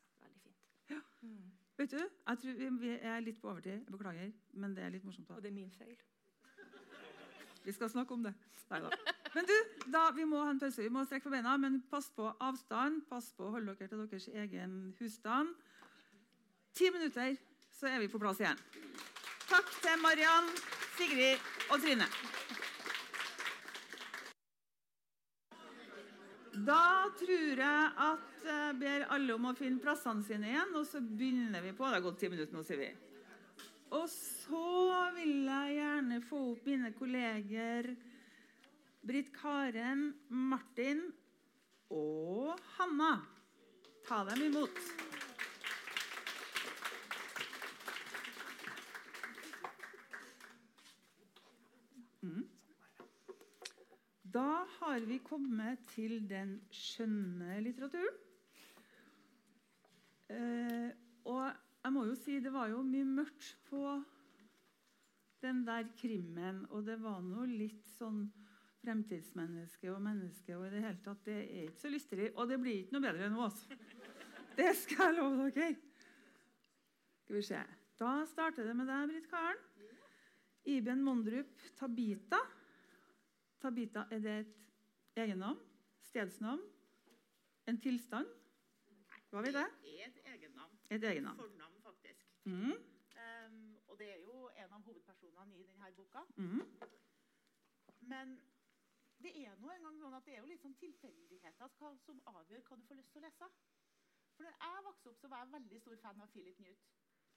Mm. 1.21 1.51
Vet 1.79 1.91
du, 1.91 1.99
jeg 1.99 2.37
tror 2.41 2.79
vi, 2.81 2.89
er 3.01 3.19
litt 3.23 3.41
på 3.41 3.49
overtid. 3.49 3.71
Jeg 3.71 3.91
beklager, 3.91 4.31
men 4.51 4.75
det 4.75 4.83
er 4.83 4.89
litt 4.95 5.05
morsomt. 5.07 5.27
da. 5.29 5.37
Og 5.37 5.43
det 5.43 5.51
er 5.51 5.55
min 5.55 5.71
feil. 5.71 5.95
Vi 7.63 7.71
skal 7.71 7.89
snakke 7.89 8.13
om 8.13 8.23
det. 8.23 8.33
Neida. 8.69 8.89
Men 9.33 9.45
du, 9.45 9.53
da, 9.93 10.09
vi 10.15 10.25
må 10.25 10.41
ha 10.43 10.49
en 10.51 10.59
pause. 10.59 10.81
Vi 10.81 10.89
må 10.89 11.03
strekke 11.05 11.27
på 11.27 11.33
beina, 11.33 11.55
men 11.57 11.81
pass 11.91 12.09
på 12.15 12.27
avstand. 12.39 13.03
Pass 13.09 13.31
på 13.37 13.47
å 13.47 13.53
holde 13.55 13.75
dere 13.77 13.91
til 13.91 14.03
deres 14.03 14.27
egen 14.43 14.75
husstand. 14.99 15.53
Ti 16.73 16.89
minutter, 16.93 17.37
så 17.79 17.89
er 17.89 18.03
vi 18.03 18.11
på 18.11 18.21
plass 18.21 18.41
igjen. 18.41 18.59
Takk 19.49 19.71
til 19.81 20.03
Mariann, 20.03 20.51
Sigrid 20.97 21.41
og 21.69 21.81
Trine. 21.81 22.09
Da 26.65 27.07
tror 27.19 27.61
jeg 27.61 27.91
at 28.03 28.43
jeg 28.43 28.75
ber 28.81 29.05
alle 29.13 29.35
om 29.35 29.45
å 29.49 29.55
finne 29.57 29.81
plassene 29.83 30.25
sine 30.25 30.49
igjen, 30.49 30.73
og 30.75 30.87
så 30.87 30.99
begynner 31.01 31.63
vi 31.63 31.71
på. 31.75 31.85
Det 31.87 31.99
har 31.99 32.03
gått 32.03 32.19
ti 32.19 32.29
minutter 32.31 32.57
nå, 32.57 32.63
sier 32.67 32.81
vi. 32.81 32.89
Og 33.95 34.05
så 34.11 34.65
vil 35.15 35.47
jeg 35.47 35.77
gjerne 35.79 36.19
få 36.25 36.41
opp 36.51 36.67
mine 36.69 36.91
kolleger 36.97 37.89
Britt 39.09 39.31
Karen, 39.33 40.09
Martin 40.29 41.05
og 41.95 42.59
Hanna. 42.75 43.13
Ta 44.05 44.23
dem 44.27 44.43
imot. 44.49 44.83
Mm. 52.21 52.43
Da 54.33 54.65
har 54.79 55.05
vi 55.09 55.17
kommet 55.25 55.87
til 55.95 56.19
den 56.29 56.59
skjønne 56.75 57.55
litteraturen. 57.65 58.17
Eh, 60.29 60.89
og 61.25 61.47
jeg 61.49 61.93
må 61.95 62.03
jo 62.05 62.17
si 62.19 62.35
det 62.43 62.51
var 62.53 62.69
jo 62.69 62.83
mye 62.85 63.07
mørkt 63.07 63.55
på 63.69 63.81
den 65.41 65.63
der 65.65 65.87
krimmen. 65.97 66.65
Og 66.69 66.85
det 66.85 66.99
var 67.01 67.23
nå 67.25 67.47
litt 67.49 67.87
sånn 67.95 68.27
fremtidsmenneske 68.83 69.89
og 69.91 70.03
menneske 70.03 70.53
og 70.57 70.67
i 70.67 70.75
det 70.75 70.83
hele 70.85 71.01
tatt. 71.07 71.25
Det 71.25 71.39
er 71.39 71.65
ikke 71.65 71.85
så 71.87 71.93
lystelig. 71.95 72.29
Og 72.35 72.51
det 72.51 72.59
blir 72.61 72.83
ikke 72.83 72.99
noe 72.99 73.07
bedre 73.07 73.31
nå, 73.33 73.47
altså. 73.47 73.79
Det 74.59 74.69
skal 74.75 75.09
jeg 75.09 75.17
love 75.17 75.49
dere. 75.55 75.73
Skal 77.23 77.39
vi 77.39 77.43
se. 77.49 77.65
Da 77.99 78.13
starter 78.29 78.69
det 78.69 78.77
med 78.77 78.89
deg, 78.91 79.09
Britt 79.09 79.27
Karen. 79.31 79.65
Iben 80.69 81.01
Mondrup, 81.01 81.69
Tabita. 81.79 82.43
Tabita, 83.61 84.05
er 84.11 84.19
det 84.19 84.35
et 84.39 84.53
egennavn? 85.23 85.59
Stedsnavn? 86.01 86.61
En 87.67 87.81
tilstand? 87.81 88.27
Hva 89.29 89.41
vil 89.41 89.53
det? 89.53 89.65
Det 89.81 89.95
er 90.01 90.07
et 90.07 90.21
egennavn. 90.33 90.77
Et 90.89 91.03
egennavn. 91.03 91.37
Fornavn, 91.37 91.81
faktisk. 91.81 92.27
Mm. 92.45 92.71
Um, 92.71 93.77
og 93.87 93.99
det 93.99 94.07
er 94.13 94.21
jo 94.23 94.49
en 94.57 94.73
av 94.77 94.81
hovedpersonene 94.87 95.57
i 95.57 95.65
denne 95.67 95.91
boka. 95.97 96.23
Mm. 96.37 96.63
Men 98.01 98.39
det 99.23 99.33
er 99.43 99.55
nå 99.59 99.71
en 99.73 99.85
gang 99.87 99.99
sånn 99.99 100.15
at 100.17 100.25
det 100.25 100.37
er 100.37 100.39
jo 100.39 100.49
litt 100.49 100.63
sånn 100.63 100.77
tilfeldigheter 100.79 101.75
som 102.05 102.21
avgjør 102.31 102.63
hva 102.69 102.79
du 102.79 102.85
får 102.87 102.99
lyst 103.01 103.11
til 103.13 103.21
å 103.21 103.25
lese. 103.27 103.49
For 104.37 104.47
når 104.47 104.55
jeg 104.63 104.85
vokste 104.87 105.11
opp, 105.11 105.19
så 105.19 105.27
var 105.27 105.43
jeg 105.43 105.53
veldig 105.57 105.81
stor 105.83 105.99
fan 106.05 106.21
av 106.23 106.31
Philip 106.31 106.59
Newt. 106.63 106.87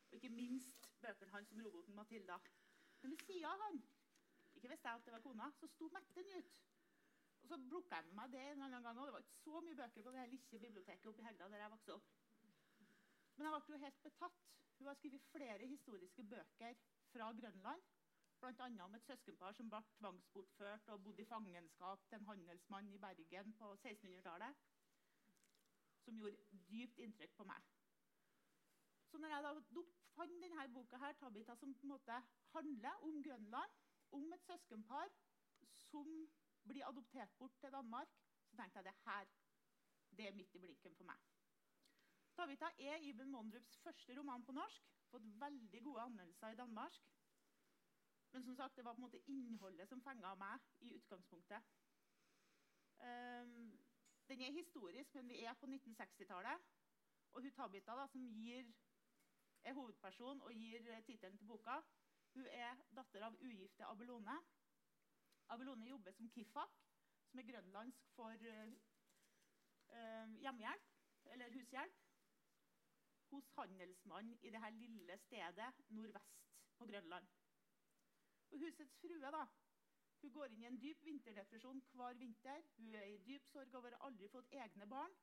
Og 0.09 0.19
ikke 0.20 0.31
minst 0.36 0.89
bøkene 1.03 1.35
hans 1.35 1.53
om 1.53 1.65
roboten 1.66 1.99
Matilda. 1.99 2.39
Men 3.03 3.16
ved 3.16 3.24
sida 3.27 3.51
av 3.51 3.66
han, 3.66 3.82
ikke 4.63 4.77
visste 4.77 4.89
jeg 4.89 5.01
at 5.01 5.07
det 5.07 5.13
var 5.13 5.23
kona, 5.25 5.47
så 5.59 5.67
sto 5.67 5.89
Mette 5.91 6.23
ut. 6.39 6.59
Og 7.43 7.49
så 7.51 7.57
plukka 7.69 7.99
jeg 7.99 8.05
med 8.07 8.15
meg 8.15 8.35
det 8.35 8.43
en 8.53 8.63
annen 8.63 8.85
gang. 8.87 8.99
Og 8.99 9.09
det 9.09 9.15
var 9.15 9.25
ikke 9.25 9.41
så 9.43 9.63
mye 9.67 9.79
bøker 9.81 10.05
på 10.07 10.13
det 10.15 10.27
lille 10.31 10.61
biblioteket 10.65 11.09
oppe 11.11 11.23
i 11.23 11.27
Hegda 11.27 11.49
der 11.51 11.65
jeg 11.65 11.73
vokste 11.73 11.97
opp. 11.97 12.13
Men 13.35 13.49
jeg 13.49 13.65
ble 13.67 13.75
jo 13.75 13.81
helt 13.83 13.99
betatt. 14.05 14.45
Hun 14.79 14.91
har 14.91 15.01
skrevet 15.01 15.27
flere 15.33 15.67
historiske 15.67 16.27
bøker 16.35 16.79
fra 17.11 17.33
Grønland. 17.41 17.83
Bl.a. 18.43 18.71
om 18.87 18.95
et 18.95 19.07
søskenpar 19.07 19.59
som 19.59 19.69
ble 19.71 19.83
tvangsbortført 19.99 20.89
og 20.95 21.03
bodde 21.03 21.23
i 21.23 21.31
fangenskap 21.33 22.07
til 22.09 22.21
en 22.21 22.31
handelsmann 22.31 22.95
i 22.95 23.03
Bergen 23.03 23.53
på 23.59 23.75
1600-tallet. 23.75 24.65
Som 26.07 26.19
gjorde 26.23 26.63
dypt 26.71 27.03
inntrykk 27.03 27.35
på 27.39 27.51
meg. 27.51 27.71
Så 29.11 29.19
når 29.19 29.35
jeg 29.35 29.45
da 29.45 29.85
fant 30.17 30.43
denne 30.43 30.69
boka, 30.75 30.99
her, 31.03 31.19
Tabita, 31.19 31.55
som 31.59 31.75
på 31.75 31.87
en 31.87 31.95
måte 31.97 32.19
handler 32.55 33.07
om 33.07 33.23
Grønland, 33.27 33.82
om 34.13 34.33
et 34.33 34.47
søskenpar 34.47 35.13
som 35.89 36.09
blir 36.69 36.87
adoptert 36.87 37.33
bort 37.39 37.55
til 37.61 37.73
Danmark, 37.73 38.09
så 38.47 38.57
tenkte 38.57 38.79
jeg 38.79 38.85
det 38.85 38.99
her 39.05 39.31
det 40.17 40.27
er 40.29 40.35
midt 40.37 40.55
i 40.55 40.61
blinken 40.61 40.95
for 40.97 41.09
meg. 41.09 41.21
Tabita 42.37 42.69
er 42.79 43.01
Iben 43.01 43.31
Mondrups 43.31 43.79
første 43.85 44.17
roman 44.19 44.45
på 44.45 44.53
norsk. 44.53 44.91
Fått 45.11 45.25
veldig 45.41 45.83
gode 45.85 46.01
anmeldelser 46.01 46.53
i 46.53 46.59
Danmark. 46.61 46.99
Men 48.33 48.45
som 48.45 48.57
sagt, 48.57 48.77
det 48.77 48.85
var 48.85 48.93
på 48.93 49.01
en 49.01 49.07
måte 49.07 49.23
innholdet 49.29 49.89
som 49.89 50.03
fenga 50.05 50.35
meg 50.41 50.69
i 50.81 50.95
utgangspunktet. 50.97 51.73
Um, 53.01 53.73
den 54.29 54.41
er 54.41 54.53
historisk, 54.53 55.15
men 55.15 55.29
vi 55.29 55.43
er 55.45 55.57
på 55.61 55.67
1960-tallet. 55.67 56.71
Og 57.33 57.43
hun 57.43 57.53
Tabita, 57.57 57.97
da, 57.97 58.07
som 58.07 58.25
gir, 58.25 58.69
er 59.65 59.77
hovedperson 59.77 60.41
og 60.41 60.53
gir 60.53 60.89
tittelen 61.05 61.39
til 61.39 61.47
boka, 61.47 61.81
hun 62.35 62.47
er 62.47 62.81
datter 62.97 63.27
av 63.27 63.37
ugifte 63.41 63.87
Abelone. 63.87 64.37
Abelone 65.53 65.89
jobber 65.89 66.15
som 66.17 66.31
kifak, 66.33 66.79
som 67.29 67.41
er 67.41 67.49
grønlandsk 67.49 68.09
for 68.17 68.47
uh, 68.53 68.73
hjemmehjelp 70.41 70.89
eller 71.33 71.53
hushjelp 71.55 71.99
hos 73.33 73.49
handelsmannen 73.57 74.39
i 74.43 74.51
dette 74.53 74.71
lille 74.77 75.19
stedet 75.27 75.73
nordvest 75.89 76.43
på 76.79 76.87
Grønland. 76.87 77.29
Og 78.53 78.59
husets 78.61 78.97
frue 79.01 79.33
da, 79.37 79.45
hun 80.23 80.33
går 80.33 80.53
inn 80.53 80.65
i 80.65 80.69
en 80.69 80.81
dyp 80.81 81.05
vinterdepresjon 81.05 81.81
hver 81.97 82.19
vinter. 82.21 82.61
Hun 82.77 82.95
er 82.95 83.07
i 83.11 83.21
dyp 83.27 83.47
sorg 83.51 83.75
over 83.75 83.97
å 83.97 84.09
aldri 84.09 84.29
fått 84.31 84.53
egne 84.55 84.87
barn. 84.87 85.15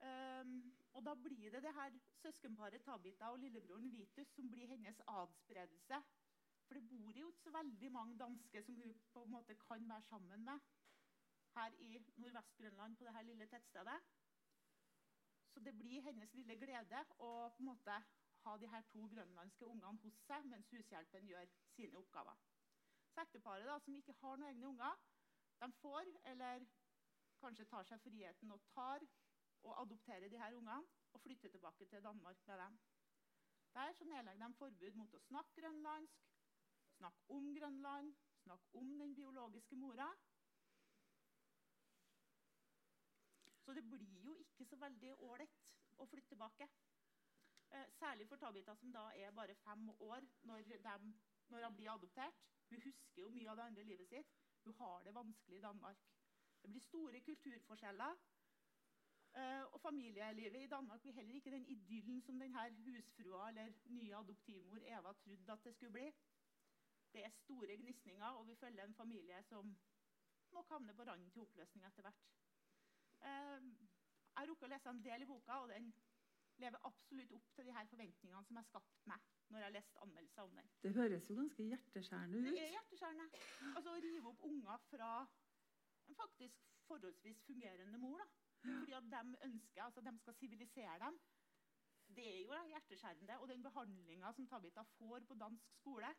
Um, 0.00 0.54
og 0.92 1.04
da 1.06 1.14
blir 1.14 1.50
det 1.54 1.62
det 1.62 1.74
her 1.74 1.98
søskenparet 2.22 2.82
Tabita 2.82 3.30
og 3.34 3.38
lillebroren 3.38 3.92
Vitus 3.92 4.28
som 4.34 4.50
blir 4.50 4.66
hennes 4.66 5.02
adspredelse. 5.06 6.00
For 6.66 6.78
det 6.78 6.88
bor 6.88 7.18
jo 7.18 7.28
ikke 7.28 7.42
så 7.42 7.50
veldig 7.50 7.92
mange 7.92 8.18
danske 8.18 8.62
som 8.62 8.76
hun 8.76 8.94
på 9.12 9.22
en 9.24 9.30
måte 9.30 9.54
kan 9.54 9.88
være 9.88 10.02
sammen 10.08 10.44
med 10.44 10.58
her 11.54 11.76
i 11.78 11.92
Nordvest-Grønland 12.16 12.96
på 12.96 13.04
dette 13.04 13.22
lille 13.22 13.46
tettstedet. 13.46 14.00
Så 15.50 15.60
det 15.60 15.78
blir 15.78 16.02
hennes 16.02 16.34
lille 16.34 16.56
glede 16.56 17.04
å 17.18 17.30
på 17.56 17.62
en 17.62 17.70
måte 17.72 17.96
ha 18.44 18.56
de 18.56 18.68
her 18.72 18.84
to 18.92 19.06
grønlandske 19.14 19.66
ungene 19.66 20.02
hos 20.04 20.20
seg 20.26 20.46
mens 20.52 20.70
hushjelpen 20.74 21.26
gjør 21.28 21.50
sine 21.74 21.98
oppgaver. 21.98 22.36
Så 23.14 23.24
ekteparet 23.24 23.66
da, 23.66 23.78
som 23.78 23.96
ikke 23.96 24.14
har 24.20 24.38
noen 24.38 24.52
egne 24.52 24.68
unger, 24.70 25.02
de 25.60 25.72
får, 25.80 26.12
eller 26.32 26.64
kanskje 27.42 27.66
tar 27.68 27.88
seg 27.88 28.00
friheten 28.04 28.54
og 28.54 28.62
tar 28.74 29.04
og 29.62 29.80
adoptere 29.82 30.28
de 30.28 30.38
her 30.38 30.56
ungene 30.56 30.86
og 31.12 31.20
flytte 31.20 31.48
tilbake 31.48 31.86
til 31.86 32.02
Danmark 32.02 32.46
med 32.46 32.58
dem. 32.64 32.78
Der 33.74 33.92
så 33.92 34.04
nedlegger 34.04 34.46
de 34.46 34.54
forbud 34.58 34.98
mot 34.98 35.14
å 35.14 35.22
snakke 35.28 35.60
grønlandsk, 35.60 36.26
snakke 36.96 37.30
om 37.36 37.54
Grønland, 37.54 38.12
snakke 38.42 38.74
om 38.80 38.98
den 38.98 39.14
biologiske 39.14 39.76
mora. 39.76 40.08
Så 43.64 43.74
det 43.74 43.84
blir 43.90 44.24
jo 44.24 44.34
ikke 44.42 44.66
så 44.66 44.76
veldig 44.76 45.14
ålreit 45.22 45.74
å 46.02 46.06
flytte 46.10 46.34
tilbake. 46.34 46.68
Eh, 47.70 47.86
særlig 48.00 48.26
for 48.28 48.36
Tabita, 48.42 48.74
som 48.74 48.92
da 48.92 49.04
er 49.14 49.36
bare 49.36 49.54
fem 49.54 49.90
år 49.90 50.26
når, 50.42 50.64
de, 50.86 51.12
når 51.48 51.66
hun 51.68 51.76
blir 51.76 51.92
adoptert. 51.92 52.40
Hun 52.70 52.82
husker 52.82 53.22
jo 53.22 53.30
mye 53.30 53.50
av 53.50 53.60
det 53.60 53.68
andre 53.68 53.84
livet 53.86 54.10
sitt. 54.10 54.34
Hun 54.64 54.74
har 54.80 55.04
det 55.06 55.14
vanskelig 55.14 55.58
i 55.58 55.62
Danmark. 55.62 56.02
Det 56.62 56.70
blir 56.70 56.82
store 56.82 57.20
kulturforskjeller. 57.20 58.18
Eh, 59.38 59.62
og 59.72 59.80
familielivet 59.80 60.62
i 60.64 60.66
Danmark 60.66 61.00
blir 61.02 61.12
heller 61.12 61.34
ikke 61.34 61.50
den 61.54 61.66
idyllen 61.70 62.22
som 62.22 62.40
denne 62.40 62.64
husfrua 62.82 63.48
eller 63.48 63.72
nye 63.86 64.16
adoptivmor 64.16 64.82
Eva 64.82 65.12
trodde 65.12 65.52
at 65.52 65.64
det 65.64 65.74
skulle 65.74 65.92
bli. 65.92 66.08
Det 67.12 67.24
er 67.24 67.30
store 67.30 67.76
gnisninger, 67.76 68.26
og 68.26 68.48
vi 68.48 68.54
følger 68.54 68.84
en 68.84 68.94
familie 68.94 69.42
som 69.42 69.76
nok 70.52 70.68
havner 70.68 70.94
på 70.94 71.02
randen 71.06 71.30
til 71.30 71.42
oppløsning 71.42 71.86
etter 71.86 72.02
hvert. 72.02 72.26
Eh, 73.22 73.70
jeg 74.36 74.48
rukker 74.48 74.66
å 74.66 74.72
lese 74.72 74.90
en 74.90 75.04
del 75.04 75.22
i 75.22 75.30
boka, 75.30 75.60
og 75.62 75.68
den 75.68 75.92
lever 76.60 76.86
absolutt 76.90 77.32
opp 77.32 77.54
til 77.54 77.66
de 77.66 77.74
her 77.76 77.86
forventningene 77.92 78.44
som 78.46 78.58
jeg 78.58 78.68
skapte 78.68 79.10
meg 79.10 79.28
når 79.50 79.64
jeg 79.64 79.74
leste 79.76 80.02
anmeldelser 80.04 80.42
om 80.42 80.58
den. 80.58 80.68
Det 80.82 80.92
høres 80.94 81.30
jo 81.30 81.36
ganske 81.38 81.66
hjerteskjærende 81.70 82.42
ut. 82.42 82.50
Det 82.50 82.66
er 82.66 82.74
hjerteskjærende. 82.76 83.30
Altså 83.76 83.94
Å 83.94 84.02
rive 84.04 84.30
opp 84.30 84.44
unger 84.50 84.84
fra 84.90 85.10
en 86.08 86.18
faktisk 86.18 86.68
forholdsvis 86.86 87.42
fungerende 87.46 87.98
mor. 87.98 88.18
da. 88.18 88.49
Fordi 88.62 88.92
at 88.92 89.02
de 89.12 89.36
ønsker, 89.44 89.82
altså 89.82 90.00
de 90.00 90.18
skal 90.18 90.34
sivilisere 90.34 90.98
dem. 91.04 91.18
Det 92.16 92.26
er 92.26 92.40
jo 92.42 92.56
hjerteskjærende. 92.68 93.38
Og 93.40 93.48
den 93.48 93.62
behandlinga 93.62 94.32
som 94.32 94.46
Tabita 94.46 94.82
får 94.98 95.20
på 95.28 95.34
dansk 95.34 95.68
skole 95.78 96.10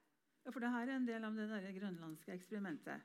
Ja, 0.46 0.50
For 0.50 0.60
det 0.60 0.70
her 0.72 0.88
er 0.90 0.96
en 0.96 1.06
del 1.08 1.24
av 1.24 1.36
det 1.38 1.50
der 1.50 1.72
grønlandske 1.80 2.34
eksperimentet. 2.34 3.02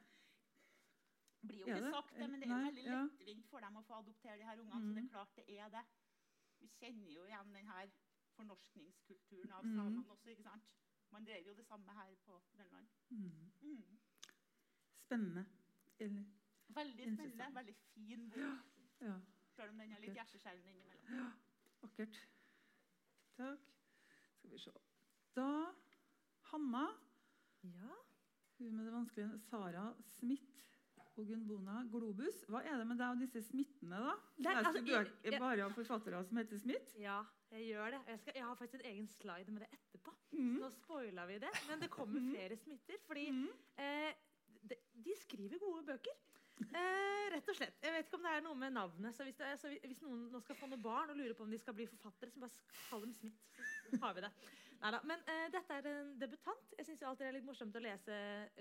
blir 1.47 1.59
jo 1.59 1.67
ikke 1.77 1.91
sagt 1.93 2.15
det, 2.17 2.31
men 2.31 2.41
det 2.41 2.49
er 2.49 2.57
jo 2.57 2.65
veldig 2.65 2.85
lettvint 2.87 3.47
for 3.51 3.61
dem 3.61 3.77
å 3.77 3.83
få 3.87 3.95
adoptere 3.99 4.39
de 4.39 4.45
her 4.49 4.61
ungene. 4.61 4.81
Så 4.81 4.95
det 4.95 5.03
Mhm. 5.03 5.05
er 5.05 5.13
klart 5.13 5.37
det 5.37 5.45
er 5.59 5.69
det. 5.69 5.85
Vi 6.61 6.67
kjenner 6.81 7.13
jo 7.13 7.25
igjen 7.25 7.53
den 7.55 7.67
her 7.67 7.87
fornorskningskulturen 8.37 9.53
av 9.53 9.65
Mhm. 9.65 9.77
samene 9.77 10.09
også. 10.11 10.31
ikke 10.31 10.43
sant? 10.43 10.63
Man 11.13 11.25
drev 11.25 11.47
jo 11.47 11.55
det 11.55 11.67
samme 11.67 11.93
her 11.93 12.15
på 12.25 12.41
Grønland. 12.57 12.87
Mm. 13.11 13.53
Mm. 13.63 13.99
Spennende. 15.05 15.47
Eller, 16.01 16.25
Veldig 16.69 17.13
spennende. 17.15 17.55
Veldig 17.55 17.75
fin 17.95 18.31
bok. 18.31 18.76
Ja, 19.01 19.18
Selv 19.56 19.70
om 19.73 19.78
den 19.78 19.93
er 19.93 20.01
litt 20.01 20.14
hjerteskjærende 20.16 20.68
innimellom. 20.70 21.32
vakkert. 21.82 22.18
Takk. 23.36 23.60
Skal 24.39 24.51
vi 24.51 24.59
se. 24.59 24.73
Da 25.36 25.48
Hanna, 26.52 26.86
Ja. 27.64 27.94
hun 28.59 28.77
med 28.77 28.85
det 28.86 28.93
vanskelige 28.93 29.40
Sara 29.51 29.94
Smith 30.18 30.43
og 31.16 31.27
Gunbona 31.27 31.82
Globus. 31.90 32.44
Hva 32.48 32.60
er 32.64 32.77
det 32.78 32.86
med 32.86 32.98
deg 32.98 33.09
og 33.10 33.18
disse 33.20 33.43
smittene, 33.43 33.97
da? 34.05 34.14
Det 34.36 34.44
Leser 34.47 34.56
altså, 34.64 34.81
du 34.85 34.90
jeg- 34.93 35.06
bøker 35.06 35.31
jeg- 35.31 35.40
bare 35.40 35.62
av 35.64 35.73
forfattere 35.73 36.24
som 36.27 36.36
heter 36.36 36.59
Smith? 36.59 36.94
ja, 37.01 37.24
jeg 37.51 37.66
gjør 37.73 37.90
det. 37.90 38.01
Jeg, 38.06 38.18
skal, 38.20 38.32
jeg 38.35 38.44
har 38.44 38.55
faktisk 38.55 38.74
en 38.85 38.90
egen 38.93 39.06
slide 39.09 39.51
med 39.51 39.60
det 39.62 39.68
etterpå. 39.73 40.14
Mm. 40.32 40.59
Nå 40.60 40.70
spoila 40.70 41.27
vi 41.27 41.39
det, 41.39 41.51
men 41.68 41.81
det 41.81 41.90
kommer 41.90 42.20
Mhm. 42.20 42.31
flere 42.35 42.56
smitter. 42.56 42.98
Fordi 43.06 43.31
Mm. 43.31 43.48
eh, 43.78 44.12
de, 44.68 44.74
de 45.05 45.12
skriver 45.20 45.59
gode 45.59 45.82
bøker. 45.86 46.12
Eh, 46.65 47.24
rett 47.35 47.51
og 47.53 47.57
slett. 47.59 47.77
Jeg 47.85 47.93
vet 47.93 48.07
ikke 48.07 48.19
om 48.19 48.27
det 48.27 48.35
er 48.37 48.45
noe 48.45 48.59
med 48.59 48.73
navnet. 48.77 49.16
så 49.16 49.27
Hvis, 49.27 49.41
er, 49.41 49.57
så 49.61 49.73
hvis 49.73 50.01
noen 50.05 50.28
nå 50.33 50.41
skal 50.45 50.57
få 50.59 50.69
noen 50.70 50.83
barn 50.83 51.12
og 51.12 51.19
lurer 51.19 51.35
på 51.37 51.45
om 51.45 51.53
de 51.53 51.59
skal 51.61 51.77
bli 51.77 51.89
forfattere, 51.91 52.33
så 52.33 52.41
bare 52.41 52.78
kall 52.89 53.05
dem 53.05 53.12
Smith. 53.16 53.43
Så 53.91 54.01
har 54.03 54.16
vi 54.16 54.24
det. 54.24 54.33
Neida, 54.81 55.03
Men 55.05 55.23
eh, 55.33 55.47
dette 55.53 55.77
er 55.77 55.91
en 55.93 56.16
debutant. 56.20 56.74
Jeg 56.78 56.89
syns 56.89 57.03
alltid 57.03 57.27
det 57.27 57.31
er 57.33 57.39
litt 57.39 57.49
morsomt 57.49 57.77
å 57.77 57.85
lese 57.85 58.19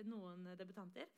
noen 0.07 0.51
debutanter. 0.59 1.09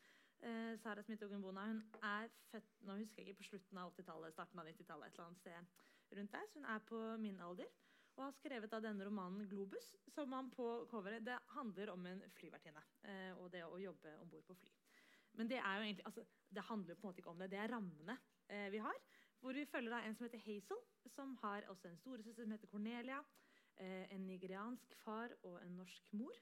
Eh, 0.46 0.78
Sara 0.78 1.02
Smith 1.04 1.26
Ogunbona 1.26 1.66
hun 1.66 1.82
er 2.06 2.30
født 2.52 2.82
nå 2.86 3.00
husker 3.00 3.24
jeg 3.24 3.32
ikke, 3.32 3.42
på 3.42 3.50
slutten 3.52 3.82
av 3.82 3.94
80-tallet, 3.96 4.36
starten 4.36 4.62
av 4.62 4.70
90-tallet. 4.70 5.08
et 5.08 5.18
eller 5.18 5.28
annet 5.28 5.42
sted 5.42 6.18
rundt 6.18 6.32
der, 6.32 6.48
så 6.52 6.60
Hun 6.60 6.70
er 6.76 6.84
på 6.86 7.00
min 7.18 7.40
alder 7.42 7.72
og 8.18 8.24
har 8.24 8.34
skrevet 8.34 8.74
av 8.74 8.82
denne 8.82 9.06
romanen 9.06 9.48
'Globus', 9.50 9.96
som 10.10 10.30
man 10.30 10.50
på 10.50 10.88
coveret 10.90 11.26
Det 11.26 11.38
handler 11.54 11.90
om 11.90 12.06
en 12.06 12.22
flyvertinne 12.30 12.82
eh, 13.04 13.34
og 13.38 13.52
det 13.52 13.64
å 13.66 13.78
jobbe 13.78 14.18
om 14.22 14.30
bord 14.30 14.46
på 14.46 14.54
fly. 14.54 14.70
Men 15.38 15.50
det 15.50 15.60
egentlig, 15.62 16.06
altså, 16.06 16.26
det 16.50 16.66
handler 16.68 16.96
på 16.96 17.06
en 17.06 17.10
måte 17.12 17.22
ikke 17.22 17.34
om 17.34 17.42
det. 17.42 17.52
Det 17.52 17.60
er 17.62 17.74
rammene 17.74 18.18
eh, 18.50 18.68
vi 18.74 18.82
har. 18.84 19.00
Hvor 19.40 19.54
vi 19.54 19.66
følger 19.70 19.94
da 19.94 20.02
en 20.02 20.16
som 20.18 20.26
heter 20.26 20.42
Hazel, 20.42 20.80
som 21.14 21.36
har 21.44 21.68
også 21.70 21.92
en 21.92 21.98
storesøster 21.98 22.44
som 22.44 22.52
heter 22.56 22.68
Cornelia. 22.72 23.22
Eh, 23.78 24.14
en 24.16 24.28
nigeriansk 24.28 24.96
far 25.04 25.34
og 25.44 25.60
en 25.66 25.78
norsk 25.78 26.14
mor. 26.14 26.34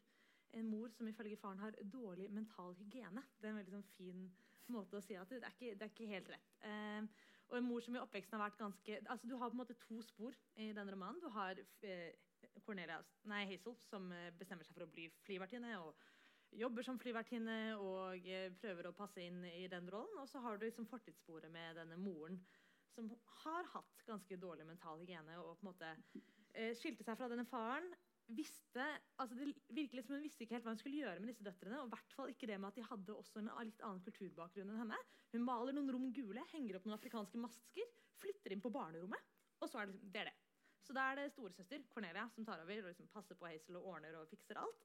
En 0.55 0.67
mor 0.71 0.87
som 0.95 1.07
ifølge 1.07 1.37
faren 1.37 1.59
har 1.59 1.75
dårlig 1.93 2.29
mental 2.31 2.75
hygiene. 2.79 3.23
Det 3.37 3.49
er 3.49 3.51
en 3.51 3.59
veldig 3.59 3.75
sånn 3.75 3.89
fin 3.97 4.27
måte 4.71 4.97
å 4.97 5.03
si 5.03 5.17
at 5.19 5.29
det 5.29 5.43
er 5.43 5.51
ikke, 5.51 5.73
det 5.75 5.83
er 5.83 5.91
ikke 5.91 6.11
helt 6.13 6.31
rett. 6.31 6.53
Eh, 6.69 7.31
og 7.51 7.57
en 7.59 7.67
mor 7.67 7.83
som 7.83 7.97
i 7.97 8.01
oppveksten 8.01 8.37
har 8.37 8.47
vært 8.47 8.61
ganske 8.61 9.01
altså 9.03 9.27
Du 9.27 9.35
har 9.37 9.51
på 9.51 9.53
en 9.53 9.61
måte 9.61 9.77
to 9.83 9.99
spor 10.01 10.37
i 10.55 10.71
denne 10.73 10.95
romanen. 10.95 11.21
Du 11.21 11.27
har 11.35 11.59
eh, 11.59 12.15
Cornelia, 12.65 13.01
nei, 13.29 13.43
Hazel, 13.51 13.75
som 13.89 14.07
eh, 14.15 14.31
bestemmer 14.39 14.65
seg 14.65 14.77
for 14.77 14.87
å 14.87 14.91
bli 14.91 15.09
flyvertinne. 15.25 15.75
og 15.81 15.99
jobber 16.51 16.85
som 16.85 16.99
flyvertinne 17.01 17.75
og 17.81 18.27
eh, 18.29 18.51
prøver 18.61 18.89
å 18.89 18.95
passe 18.95 19.23
inn 19.23 19.43
i 19.49 19.65
den 19.71 19.89
rollen. 19.91 20.21
Og 20.21 20.29
så 20.29 20.41
har 20.43 20.57
du 20.57 20.65
liksom 20.65 20.87
fortidssporet 20.89 21.51
med 21.51 21.79
denne 21.79 21.97
moren 21.99 22.39
som 22.95 23.09
har 23.43 23.67
hatt 23.73 24.03
ganske 24.07 24.37
dårlig 24.39 24.65
mental 24.67 25.01
hygiene 25.01 25.35
og 25.41 25.57
på 25.57 25.65
en 25.65 25.71
måte 25.71 25.89
eh, 26.55 26.71
skilte 26.77 27.03
seg 27.03 27.17
fra 27.19 27.29
denne 27.31 27.47
faren. 27.49 27.89
Visste, 28.25 28.85
altså 29.21 29.35
det 29.37 29.51
virkelig 29.69 30.01
som 30.05 30.15
Hun 30.15 30.23
visste 30.23 30.45
ikke 30.45 30.55
helt 30.55 30.65
hva 30.65 30.73
hun 30.73 30.79
skulle 30.81 31.01
gjøre 31.03 31.21
med 31.21 31.29
disse 31.29 31.45
døtrene. 31.45 31.81
og 31.83 31.91
hvert 31.93 32.15
fall 32.15 32.31
ikke 32.31 32.49
det 32.49 32.57
med 32.57 32.71
at 32.71 32.79
de 32.79 32.87
hadde 32.87 33.17
også 33.19 33.41
en 33.41 33.51
litt 33.67 33.83
annen 33.85 34.01
kulturbakgrunn 34.07 34.71
enn 34.71 34.81
henne. 34.85 35.01
Hun 35.35 35.45
maler 35.45 35.75
noen 35.75 35.91
rom 35.93 36.07
gule, 36.15 36.47
henger 36.53 36.79
opp 36.79 36.87
noen 36.87 36.97
afrikanske 36.97 37.41
masker, 37.41 37.93
flytter 38.17 38.55
inn 38.55 38.63
på 38.63 38.73
barnerommet. 38.73 39.31
Og 39.61 39.69
så 39.69 39.81
er 39.81 39.89
det, 39.89 39.97
liksom, 39.97 40.11
det 40.15 40.23
er 40.23 40.31
det. 40.31 40.37
Så 40.85 40.93
da 40.93 41.05
er 41.09 41.19
det 41.19 41.31
storesøster 41.33 41.85
Cornelia 41.89 42.27
som 42.33 42.45
tar 42.45 42.61
over 42.61 42.81
og 42.83 42.91
liksom 42.91 43.09
passer 43.13 43.37
på 43.37 43.47
Hazel 43.49 43.79
og 43.79 43.87
ordner 43.93 44.17
og 44.19 44.29
fikser 44.29 44.59
alt. 44.61 44.83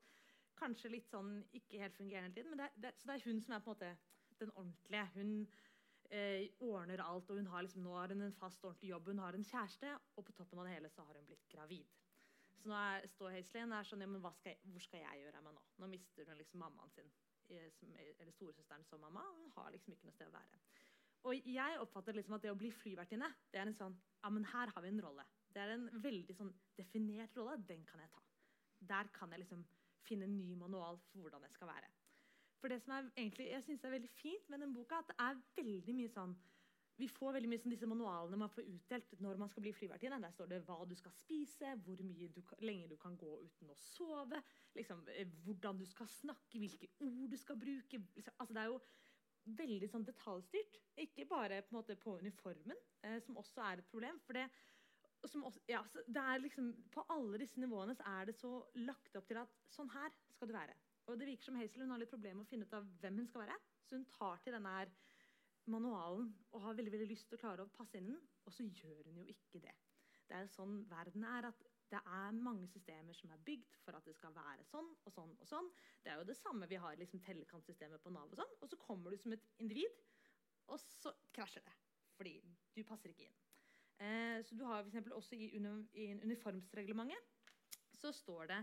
Kanskje 0.60 0.92
litt 0.92 1.08
sånn 1.08 1.38
ikke 1.56 1.80
helt 1.80 1.96
fungerende 1.96 2.28
hele 2.30 2.36
tiden, 2.36 2.52
men 2.52 2.60
det 2.60 2.68
er, 2.68 2.78
det, 2.84 2.94
så 3.00 3.08
det 3.08 3.16
er 3.16 3.26
hun 3.26 3.40
som 3.44 3.56
er 3.56 3.64
på 3.64 3.72
en 3.72 3.78
måte 3.78 3.92
den 4.40 4.52
ordentlige. 4.54 5.06
Hun 5.14 5.32
eh, 6.10 6.50
ordner 6.66 7.02
alt, 7.04 7.30
og 7.30 7.40
hun 7.40 7.48
har 7.52 7.64
liksom, 7.64 7.86
nå 7.86 7.96
har 7.96 8.12
hun 8.14 8.26
en 8.26 8.36
fast, 8.36 8.64
ordentlig 8.64 8.92
jobb. 8.92 9.08
Hun 9.12 9.24
har 9.24 9.38
en 9.38 9.46
kjæreste, 9.46 9.96
og 10.16 10.26
på 10.26 10.36
toppen 10.36 10.60
av 10.60 10.68
det 10.68 10.76
hele 10.76 10.92
så 10.92 11.06
har 11.06 11.18
hun 11.18 11.26
blitt 11.28 11.48
gravid. 11.52 11.96
Så 12.60 12.68
nå 12.68 12.76
er, 12.76 13.08
står 13.14 13.34
Hazelin 13.38 13.72
er 13.72 13.88
sånn, 13.88 14.04
ja, 14.04 14.10
men 14.10 14.24
skal 14.36 14.52
jeg, 14.52 14.60
hvor 14.68 14.84
skal 14.84 15.04
jeg 15.06 15.24
gjøre 15.24 15.40
av 15.40 15.46
meg 15.46 15.56
nå? 15.56 15.66
Nå 15.80 15.90
mister 15.94 16.28
hun 16.28 16.40
liksom 16.40 16.60
mammaen 16.60 16.94
sin, 16.96 17.10
eh, 17.48 17.68
som, 17.78 17.92
eller 17.96 18.36
storesøsteren 18.36 18.84
som 18.88 19.00
mamma, 19.06 19.24
og 19.32 19.44
hun 19.44 19.52
har 19.56 19.72
liksom 19.72 19.96
ikke 19.96 20.08
noe 20.08 20.16
sted 20.18 20.28
å 20.28 20.36
være. 20.36 20.60
Og 21.28 21.48
jeg 21.52 21.80
oppfatter 21.82 22.16
liksom 22.16 22.36
at 22.36 22.44
det 22.44 22.52
å 22.52 22.56
bli 22.56 22.70
flyvertinne 22.72 23.28
det 23.52 23.60
er 23.60 23.68
en 23.68 23.76
sånn, 23.76 23.96
ja, 24.22 24.30
men 24.32 24.46
her 24.52 24.72
har 24.72 24.84
vi 24.84 24.92
en 24.92 25.02
rolle. 25.04 25.24
Det 25.52 25.60
er 25.60 25.74
en 25.74 25.88
veldig 26.00 26.36
sånn 26.36 26.52
definert 26.78 27.34
rolle. 27.36 27.58
Den 27.68 27.82
kan 27.88 28.00
jeg 28.00 28.12
ta. 28.14 28.22
Der 28.92 29.10
kan 29.12 29.32
jeg 29.34 29.42
liksom 29.42 29.64
finne 30.06 30.28
en 30.28 30.36
ny 30.36 30.54
manual 30.58 30.98
for 31.10 31.24
hvordan 31.24 31.44
jeg 31.46 31.56
skal 31.56 31.70
være. 31.70 31.90
For 32.60 32.68
det 32.68 32.80
som 32.82 32.92
er 32.92 33.10
egentlig, 33.16 33.50
jeg 33.50 33.62
synes 33.64 33.80
det 33.80 33.88
er 33.88 33.96
veldig 33.96 34.12
fint 34.12 34.48
med 34.52 34.60
den 34.64 34.74
boka, 34.74 35.00
at 35.00 35.12
det 35.12 35.16
er 35.24 35.44
veldig 35.56 35.96
mye 35.96 36.12
sånn 36.12 36.34
vi 37.00 37.08
får 37.08 37.32
veldig 37.32 37.48
mye 37.48 37.60
sånn 37.62 37.72
disse 37.72 37.88
manualene 37.88 38.38
man 38.42 38.50
får 38.52 38.66
utdelt 38.68 39.14
når 39.24 39.38
man 39.40 39.48
skal 39.48 39.64
bli 39.64 39.72
flyvertinne. 39.72 40.18
Der 40.20 40.34
står 40.34 40.50
det 40.50 40.58
hva 40.66 40.76
du 40.88 40.94
skal 40.98 41.14
spise, 41.16 41.72
hvor 41.84 41.96
du, 41.96 42.04
lenge 42.60 42.90
du 42.90 42.96
kan 43.00 43.16
gå 43.20 43.38
uten 43.40 43.72
å 43.72 43.76
sove, 43.80 44.40
liksom, 44.76 45.06
eh, 45.14 45.28
hvordan 45.46 45.80
du 45.80 45.86
skal 45.88 46.10
snakke, 46.12 46.60
hvilke 46.60 46.90
ord 47.06 47.32
du 47.32 47.38
skal 47.40 47.56
bruke. 47.60 48.02
Liksom, 48.18 48.36
altså, 48.36 48.56
det 48.56 48.64
er 48.64 48.74
jo 48.74 48.80
veldig 49.62 49.88
sånn 49.88 50.04
detaljstyrt. 50.04 50.76
Ikke 51.06 51.24
bare 51.30 51.62
på, 51.64 51.78
måte, 51.78 51.96
på 51.96 52.18
uniformen, 52.20 52.84
eh, 53.06 53.16
som 53.24 53.40
også 53.40 53.64
er 53.64 53.80
et 53.80 53.90
problem. 53.94 54.20
for 54.26 54.36
det 54.36 54.50
også, 55.26 55.60
ja, 55.68 55.82
det 56.06 56.22
er 56.22 56.40
liksom, 56.40 56.70
På 56.92 57.04
alle 57.12 57.40
disse 57.42 57.60
nivåene 57.60 57.96
er 58.06 58.30
det 58.30 58.36
så 58.38 58.52
lagt 58.80 59.16
opp 59.16 59.28
til 59.28 59.40
at 59.42 59.58
sånn 59.74 59.90
her 59.92 60.14
skal 60.32 60.48
du 60.48 60.54
være. 60.56 60.76
Og 61.10 61.18
det 61.18 61.26
virker 61.28 61.48
som 61.48 61.58
Hazel 61.58 61.84
hun 61.84 61.94
har 61.94 62.00
litt 62.00 62.12
problemer 62.12 62.40
med 62.40 62.46
å 62.46 62.50
finne 62.50 62.68
ut 62.68 62.76
av 62.76 62.86
hvem 63.02 63.20
hun 63.20 63.28
skal 63.28 63.44
være. 63.44 63.58
Så 63.84 63.98
hun 63.98 64.06
tar 64.12 64.40
til 64.44 64.54
denne 64.56 64.74
her 64.78 64.92
manualen 65.70 66.30
og 66.54 66.64
har 66.64 66.76
veldig, 66.78 66.92
veldig 66.94 67.10
lyst 67.10 67.28
til 67.28 67.38
å 67.38 67.42
klare 67.42 67.66
å 67.66 67.72
passe 67.74 67.98
inn 67.98 68.08
i 68.08 68.14
den, 68.14 68.22
og 68.46 68.54
så 68.54 68.64
gjør 68.64 69.10
hun 69.10 69.20
jo 69.20 69.26
ikke 69.30 69.60
det. 69.62 69.74
Det 70.30 70.38
er 70.38 70.50
sånn 70.50 70.80
verden 70.90 71.26
er. 71.26 71.50
at 71.50 71.66
det 71.90 71.98
er 71.98 72.36
mange 72.38 72.68
systemer 72.70 73.16
som 73.18 73.32
er 73.34 73.42
bygd 73.42 73.74
for 73.82 73.98
at 73.98 74.06
det 74.06 74.14
skal 74.14 74.34
være 74.36 74.62
sånn 74.68 74.92
og 75.02 75.12
sånn. 75.12 75.32
og 75.42 75.48
sånn. 75.50 75.70
Det 76.04 76.12
er 76.12 76.20
jo 76.20 76.28
det 76.28 76.38
samme 76.38 76.68
vi 76.70 76.78
har 76.78 76.98
liksom 77.00 77.22
tellekantsystemet 77.26 78.02
på 78.04 78.12
Nav. 78.14 78.30
Og 78.30 78.38
sånn, 78.38 78.52
og 78.62 78.70
så 78.70 78.78
kommer 78.78 79.10
du 79.10 79.18
som 79.18 79.34
et 79.34 79.48
individ, 79.58 79.98
og 80.70 80.78
så 80.78 81.12
krasjer 81.34 81.66
det. 81.66 81.74
Fordi 82.14 82.36
du 82.76 82.84
passer 82.86 83.10
ikke 83.10 83.26
inn. 83.26 83.38
Eh, 84.00 84.38
så 84.44 84.56
du 84.56 84.64
har 84.64 84.86
for 84.88 85.16
også 85.18 85.36
i, 85.36 85.50
uni 85.56 86.12
uniformsreglementet 86.24 87.36
så 88.00 88.12
står 88.12 88.46
det 88.48 88.60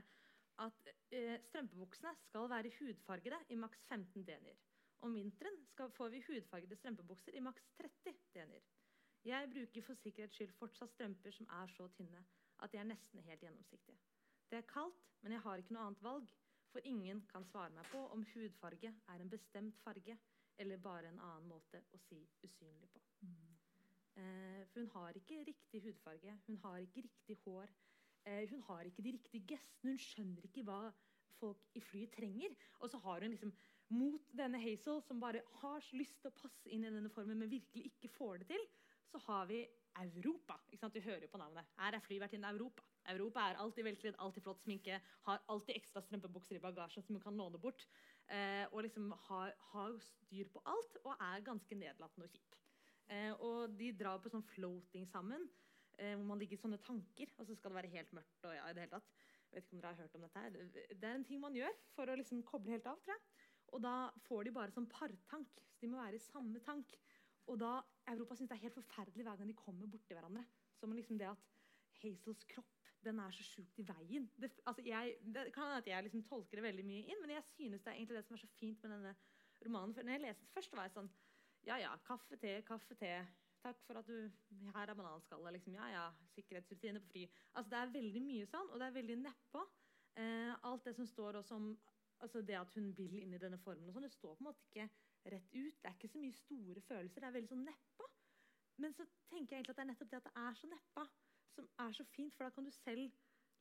at 0.65 0.87
eh, 1.13 1.37
strømpebuksene 1.49 2.15
skal 2.23 2.49
være 2.49 2.71
hudfargede 2.79 3.37
i 3.49 3.55
maks 3.55 3.83
15 3.89 4.25
denier. 4.25 4.57
Om 5.05 5.13
vinteren 5.13 5.59
skal, 5.65 5.91
får 5.91 6.09
vi 6.09 6.23
hudfargede 6.27 6.75
strømpebukser 6.75 7.37
i 7.37 7.43
maks 7.45 7.67
30 7.77 8.15
denier. 8.33 8.65
Jeg 9.25 9.49
bruker 9.53 9.81
for 9.81 9.93
sikkerhets 10.01 10.35
skyld 10.35 10.53
fortsatt 10.57 10.91
strømper 10.95 11.31
som 11.35 11.49
er 11.59 11.69
så 11.75 11.87
tynne 11.97 12.23
at 12.63 12.71
de 12.71 12.79
er 12.81 12.89
nesten 12.89 13.21
helt 13.21 13.43
gjennomsiktige. 13.43 13.99
Det 14.49 14.57
er 14.57 14.69
kaldt, 14.73 15.05
men 15.21 15.35
jeg 15.35 15.43
har 15.45 15.61
ikke 15.61 15.75
noe 15.75 15.85
annet 15.85 16.03
valg, 16.03 16.33
for 16.71 16.89
ingen 16.93 17.21
kan 17.29 17.45
svare 17.45 17.73
meg 17.75 17.85
på 17.91 18.01
om 18.15 18.25
hudfarge 18.33 18.93
er 19.13 19.21
en 19.21 19.29
bestemt 19.29 19.77
farge 19.83 20.17
eller 20.57 20.81
bare 20.81 21.11
en 21.11 21.19
annen 21.19 21.47
måte 21.51 21.83
å 21.93 22.01
si 22.07 22.23
usynlig 22.43 22.89
på. 22.93 23.03
Mm. 23.21 23.56
Eh, 24.17 24.63
for 24.71 24.81
hun 24.81 24.89
har 24.95 25.17
ikke 25.19 25.43
riktig 25.47 25.83
hudfarge, 25.85 26.33
hun 26.47 26.57
har 26.63 26.77
ikke 26.83 27.05
riktig 27.05 27.37
hår. 27.45 27.69
Eh, 28.25 28.49
hun 28.49 28.61
har 28.69 28.81
ikke 28.89 29.03
de 29.05 29.13
riktige 29.17 29.45
gestene, 29.53 29.93
hun 29.93 30.01
skjønner 30.01 30.47
ikke 30.49 30.65
hva 30.67 30.79
folk 31.37 31.77
i 31.77 31.81
flyet 31.83 32.15
trenger. 32.17 32.55
Og 32.79 32.89
så 32.89 32.97
har 33.03 33.21
hun 33.21 33.35
liksom 33.35 33.53
mot 33.93 34.31
denne 34.35 34.59
Hazel, 34.59 35.01
som 35.01 35.21
bare 35.21 35.41
har 35.61 35.85
lyst 35.93 36.19
til 36.21 36.31
å 36.31 36.37
passe 36.41 36.69
inn 36.69 36.83
i 36.83 36.91
denne 36.91 37.13
formen, 37.13 37.39
men 37.39 37.51
virkelig 37.51 37.91
ikke 37.91 38.11
får 38.17 38.41
det 38.41 38.49
til, 38.55 38.65
så 39.07 39.21
har 39.29 39.45
vi 39.47 39.61
Europa. 39.97 40.57
Ikke 40.67 40.81
sant? 40.81 40.97
Du 40.97 41.01
hører 41.01 41.25
jo 41.25 41.31
på 41.31 41.39
navnet. 41.41 41.69
Her 41.77 41.95
er 41.95 42.03
flyvertinnen 42.03 42.49
Europa. 42.49 42.83
Europa 43.13 43.45
er 43.47 43.61
alltid 43.63 43.87
velkledd, 43.87 44.19
alltid 44.19 44.43
flott 44.43 44.61
sminke, 44.61 44.99
har 45.29 45.43
alltid 45.49 45.77
ekstra 45.77 46.03
strømpebukser 46.03 46.57
i 46.57 46.63
bagasjen 46.63 47.05
som 47.05 47.15
hun 47.15 47.23
kan 47.23 47.39
låne 47.39 47.61
bort. 47.61 47.87
Eh, 48.27 48.65
og 48.73 48.83
liksom 48.83 49.13
har, 49.29 49.53
har, 49.71 49.97
styr 50.03 50.49
på 50.53 50.61
alt 50.65 50.99
og 51.05 51.13
er 51.15 51.45
ganske 51.45 51.79
nedlatende 51.79 52.27
og 52.27 52.35
kjip. 52.35 52.57
Eh, 53.07 53.33
og 53.43 53.73
de 53.79 53.93
drar 53.95 54.19
på 54.19 54.31
sånn 54.31 54.45
floating 54.53 55.07
sammen, 55.07 55.47
eh, 55.97 56.13
hvor 56.15 56.25
man 56.27 56.39
ligger 56.41 56.57
i 56.57 56.61
sånne 56.61 56.79
tanker. 56.83 57.31
Og 57.37 57.47
så 57.47 57.55
skal 57.55 57.71
det 57.71 57.79
være 57.81 57.93
helt 57.95 58.15
mørkt. 58.17 58.39
og 58.43 58.55
ja, 58.55 58.65
i 58.67 58.73
det 58.75 58.85
hele 58.85 58.95
tatt. 58.97 59.11
Jeg 59.47 59.55
vet 59.55 59.67
ikke 59.67 59.77
om 59.77 59.81
dere 59.81 59.93
har 59.93 60.01
hørt 60.03 60.15
om 60.15 60.25
dette 60.25 60.43
her. 60.43 60.57
Det 60.91 61.07
er 61.07 61.15
en 61.15 61.27
ting 61.27 61.39
man 61.39 61.55
gjør 61.55 61.77
for 61.95 62.09
å 62.09 62.17
liksom 62.19 62.43
koble 62.43 62.75
helt 62.75 62.87
av. 62.87 62.99
tror 63.03 63.15
jeg. 63.15 63.23
Og 63.75 63.83
da 63.83 63.95
får 64.27 64.43
de 64.43 64.55
bare 64.55 64.75
sånn 64.75 64.89
partank. 64.91 65.61
Så 65.71 65.83
de 65.83 65.91
må 65.91 66.01
være 66.01 66.19
i 66.19 66.25
samme 66.25 66.59
tank. 66.63 66.97
Og 67.47 67.59
da, 67.59 67.77
Europa 68.11 68.35
syns 68.35 68.49
det 68.51 68.57
er 68.57 68.65
helt 68.65 68.75
forferdelig 68.75 69.23
hver 69.23 69.39
gang 69.39 69.47
de 69.47 69.55
kommer 69.55 69.87
borti 69.87 70.15
hverandre. 70.15 70.43
Som 70.75 70.95
liksom 70.95 71.19
det 71.19 71.29
at 71.31 71.47
Hazels 72.01 72.43
kropp 72.51 72.73
den 73.05 73.21
er 73.23 73.31
så 73.31 73.45
sjukt 73.45 73.79
i 73.79 73.85
veien. 73.87 74.27
Det, 74.35 74.51
altså 74.67 74.83
jeg, 74.85 75.15
det 75.23 75.47
kan 75.55 75.69
hende 75.69 75.79
at 75.79 75.87
jeg 75.87 76.03
liksom 76.07 76.23
tolker 76.27 76.59
det 76.59 76.65
veldig 76.65 76.85
mye 76.87 77.05
inn, 77.05 77.21
men 77.21 77.35
jeg 77.35 77.45
synes 77.53 77.83
det 77.83 77.91
er 77.91 77.99
egentlig 77.99 78.17
det 78.17 78.25
som 78.27 78.35
er 78.35 78.41
så 78.41 78.49
fint 78.57 78.83
med 78.83 78.93
denne 78.95 79.13
romanen. 79.63 79.95
For 79.95 80.03
når 80.03 80.17
jeg 80.17 80.23
leste 80.25 80.43
den 80.43 80.53
først, 80.55 80.75
var 80.75 80.87
jeg 80.87 80.95
sånn 80.97 81.11
ja, 81.67 81.77
ja, 81.81 81.91
kaffe, 82.07 82.37
te, 82.39 82.61
kaffe, 82.67 82.95
te. 82.95 83.11
Takk 83.63 83.81
for 83.87 83.99
at 83.99 84.07
du 84.07 84.29
Her 84.75 84.91
er 84.91 84.95
bananskallet. 84.95 85.57
Liksom. 85.57 85.75
Ja, 85.75 85.87
ja, 85.91 86.05
sikkerhetsrutiner 86.35 87.03
på 87.03 87.11
fly. 87.11 87.25
Altså, 87.53 87.69
det 87.73 87.79
er 87.79 87.93
veldig 87.97 88.23
mye 88.23 88.47
sånn, 88.47 88.69
og 88.71 88.79
det 88.79 88.87
er 88.87 88.97
veldig 88.97 89.17
nedpå. 89.25 89.63
Eh, 90.17 90.53
alt 90.69 90.87
det 90.87 90.95
som 90.97 91.07
står 91.09 91.41
også 91.41 91.57
om 91.57 91.71
altså 92.23 92.41
det 92.41 92.55
at 92.57 92.71
hun 92.73 92.87
vil 92.97 93.19
inn 93.19 93.35
i 93.35 93.41
denne 93.41 93.59
formen, 93.61 93.89
og 93.89 93.93
sånn, 93.93 94.07
det 94.07 94.15
står 94.15 94.37
på 94.37 94.41
en 94.41 94.47
måte 94.47 94.63
ikke 94.65 94.87
rett 95.33 95.51
ut. 95.53 95.75
Det 95.81 95.89
er 95.89 95.97
ikke 95.97 96.09
så 96.09 96.21
mye 96.21 96.37
store 96.39 96.83
følelser. 96.87 97.21
Det 97.21 97.29
er 97.29 97.35
veldig 97.35 97.51
sånn 97.51 97.65
nedpå. 97.67 98.07
Men 98.81 98.93
så 98.93 99.05
tenker 99.29 99.55
jeg 99.55 99.59
egentlig 99.59 99.75
at 99.75 99.79
det 99.79 99.85
er 99.85 99.91
nettopp 99.91 100.11
det 100.11 100.21
at 100.21 100.29
det 100.29 100.45
er 100.45 100.57
så 100.57 100.69
nedpå, 100.71 101.05
som 101.57 101.69
er 101.85 101.97
så 101.97 102.05
fint. 102.13 102.35
For 102.37 102.47
da 102.47 102.55
kan 102.55 102.65
du 102.65 102.73
selv 102.73 103.11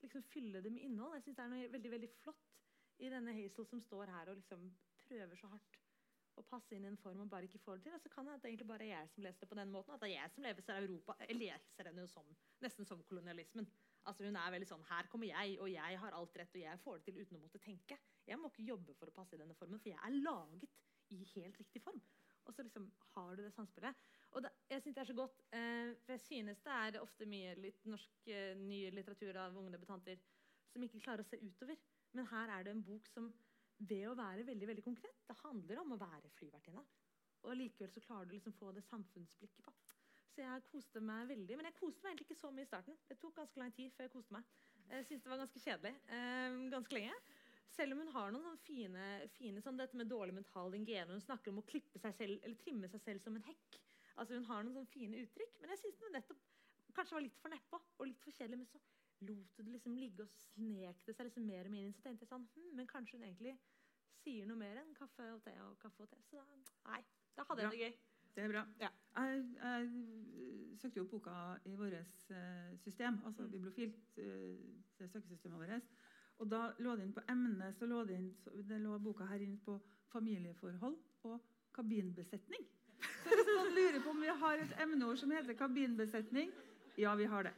liksom 0.05 0.25
fylle 0.31 0.63
det 0.63 0.73
med 0.73 0.87
innhold. 0.87 1.17
Jeg 1.17 1.27
synes 1.27 1.41
det 1.41 1.45
er 1.45 1.53
noe 1.53 1.73
veldig 1.73 1.93
veldig 1.97 2.13
flott 2.21 2.55
i 3.03 3.11
denne 3.13 3.35
Hazel 3.37 3.69
som 3.69 3.83
står 3.85 4.13
her 4.13 4.31
og 4.33 4.39
liksom 4.39 4.71
prøver 5.03 5.41
så 5.41 5.51
hardt 5.53 5.76
å 6.37 6.45
passe 6.47 6.77
inn 6.77 6.85
i 6.85 6.91
en 6.91 6.99
form 7.01 7.23
og 7.25 7.31
bare 7.33 7.49
ikke 7.49 7.61
får 7.65 7.79
det 7.79 7.87
til. 7.87 7.97
Og 7.97 8.03
så 8.05 8.13
kan 8.13 8.29
det 8.29 8.37
egentlig 8.45 8.69
bare 8.69 8.89
jeg 8.89 9.13
som 9.13 9.25
leser 9.25 9.45
det 9.45 9.51
på 9.51 9.59
den 9.59 9.73
måten. 9.73 9.95
At 9.95 10.03
det 10.03 10.11
er 10.11 10.15
jeg 10.19 10.35
som 10.35 10.45
leser 10.47 10.81
Europa. 10.81 11.17
Jeg 11.23 11.39
leser 11.39 11.91
henne 11.91 12.07
som, 12.13 12.33
nesten 12.65 12.89
som 12.89 13.03
kolonialismen. 13.09 13.69
Altså 14.07 14.27
Hun 14.27 14.39
er 14.39 14.53
veldig 14.55 14.69
sånn 14.71 14.85
Her 14.87 15.09
kommer 15.11 15.31
jeg, 15.31 15.57
og 15.63 15.71
jeg 15.73 16.03
har 16.03 16.19
alt 16.19 16.37
rett, 16.39 16.55
og 16.55 16.63
jeg 16.63 16.83
får 16.85 16.99
det 17.01 17.09
til 17.09 17.23
uten 17.23 17.41
å 17.41 17.43
måtte 17.43 17.63
tenke. 17.63 17.99
Jeg 18.29 18.39
må 18.41 18.53
ikke 18.53 18.69
jobbe 18.69 18.95
for 18.99 19.11
å 19.11 19.17
passe 19.17 19.35
i 19.37 19.41
denne 19.41 19.57
formen, 19.59 19.83
for 19.83 19.91
jeg 19.91 19.99
er 19.99 20.21
laget 20.21 20.69
i 21.15 21.23
helt 21.35 21.59
riktig 21.63 21.83
form. 21.83 22.01
Og 22.47 22.55
så 22.55 22.63
liksom 22.63 22.87
har 23.17 23.35
du 23.35 23.43
det 23.43 23.53
samspillet. 23.55 24.07
Og 24.37 24.45
det, 24.45 24.53
jeg 24.71 24.83
synes 24.83 24.95
det 24.95 25.03
er 25.03 25.09
så 25.09 25.17
godt, 25.19 25.43
eh, 25.57 25.91
for 26.05 26.15
jeg 26.15 26.23
synes 26.29 26.63
det 26.63 26.75
er 26.77 27.01
ofte 27.01 27.27
mye 27.27 27.55
litt 27.59 27.87
norsk 27.91 28.31
eh, 28.31 28.55
ny 28.61 28.85
litteratur 28.95 29.39
av 29.43 29.57
unge 29.59 29.73
debutanter 29.75 30.21
som 30.71 30.85
ikke 30.85 31.03
klarer 31.03 31.25
å 31.25 31.27
se 31.27 31.41
utover. 31.43 31.81
Men 32.15 32.29
her 32.31 32.53
er 32.55 32.67
det 32.67 32.75
en 32.77 32.85
bok 32.87 33.09
som 33.11 33.33
ved 33.79 34.07
å 34.09 34.17
være 34.17 34.47
veldig 34.49 34.69
veldig 34.71 34.85
konkret. 34.85 35.23
Det 35.29 35.37
handler 35.43 35.83
om 35.83 35.95
å 35.95 36.01
være 36.01 36.33
flyvertinne. 36.39 36.85
Og 37.47 37.57
likevel 37.59 37.93
så 37.93 38.03
klarer 38.03 38.29
du 38.29 38.35
liksom 38.35 38.57
få 38.57 38.73
det 38.75 38.85
samfunnsblikket 38.87 39.65
på. 39.67 39.75
Så 40.33 40.45
jeg 40.45 40.65
koste 40.71 41.01
meg 41.01 41.29
veldig. 41.31 41.57
Men 41.59 41.69
jeg 41.71 41.79
koste 41.79 42.03
meg 42.05 42.13
egentlig 42.13 42.31
ikke 42.31 42.41
så 42.41 42.53
mye 42.53 42.67
i 42.67 42.71
starten. 42.71 42.97
Det 43.09 43.19
tok 43.21 43.37
ganske 43.37 43.61
lang 43.61 43.75
tid 43.77 43.93
før 43.97 44.09
jeg 44.09 44.15
koste 44.17 44.37
meg. 44.37 44.49
Jeg 44.91 45.07
syntes 45.09 45.25
det 45.25 45.33
var 45.33 45.43
ganske 45.43 45.63
kjedelig 45.63 45.93
eh, 46.15 46.57
ganske 46.73 46.97
lenge. 46.97 47.15
Selv 47.77 47.93
om 47.93 48.01
hun 48.01 48.13
har 48.15 48.33
noen 48.33 48.59
fine, 48.65 49.07
fine 49.35 49.63
sånn 49.65 49.79
dette 49.81 49.99
med 49.99 50.09
dårlig 50.11 50.37
mental 50.37 50.73
hygiene. 50.73 51.13
Hun 51.13 51.25
snakker 51.25 51.53
om 51.53 51.61
å 51.61 51.67
klippe 51.67 52.01
seg 52.01 52.15
selv, 52.17 52.45
eller 52.47 52.61
trimme 52.61 52.91
seg 52.93 53.03
selv 53.03 53.25
som 53.25 53.37
en 53.37 53.47
hekk. 53.49 53.81
Altså 54.17 54.39
Hun 54.39 54.47
har 54.49 54.63
noen 54.65 54.79
sånne 54.79 54.93
fine 54.93 55.25
uttrykk. 55.25 55.59
Men 55.61 55.75
jeg 55.75 55.83
syns 55.83 55.99
den 56.03 56.17
nettopp 56.17 56.45
kanskje 56.97 57.17
var 57.19 57.27
litt 57.27 57.41
for 57.43 57.53
nedpå 57.53 57.81
og 57.99 58.09
litt 58.09 58.23
for 58.25 58.33
kjedelig. 58.33 58.63
Men 58.63 58.71
så 58.71 58.81
lot 59.25 59.57
det 59.57 59.73
liksom 59.73 59.97
ligge 59.97 60.25
og 60.25 60.33
snek 60.37 61.05
det 61.07 61.15
seg 61.17 61.29
liksom 61.29 61.47
mer 61.49 61.69
og 61.69 61.73
mer 61.73 61.87
inn. 61.87 61.95
Så 61.97 62.05
tenkte 62.05 62.27
jeg 62.27 62.33
sånn 62.33 62.45
hm, 62.55 62.73
Men 62.77 62.91
kanskje 62.91 63.19
hun 63.19 63.27
egentlig 63.29 63.57
sier 64.23 64.49
noe 64.49 64.59
mer 64.61 64.81
enn 64.81 64.93
kaffe 64.97 65.31
og 65.33 65.41
te 65.45 65.55
og 65.65 65.79
kaffe 65.83 66.05
og 66.05 66.13
te. 66.13 66.21
Så 66.29 66.41
da, 66.41 66.61
nei, 66.91 67.01
da 67.37 67.47
hadde 67.49 67.67
jeg 67.67 67.75
det 67.75 67.83
gøy. 67.85 67.97
Det 68.37 68.45
er 68.45 68.53
bra. 68.53 68.63
Ja. 68.83 68.91
Jeg, 69.17 69.45
jeg, 69.57 70.77
søkte 70.77 71.01
jo 71.01 71.07
opp 71.07 71.13
boka 71.15 71.37
i 71.65 71.73
vårt 71.79 72.27
uh, 72.37 72.75
system, 72.83 73.17
altså 73.25 73.47
mm. 73.47 73.53
Bibliofil. 73.55 73.95
Det 74.17 75.09
søkesystemet 75.09 75.63
vårt. 75.63 75.95
Og 76.43 76.51
da 76.53 76.67
lå 76.85 76.97
det 76.99 77.07
inn 77.07 77.15
på 77.17 77.25
emnet 77.33 77.79
så 77.79 77.89
lå 77.89 78.03
det, 78.05 78.19
inn, 78.21 78.33
det 78.69 78.81
lå 78.83 78.99
boka 79.01 79.25
her 79.31 79.41
inn 79.41 79.57
på 79.65 79.79
familieforhold 80.13 80.99
og 81.31 81.39
kabinbesetning. 81.77 82.67
Så 83.23 83.33
hvis 83.33 83.49
noen 83.49 83.73
lurer 83.77 84.03
på 84.05 84.13
om 84.13 84.21
vi 84.21 84.35
har 84.43 84.61
et 84.61 84.77
emneord 84.85 85.19
som 85.21 85.33
heter 85.33 85.57
kabinbesetning, 85.57 86.53
ja, 86.97 87.15
vi 87.17 87.29
har 87.29 87.49
det. 87.49 87.53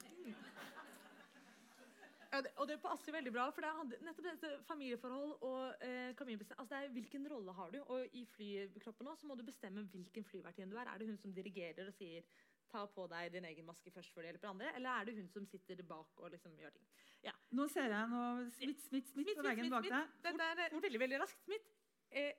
Ja, 2.29 2.43
det, 2.45 2.51
og 2.61 2.69
det 2.69 2.77
passer 2.83 3.15
veldig 3.15 3.31
bra, 3.33 3.47
for 3.57 3.65
det 3.65 3.71
er 3.71 4.03
nettopp 4.05 4.27
dette 4.27 4.51
familieforhold 4.69 5.31
og 5.49 5.85
eh, 5.85 6.11
altså 6.13 6.67
det 6.75 6.81
er 6.83 6.91
Hvilken 6.93 7.25
rolle 7.33 7.55
har 7.57 7.71
du? 7.73 7.79
Og 7.95 8.17
i 8.21 8.25
flykroppen 8.29 9.09
også, 9.09 9.23
så 9.23 9.31
må 9.31 9.37
du 9.39 9.47
bestemme 9.47 9.87
hvilken 9.89 10.27
flyvertinne 10.29 10.75
du 10.75 10.77
er. 10.77 10.91
Er 10.93 11.01
det 11.01 11.09
hun 11.09 11.17
som 11.17 11.33
dirigerer 11.35 11.89
og 11.89 11.97
sier 11.97 12.27
ta 12.69 12.83
på 12.93 13.07
deg 13.09 13.33
din 13.33 13.47
egen 13.49 13.65
maske 13.65 13.91
først 13.95 14.13
før 14.13 14.27
du 14.27 14.29
hjelper 14.29 14.51
andre? 14.51 14.75
Eller 14.77 14.91
er 14.91 15.09
det 15.09 15.15
hun 15.17 15.31
som 15.33 15.47
sitter 15.49 15.81
bak 15.89 16.21
og 16.21 16.35
liksom 16.35 16.59
gjør 16.61 16.75
ting? 16.77 16.91
Ja. 17.25 17.33
Nå 17.57 17.69
ser 17.73 17.89
jeg 17.95 18.13
noe 18.13 18.51
smitt, 18.59 18.85
smitt, 18.85 19.09
smitt 19.15 19.33
på 19.33 19.47
veggen 19.47 19.73
bak 19.73 19.89
deg. 19.89 20.13
Dette 20.27 20.51
er 20.51 20.63
fort. 20.67 20.85
veldig, 20.85 21.01
veldig 21.07 21.23
raskt. 21.25 21.41
Smitt. 21.49 21.73
Eh, 22.11 22.35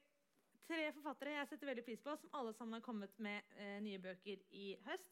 tre 0.70 0.92
forfattere 1.00 1.34
jeg 1.34 1.50
setter 1.50 1.72
veldig 1.72 1.88
pris 1.90 2.06
på, 2.06 2.14
som 2.22 2.38
alle 2.38 2.54
sammen 2.54 2.78
har 2.78 2.86
kommet 2.86 3.18
med 3.18 3.58
eh, 3.58 3.80
nye 3.82 4.02
bøker 4.06 4.46
i 4.54 4.76
høst. 4.86 5.10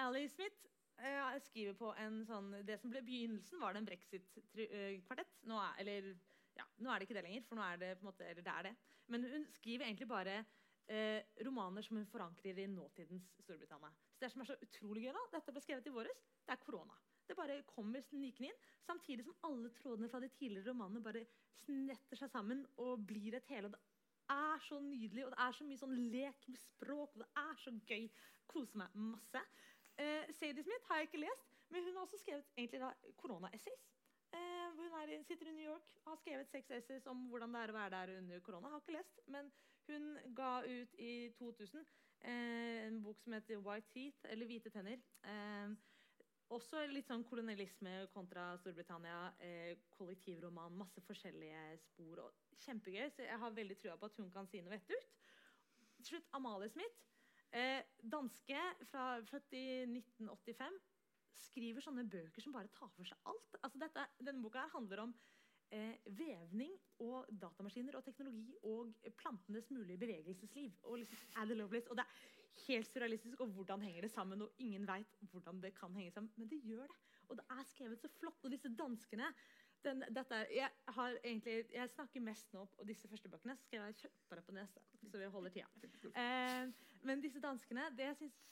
Ali 0.00 0.24
Smith 0.28 0.64
eh, 0.98 1.38
skriver 1.44 1.74
på 1.78 1.92
en 2.00 2.22
sånn 2.28 2.50
Det 2.66 2.78
som 2.80 2.90
ble 2.92 3.02
begynnelsen, 3.04 3.60
var 3.60 3.72
det 3.74 3.82
en 3.82 3.88
brexit-kvartett. 3.90 5.36
Nå, 5.46 5.58
er- 5.78 6.14
ja, 6.56 6.64
nå 6.78 6.90
er 6.90 6.98
det 6.98 7.08
ikke 7.08 7.18
det 7.18 7.24
lenger, 7.26 7.42
for 7.48 7.56
nå 7.56 7.62
er 7.62 7.76
det 7.82 7.90
på 7.98 8.06
en 8.06 8.12
måte, 8.12 8.24
eller 8.30 8.42
det 8.42 8.52
er 8.52 8.62
det. 8.70 8.76
Men 9.08 9.24
hun 9.24 9.44
skriver 9.52 9.84
egentlig 9.86 10.08
bare 10.08 10.38
eh, 10.88 11.22
romaner 11.44 11.82
som 11.82 11.96
hun 11.98 12.06
forankrer 12.06 12.58
i 12.62 12.66
nåtidens 12.66 13.26
Storbritannia. 13.42 13.90
Så 14.14 14.20
Det 14.24 14.30
som 14.32 14.40
er 14.42 14.46
så 14.46 14.56
utrolig 14.62 15.04
gøy, 15.04 15.12
da, 15.12 15.24
dette 15.36 15.52
ble 15.52 15.60
skrevet 15.60 15.86
i 15.86 15.92
våres, 15.94 16.22
det 16.46 16.54
er 16.54 16.62
korona. 16.64 16.96
Det 17.26 17.34
bare 17.36 17.62
kommer 17.66 18.00
snikende 18.06 18.52
inn, 18.52 18.60
samtidig 18.86 19.24
som 19.26 19.34
alle 19.48 19.68
trådene 19.74 20.08
fra 20.08 20.20
de 20.22 20.28
tidligere 20.30 20.70
romanene 20.70 21.02
bare 21.02 21.24
snetter 21.64 22.16
seg 22.20 22.30
sammen 22.30 22.64
og 22.78 23.02
blir 23.06 23.34
et 23.34 23.48
hele. 23.50 23.66
og 23.66 23.72
Det 23.74 23.80
er 24.30 24.58
så 24.68 24.78
nydelig, 24.80 25.24
og 25.26 25.32
det 25.34 25.40
er 25.42 25.52
så 25.58 25.64
mye 25.66 25.78
sånn 25.80 25.96
lek 26.12 26.46
med 26.48 26.58
språk, 26.62 27.16
og 27.16 27.24
det 27.24 27.28
er 27.42 27.56
så 27.64 27.74
gøy. 27.86 28.08
Koser 28.46 28.78
meg 28.78 28.94
masse. 28.94 29.42
Eh, 29.98 30.32
Sadie 30.36 30.62
Smith 30.62 30.88
har 30.88 31.00
jeg 31.00 31.08
ikke 31.08 31.22
lest, 31.24 31.52
men 31.72 31.84
hun 31.84 31.96
har 31.96 32.06
også 32.06 32.18
skrevet 32.20 33.14
korona-essays. 33.16 33.86
Eh, 34.36 34.68
hun 34.76 34.92
er, 35.00 35.22
sitter 35.22 35.48
i 35.48 35.54
New 35.56 35.64
York 35.64 35.86
og 36.04 36.10
har 36.10 36.18
skrevet 36.20 36.50
seks 36.50 36.70
essays 36.70 37.06
om 37.06 37.28
hvordan 37.30 37.54
det 37.54 37.62
er 37.62 37.72
å 37.72 37.76
være 37.78 37.94
der 37.94 38.18
under 38.18 38.40
korona. 38.44 38.72
Har 38.72 38.82
ikke 38.82 38.98
lest, 38.98 39.20
men 39.26 39.52
hun 39.86 40.16
ga 40.36 40.52
ut 40.66 40.96
i 40.98 41.12
2000 41.38 41.84
eh, 42.20 42.86
en 42.86 43.02
bok 43.02 43.20
som 43.22 43.36
heter 43.36 43.62
White 43.62 43.92
Teeth, 43.94 44.24
eller 44.30 44.50
Hvite 44.50 44.72
tenner. 44.74 45.00
Eh, 45.24 45.76
også 46.54 46.84
litt 46.90 47.08
sånn 47.08 47.24
kolonialisme 47.26 48.04
kontra 48.14 48.52
Storbritannia. 48.60 49.32
Eh, 49.42 49.78
kollektivroman, 49.96 50.76
masse 50.78 51.02
forskjellige 51.02 51.78
spor. 51.82 52.26
og 52.26 52.58
Kjempegøy. 52.62 53.08
Så 53.10 53.26
jeg 53.26 53.38
har 53.38 53.50
veldig 53.50 53.76
trua 53.78 53.96
på 53.96 54.06
at 54.06 54.16
hun 54.20 54.30
kan 54.30 54.46
si 54.46 54.60
noe 54.62 54.76
vettig 54.76 54.94
ut. 54.96 55.10
Til 55.96 56.06
slutt 56.12 56.30
Amalie 56.38 56.68
Smith. 56.70 57.02
Eh, 57.54 57.82
danske, 58.02 58.60
fra, 58.90 59.06
født 59.30 59.54
i 59.56 59.66
1985. 59.86 60.78
Skriver 61.36 61.84
sånne 61.84 62.06
bøker 62.10 62.42
som 62.42 62.54
bare 62.56 62.72
tar 62.74 62.90
for 62.96 63.08
seg 63.08 63.28
alt. 63.28 63.58
Altså 63.62 63.80
dette, 63.80 64.06
denne 64.24 64.42
boka 64.42 64.64
her 64.64 64.72
handler 64.72 65.04
om 65.04 65.14
eh, 65.74 65.98
vevning 66.18 66.72
og 67.04 67.28
datamaskiner 67.30 67.98
og 67.98 68.04
teknologi 68.06 68.56
og 68.66 68.94
plantenes 69.20 69.70
mulige 69.70 70.00
bevegelsesliv. 70.00 70.72
Og 70.84 71.02
liksom 71.02 71.50
det 71.50 71.84
og 71.90 71.98
det 71.98 72.04
er 72.04 72.16
helt 72.66 72.88
surrealistisk, 72.88 73.40
og 73.40 73.52
hvordan 73.52 73.82
henger 73.84 74.06
det 74.06 74.10
sammen? 74.10 74.42
Og 74.42 74.52
ingen 74.58 74.86
veit 74.88 75.18
hvordan 75.30 75.60
det 75.62 75.74
kan 75.76 75.94
henge 75.96 76.14
sammen, 76.14 76.32
men 76.36 76.48
det 76.48 76.62
gjør 76.64 76.86
det. 76.86 76.98
Og 77.28 77.38
det 77.38 77.44
er 77.50 77.64
skrevet 77.72 78.00
så 78.00 78.08
flott. 78.08 78.44
Og 78.44 78.52
disse 78.52 78.70
danskene 78.78 79.32
den, 79.84 80.04
dette, 80.14 80.40
jeg, 80.54 80.70
egentlig, 81.24 81.56
jeg 81.74 81.90
snakker 81.92 82.24
mest 82.24 82.52
nå 82.56 82.64
på 82.76 82.84
disse 82.88 83.08
første 83.08 83.28
bøkene. 83.28 83.56
Så 83.56 83.68
skal 83.68 83.84
jeg 83.84 83.98
kjøpe 84.02 84.38
det 84.38 84.44
på 84.46 84.56
neste, 84.56 84.82
så 85.10 85.20
vi 85.20 85.30
holder 85.36 85.54
tida. 85.54 85.90
Eh, 86.22 86.92
men 87.06 87.22
disse 87.22 87.42
danskene 87.42 87.90
det 87.96 88.10
jeg 88.10 88.20
synes, 88.22 88.42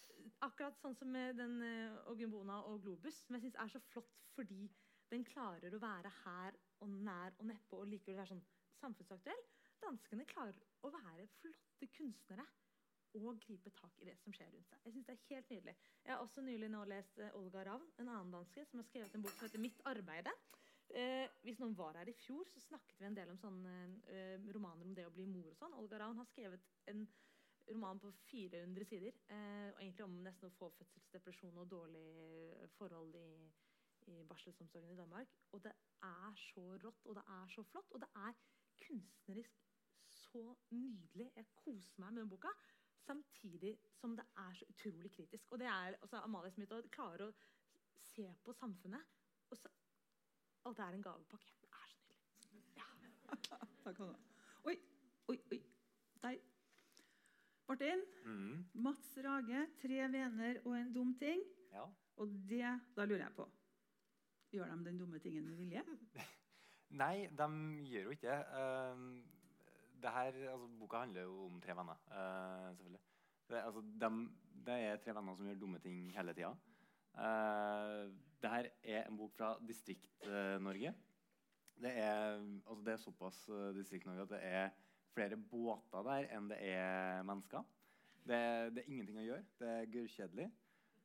Akkurat 0.44 0.78
sånn 0.80 0.94
som 0.96 1.12
den 1.12 1.58
eh, 1.64 1.96
Ogunbona 2.08 2.62
og 2.70 2.80
Globus, 2.84 3.18
som 3.26 3.36
jeg 3.36 3.44
syns 3.44 3.58
er 3.60 3.72
så 3.74 3.80
flott 3.90 4.22
fordi 4.34 4.66
den 5.12 5.24
klarer 5.28 5.74
å 5.76 5.80
være 5.82 6.10
her 6.22 6.56
og 6.82 6.90
nær 7.06 7.34
og 7.38 7.46
nedpå 7.50 7.82
og 7.82 7.90
likevel 7.90 8.22
være 8.22 8.32
sånn 8.32 8.44
samfunnsaktuell. 8.80 9.42
Danskene 9.84 10.26
klarer 10.28 10.56
å 10.84 10.90
være 10.94 11.28
flotte 11.40 11.88
kunstnere 11.92 12.46
og 13.14 13.38
gripe 13.44 13.70
tak 13.76 14.00
i 14.02 14.08
det 14.08 14.16
som 14.22 14.34
skjer 14.34 14.50
rundt 14.50 14.70
seg. 14.70 14.80
Jeg 14.82 14.94
synes 14.94 15.06
det 15.06 15.14
er 15.14 15.26
helt 15.28 15.50
nydelig. 15.52 15.74
Jeg 16.02 16.12
har 16.14 16.24
også 16.24 16.42
nylig 16.42 16.70
nå 16.72 16.82
lest 16.90 17.20
eh, 17.22 17.36
Olga 17.38 17.62
Ravn, 17.68 17.86
en 18.00 18.10
annen 18.10 18.32
danske, 18.34 18.64
som 18.70 18.80
har 18.80 18.88
skrevet 18.88 19.14
en 19.14 19.24
bok 19.26 19.36
som 19.36 19.46
heter 19.46 19.62
'Mitt 19.62 19.84
arbeide'. 19.86 20.34
Eh, 20.94 21.26
hvis 21.42 21.58
noen 21.58 21.74
var 21.74 21.96
her 21.98 22.08
i 22.10 22.14
fjor, 22.14 22.46
så 22.52 22.60
snakket 22.62 23.00
vi 23.00 23.06
en 23.08 23.16
del 23.16 23.32
om 23.32 23.38
sånne 23.40 23.74
eh, 24.14 24.44
romaner 24.54 24.86
om 24.86 24.94
det 24.94 25.06
å 25.08 25.14
bli 25.14 25.26
mor. 25.26 25.50
og 25.50 25.58
sånn. 25.58 25.74
Olga 25.80 25.98
Ravn 25.98 26.20
har 26.22 26.28
skrevet 26.30 26.68
en 26.92 27.02
roman 27.66 27.98
på 27.98 28.12
400 28.28 28.86
sider. 28.86 29.18
Eh, 29.26 29.70
og 29.72 29.80
egentlig 29.82 30.06
om 30.06 30.16
nesten 30.22 30.50
å 30.50 30.54
få 30.58 30.70
fødselsdepresjon 30.78 31.58
og 31.58 31.70
dårlige 31.72 32.68
forhold 32.76 33.18
i, 33.18 33.28
i 34.12 34.20
barselsomsorgen 34.28 34.94
i 34.94 35.00
Danmark. 35.00 35.34
Og 35.56 35.64
det 35.66 35.74
er 36.06 36.38
så 36.46 36.66
rått, 36.84 37.06
og 37.08 37.18
det 37.18 37.26
er 37.40 37.50
så 37.56 37.66
flott, 37.72 37.90
og 37.90 38.04
det 38.04 38.10
er 38.28 38.38
kunstnerisk 38.84 39.66
så 40.14 40.44
nydelig. 40.70 41.30
Jeg 41.34 41.50
koser 41.58 42.02
meg 42.02 42.14
med 42.14 42.22
den 42.22 42.32
boka. 42.36 42.52
Samtidig 43.04 43.74
som 43.98 44.14
det 44.16 44.24
er 44.40 44.54
så 44.56 44.66
utrolig 44.70 45.10
kritisk. 45.12 45.50
Og 45.52 45.58
det 45.58 45.66
er 45.66 45.98
altså, 46.00 46.22
Amalie 46.22 46.54
Smith 46.54 46.78
klarer 46.94 47.26
å 47.26 47.34
se 47.98 48.28
på 48.44 48.54
samfunnet. 48.56 49.10
Og, 49.50 49.58
så, 49.58 49.68
og 50.64 50.76
det 50.76 50.84
er 50.84 50.96
en 50.96 51.02
gavepakke. 51.02 51.52
Det 51.60 51.68
er 51.70 51.90
så 52.40 52.48
nydelig. 52.52 52.84
Takk 53.48 53.72
skal 53.78 53.96
du 53.98 54.04
ha. 54.06 54.14
Oi, 54.64 54.76
oi, 55.28 55.38
oi. 55.52 55.60
Der. 56.22 56.38
Martin. 57.68 58.04
Mm. 58.24 58.64
Mats 58.74 59.18
Rage, 59.24 59.66
'Tre 59.80 60.08
venner 60.12 60.60
og 60.64 60.78
en 60.78 60.94
dum 60.94 61.14
ting'. 61.22 61.44
Ja. 61.72 61.84
Og 62.16 62.28
det, 62.48 62.80
da 62.96 63.04
lurer 63.04 63.24
jeg 63.24 63.34
på 63.36 63.48
Gjør 64.54 64.70
de 64.70 64.84
den 64.84 64.98
dumme 64.98 65.18
tingen 65.18 65.44
med 65.44 65.56
vilje? 65.56 65.82
Nei, 67.02 67.26
de 67.26 67.46
gjør 67.90 68.02
jo 68.02 68.10
ikke 68.10 68.28
det. 68.28 68.44
Uh, 68.54 69.22
det 70.02 70.10
her, 70.10 70.36
altså, 70.52 70.68
boka 70.78 71.00
handler 71.02 71.22
jo 71.22 71.46
om 71.46 71.60
tre 71.60 71.74
venner, 71.76 71.98
uh, 72.06 72.68
selvfølgelig. 72.76 73.00
Det, 73.48 73.56
altså, 73.56 73.80
de, 73.80 74.10
det 74.66 74.74
er 74.74 74.96
tre 75.02 75.14
venner 75.14 75.34
som 75.34 75.46
gjør 75.46 75.58
dumme 75.58 75.78
ting 75.78 76.12
hele 76.16 76.34
tida. 76.34 76.52
Uh, 77.14 78.14
det 78.42 78.50
her 78.50 78.70
er 78.82 79.06
en 79.08 79.18
bok 79.18 79.34
fra 79.36 79.54
Distrikt-Norge. 79.66 80.94
det, 81.82 81.92
altså, 81.98 82.82
det 82.84 82.92
er 82.92 83.02
såpass 83.02 83.38
uh, 83.48 83.70
Distrikt-Norge 83.76 84.26
at 84.26 84.34
det 84.34 84.42
er 84.42 84.68
flere 85.14 85.38
båter 85.38 86.04
der 86.06 86.28
enn 86.34 86.50
det 86.50 86.58
er 86.66 87.22
mennesker. 87.26 87.64
Det, 88.24 88.38
det 88.74 88.82
er 88.82 88.90
ingenting 88.90 89.20
å 89.20 89.26
gjøre. 89.26 89.46
Det 89.60 89.70
er 89.70 89.90
gørrkjedelig. 89.92 90.50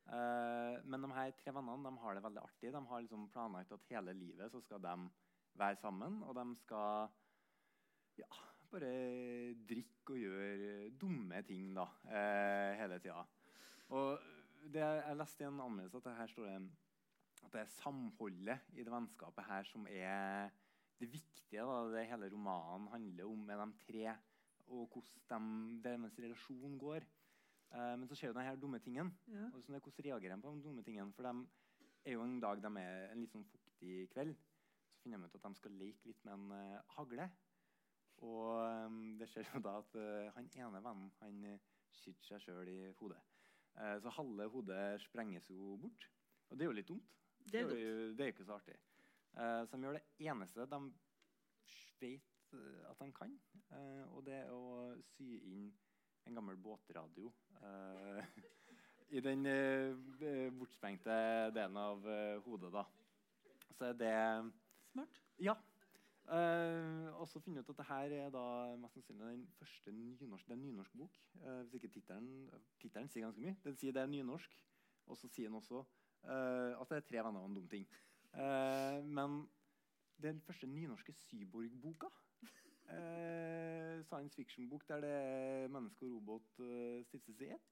Uh, 0.10 0.80
men 0.90 1.06
de 1.06 1.10
her 1.14 1.34
tre 1.38 1.54
vennene 1.54 1.86
de 1.86 2.04
har 2.04 2.18
det 2.18 2.26
veldig 2.26 2.42
artig. 2.42 2.74
De 2.74 2.84
har 2.92 3.04
liksom 3.06 3.28
planlagt 3.34 3.76
at 3.76 3.90
hele 3.92 4.16
livet 4.18 4.52
så 4.52 4.62
skal 4.64 4.82
de 4.82 4.96
være 5.60 5.78
sammen, 5.82 6.22
og 6.24 6.38
de 6.38 6.46
skal 6.64 7.10
ja, 8.18 8.30
bare 8.72 8.94
drikke 9.70 10.16
og 10.16 10.24
gjøre 10.24 10.90
dumme 11.02 11.42
ting 11.46 11.74
da, 11.78 11.86
uh, 12.10 12.72
hele 12.80 13.00
tida. 13.04 13.22
Og 13.94 14.18
det, 14.74 14.82
jeg 14.82 15.18
leste 15.18 15.44
i 15.44 15.50
en 15.50 15.62
anmeldelse 15.66 16.02
at 16.02 16.10
det 16.10 16.18
her 16.18 16.32
står 16.32 16.48
det 16.50 16.58
at 17.46 17.54
det 17.54 17.62
er 17.62 17.72
samholdet 17.80 18.74
i 18.76 18.84
det 18.86 18.94
vennskapet 18.94 19.48
her 19.48 19.68
som 19.68 19.88
er 19.90 20.52
det 21.00 21.10
viktige. 21.12 21.64
Da, 21.64 21.78
det 21.94 22.08
hele 22.10 22.30
romanen 22.34 22.90
handler 22.94 23.30
om 23.30 23.46
med 23.48 23.64
de 23.64 23.86
tre, 23.86 24.18
og 24.68 24.90
hvordan 24.94 25.48
de, 25.84 25.90
deres 25.90 26.20
relasjon 26.20 26.78
går. 26.78 27.08
Eh, 27.74 27.96
men 28.00 28.08
så 28.10 28.18
skjer 28.18 28.32
jo 28.32 28.38
denne 28.38 28.60
dumme 28.62 28.82
tingen. 28.84 29.12
Ja. 29.30 29.50
Og 29.54 29.64
sånn 29.64 29.78
hvordan 29.78 30.06
reagerer 30.06 30.36
de 30.36 30.46
på 30.46 30.54
den 30.54 30.64
dumme 30.66 30.86
tingen? 30.86 31.14
For 31.16 31.28
de 31.28 31.34
er 32.06 32.18
jo 32.18 32.26
en 32.26 32.40
dag 32.44 32.62
de 32.64 32.72
er 32.82 33.10
en 33.10 33.22
litt 33.24 33.36
sånn 33.36 33.48
fuktig 33.50 34.08
kveld. 34.14 34.38
Så 34.90 35.04
finner 35.04 35.22
de 35.22 35.30
ut 35.30 35.38
at 35.38 35.48
de 35.48 35.60
skal 35.62 35.78
leke 35.80 36.10
litt 36.10 36.24
med 36.28 36.36
en 36.36 36.54
uh, 36.54 36.96
hagle. 36.98 37.30
Og 38.26 38.48
um, 38.90 39.02
det 39.20 39.30
skjer 39.32 39.48
jo 39.54 39.62
da 39.64 39.78
at 39.80 39.94
uh, 39.96 40.32
han 40.36 40.50
ene 40.60 40.82
vennen 40.84 41.12
han 41.22 41.44
uh, 41.54 41.68
skyter 42.02 42.34
seg 42.34 42.44
sjøl 42.44 42.72
i 42.72 42.80
hodet. 43.00 43.20
Så 44.04 44.12
halve 44.12 44.48
hodet 44.52 44.98
sprenges 45.00 45.46
jo 45.48 45.78
bort. 45.80 46.08
Og 46.50 46.58
det 46.58 46.66
er 46.66 46.68
jo 46.68 46.76
litt 46.76 46.90
dumt. 46.90 47.14
Det 47.46 47.62
er 47.62 47.70
jo, 47.70 48.12
det 48.18 48.26
er 48.26 48.34
ikke 48.34 48.48
så 48.48 48.58
artig. 48.60 48.76
Uh, 49.34 49.64
så 49.68 49.78
de 49.78 49.86
gjør 49.86 50.00
det 50.00 50.28
eneste 50.28 50.66
de 50.70 50.82
vet 52.00 52.54
eh, 52.56 52.90
at 52.90 53.00
de 53.02 53.12
kan, 53.14 53.34
uh, 53.72 54.16
og 54.16 54.24
det 54.26 54.38
er 54.40 54.52
å 54.56 54.94
sy 55.12 55.36
inn 55.52 55.66
en 56.28 56.38
gammel 56.40 56.58
båtradio 56.64 57.32
uh, 57.62 58.24
i 59.10 59.22
den 59.26 59.46
bortspengte 60.58 61.16
delen 61.56 61.78
av 61.82 62.06
eh, 62.08 62.38
hodet. 62.46 62.72
da. 62.74 62.86
Så 63.74 63.90
er 63.90 63.98
det 63.98 64.16
Smart. 64.92 65.22
Ja. 65.40 65.56
Eh, 66.30 67.08
og 67.18 67.28
så 67.30 67.42
finne 67.42 67.64
ut 67.64 67.70
at 67.70 67.80
det 67.80 67.88
her 67.90 68.14
er 68.20 68.34
da 68.34 68.46
mest 68.78 68.98
sannsynlig 68.98 69.32
den 69.32 69.48
første 69.58 69.94
nynorsk, 69.94 70.46
det 70.46 70.54
er 70.54 70.60
en 70.60 70.66
nynorsk 70.68 70.98
bok. 70.98 71.18
Eh, 71.42 71.62
hvis 71.70 71.78
ikke 71.80 71.90
tittelen 71.96 73.10
sier 73.10 73.26
ganske 73.26 73.42
mye. 73.42 73.56
Den 73.64 73.78
sier 73.78 73.96
det 73.96 74.04
er 74.04 74.12
nynorsk, 74.12 74.58
og 75.08 75.18
så 75.18 75.30
sier 75.30 75.50
den 75.50 75.58
også 75.58 75.84
eh, 76.24 76.72
at 76.80 76.90
det 76.90 76.98
er 76.98 77.08
tre 77.08 77.24
venner 77.24 77.44
og 77.44 77.50
en 77.52 77.60
dum 77.60 77.70
ting. 77.72 77.88
Eh, 78.34 79.00
men 79.06 79.44
den 80.22 80.42
første 80.42 80.68
nynorske 80.68 81.14
Syborg-boka. 81.14 82.10
Eh, 82.90 84.04
science 84.04 84.36
fiction-bok 84.36 84.88
der 84.88 85.02
det 85.02 85.10
er 85.10 85.68
menneske 85.68 86.06
og 86.06 86.16
robot 86.16 86.60
uh, 86.60 87.06
stiftes 87.06 87.42
i 87.42 87.52
ett. 87.54 87.68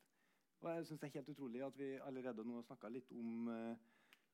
Og 0.62 0.76
jeg 0.76 0.86
synes 0.86 1.00
det 1.00 1.08
er 1.08 1.14
helt 1.20 1.30
utrolig 1.30 1.64
at 1.66 1.78
vi 1.78 1.84
allerede 2.06 2.46
nå 2.46 2.56
har 2.56 2.66
snakka 2.68 2.90
litt 2.94 3.12
om, 3.12 3.48
uh, 3.48 3.76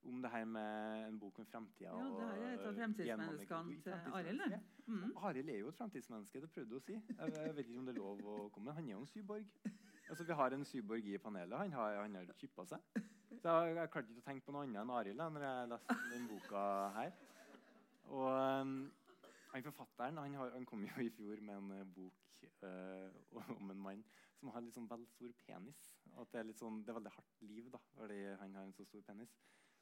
om 0.03 0.22
det 0.22 0.31
her 0.31 0.45
med 0.45 1.07
en 1.07 1.19
bok 1.19 1.40
om 1.40 1.45
framtida. 1.45 1.90
Ja, 1.90 2.10
det 2.18 2.27
her 2.27 2.44
er 2.44 2.53
et 2.53 2.65
av 2.68 2.76
fremtidsmenneskene 2.81 3.80
til 3.84 3.94
Arild. 4.19 4.57
Mm. 4.85 5.14
Arild 5.15 5.49
er 5.49 5.57
jo 5.61 5.72
et 5.72 5.80
fremtidsmenneske. 5.80 6.41
Det 6.41 6.52
prøvde 6.52 6.69
du 6.69 6.76
å 6.76 6.84
si. 6.84 6.99
Jeg, 6.99 7.35
jeg 7.38 7.56
vet 7.56 7.69
ikke 7.69 7.80
om 7.80 7.88
det 7.88 7.95
er 7.95 8.02
lov 8.02 8.27
å 8.35 8.38
komme. 8.56 8.76
Han 8.76 8.90
er 8.90 8.98
jo 8.98 9.06
en 9.06 9.11
syborg. 9.14 9.48
Altså, 10.09 10.23
vi 10.27 10.34
har 10.34 10.53
en 10.53 10.65
cyborg 10.65 11.05
i 11.07 11.17
panelet. 11.17 11.57
Han 11.57 11.73
har, 11.73 12.01
han 12.01 12.15
har 12.15 12.34
chippa 12.39 12.65
seg. 12.67 12.80
Så 13.41 13.53
jeg, 13.59 13.75
jeg 13.77 13.91
klarte 13.93 14.11
ikke 14.11 14.23
å 14.23 14.27
tenke 14.27 14.45
på 14.45 14.55
noe 14.55 14.65
annet 14.65 14.81
enn 14.84 14.91
Arild 14.93 15.23
når 15.35 15.45
jeg 15.47 15.69
leste 15.71 15.95
den 16.11 16.27
boka 16.31 16.65
her. 16.97 17.15
Og 18.11 18.27
um, 18.27 18.75
han 19.53 19.65
forfatteren 19.69 20.19
han, 20.21 20.35
har, 20.39 20.51
han 20.57 20.67
kom 20.69 20.84
jo 20.84 20.91
i 21.01 21.09
fjor 21.13 21.41
med 21.41 21.55
en 21.55 21.71
uh, 21.80 21.88
bok 21.95 22.45
uh, 22.63 23.57
om 23.57 23.71
en 23.73 23.84
mann 23.88 24.03
som 24.39 24.51
har 24.53 24.63
litt 24.63 24.75
sånn 24.75 24.89
vel 24.91 25.05
stor 25.07 25.34
penis. 25.45 25.81
At 26.19 26.31
det 26.34 26.41
er 26.41 26.47
litt 26.49 26.59
sånn, 26.59 26.81
det 26.84 26.91
er 26.91 26.99
veldig 26.99 27.15
hardt 27.15 27.43
liv 27.47 27.69
da, 27.73 27.80
fordi 27.97 28.19
han 28.41 28.57
har 28.59 28.67
en 28.67 28.75
så 28.75 28.85
stor 28.88 29.03
penis. 29.07 29.35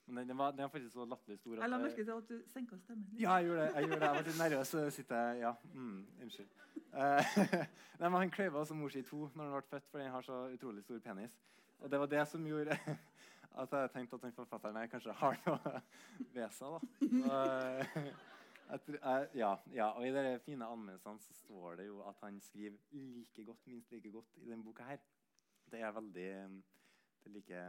Men 0.07 0.27
den, 0.27 0.37
var, 0.37 0.51
den 0.51 0.61
var 0.65 0.67
faktisk 0.73 0.93
så 0.93 1.05
latterlig 1.05 1.37
stor 1.39 1.55
Jeg 1.55 1.69
la 1.69 1.77
merke 1.77 2.03
til 2.03 2.11
at 2.11 2.29
du 2.29 2.41
senka 2.51 2.77
stemmen 2.77 3.05
litt. 3.11 3.21
ja, 3.21 3.35
jeg 3.37 3.45
gjorde 3.47 3.61
det. 3.61 3.75
Jeg 3.75 3.83
gjorde 3.87 3.99
det. 3.99 4.07
Jeg 4.07 4.15
var 4.15 4.27
litt 4.27 4.37
nervøs. 4.41 4.67
så 4.67 4.89
sitter 4.89 5.15
jeg, 5.27 5.39
ja, 5.45 5.51
mm, 5.73 6.07
Unnskyld. 6.21 6.49
Uh, 6.91 7.35
nei, 7.99 8.09
men 8.09 8.17
Han 8.19 8.31
kløyva 8.33 8.59
altså 8.59 8.75
mor 8.75 8.89
si 8.91 8.99
i 8.99 9.07
to 9.07 9.29
når 9.35 9.43
han 9.45 9.53
ble 9.53 9.61
født, 9.69 9.87
fordi 9.91 10.03
han 10.03 10.11
har 10.17 10.25
så 10.27 10.39
utrolig 10.55 10.83
stor 10.83 10.99
penis. 10.99 11.37
Og 11.79 11.91
det 11.91 11.99
var 11.99 12.05
det 12.11 12.25
som 12.27 12.47
gjorde 12.47 12.75
at 13.61 13.71
jeg 13.77 13.91
tenkte 13.93 14.15
at 14.19 14.25
den 14.25 14.33
forfatteren 14.35 14.75
her 14.81 14.87
kanskje 14.91 15.15
har 15.21 15.39
noe 15.45 15.81
ved 16.35 16.49
seg. 16.57 16.67
da. 16.67 16.81
Og, 17.31 18.01
eh, 18.01 18.77
tror- 18.85 19.29
ja, 19.35 19.53
ja, 19.75 19.87
og 19.91 20.05
I 20.07 20.11
de 20.15 20.39
fine 20.45 20.65
anmeldelsene 20.65 21.19
så 21.19 21.33
står 21.33 21.75
det 21.81 21.87
jo 21.87 22.01
at 22.09 22.19
han 22.23 22.41
skriver 22.41 22.77
like 22.91 23.45
godt, 23.45 23.65
minst 23.67 23.91
like 23.91 24.11
godt 24.11 24.37
i 24.43 24.49
denne 24.49 24.63
boka 24.63 24.83
her. 24.83 24.99
Det 25.71 25.79
er 25.81 25.91
veldig 25.91 26.29
Det 27.23 27.29
er 27.29 27.35
like. 27.37 27.65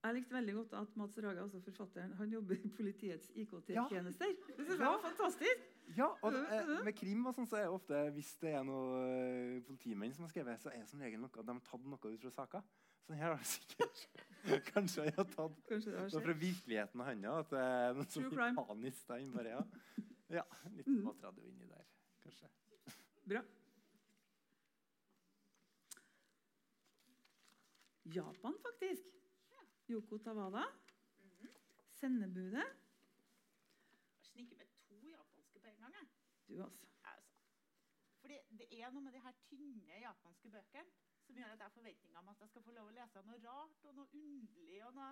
Jeg 0.00 0.14
likte 0.16 0.32
veldig 0.32 0.52
godt 0.56 0.72
at 0.78 0.94
Mats 0.96 1.18
Raga, 1.20 1.42
altså 1.44 1.58
forfatteren, 1.60 2.12
han 2.16 2.30
jobber 2.32 2.56
i 2.64 2.68
politiets 2.72 3.26
IKT-tjenester. 3.36 4.30
Det 4.46 4.64
synes 4.64 4.78
jeg 4.80 4.86
var 4.86 5.02
fantastisk. 5.04 5.66
Ja, 5.96 6.06
og 6.22 6.32
det, 6.32 6.40
eh, 6.56 6.70
med 6.86 6.94
krim 6.96 7.26
og 7.28 7.34
sånn, 7.36 7.48
så 7.50 7.58
er 7.58 7.66
det 7.66 7.74
ofte, 7.74 8.00
hvis 8.14 8.30
det 8.40 8.54
er 8.54 8.64
noen 8.64 9.10
eh, 9.10 9.60
politimenn 9.68 10.14
som 10.16 10.24
har 10.24 10.32
skrevet, 10.32 10.62
så 10.62 10.70
er 10.72 10.78
det 10.80 10.88
som 10.88 11.02
regel 11.04 11.20
noe, 11.20 11.28
de 11.34 11.52
har 11.52 11.60
tatt 11.68 11.84
noe 11.84 12.12
ut 12.14 12.24
fra 12.24 12.32
saka. 12.38 12.62
Så 13.04 13.12
her 13.18 13.32
har 13.34 13.36
det 13.42 13.50
sikkert 13.50 14.06
Kanskje 14.72 15.04
jeg 15.08 15.14
har 15.18 15.26
tatt 15.34 15.56
Kanskje 15.68 15.90
det 15.92 15.98
har 16.00 16.08
skjedd. 16.14 16.24
fra 16.24 16.34
virkeligheten 16.46 17.00
av 17.04 17.06
handa. 17.10 17.32
At 17.42 17.50
det 17.52 17.60
er 17.60 17.94
noe 17.98 18.04
True 18.08 18.24
sånn 18.24 18.36
crime. 18.38 18.64
panisk 18.70 19.06
der 19.10 19.24
inne 19.24 19.36
bare, 19.36 19.56
ja. 19.56 19.62
ja. 20.40 20.44
Litt 20.78 20.86
Mm. 20.88 21.02
matradio 21.10 21.44
inni 21.44 21.68
der, 21.68 21.84
kanskje. 22.24 22.48
Bra. 23.28 23.42
Japan, 28.04 28.56
faktisk. 28.64 29.19
Yoko 29.90 30.18
Tawada. 30.18 30.64
Sendebudet. 31.98 32.66
Jeg 34.16 34.26
sniker 34.32 34.56
med 34.56 34.66
to 34.88 35.08
japanske 35.08 35.58
på 35.60 35.66
en 35.66 35.78
gang. 35.80 35.94
jeg. 35.94 36.06
Du, 36.48 36.62
altså. 36.62 36.86
Altså. 37.04 37.32
Fordi 38.20 38.36
det 38.58 38.66
er 38.82 38.90
noe 38.90 39.02
med 39.02 39.12
de 39.12 39.22
her 39.24 39.32
tynne 39.48 39.98
japanske 40.04 40.50
bøkene 40.50 40.84
som 41.24 41.36
gjør 41.36 41.52
at 41.52 41.58
jeg 41.58 41.64
har 41.64 41.74
forventninger 41.78 42.18
om 42.18 42.28
at 42.28 42.40
jeg 42.40 42.48
skal 42.48 42.62
få 42.62 42.74
lov 42.76 42.86
å 42.90 42.94
lese 42.94 43.22
noe 43.26 43.40
rart 43.46 43.84
og 43.90 43.96
noe 43.98 44.20
underlig 44.20 44.84
og 44.86 44.94
noe 44.94 45.10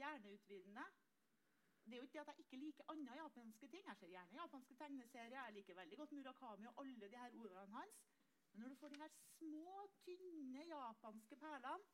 hjerneutvidende. 0.00 0.84
Det 1.86 1.94
er 1.94 1.96
jo 1.96 2.08
ikke 2.08 2.18
det 2.18 2.24
at 2.24 2.32
jeg 2.32 2.44
ikke 2.44 2.62
liker 2.64 2.90
andre 2.92 3.16
japanske 3.22 3.68
ting. 3.68 3.86
Jeg 3.88 3.96
ser 4.00 4.12
gjerne 4.12 4.40
japanske 4.42 4.74
tegneserier. 4.74 5.44
Jeg 5.44 5.54
liker 5.56 5.80
veldig 5.80 5.98
godt 6.02 6.12
Murakami 6.18 6.68
og 6.72 6.84
alle 6.84 7.08
de 7.08 7.22
her 7.22 7.38
ordene 7.44 7.78
hans. 7.78 8.04
Men 8.52 8.60
når 8.60 8.68
du 8.68 8.80
får 8.82 8.88
de 8.88 9.00
her 9.04 9.16
små, 9.38 9.88
tynne 10.04 10.66
japanske 10.74 11.36
perlene 11.36 11.84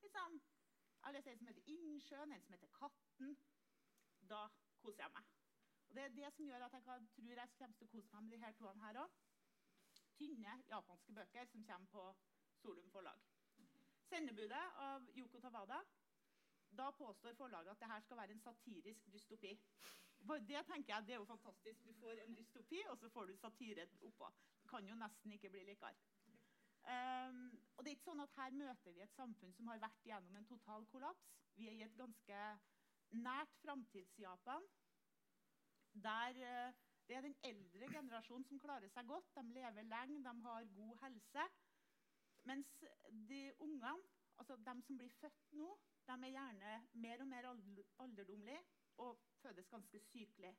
liksom, 0.00 0.40
Lest 1.08 1.26
en 1.26 1.38
som 1.38 1.46
heter 1.46 1.62
Innsjøen, 1.66 2.32
en 2.32 2.42
som 2.42 2.52
heter 2.54 2.68
Katten. 2.76 3.36
Da 4.30 4.44
koser 4.82 5.02
jeg 5.02 5.12
meg. 5.14 5.30
Og 5.88 5.94
Det 5.96 6.02
er 6.02 6.08
det 6.08 6.32
som 6.34 6.46
gjør 6.46 6.64
at 6.66 6.72
jeg 6.72 6.82
kan, 6.84 7.08
tror 7.16 7.40
jeg 7.40 7.48
kommer 7.58 7.76
til 7.78 7.88
å 7.88 7.92
kose 7.94 8.12
meg 8.14 8.22
med 8.22 8.36
de 8.36 8.44
her 8.44 8.52
toene 8.58 8.84
her 8.84 9.00
òg. 9.02 9.16
Tynne 10.18 10.58
japanske 10.68 11.16
bøker 11.16 11.48
som 11.50 11.64
kommer 11.64 11.90
på 11.94 12.04
Solum 12.60 12.90
forlag. 12.92 13.24
Sendebudet 14.10 14.62
av 14.84 15.08
Yoko 15.16 15.40
Tawada. 15.40 15.80
Da 16.70 16.90
påstår 16.94 17.34
forlaget 17.34 17.72
at 17.72 17.80
det 17.80 17.90
her 17.90 18.00
skal 18.00 18.16
være 18.16 18.36
en 18.36 18.44
satirisk 18.44 19.12
dystopi. 19.12 19.56
Bare 20.28 20.46
det 20.46 20.62
tenker 20.68 20.94
jeg, 20.94 21.06
det 21.06 21.14
er 21.14 21.22
jo 21.22 21.24
fantastisk. 21.24 21.86
Du 21.86 21.94
får 21.94 22.22
en 22.24 22.36
dystopi, 22.36 22.82
og 22.88 22.98
så 22.98 23.08
får 23.08 23.26
du 23.26 23.36
satire 23.36 23.86
oppå. 24.02 24.30
Det 24.62 24.70
kan 24.70 24.86
jo 24.86 24.94
nesten 24.94 25.32
ikke 25.32 25.50
bli 25.50 25.64
likere. 25.64 25.94
Um, 26.80 27.40
og 27.76 27.84
det 27.84 27.90
er 27.90 27.96
ikke 27.98 28.08
sånn 28.08 28.22
at 28.24 28.36
Her 28.38 28.54
møter 28.56 28.94
vi 28.96 29.02
et 29.04 29.16
samfunn 29.16 29.52
som 29.52 29.68
har 29.68 29.82
vært 29.82 30.06
gjennom 30.08 30.36
en 30.40 30.46
total 30.48 30.86
kollaps. 30.92 31.26
Vi 31.56 31.68
er 31.68 31.76
i 31.76 31.84
et 31.84 31.98
ganske 31.98 32.44
nært 33.20 33.58
framtids-Japan 33.64 34.64
der 36.00 36.38
uh, 36.38 36.78
det 37.10 37.16
er 37.18 37.24
den 37.26 37.36
eldre 37.42 37.88
generasjonen 37.90 38.46
som 38.46 38.60
klarer 38.62 38.88
seg 38.94 39.08
godt. 39.10 39.32
De 39.34 39.42
lever 39.56 39.86
lenge, 39.90 40.20
de 40.22 40.34
har 40.46 40.68
god 40.76 41.00
helse. 41.02 41.46
Mens 42.46 42.68
de 43.28 43.40
ungene, 43.58 43.96
altså 44.38 44.56
de 44.56 44.74
som 44.86 44.98
blir 45.00 45.10
født 45.20 45.56
nå, 45.58 45.72
de 46.06 46.14
er 46.14 46.34
gjerne 46.36 46.76
mer 47.02 47.24
og 47.24 47.28
mer 47.32 47.48
ald- 47.50 47.82
alderdommelige 48.04 48.62
og 49.02 49.18
fødes 49.42 49.68
ganske 49.74 50.00
sykelig. 50.06 50.54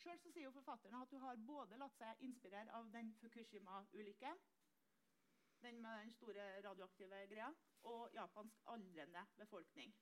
Sjøl 0.00 0.18
sier 0.24 0.42
jo 0.42 0.52
forfatteren 0.58 0.98
at 1.02 1.14
hun 1.14 1.22
har 1.22 1.40
både 1.46 1.78
latt 1.78 1.96
seg 2.00 2.22
inspirere 2.26 2.74
av 2.76 2.90
den 2.92 3.14
Fukushima-ulykken, 3.20 4.42
den 5.62 5.82
med 5.82 6.00
den 6.00 6.10
store 6.10 6.46
radioaktive 6.68 7.26
greia, 7.32 7.50
og 7.82 8.08
japansk 8.14 8.62
aldrende 8.66 9.26
befolkning. 9.36 9.94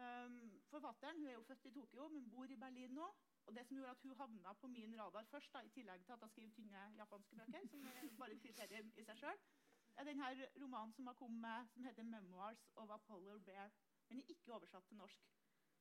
Um, 0.00 0.62
forfatteren 0.70 1.18
hun 1.18 1.28
er 1.28 1.32
jo 1.32 1.42
født 1.42 1.66
i 1.66 1.72
Tokyo, 1.74 2.08
men 2.08 2.30
bor 2.30 2.44
i 2.44 2.56
Berlin 2.56 2.94
nå. 2.94 3.08
Og 3.46 3.54
det 3.56 3.66
som 3.66 3.76
gjorde 3.76 3.90
at 3.90 4.02
hun 4.02 4.16
havna 4.16 4.52
på 4.52 4.66
min 4.66 4.94
radar 5.00 5.24
først, 5.24 5.52
da, 5.52 5.60
i 5.60 5.68
tillegg 5.74 6.04
til 6.04 6.12
at 6.12 6.22
jeg 6.22 6.30
skriver 6.30 6.54
tynne 6.54 6.84
japanske 6.96 7.36
bøker, 7.36 7.66
som 7.70 7.86
er 7.86 8.08
bare 8.18 8.36
et 8.36 8.42
kriterium 8.42 8.92
i 8.96 9.04
seg 9.04 9.18
selv, 9.18 9.46
er 9.96 10.06
denne 10.08 10.30
romanen 10.62 10.92
som 10.96 11.06
har 11.10 11.18
kommet 11.18 11.40
med, 11.40 11.68
som 11.74 11.84
heter 11.84 12.02
'Memoirs 12.02 12.62
of 12.76 12.90
a 12.90 12.96
Polar 12.96 13.38
Bear'. 13.38 13.70
Den 14.08 14.20
er 14.20 14.24
ikke 14.28 14.54
oversatt 14.54 14.86
til 14.86 14.96
norsk, 14.96 15.26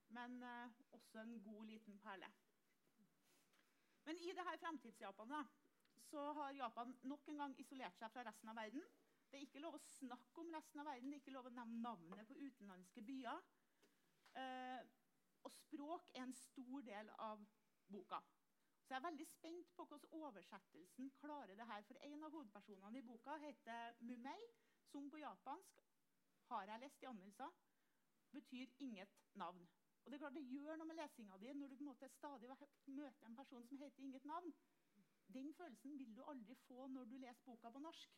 men 0.08 0.44
uh, 0.44 0.72
også 0.92 1.20
en 1.20 1.44
god 1.44 1.66
liten 1.66 2.00
perle. 2.00 2.32
Men 4.06 4.18
i 4.18 4.32
det 4.38 4.46
her 4.50 4.58
fremtids-Japan 4.58 5.30
da, 5.30 5.44
så 6.10 6.24
har 6.40 6.58
Japan 6.58 6.96
nok 7.04 7.28
en 7.30 7.44
gang 7.44 7.56
isolert 7.62 7.98
seg 8.00 8.12
fra 8.14 8.26
resten 8.26 8.50
av 8.52 8.58
verden. 8.58 8.84
Det 9.30 9.38
er 9.38 9.46
ikke 9.46 9.62
lov 9.62 9.78
å 9.78 9.86
snakke 10.00 10.42
om 10.42 10.50
resten 10.56 10.82
av 10.82 10.90
verden, 10.90 11.12
det 11.12 11.20
er 11.20 11.24
ikke 11.24 11.36
lov 11.36 11.50
å 11.50 11.54
nevne 11.54 11.84
navnet 11.84 12.30
på 12.30 12.38
utenlandske 12.40 13.04
byer. 13.06 13.44
Eh, 14.42 14.82
og 15.46 15.54
språk 15.54 16.10
er 16.16 16.26
en 16.26 16.36
stor 16.36 16.86
del 16.88 17.12
av 17.26 17.44
boka. 17.94 18.20
Så 18.90 18.96
jeg 18.96 19.00
er 19.04 19.06
veldig 19.06 19.26
spent 19.30 19.74
på 19.78 19.86
hvordan 19.86 20.16
oversettelsen 20.18 21.12
klarer 21.22 21.54
det 21.56 21.68
her. 21.70 21.84
For 21.86 22.02
en 22.08 22.26
av 22.26 22.34
hovedpersonene 22.34 23.02
i 23.02 23.06
boka 23.06 23.38
heter 23.44 24.00
Mumei, 24.02 24.40
som 24.90 25.12
på 25.14 25.22
japansk 25.22 25.84
har 26.50 26.72
jeg 26.72 26.82
lest 26.82 27.04
i 27.06 27.10
anmeldelser, 27.12 27.54
betyr 28.34 28.74
inget 28.82 29.14
navn. 29.38 29.62
Og 30.04 30.10
det 30.10 30.18
er 30.18 30.24
klart 30.24 30.38
det 30.40 30.50
gjør 30.50 30.80
noe 30.80 30.90
med 30.90 30.98
lesinga 30.98 31.38
di 31.38 31.54
når 31.54 31.70
du 31.70 31.78
på 31.78 31.86
en 31.86 31.92
måte 31.92 32.10
stadig 32.16 32.50
møter 32.50 33.28
en 33.28 33.38
person 33.38 33.68
som 33.70 33.82
heter 33.84 34.04
inget 34.08 34.26
navn. 34.26 34.54
Den 35.34 35.54
følelsen 35.54 36.00
vil 36.00 36.16
du 36.16 36.24
aldri 36.24 36.56
få 36.56 36.88
når 36.88 37.06
du 37.06 37.18
leser 37.18 37.46
boka 37.46 37.70
på 37.70 37.80
norsk. 37.80 38.16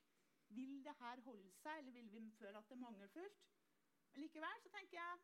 Vil 0.48 0.84
det 0.84 0.94
her 1.00 1.22
holde 1.22 1.52
seg, 1.52 1.80
eller 1.80 1.92
vil 1.92 2.10
vi 2.12 2.32
føle 2.32 2.58
at 2.58 2.70
det 2.70 2.76
er 2.76 2.86
mangelfullt? 2.86 3.44
Men 4.12 4.22
likevel 4.26 4.64
så 4.64 4.72
tenker 4.74 4.98
jeg 4.98 5.20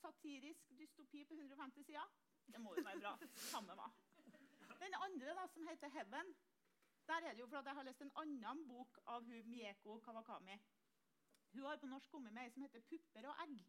satirisk 0.00 0.72
dystopi 0.78 1.24
på 1.24 1.34
150 1.34 1.86
sider. 1.86 2.16
Det 2.46 2.60
må 2.60 2.74
jo 2.76 2.84
være 2.86 3.00
bra. 3.00 3.14
Samme 3.50 3.74
hva. 3.78 3.86
Den 4.82 4.94
andre, 5.06 5.34
da, 5.34 5.46
som 5.46 5.66
heter 5.68 5.88
'Heaven', 5.88 6.34
der 7.06 7.26
er 7.26 7.32
det 7.32 7.40
jo 7.40 7.46
for 7.46 7.58
at 7.58 7.66
jeg 7.66 7.74
har 7.74 7.82
lest 7.82 8.02
en 8.02 8.12
annen 8.22 8.68
bok 8.68 8.98
av 9.06 9.24
hun 9.24 9.50
Mieko 9.50 9.98
Kawakami. 9.98 10.58
Hun 11.52 11.62
har 11.62 11.76
på 11.76 11.86
norsk 11.86 12.10
kommet 12.10 12.32
med 12.32 12.42
ei 12.42 12.50
som 12.50 12.62
heter 12.62 12.80
'Pupper 12.80 13.28
og 13.28 13.34
egg'. 13.44 13.64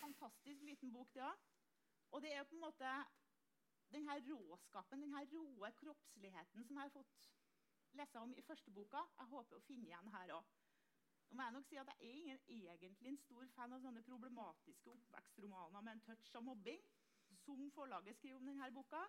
Fantastisk 0.00 0.62
liten 0.62 0.92
bok, 0.92 1.14
det 1.14 1.22
òg. 1.22 1.38
Og 2.10 2.22
det 2.22 2.32
er 2.32 2.44
på 2.44 2.54
en 2.54 2.60
måte 2.60 3.04
den 3.92 4.08
her 4.08 4.20
råskapen, 4.28 5.02
den 5.04 5.14
her 5.14 5.28
råe 5.34 5.70
kroppsligheten 5.80 6.64
som 6.64 6.76
jeg 6.76 6.88
har 6.88 6.94
fått 6.96 7.28
lese 7.98 8.18
om 8.18 8.34
i 8.36 8.42
første 8.42 8.70
boka. 8.70 9.04
Jeg 9.18 9.30
håper 9.32 9.58
å 9.58 9.64
finne 9.66 9.88
igjen 9.90 10.12
her 10.14 10.34
òg. 10.38 10.52
Nå 11.28 11.36
må 11.36 11.44
jeg 11.46 11.54
nok 11.56 11.68
si 11.68 11.78
at 11.80 11.90
jeg 11.92 12.08
er 12.08 12.16
ingen, 12.20 12.40
egentlig 12.48 13.08
en 13.08 13.20
stor 13.22 13.46
fan 13.54 13.72
av 13.72 13.84
sånne 13.84 14.02
problematiske 14.04 14.90
oppvekstromaner 14.92 15.84
med 15.84 15.94
en 15.94 16.04
touch 16.08 16.34
av 16.36 16.44
mobbing, 16.44 16.82
som 17.44 17.62
forlaget 17.72 18.18
skriver 18.18 18.40
om 18.40 18.50
denne 18.50 18.68
boka. 18.76 19.00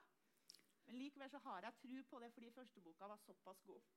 Men 0.85 0.99
likevel 0.99 1.31
så 1.31 1.41
har 1.43 1.67
jeg 1.67 1.79
tro 1.81 2.03
på 2.09 2.19
det 2.23 2.31
fordi 2.35 2.51
første 2.55 2.81
boka 2.81 3.07
var 3.11 3.19
såpass 3.25 3.61
god. 3.67 3.91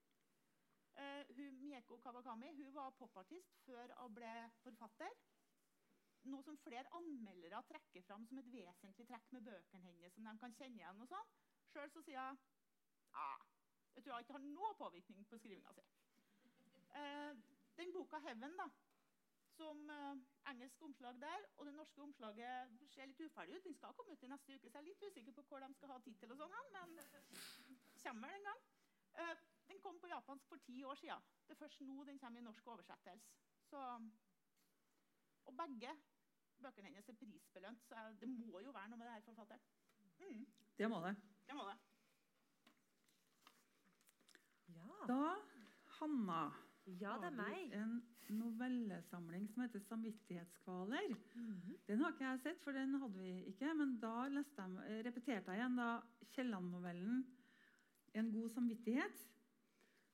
Uh, 0.97 1.23
hun, 1.37 1.59
Mieko 1.61 1.99
Kawakami 2.01 2.51
hun 2.57 2.75
var 2.75 2.95
popartist 2.99 3.59
før 3.67 3.93
hun 4.01 4.15
ble 4.17 4.33
forfatter. 4.63 5.19
Noe 6.27 6.43
som 6.43 6.57
flere 6.59 6.91
anmeldere 6.99 7.63
trekker 7.69 8.03
fram 8.07 8.25
som 8.27 8.41
et 8.43 8.49
vesentlig 8.53 9.07
trekk 9.07 9.29
med 9.37 9.45
bøkene 9.47 9.91
hennes. 9.91 10.15
som 10.15 10.25
de 10.25 10.39
kan 10.43 10.57
kjenne 10.59 10.83
igjen 10.83 11.05
og 11.05 11.11
sånn. 11.13 11.35
Sjøl 11.73 11.93
så 11.93 12.03
sier 12.03 12.19
jeg 12.19 12.39
ah, 13.21 13.45
jeg 13.97 14.05
tror 14.05 14.15
jeg 14.15 14.27
ikke 14.27 14.37
har 14.37 14.45
noe 14.45 14.73
påvirkning 14.77 15.29
på 15.29 15.39
skrivinga 15.41 15.73
si. 15.77 15.85
Eh, 17.01 17.33
den 17.79 17.93
boka 17.93 18.19
'Heaven', 18.21 18.57
da, 18.61 18.67
som 19.57 19.91
eh, 19.91 20.17
engelsk 20.51 20.83
omslag 20.83 21.21
der, 21.21 21.47
og 21.57 21.67
det 21.67 21.75
norske 21.75 22.03
omslaget 22.03 22.75
ser 22.93 23.09
litt 23.09 23.21
uferdig 23.21 23.57
ut. 23.57 23.65
Den 23.65 23.77
skal 23.79 23.95
komme 23.97 24.13
ut 24.13 24.23
i 24.23 24.31
neste 24.33 24.55
uke, 24.55 24.71
så 24.71 24.79
jeg 24.79 24.83
er 24.83 24.89
litt 24.89 25.07
usikker 25.09 25.37
på 25.39 25.45
hvor 25.49 25.65
de 25.65 25.75
skal 25.75 25.95
ha 25.95 25.99
tittel 26.05 26.35
og 26.35 26.43
sånn, 26.43 26.57
hen, 26.57 26.95
men 26.97 27.09
kommer 28.03 28.29
vel 28.29 28.37
en 28.41 28.51
gang. 28.51 28.67
Eh, 29.23 29.37
den 29.69 29.81
kom 29.83 30.01
på 30.01 30.13
japansk 30.13 30.49
for 30.53 30.67
ti 30.69 30.77
år 30.85 31.01
siden. 31.01 31.25
Det 31.47 31.57
er 31.57 31.63
først 31.65 31.81
nå 31.89 32.05
den 32.05 32.21
kommer 32.23 32.41
i 32.41 32.45
norsk 32.45 32.69
oversettelse. 32.75 33.17
Så, 33.71 33.81
og 35.47 35.57
begge 35.57 35.97
bøkene 36.63 36.91
hennes 36.91 37.09
er 37.09 37.19
prisbelønt, 37.21 37.83
så 37.89 38.07
det 38.21 38.29
må 38.29 38.61
jo 38.65 38.71
være 38.75 38.89
noe 38.91 38.99
med 38.99 39.07
det 39.07 39.15
her 39.15 39.27
forfatteren. 39.27 39.61
Mm, 40.21 40.47
Det 40.79 40.91
må 40.91 41.01
det. 41.07 41.17
det 41.47 41.55
må 41.57 41.67
det. 41.69 41.77
Ja. 44.77 45.07
Da, 45.09 45.35
Hanna, 45.99 46.43
ja, 46.87 47.17
det 47.23 47.33
er 47.33 47.37
har 47.43 47.55
du 47.55 47.77
en 47.81 48.03
novellesamling 48.29 49.49
som 49.53 49.63
heter 49.63 49.81
'Samvittighetskvaler'. 49.81 51.17
Mhm. 51.35 51.79
Den 51.87 51.99
har 52.01 52.13
ikke 52.13 52.25
jeg 52.25 52.41
sett, 52.41 52.61
for 52.61 52.73
den 52.73 52.95
hadde 52.95 53.19
vi 53.19 53.45
ikke. 53.45 53.75
Men 53.75 53.99
da 54.01 54.29
leste 54.29 54.63
jeg, 54.63 54.91
eh, 54.91 55.05
repeterte 55.07 55.51
jeg 55.53 55.61
igjen 55.61 55.77
da 55.77 56.01
Kielland-novellen 56.33 57.27
'En 58.15 58.33
god 58.33 58.51
samvittighet', 58.51 59.29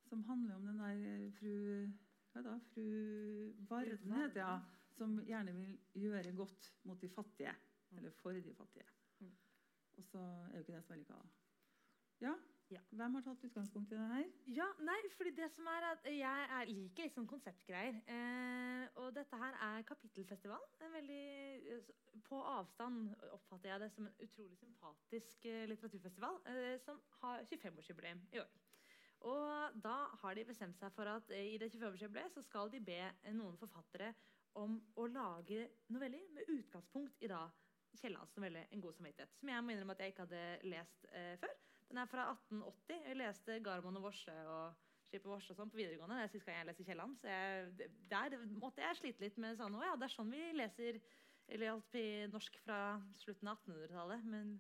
som 0.09 0.23
handler 0.23 0.55
om 0.55 0.67
den 0.67 0.79
der 0.79 1.27
eh, 1.27 1.33
fru 1.33 1.89
Hva 2.33 2.43
da? 2.43 2.59
Fru 2.59 3.53
Varden, 3.69 4.13
heter 4.13 4.29
det, 4.29 4.37
ja. 4.37 4.61
Som 4.93 5.19
gjerne 5.27 5.55
vil 5.57 5.77
gjøre 6.05 6.35
godt 6.37 6.73
mot 6.89 7.01
de 7.01 7.09
fattige. 7.09 7.55
Eller 7.97 8.11
for 8.23 8.33
de 8.33 8.55
fattige. 8.55 8.89
Mm. 9.21 9.37
Og 9.99 10.05
så 10.05 10.19
er 10.19 10.57
jo 10.57 10.65
ikke 10.65 10.77
det 10.77 10.85
så 10.85 10.95
vellykka. 10.95 11.21
Ja. 12.23 12.35
Ja. 12.73 12.81
Hvem 12.97 13.17
har 13.19 13.25
tatt 13.27 13.43
utgangspunkt 13.45 13.91
i 13.93 13.97
det 13.99 14.05
her? 14.15 14.29
Ja, 14.57 14.67
nei, 14.87 14.97
fordi 15.17 15.35
det 15.37 15.51
som 15.53 15.67
er 15.69 15.85
at 15.91 16.07
Jeg 16.09 16.45
er, 16.57 16.71
liker 16.71 17.05
liksom 17.09 17.27
konseptgreier. 17.29 17.99
Eh, 18.15 18.87
og 19.03 19.11
dette 19.17 19.37
her 19.37 19.59
er 19.67 19.85
Kapittelfestivalen. 19.89 20.79
En 20.87 20.95
veldig, 20.97 21.27
eh, 21.75 21.91
på 22.29 22.41
avstand 22.55 23.13
oppfatter 23.33 23.75
jeg 23.75 23.81
det 23.81 23.91
som 23.93 24.07
en 24.09 24.25
utrolig 24.25 24.59
sympatisk 24.59 25.47
eh, 25.47 25.67
litteraturfestival 25.69 26.41
eh, 26.47 26.79
som 26.81 27.01
har 27.21 27.45
25-årsjubileum 27.51 28.25
i 28.33 28.41
år. 28.41 28.53
Og 29.29 29.83
da 29.85 29.97
har 30.23 30.35
de 30.35 30.45
bestemt 30.45 30.79
seg 30.81 30.95
for 30.97 31.13
at 31.13 31.29
eh, 31.31 31.53
i 31.55 31.59
det 31.61 31.69
25-årsjubileet 31.75 32.33
så 32.33 32.43
skal 32.47 32.73
de 32.73 32.81
be 32.81 33.03
noen 33.37 33.59
forfattere 33.61 34.15
om 34.61 34.79
å 34.97 35.07
lage 35.11 35.67
noveller 35.93 36.29
med 36.35 36.49
utgangspunkt 36.53 37.23
i 37.23 37.31
da 37.31 37.47
Kiellands 38.01 38.37
novelle 38.37 38.67
'En 38.71 38.81
god 38.81 38.95
samvittighet'. 38.95 39.35
Som 39.39 39.49
jeg 39.49 39.65
må 39.65 39.71
innrømme 39.73 39.93
at 39.93 40.01
jeg 40.01 40.13
ikke 40.13 40.27
hadde 40.27 40.59
lest 40.63 41.07
eh, 41.13 41.37
før. 41.39 41.55
Den 41.89 41.99
er 41.99 42.07
fra 42.09 42.31
1880. 42.31 43.03
Jeg 43.09 43.17
leste 43.17 43.61
Garmon 43.61 43.97
og 43.97 44.03
Vorse 44.03 44.37
og 44.49 44.75
Skipet 45.09 45.29
Vorse 45.29 45.53
og 45.53 45.57
sånn 45.57 45.71
på 45.71 45.77
videregående. 45.77 46.17
Det 46.17 46.25
er 46.25 46.33
sist 46.33 46.47
gang 46.47 46.57
jeg 46.57 46.69
leser 46.71 46.85
Kielland. 46.89 47.19
Så 47.21 47.29
jeg, 47.29 47.91
der 48.11 48.37
måtte 48.57 48.81
jeg 48.81 48.97
slite 48.97 49.21
litt 49.21 49.37
med 49.37 49.59
sånn 49.61 49.77
Å 49.77 49.83
ja, 49.85 49.97
det 49.97 50.09
er 50.09 50.15
sånn 50.15 50.33
vi 50.33 50.45
leser 50.57 51.01
eller 51.53 51.73
alt 51.75 51.99
i 51.99 52.07
norsk 52.33 52.57
fra 52.65 52.79
slutten 53.21 53.51
av 53.51 53.59
1800-tallet. 53.61 54.25
Men 54.25 54.55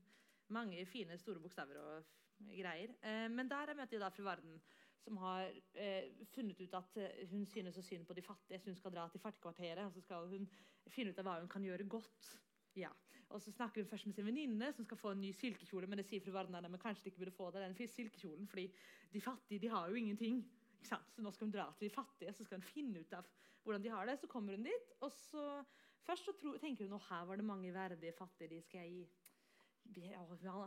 mange 0.52 0.84
fine, 0.90 1.16
store 1.18 1.40
bokstaver 1.40 1.80
og 1.80 2.10
greier. 2.50 2.92
Eh, 3.00 3.28
men 3.32 3.48
der 3.48 3.72
møter 3.78 3.96
jeg 3.96 4.04
da 4.04 4.10
fru 4.12 4.26
Varden, 4.26 4.60
som 5.04 5.16
har 5.22 5.50
eh, 5.74 6.10
funnet 6.34 6.60
ut 6.60 6.74
at 6.78 6.96
eh, 7.00 7.28
hun 7.30 7.46
synes 7.46 7.74
så 7.74 7.82
synd 7.82 8.06
på 8.06 8.14
de 8.14 8.22
fattige, 8.22 8.58
så 8.58 8.70
hun 8.70 8.78
skal 8.78 8.94
dra 8.94 9.08
til 9.10 9.20
fattigkvarteret. 9.20 9.84
Og 9.86 9.92
så 9.92 10.00
skal 10.04 10.28
hun 10.30 10.48
finne 10.86 11.12
ut 11.12 11.18
av 11.18 11.28
hva 11.28 11.38
hun 11.40 11.50
kan 11.50 11.64
gjøre 11.66 11.88
godt. 11.90 12.32
Ja. 12.78 12.90
Og 13.32 13.40
så 13.40 13.52
snakker 13.52 13.82
hun 13.82 13.88
først 13.88 14.06
med 14.06 14.14
sin 14.14 14.26
venninne, 14.26 14.72
som 14.72 14.84
skal 14.84 15.00
få 15.00 15.14
en 15.14 15.22
ny 15.24 15.32
silkekjole. 15.36 15.88
Men 15.88 16.00
det 16.00 16.06
sier 16.08 16.24
fru 16.24 16.34
Varnane, 16.34 16.68
men 16.68 16.80
kanskje 16.80 17.06
de 17.06 17.12
ikke 17.12 17.24
burde 17.24 17.36
få 17.36 17.50
det, 17.50 17.64
den 17.64 17.88
silkekjolen, 17.88 18.48
fordi 18.48 18.66
de 19.12 19.20
fattige 19.20 19.62
de 19.62 19.72
har 19.72 19.88
jo 19.88 19.94
ingenting. 20.00 20.42
Så 20.82 20.98
nå 21.22 21.30
skal 21.30 21.46
hun 21.46 21.54
dra 21.54 21.68
til 21.78 21.88
de 21.88 21.94
fattige, 21.94 22.34
så 22.34 22.44
skal 22.44 22.60
hun 22.60 22.66
finne 22.66 23.00
ut 23.00 23.16
av 23.16 23.28
hvordan 23.62 23.82
de 23.82 23.90
har 23.94 24.06
det. 24.06 24.18
Så 24.20 24.30
kommer 24.30 24.56
hun 24.56 24.66
dit, 24.66 24.94
og 25.00 25.12
så 25.14 25.64
først 26.06 26.28
så 26.28 26.36
tro, 26.38 26.56
tenker 26.58 26.88
hun 26.88 26.98
at 26.98 27.08
her 27.08 27.26
var 27.28 27.38
det 27.38 27.46
mange 27.46 27.74
verdige 27.74 28.14
fattige, 28.18 28.50
de 28.54 28.62
skal 28.62 28.80
jeg 28.80 28.90
gi. 28.90 29.08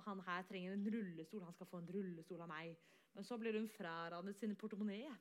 Han 0.05 0.21
her 0.25 0.43
trenger 0.47 0.73
en 0.73 0.87
rullestol, 0.93 1.43
han 1.43 1.53
skal 1.53 1.67
få 1.69 1.79
en 1.81 1.91
rullestol 1.93 2.41
av 2.41 2.49
meg. 2.51 2.75
Men 3.15 3.27
så 3.27 3.37
blir 3.39 3.57
hun 3.57 3.69
frarannet 3.71 4.37
sin 4.37 4.55
portemonee. 4.59 5.11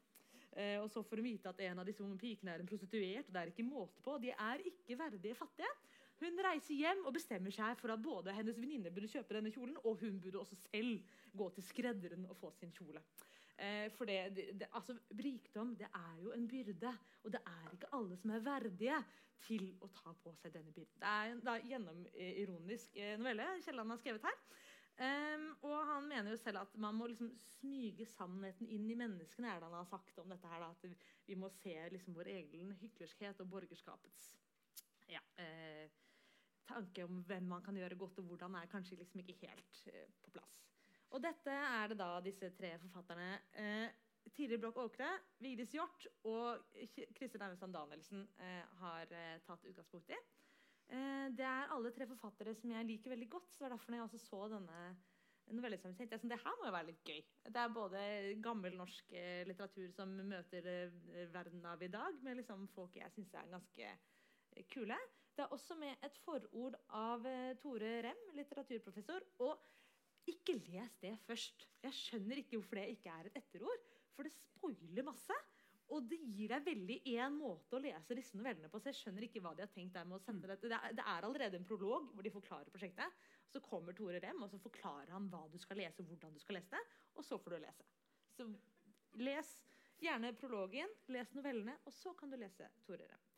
Eh, 0.55 0.79
og 0.83 0.89
så 0.91 1.03
får 1.03 1.21
hun 1.21 1.27
vite 1.27 1.51
at 1.51 1.61
en 1.67 1.83
av 1.83 1.87
disse 1.89 2.03
unge 2.03 2.19
pikene 2.19 2.55
er 2.55 2.63
en 2.63 2.71
prostituert. 2.71 3.27
og 3.27 3.35
det 3.35 3.41
er 3.43 3.53
ikke 3.53 3.67
måte 3.67 4.03
på. 4.03 4.19
De 4.23 4.31
er 4.31 4.67
ikke 4.71 4.99
verdige 4.99 5.35
fattige. 5.39 5.71
Hun 6.23 6.39
reiser 6.47 6.79
hjem 6.79 7.03
og 7.09 7.15
bestemmer 7.17 7.55
seg 7.55 7.79
for 7.81 7.91
at 7.91 8.03
både 8.03 8.35
hennes 8.35 8.59
venninne 8.61 8.93
burde 8.95 9.11
kjøpe 9.11 9.35
denne 9.35 9.51
kjolen, 9.51 9.77
og 9.83 9.99
hun 10.01 10.21
burde 10.23 10.39
også 10.39 10.57
selv 10.69 11.01
gå 11.35 11.49
til 11.57 11.67
skredderen 11.67 12.29
og 12.31 12.37
få 12.39 12.53
sin 12.55 12.71
kjole. 12.75 13.03
Eh, 13.59 13.91
for 13.95 14.07
det, 14.07 14.37
det, 14.37 14.47
det, 14.61 14.69
altså, 14.73 14.95
Rikdom 15.11 15.75
det 15.79 15.91
er 15.91 16.23
jo 16.23 16.33
en 16.35 16.47
byrde, 16.49 16.95
og 17.23 17.33
det 17.35 17.43
er 17.47 17.75
ikke 17.75 17.91
alle 17.99 18.17
som 18.17 18.31
er 18.31 18.47
verdige 18.47 19.03
til 19.45 19.67
å 19.83 19.91
ta 19.95 20.15
på 20.23 20.33
seg 20.41 20.55
denne 20.55 20.73
byrden. 20.75 21.03
Det 21.03 21.11
er 21.11 21.35
en 21.35 21.69
gjennomironisk 21.71 22.97
eh, 22.97 23.19
novelle 23.19 23.51
Kielland 23.67 23.95
har 23.95 24.01
skrevet 24.03 24.31
her. 24.31 24.41
Ehm, 25.03 25.49
og 25.67 25.75
han 25.89 26.07
mener 26.07 26.31
jo 26.31 26.39
selv 26.39 26.61
at 26.63 26.77
man 26.79 26.95
må 26.95 27.09
liksom 27.11 27.33
smyge 27.59 28.07
sannheten 28.07 28.69
inn 28.71 28.87
i 28.91 28.99
menneskene. 28.99 29.51
er 29.51 29.59
det 29.59 29.67
han 29.67 29.81
har 29.81 29.91
sagt 29.91 30.19
om 30.23 30.31
dette 30.31 30.51
her, 30.51 30.63
da, 30.63 30.71
At 30.71 30.85
vi, 31.27 31.35
må 31.35 31.51
se 31.51 31.75
liksom 31.91 32.15
vår 32.15 32.31
egen 32.37 32.71
hyklerskhet 32.79 33.41
og 33.43 33.51
borgerskapets 33.51 34.37
ja, 35.11 35.21
eh, 35.43 35.91
tanke 36.65 37.05
om 37.05 37.25
hvem 37.29 37.51
man 37.51 37.63
kan 37.63 37.77
gjøre 37.77 37.99
godt, 37.99 38.19
og 38.19 38.31
hvordan 38.31 38.55
er 38.55 38.71
kanskje 38.71 38.97
liksom 38.97 39.21
ikke 39.21 39.37
helt 39.43 39.83
eh, 39.93 40.09
på 40.23 40.31
plass. 40.31 40.63
Og 41.11 41.23
dette 41.23 41.51
er 41.51 41.91
det 41.91 41.99
da 41.99 42.21
disse 42.25 42.51
tre 42.57 42.73
forfatterne 42.83 43.29
eh, 43.53 43.91
Tiril 44.35 44.59
Broch 44.59 44.79
Åkre, 44.87 45.11
Vigdis 45.39 45.75
Hjorth 45.75 46.07
og 46.31 46.65
Kristin 47.19 47.43
Aunesand 47.45 47.75
Danielsen 47.77 48.25
eh, 48.41 48.63
har 48.81 49.13
eh, 49.13 49.37
tatt 49.47 49.67
utgangspunkt 49.69 50.11
i. 50.11 50.19
Eh, 50.93 51.27
det 51.37 51.47
er 51.49 51.73
alle 51.73 51.93
tre 51.95 52.07
forfattere 52.11 52.55
som 52.59 52.73
jeg 52.75 52.89
liker 52.89 53.15
veldig 53.15 53.29
godt. 53.33 53.51
så 53.53 53.59
det 53.59 53.67
var 53.67 53.77
derfor 53.77 53.93
når 53.93 54.01
jeg 54.01 54.09
også 54.09 54.23
så 54.25 54.41
denne 54.53 54.81
novellesamlingen, 55.55 55.99
tenkte 55.99 56.17
jeg 56.17 56.23
sånn, 56.23 56.33
det 56.33 56.41
her 56.41 56.57
må 56.57 56.69
jo 56.69 56.75
være 56.75 56.89
litt 56.89 57.05
gøy. 57.05 57.21
Det 57.53 57.61
er 57.61 57.75
både 57.77 58.03
gammel 58.45 58.79
norsk 58.81 59.13
eh, 59.13 59.43
litteratur 59.49 59.91
som 59.93 60.15
møter 60.25 60.69
eh, 60.71 61.29
verden 61.33 61.65
av 61.69 61.85
i 61.85 61.91
dag, 61.93 62.17
med 62.25 62.41
liksom 62.41 62.67
folk 62.73 62.97
jeg 62.97 63.13
syns 63.13 63.35
er 63.37 63.53
ganske 63.53 63.93
kule. 64.73 64.99
Det 65.35 65.45
er 65.45 65.53
også 65.53 65.75
med 65.77 66.05
et 66.07 66.19
forord 66.23 66.77
av 66.95 67.25
Tore 67.59 67.97
Rem, 68.07 68.21
litteraturprofessor. 68.39 69.25
Og 69.43 70.31
ikke 70.31 70.55
les 70.63 70.95
det 71.03 71.17
først. 71.27 71.67
Jeg 71.83 71.97
skjønner 71.99 72.41
ikke 72.41 72.61
hvorfor 72.61 72.79
det 72.79 72.93
ikke 72.95 73.17
er 73.19 73.29
et 73.29 73.41
etterord. 73.43 73.89
For 74.15 74.27
det 74.27 74.33
spoiler 74.37 75.07
masse. 75.07 75.37
Og 75.93 76.07
det 76.09 76.17
gir 76.17 76.49
deg 76.49 76.65
veldig 76.65 76.97
én 77.13 77.35
måte 77.37 77.77
å 77.77 77.83
lese 77.83 78.17
disse 78.17 78.39
novellene 78.39 78.71
på. 78.73 78.81
så 78.81 78.89
jeg 78.89 79.01
skjønner 79.03 79.27
ikke 79.27 79.43
hva 79.45 79.53
de 79.57 79.65
har 79.67 79.73
tenkt 79.73 79.97
der 79.97 80.07
med 80.09 80.17
å 80.17 80.23
sende 80.25 80.49
dette. 80.49 80.71
Det 80.71 80.79
er, 80.79 80.95
det 80.97 81.05
er 81.05 81.27
allerede 81.29 81.61
en 81.61 81.67
prolog 81.69 82.09
hvor 82.15 82.25
de 82.25 82.33
forklarer 82.33 82.73
prosjektet. 82.73 83.21
Så 83.53 83.61
kommer 83.65 83.97
Tore 83.97 84.23
Rem 84.23 84.41
og 84.43 84.51
så 84.51 84.61
forklarer 84.63 85.13
han 85.13 85.29
hva 85.33 85.45
du 85.53 85.59
skal 85.61 85.83
lese, 85.83 86.07
hvordan 86.07 86.33
du 86.35 86.41
skal 86.41 86.59
lese 86.59 86.73
det. 86.73 86.83
Og 87.19 87.27
så 87.27 87.39
får 87.39 87.57
du 87.57 87.61
lese. 87.67 87.87
Så 88.35 88.49
les 89.21 89.53
gjerne 90.03 90.33
prologen, 90.41 90.91
les 91.13 91.31
novellene, 91.37 91.77
og 91.85 91.95
så 91.95 92.15
kan 92.19 92.33
du 92.33 92.39
lese 92.41 92.71
Tore 92.87 93.05
Rem. 93.11 93.29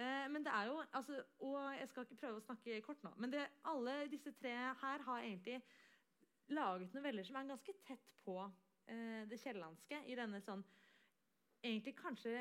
Eh, 0.00 0.26
men 0.32 0.46
det 0.46 0.52
er 0.54 0.70
jo, 0.70 0.80
altså, 0.96 1.20
og 1.44 1.60
Jeg 1.76 1.88
skal 1.90 2.06
ikke 2.06 2.20
prøve 2.22 2.40
å 2.40 2.46
snakke 2.46 2.80
kort 2.86 3.04
nå, 3.04 3.12
men 3.20 3.32
det, 3.34 3.44
alle 3.68 4.00
disse 4.10 4.32
tre 4.38 4.54
her 4.80 5.06
har 5.06 5.22
egentlig 5.22 5.60
laget 6.50 6.94
noveller 6.94 7.26
som 7.26 7.38
er 7.38 7.50
ganske 7.50 7.74
tett 7.86 8.12
på 8.24 8.36
eh, 8.90 9.26
det 9.30 9.38
kiellandske. 9.42 10.02
I 10.06 10.16
denne 10.18 10.40
sånn 10.44 10.64
Egentlig 11.60 11.92
kanskje 11.98 12.38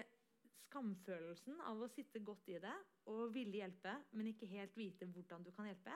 skamfølelsen 0.70 1.60
av 1.68 1.82
å 1.82 1.90
sitte 1.92 2.22
godt 2.24 2.48
i 2.54 2.60
det 2.64 2.76
og 3.12 3.34
ville 3.36 3.60
hjelpe, 3.60 3.96
men 4.16 4.32
ikke 4.32 4.48
helt 4.52 4.76
vite 4.80 5.08
hvordan 5.10 5.44
du 5.44 5.52
kan 5.56 5.68
hjelpe. 5.68 5.96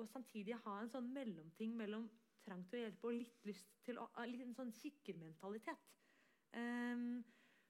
Og 0.00 0.08
samtidig 0.10 0.56
ha 0.64 0.78
en 0.80 0.90
sånn 0.90 1.10
mellomting 1.14 1.74
mellom 1.76 2.08
trang 2.44 2.64
til 2.68 2.80
å 2.80 2.82
hjelpe 2.84 3.10
og 3.10 3.18
litt 3.18 3.46
lyst 3.48 3.70
til 3.86 4.00
å 4.00 4.08
Litt 4.30 4.46
en 4.46 4.56
sånn 4.56 4.72
kikkermentalitet. 4.74 5.90
Um, 6.54 7.22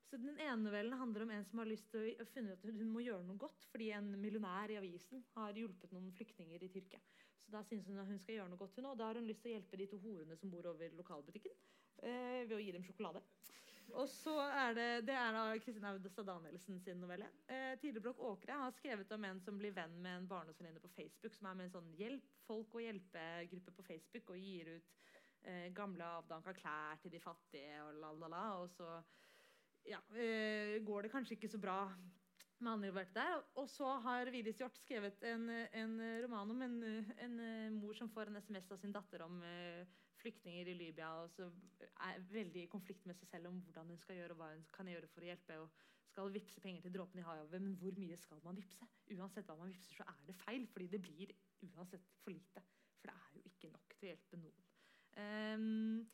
så 0.04 0.18
Den 0.20 0.38
ene 0.38 0.60
novellen 0.62 0.98
handler 1.00 1.24
om 1.24 1.32
en 1.34 1.44
som 1.48 1.58
har 1.62 1.68
lyst 1.68 1.88
til 1.90 2.04
å, 2.04 2.22
å 2.22 2.28
finne 2.30 2.54
ut 2.54 2.64
at 2.64 2.76
hun 2.78 2.92
må 2.92 3.02
gjøre 3.02 3.24
noe 3.26 3.40
godt 3.40 3.64
fordi 3.72 3.88
en 3.96 4.12
millionær 4.20 4.70
i 4.70 4.78
avisen 4.78 5.24
har 5.34 5.56
hjulpet 5.58 5.94
noen 5.96 6.12
flyktninger 6.14 6.62
i 6.62 6.70
Tyrkia. 6.70 7.00
Så 7.40 7.50
da 7.52 7.64
synes 7.66 7.88
hun 7.88 7.98
at 7.98 8.08
hun 8.08 8.20
skal 8.22 8.38
gjøre 8.38 8.52
noe 8.52 8.60
godt 8.60 8.78
hun 8.78 8.92
og 8.92 8.98
Da 9.00 9.08
har 9.10 9.18
hun 9.18 9.26
lyst 9.26 9.42
til 9.42 9.52
å 9.52 9.56
hjelpe 9.56 9.80
de 9.80 9.88
to 9.90 9.98
horene 10.04 10.36
som 10.38 10.52
bor 10.52 10.68
over 10.70 10.94
lokalbutikken, 11.00 11.56
eh, 12.04 12.44
ved 12.44 12.56
å 12.56 12.62
gi 12.62 12.76
dem 12.76 12.86
sjokolade. 12.86 13.24
Og 13.93 14.09
så 14.11 14.35
er 14.43 14.74
det, 14.77 14.89
det 15.09 15.15
er 15.15 15.35
da 15.36 15.43
Kristin 15.62 15.86
Audestad 15.89 16.27
Danielsen 16.27 16.81
sin 16.82 17.01
novelle. 17.02 17.28
Eh, 17.47 17.85
Broch 18.01 18.23
Åkre 18.32 18.56
har 18.62 18.73
skrevet 18.74 19.12
om 19.12 19.27
en 19.28 19.40
som 19.44 19.59
blir 19.61 19.74
venn 19.77 19.94
med 20.02 20.19
en 20.19 20.28
barndomsvenninne 20.31 20.82
på 20.82 20.90
Facebook, 20.97 21.35
som 21.36 21.51
er 21.51 21.59
med 21.59 21.69
en 21.69 21.77
sånn 21.77 21.93
hjelp 21.98 22.32
folk 22.48 22.74
og 22.74 22.85
hjelpegruppe 22.85 23.77
på 23.77 23.86
Facebook 23.86 24.35
og 24.35 24.40
gir 24.40 24.73
ut 24.77 24.97
eh, 25.44 25.69
gamle 25.77 26.09
avdanka 26.20 26.56
klær 26.56 27.01
til 27.02 27.15
de 27.15 27.23
fattige 27.23 27.78
og 27.85 28.01
la, 28.01 28.12
la, 28.23 28.32
la. 28.35 28.44
Og 28.65 28.73
så 28.74 28.90
ja, 29.89 30.01
eh, 30.16 30.81
går 30.85 31.06
det 31.06 31.15
kanskje 31.15 31.39
ikke 31.39 31.52
så 31.52 31.61
bra 31.62 31.81
med 32.59 32.70
han 32.70 32.85
involverte 32.85 33.19
der. 33.19 33.43
Og 33.61 33.69
så 33.70 33.89
har 34.05 34.31
Vigdis 34.32 34.61
Hjorth 34.61 34.81
skrevet 34.81 35.23
en, 35.28 35.48
en 35.51 35.98
roman 36.24 36.55
om 36.55 36.62
en, 36.65 36.81
en 37.27 37.36
mor 37.77 37.94
som 37.98 38.11
får 38.11 38.31
en 38.31 38.40
SMS 38.40 38.70
av 38.73 38.81
sin 38.81 38.94
datter 38.94 39.24
om 39.27 39.43
eh, 39.44 39.85
flyktninger 40.24 40.70
i 40.72 40.76
Libya, 40.78 41.10
og 41.22 41.30
så 41.32 41.51
er 42.09 42.22
veldig 42.32 42.64
i 42.64 42.70
konflikt 42.72 43.06
med 43.06 43.18
seg 43.20 43.30
selv 43.30 43.52
om 43.52 43.60
hvordan 43.66 43.92
hun 43.92 44.01
skal 44.01 44.18
gjøre 44.18 44.36
og 44.36 44.40
hva 44.40 44.52
hun 44.55 44.64
kan 44.74 44.88
gjøre 44.90 45.10
for 45.12 45.24
å 45.24 45.30
hjelpe. 45.30 45.60
og 45.64 45.84
skal 46.14 46.30
vippse 46.30 46.60
penger 46.62 46.84
til 46.84 46.94
dråpen 46.94 47.18
i 47.18 47.24
havet, 47.26 47.51
men 47.51 47.74
hvor 47.80 47.96
mye 47.98 48.16
skal 48.22 48.42
man 48.44 48.59
vippse? 48.59 48.86
Uansett 49.16 49.48
hva 49.48 49.56
man 49.59 49.72
vippser, 49.72 49.96
så 49.98 50.05
er 50.12 50.20
det 50.28 50.36
feil, 50.44 50.66
fordi 50.70 50.86
det 50.92 51.01
blir 51.02 51.32
uansett 51.72 52.06
for 52.22 52.30
lite. 52.30 52.62
For 53.01 53.10
det 53.10 53.14
er 53.16 53.32
jo 53.38 53.42
ikke 53.51 53.70
nok 53.72 53.96
til 53.96 54.06
å 54.06 54.12
hjelpe 54.12 54.40
noen. 54.42 54.68
Um, 55.18 56.05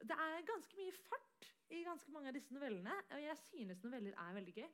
det 0.00 0.16
er 0.16 0.46
ganske 0.48 0.78
mye 0.78 0.94
fart 0.96 1.50
i 1.76 1.82
ganske 1.86 2.12
mange 2.14 2.30
av 2.30 2.36
disse 2.38 2.54
novellene. 2.56 2.94
Og 3.12 3.22
jeg 3.22 3.36
synes 3.42 3.84
noveller 3.84 4.16
er 4.16 4.38
veldig 4.38 4.54
gøy. 4.56 4.68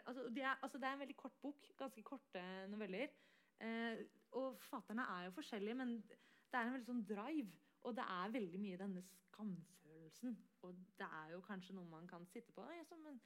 Altså, 0.00 0.24
det, 0.28 0.44
er, 0.44 0.56
altså, 0.56 0.80
det 0.80 0.88
er 0.88 0.96
en 0.96 1.04
veldig 1.04 1.18
kort 1.20 1.36
bok. 1.42 1.68
Ganske 1.78 2.04
korte 2.06 2.44
noveller. 2.72 3.12
Eh, 3.60 4.04
og 4.40 4.56
forfatterne 4.56 5.04
er 5.18 5.28
jo 5.28 5.36
forskjellige, 5.36 5.76
men 5.82 5.98
det 6.08 6.58
er 6.58 6.64
en 6.64 6.78
veldig 6.78 6.88
sånn 6.88 7.04
drive. 7.12 7.52
Og 7.88 7.96
det 7.96 8.04
er 8.04 8.32
veldig 8.36 8.60
mye 8.60 8.80
denne 8.80 9.02
skamfølelsen. 9.02 10.36
Og 10.66 10.74
det 10.98 11.06
er 11.06 11.32
jo 11.34 11.40
kanskje 11.44 11.76
noe 11.76 11.88
man 11.88 12.08
kan 12.08 12.26
sitte 12.28 12.52
på. 12.52 12.66
Ja, 12.76 12.84
så, 12.84 12.98
men 13.00 13.20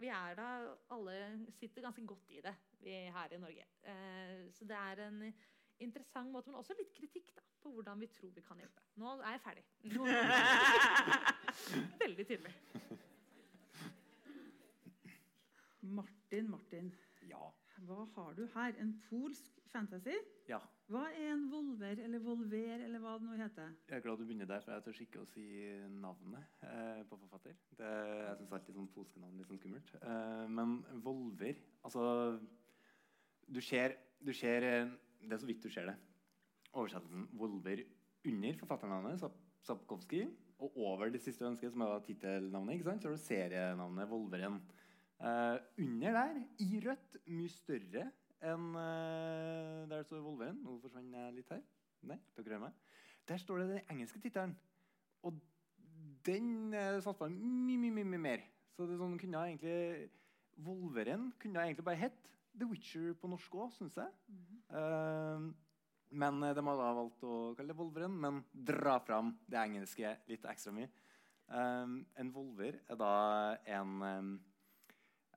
vi 0.00 0.10
er 0.10 0.34
da 0.34 0.48
Alle 0.90 1.14
sitter 1.54 1.84
ganske 1.84 2.06
godt 2.06 2.30
i 2.30 2.40
det 2.42 2.54
vi 2.82 2.90
er 2.90 3.12
her 3.14 3.32
i 3.32 3.38
Norge. 3.38 3.66
Eh, 3.82 4.52
så 4.52 4.64
det 4.64 4.76
er 4.76 5.06
en 5.06 5.22
interessant 5.78 6.30
måte, 6.30 6.50
men 6.50 6.58
også 6.58 6.74
litt 6.78 6.92
kritikk 6.96 7.30
da, 7.36 7.44
på 7.62 7.70
hvordan 7.70 8.00
vi 8.00 8.08
tror 8.10 8.30
vi 8.34 8.42
kan 8.42 8.58
hjelpe. 8.58 8.82
Nå 8.98 9.14
er 9.20 9.36
jeg 9.36 9.42
ferdig. 9.46 9.64
Nå, 9.94 10.06
veldig 12.04 12.26
tydelig. 12.26 12.54
Martin, 15.82 16.50
Martin. 16.50 16.92
Ja. 17.30 17.50
Hva 17.86 18.04
har 18.14 18.36
du 18.38 18.44
her? 18.54 18.76
En 18.82 18.94
polsk 19.08 19.58
fantasy? 19.72 20.14
ja. 20.48 20.60
Hva 20.92 21.06
er 21.16 21.30
en 21.32 21.46
volver 21.48 22.02
eller 22.04 22.20
volver 22.20 22.82
eller 22.84 23.00
hva 23.00 23.14
det 23.16 23.24
nå 23.24 23.36
heter? 23.38 23.70
Jeg 23.88 23.96
er 23.96 24.02
glad 24.04 24.18
du 24.20 24.26
begynner 24.26 24.48
der, 24.50 24.60
for 24.60 24.74
jeg 24.74 24.84
tør 24.84 24.98
ikke 25.04 25.22
å 25.22 25.28
si 25.30 25.44
navnet 26.02 26.64
eh, 26.68 27.00
på 27.08 27.16
forfatter. 27.16 27.54
Det, 27.78 27.92
jeg 28.26 28.34
syns 28.40 28.52
alltid 28.58 28.76
sånn 28.76 28.90
polske 28.92 29.22
navn 29.22 29.32
er 29.32 29.40
litt 29.40 29.48
sånn 29.48 29.60
skummelt. 29.62 29.94
Eh, 30.02 30.42
men 30.52 30.74
Volver 31.06 31.62
Altså 31.86 32.04
Du 33.48 33.62
ser, 33.64 33.96
du 34.20 34.34
ser 34.36 34.66
eh, 34.68 34.92
Det 35.22 35.38
er 35.38 35.40
så 35.40 35.48
vidt 35.48 35.64
du 35.64 35.70
ser 35.72 35.88
det. 35.88 35.96
Oversettelsen 36.72 37.26
'Volver' 37.36 37.86
under 38.28 38.60
forfatternavnet 38.60 39.20
Sap 39.20 39.40
Sapkowski, 39.62 40.24
og 40.58 40.76
over 40.76 41.10
det 41.12 41.20
siste 41.22 41.44
ønsket, 41.46 41.70
som 41.70 41.84
er 41.86 42.00
tittelnavnet, 42.02 42.74
ikke 42.74 42.88
sant? 42.88 43.02
så 43.02 43.08
har 43.08 43.16
du 43.16 43.22
serienavnet 43.22 44.08
'Volveren'. 44.10 44.60
Eh, 45.22 45.58
under 45.84 46.18
der, 46.18 46.40
i 46.64 46.80
rødt, 46.82 47.20
mye 47.30 47.52
større 47.52 48.08
enn 48.42 48.72
uh, 48.74 49.84
der 49.86 50.02
står 50.02 50.18
'Volveren'. 50.18 50.58
Nå 50.64 50.80
forsvant 50.82 51.14
jeg 51.14 51.34
litt 51.36 51.52
her. 51.54 51.60
Nei, 52.10 52.16
dere 52.34 52.48
hører 52.48 52.64
meg. 52.64 52.80
Der 53.30 53.38
står 53.38 53.62
det 53.62 53.68
den 53.68 53.92
engelske 53.94 54.18
tittelen. 54.18 54.56
Og 55.22 55.38
den 56.26 56.74
uh, 56.74 56.98
satt 57.04 57.20
på 57.20 57.28
mye, 57.30 57.78
mye, 57.78 57.94
mye, 58.00 58.08
mye 58.16 58.24
mer. 58.26 58.42
Så 58.74 58.88
det 58.88 58.96
er 58.96 59.02
sånn, 59.04 59.14
kunne 59.20 59.44
jeg 59.44 59.54
egentlig 59.54 60.10
Volveren 60.62 61.30
kunne 61.40 61.60
jeg 61.60 61.70
egentlig 61.70 61.84
bare 61.86 62.00
hett 62.02 62.26
The 62.58 62.66
Witcher 62.68 63.14
på 63.16 63.30
norsk 63.32 63.54
òg, 63.56 63.70
syns 63.72 63.96
jeg. 63.96 64.10
Eh, 64.68 65.46
men 66.12 66.42
eh, 66.44 66.54
de 66.54 66.64
har 66.66 66.80
da 66.80 66.90
valgt 66.98 67.24
å 67.24 67.36
kalle 67.56 67.72
det 67.72 67.78
Volveren, 67.78 68.16
men 68.20 68.42
dra 68.52 68.98
fram 69.00 69.32
det 69.48 69.60
engelske 69.62 70.12
litt 70.28 70.44
ekstra 70.48 70.74
mye. 70.76 70.90
Eh, 71.48 71.94
en 72.20 72.32
volver 72.34 72.82
er 72.84 73.00
da 73.00 73.12
en 73.78 73.94
eh, 74.08 74.30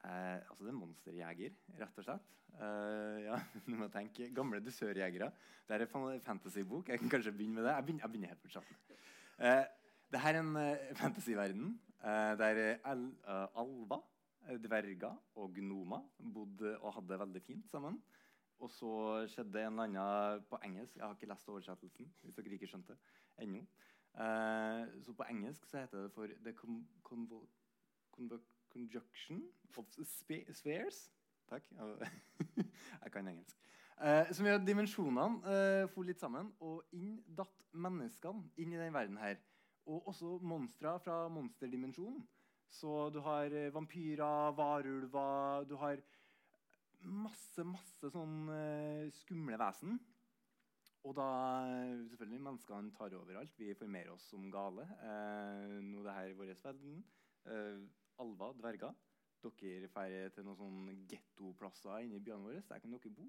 eh, 0.05 0.39
Altså 0.49 0.63
det 0.63 0.71
er 0.71 0.79
monsterjeger, 0.79 1.55
rett 1.81 2.01
og 2.01 2.07
slett. 2.07 2.35
Eh, 2.55 3.23
ja, 3.25 3.39
du 3.67 3.73
må 3.79 3.89
tenke 3.93 4.29
Gamle 4.35 4.61
dusørjegere. 4.63 5.31
Det 5.65 5.75
er 5.75 5.87
en 5.87 6.21
fantasybok. 6.21 6.89
Jeg 6.93 7.01
kan 7.01 7.09
kanskje 7.17 7.33
begynne 7.33 7.59
med 7.59 7.67
det. 7.67 7.73
Jeg 7.73 7.85
begynner, 7.89 8.05
jeg 8.05 8.13
begynner 8.13 8.35
helt 8.35 8.53
starten. 8.53 8.77
Uh, 9.35 9.65
det 10.13 10.21
her 10.21 10.37
er 10.37 10.39
en 10.39 10.55
uh, 10.55 10.95
fantasyverden 10.95 11.73
eh, 12.05 12.37
der 12.37 12.77
el, 12.91 13.05
uh, 13.27 13.61
alver, 13.61 14.03
eh, 14.47 14.57
dverger 14.63 15.17
og 15.35 15.53
gnomer 15.53 16.01
bodde 16.33 16.77
og 16.79 16.93
hadde 16.93 17.09
det 17.09 17.19
veldig 17.19 17.41
fint 17.41 17.69
sammen. 17.71 18.01
Og 18.59 18.69
så 18.71 19.25
skjedde 19.27 19.65
en 19.65 19.79
eller 19.79 19.83
annen 19.83 20.43
på 20.49 20.59
engelsk 20.63 20.95
Jeg 20.95 21.05
har 21.05 21.13
ikke 21.13 21.27
lest 21.27 21.49
oversettelsen. 21.49 22.13
hvis 22.21 22.35
dere 22.35 22.53
ikke 22.53 22.67
skjønte 22.67 22.95
ennå. 23.37 23.65
Eh, 24.15 25.03
så 25.03 25.13
på 25.13 25.27
engelsk 25.29 25.65
så 25.65 25.77
heter 25.83 26.03
det 26.03 26.11
for 26.11 26.27
The 26.43 26.53
con 26.53 26.87
convo 27.03 27.47
convo 28.11 28.39
Conjunction 28.75 29.41
of 29.77 29.85
spheres. 30.51 31.05
Takk. 31.47 31.63
Jeg 33.03 33.11
kan 33.13 33.27
engelsk. 33.27 33.59
Eh, 34.03 34.31
som 34.35 34.47
gjør 34.47 34.57
at 34.59 34.65
dimensjonene 34.67 35.53
eh, 35.55 35.85
for 35.93 36.03
litt 36.03 36.19
sammen, 36.19 36.49
og 36.59 36.83
inn 36.97 37.21
datt 37.37 37.61
menneskene 37.71 38.49
inn 38.59 38.73
i 38.75 38.81
den 38.81 38.91
verden 38.95 39.19
her. 39.21 39.39
Og 39.87 40.09
også 40.11 40.35
monstre 40.43 40.97
fra 40.99 41.21
monsterdimensjonen. 41.31 42.19
Så 42.75 43.07
du 43.15 43.21
har 43.23 43.53
eh, 43.55 43.71
vampyrer, 43.71 44.51
varulver 44.57 45.63
Du 45.69 45.77
har 45.79 46.01
masse, 47.05 47.63
masse 47.63 48.11
sånn 48.11 48.49
eh, 48.51 49.07
skumle 49.21 49.59
vesen. 49.61 49.95
Og 51.05 51.13
da 51.15 51.29
eh, 51.69 52.01
selvfølgelig 52.09 52.43
menneskene 52.49 52.91
tar 52.97 53.15
overalt. 53.15 53.53
Vi 53.61 53.77
formerer 53.79 54.11
oss 54.11 54.25
som 54.33 54.49
gale. 54.51 54.89
Eh, 55.05 55.77
nå 55.85 56.01
er 56.01 56.09
det 56.09 56.17
her 56.17 56.33
i 56.33 56.39
vår 56.41 56.51
verden. 56.65 57.03
Eh, 57.45 57.85
alver, 58.23 58.55
dverger. 58.61 58.95
Dere 59.45 59.89
drar 59.93 60.31
til 60.33 60.45
noen 60.47 60.57
sånne 60.57 60.93
gettoplasser 61.09 62.05
inni 62.05 62.21
byene 62.23 62.47
våre. 62.47 62.63
Der 62.69 62.81
kan 62.81 62.95
dere 62.95 63.13
bo. 63.13 63.27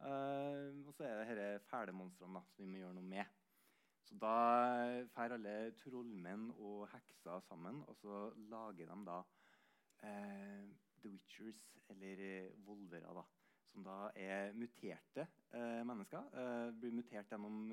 Uh, 0.00 0.80
og 0.88 0.94
så 0.96 1.04
er 1.04 1.18
det 1.28 1.34
disse 1.36 1.68
fæle 1.68 1.92
monstrene 1.92 2.40
som 2.54 2.64
vi 2.64 2.70
må 2.70 2.78
gjøre 2.80 2.96
noe 2.96 3.08
med. 3.08 3.40
Så 4.06 4.16
da 4.22 4.36
drar 5.12 5.34
alle 5.36 5.56
trollmenn 5.82 6.48
og 6.56 6.86
hekser 6.94 7.42
sammen, 7.44 7.82
og 7.86 7.98
så 8.00 8.22
lager 8.50 8.88
de 8.88 8.96
da 9.10 9.18
uh, 10.06 10.70
The 11.02 11.12
Witchers, 11.12 11.60
eller 11.90 12.24
eh, 12.24 12.48
volvere, 12.64 13.12
da. 13.16 13.26
Som 13.70 13.84
da 13.86 13.94
er 14.18 14.52
muterte 14.58 15.24
eh, 15.54 15.80
mennesker. 15.86 16.26
Blir 16.76 16.92
mutert 16.92 17.30
gjennom 17.30 17.70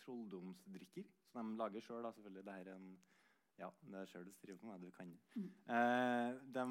trolldomsdrikker, 0.00 1.10
som 1.28 1.50
de 1.50 1.58
lager 1.60 1.84
sjøl. 1.84 2.06
Selvfølgelig. 2.14 2.44
Det 2.46 2.54
her 2.54 2.70
er 2.70 2.78
en 2.78 2.94
ja, 3.60 3.70
det 3.86 4.00
er 4.00 4.10
sjøl 4.10 4.24
du 4.26 4.32
skriver 4.34 4.58
på 4.60 4.70
meg. 4.70 4.82
Du 4.82 4.90
kan. 4.94 5.10
Mm. 5.34 5.50
Eh, 5.76 6.30
de, 6.56 6.64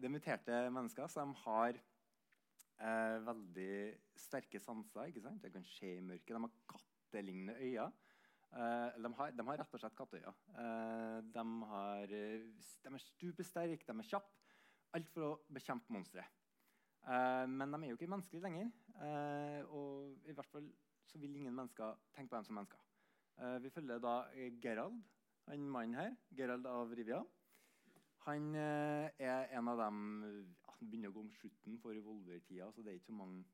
det 0.00 0.08
er 0.08 0.12
muterte 0.12 0.58
mennesker, 0.68 1.08
som 1.12 1.34
har 1.46 1.78
eh, 1.78 3.18
veldig 3.26 3.76
sterke 4.20 4.60
sanser. 4.60 5.10
ikke 5.10 5.24
sant? 5.24 5.42
Det 5.42 5.52
kan 5.54 5.64
skje 5.66 5.96
i 5.96 6.04
mørket. 6.04 6.34
De 6.36 6.42
har 6.44 6.58
kattelignende 6.74 7.56
øyne. 7.60 7.92
Eh, 8.52 9.02
de, 9.02 9.12
har, 9.18 9.36
de 9.36 9.46
har 9.48 9.60
rett 9.62 9.76
og 9.76 9.82
slett 9.82 9.98
katteøyne. 9.98 10.34
Eh, 10.62 11.20
de, 11.34 11.46
har, 11.72 12.16
eh, 12.20 12.48
de 12.84 12.92
er 12.92 13.06
stupesterke, 13.08 13.86
de 13.88 13.96
er 13.96 14.10
kjappe. 14.10 14.32
Alt 14.96 15.08
for 15.12 15.26
å 15.26 15.32
bekjempe 15.52 15.92
monstre. 15.92 16.24
Eh, 17.06 17.44
men 17.50 17.72
de 17.72 17.80
er 17.82 17.92
jo 17.92 17.98
ikke 17.98 18.12
menneskelige 18.12 18.44
lenger. 18.44 18.70
Eh, 18.96 19.62
og 19.72 20.28
i 20.28 20.36
hvert 20.36 20.52
fall 20.52 20.68
så 21.06 21.20
vil 21.22 21.36
ingen 21.38 21.54
mennesker 21.54 21.96
tenke 22.14 22.32
på 22.32 22.38
dem 22.38 22.46
som 22.48 22.60
mennesker. 22.60 22.80
Eh, 23.36 23.58
vi 23.62 23.70
følger 23.70 24.00
da 24.02 24.14
eh, 24.34 24.52
Gerald, 24.62 25.02
han 25.48 25.66
mannen 25.70 25.98
her. 25.98 26.14
Gerald 26.36 26.66
av 26.70 26.94
Rivia. 26.94 27.22
Han 28.26 28.54
eh, 28.58 29.10
er 29.22 29.52
en 29.54 29.68
av 29.70 29.78
dem 29.78 29.98
Han 30.76 30.90
begynner 30.90 31.12
å 31.12 31.16
gå 31.16 31.22
om 31.24 31.34
slutten 31.38 31.78
for 31.80 31.96
revolvertida, 31.96 32.66
så 32.72 32.82
det 32.84 32.92
er 32.92 32.98
ikke 32.98 33.12
så 33.12 33.20
mange 33.20 33.44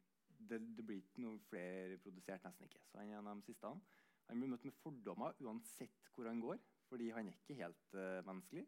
det, 0.43 0.59
det 0.77 0.82
blir 0.82 0.98
ikke 0.98 1.23
noe 1.23 1.39
flere 1.47 1.98
produsert, 2.02 2.43
nesten 2.43 2.66
ikke. 2.66 2.81
Så 2.90 2.98
han 2.98 3.12
er 3.12 3.20
en 3.20 3.28
av 3.31 3.39
de 3.39 3.47
siste. 3.47 3.69
Han, 3.69 3.82
han 4.27 4.40
blir 4.43 4.51
møtt 4.51 4.64
med 4.66 4.78
fordommer 4.82 5.36
uansett 5.44 6.09
hvor 6.16 6.27
han 6.27 6.40
går, 6.43 6.59
fordi 6.89 7.12
han 7.14 7.31
er 7.31 7.36
ikke 7.39 7.60
helt 7.60 7.94
uh, 7.94 8.24
menneskelig. 8.27 8.64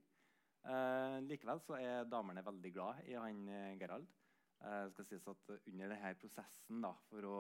Eh, 0.65 1.19
likevel 1.29 1.61
så 1.61 1.77
er 1.77 2.07
damene 2.09 2.45
veldig 2.45 2.71
glad 2.73 3.01
i 3.11 3.17
han 3.21 3.41
eh, 3.53 3.75
Gerald. 3.81 4.07
Eh, 4.65 4.87
skal 4.95 5.09
sies 5.11 5.27
at 5.29 5.51
Under 5.59 5.91
denne 5.93 6.13
prosessen 6.21 6.85
da, 6.85 6.93
for 7.11 7.29
å 7.29 7.35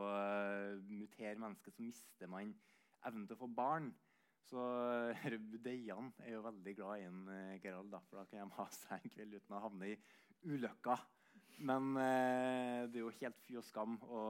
mutere 0.84 1.40
mennesket, 1.40 1.76
så 1.76 1.86
mister 1.86 2.28
man 2.28 2.52
evnen 3.08 3.24
til 3.28 3.38
å 3.38 3.44
få 3.46 3.48
barn. 3.48 3.88
Så 4.44 4.62
Deian 5.64 6.12
er 6.22 6.36
jo 6.36 6.44
veldig 6.44 6.74
glad 6.76 7.00
i 7.00 7.08
en 7.08 7.28
eh, 7.32 7.56
Gerald, 7.62 7.90
da, 7.92 8.00
for 8.08 8.20
da 8.20 8.24
kan 8.28 8.44
de 8.44 8.56
ha 8.58 8.66
seg 8.80 9.00
en 9.00 9.14
kveld 9.16 9.36
uten 9.38 9.56
å 9.56 9.62
havne 9.64 9.92
i 9.92 9.98
ulykka. 10.44 10.98
Men 11.64 11.92
eh, 11.96 12.80
det 12.90 12.98
er 12.98 13.04
jo 13.04 13.12
helt 13.20 13.38
fy 13.46 13.56
og 13.60 13.64
skam 13.66 13.98
å, 14.02 14.22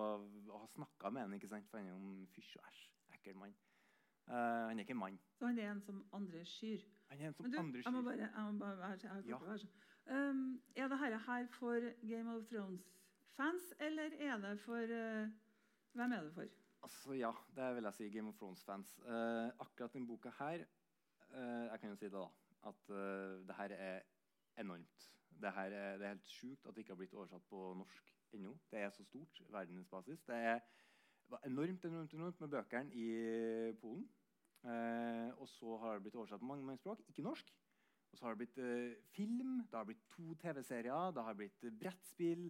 ha 0.52 0.66
snakka 0.74 1.10
med 1.10 1.24
han, 1.26 1.36
ikke 1.38 1.48
sant? 1.50 1.68
for 1.70 1.80
han 1.80 1.88
er 1.88 1.94
jo 1.94 2.00
en 2.00 2.26
fysj 2.34 2.58
og 2.60 2.66
æsj. 2.70 2.82
Ekkel 3.18 3.38
mann. 3.40 3.54
Uh, 4.24 4.70
han 4.70 4.78
er 4.78 4.86
ikke 4.86 4.94
en 4.94 5.00
mann. 5.02 5.16
Så 5.36 5.48
han 5.50 5.58
er 5.60 5.70
en 5.70 5.80
som 5.84 5.98
andre 6.16 6.44
skyr. 6.48 6.84
Han 7.10 7.20
er 7.20 7.28
en 7.28 7.34
som 7.36 7.44
du, 7.44 7.58
andre 7.60 7.82
jeg 7.84 7.92
må 7.92 8.00
skyr. 8.00 8.06
bare, 8.08 8.28
jeg 8.28 8.44
må 8.52 8.58
bare 8.62 8.78
være, 8.78 8.98
jeg 9.02 9.10
Ja. 9.28 9.34
ja. 9.34 9.40
være 9.44 9.58
sånn. 9.64 9.74
Um, 10.04 10.44
er 10.76 10.88
dette 10.92 11.18
her 11.26 11.46
for 11.56 11.88
Game 12.04 12.32
of 12.32 12.44
Thrones-fans, 12.48 13.70
eller 13.80 14.16
er 14.20 14.40
det 14.44 14.54
for 14.60 14.94
uh, 14.96 15.32
Hvem 15.94 16.12
er 16.12 16.24
det 16.26 16.32
for? 16.36 16.48
Altså, 16.84 17.14
ja, 17.16 17.32
det 17.56 17.70
vil 17.76 17.88
jeg 17.88 17.96
si. 17.96 18.08
Game 18.12 18.28
of 18.28 18.38
Thrones-fans. 18.40 18.98
Eh, 19.08 19.50
akkurat 19.64 19.92
denne 19.92 20.06
boka 20.06 20.30
her 20.38 20.64
eh, 20.64 21.64
Jeg 21.70 21.80
kan 21.80 21.90
jo 21.90 21.96
si 21.96 22.04
det, 22.04 22.12
da. 22.12 22.26
At 22.68 22.90
eh, 22.90 23.46
det 23.48 23.56
her 23.56 23.76
er 23.76 24.00
enormt. 24.60 25.10
Det, 25.40 25.52
her 25.52 25.72
er, 25.72 25.98
det 25.98 26.06
er 26.06 26.14
helt 26.14 26.28
sjukt 26.28 26.66
at 26.66 26.74
det 26.74 26.84
ikke 26.84 26.92
har 26.92 27.00
blitt 27.00 27.14
oversatt 27.16 27.46
på 27.48 27.62
norsk 27.80 28.12
ennå. 28.36 28.52
Det 28.70 28.78
er 28.78 28.90
så 28.90 29.04
stort. 29.04 29.42
verdensbasis. 29.50 30.22
Det 30.28 30.36
er 30.36 30.60
var 31.28 31.40
enormt, 31.46 31.84
enormt, 31.84 32.12
enormt 32.12 32.40
med 32.40 32.48
bøkene 32.48 32.92
i 32.92 33.08
Polen. 33.80 34.04
Eh, 34.64 35.30
og 35.40 35.48
så 35.48 35.76
har 35.76 35.94
det 35.94 36.02
blitt 36.02 36.14
oversatt 36.20 36.40
på 36.40 36.48
mange, 36.48 36.64
mange 36.64 36.78
språk. 36.78 37.00
Ikke 37.08 37.24
norsk. 37.24 37.54
Og 38.12 38.18
så 38.18 38.24
har 38.24 38.34
det 38.34 38.44
blitt 38.44 38.58
eh, 38.58 38.96
film, 39.16 39.56
det 39.70 39.78
har 39.78 39.84
blitt 39.88 40.04
to 40.08 40.34
TV-serier, 40.42 41.10
det 41.16 41.24
har 41.24 41.34
blitt 41.34 41.64
eh, 41.64 41.72
brettspill, 41.80 42.44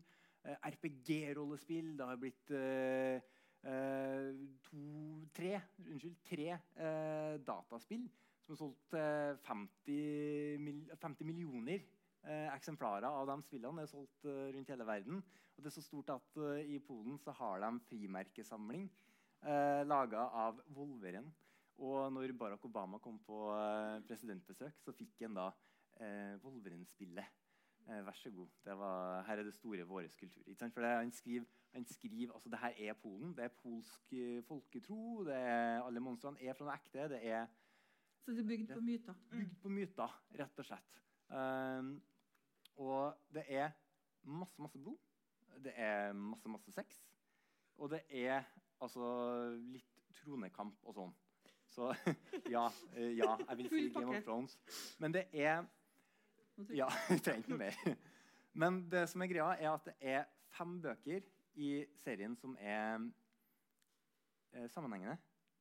eh, 0.44 0.56
RPG-rollespill, 0.70 1.94
det 1.98 2.06
har 2.06 2.20
blitt 2.20 2.50
eh, 2.50 3.22
to, 3.64 4.80
tre, 5.32 5.54
unnskyld, 5.88 6.16
tre 6.28 6.50
eh, 6.52 7.36
dataspill 7.46 8.04
som 8.44 8.52
har 8.52 8.60
solgt 8.60 8.96
eh, 8.98 9.36
50, 9.46 10.58
mil, 10.60 10.82
50 11.00 11.24
millioner 11.24 11.78
eh, 11.78 12.50
eksemplarer 12.52 13.08
av 13.08 13.28
de 13.30 13.38
spillene. 13.46 13.84
er 13.84 13.90
solgt 13.90 14.28
eh, 14.28 14.50
rundt 14.54 14.72
hele 14.72 14.88
verden. 14.88 15.22
Og 15.54 15.62
det 15.62 15.70
er 15.70 15.76
så 15.78 15.84
stort 15.84 16.12
at 16.12 16.40
eh, 16.42 16.74
i 16.76 16.80
Polen 16.84 17.16
så 17.22 17.32
har 17.38 17.62
de 17.64 17.70
frimerkesamling 17.88 18.84
eh, 18.84 19.82
laga 19.88 20.28
av 20.44 20.60
Volveren. 20.76 21.30
Og 21.84 22.12
når 22.12 22.36
Barack 22.38 22.64
Obama 22.68 23.00
kom 23.02 23.16
på 23.24 23.48
eh, 23.54 24.02
presidentbesøk, 24.08 24.76
så 24.84 24.94
fikk 24.94 25.24
han 25.24 25.40
da 25.40 25.48
eh, 26.00 26.36
Wolveren-spillet. 26.44 27.43
Eh, 27.88 28.06
vær 28.06 28.16
så 28.16 28.30
god. 28.30 28.48
Det 28.64 28.78
var, 28.78 29.22
her 29.22 29.38
er 29.38 29.42
det 29.42 29.54
store 29.54 29.84
vår 29.84 30.02
kultur. 30.18 30.42
For 30.72 30.80
det, 30.80 30.90
han 30.90 31.12
skriver, 31.12 31.44
han 31.72 31.84
skriver 31.84 32.32
altså 32.32 32.48
det 32.48 32.58
her 32.58 32.72
er 32.78 32.92
Polen. 32.92 33.36
Det 33.36 33.44
er 33.44 33.48
polsk 33.48 34.12
eh, 34.12 34.42
folketro. 34.44 35.24
Det 35.24 35.34
er, 35.34 35.82
alle 35.82 36.00
monstrene 36.00 36.40
er 36.40 36.56
fra 36.56 36.64
noe 36.64 36.74
ekte. 36.74 37.08
Det 37.12 37.20
er 37.28 37.46
Så 38.24 38.32
det 38.32 38.40
er 38.40 38.48
bygd 38.48 38.72
på 38.72 38.80
myter. 38.80 39.14
bygd 39.30 39.56
på 39.62 39.68
myter, 39.68 40.20
rett 40.38 40.58
og 40.58 40.64
slett. 40.64 41.00
Um, 41.28 41.90
og 42.76 43.16
det 43.34 43.44
er 43.48 43.70
masse, 44.22 44.62
masse 44.62 44.78
blod. 44.78 44.96
Det 45.64 45.72
er 45.76 46.12
masse, 46.12 46.48
masse 46.48 46.72
sex. 46.72 47.04
Og 47.76 47.90
det 47.90 48.00
er 48.08 48.42
altså 48.80 49.04
litt 49.60 50.00
tronekamp 50.22 50.80
og 50.88 50.96
sånn. 50.96 51.14
Så 51.74 51.90
ja, 52.54 52.68
eh, 52.96 53.16
ja, 53.18 53.36
jeg 53.48 53.58
vil 53.58 53.68
si 53.68 53.88
Game 53.92 54.16
of 54.16 54.24
Thrones. 54.24 54.58
Men 54.98 55.14
det 55.14 55.26
er 55.32 55.66
Ja, 56.74 56.88
vi 57.10 57.18
trenger 57.24 57.42
ikke 57.42 57.58
mer. 57.58 57.96
Men 58.54 58.82
det 58.90 59.08
som 59.10 59.22
er 59.22 59.30
greia, 59.30 59.54
er 59.58 59.70
at 59.72 59.86
det 59.88 59.94
er 60.00 60.24
fem 60.54 60.76
bøker 60.82 61.24
i 61.54 61.70
serien 61.98 62.36
som 62.38 62.56
er 62.60 63.00
eh, 64.52 64.68
sammenhengende. 64.70 65.16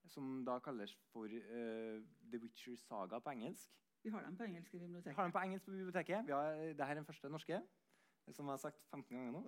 Som 0.10 0.44
da 0.46 0.58
kalles 0.60 0.92
for 1.14 1.32
uh, 1.32 2.02
The 2.30 2.40
Witcher 2.42 2.76
Saga 2.78 3.22
på 3.24 3.32
engelsk. 3.32 3.72
Vi 4.04 4.12
har 4.12 4.22
dem 4.26 4.36
på 4.38 4.44
engelsk 4.44 4.74
i 4.74 4.78
Vi 4.78 4.84
biblioteket. 4.84 5.16
har 5.16 5.24
dem 5.24 5.32
på 5.32 5.40
engelsk 5.40 5.66
på 5.66 5.72
biblioteket. 5.72 6.26
Vi 6.28 6.32
har, 6.32 6.60
det 6.76 6.86
her 6.86 6.92
er 6.92 7.00
den 7.00 7.06
første 7.06 7.30
norske, 7.30 7.62
som 8.32 8.46
jeg 8.46 8.52
har 8.52 8.58
sagt 8.58 8.84
15 8.92 9.18
ganger 9.18 9.32
nå. 9.32 9.44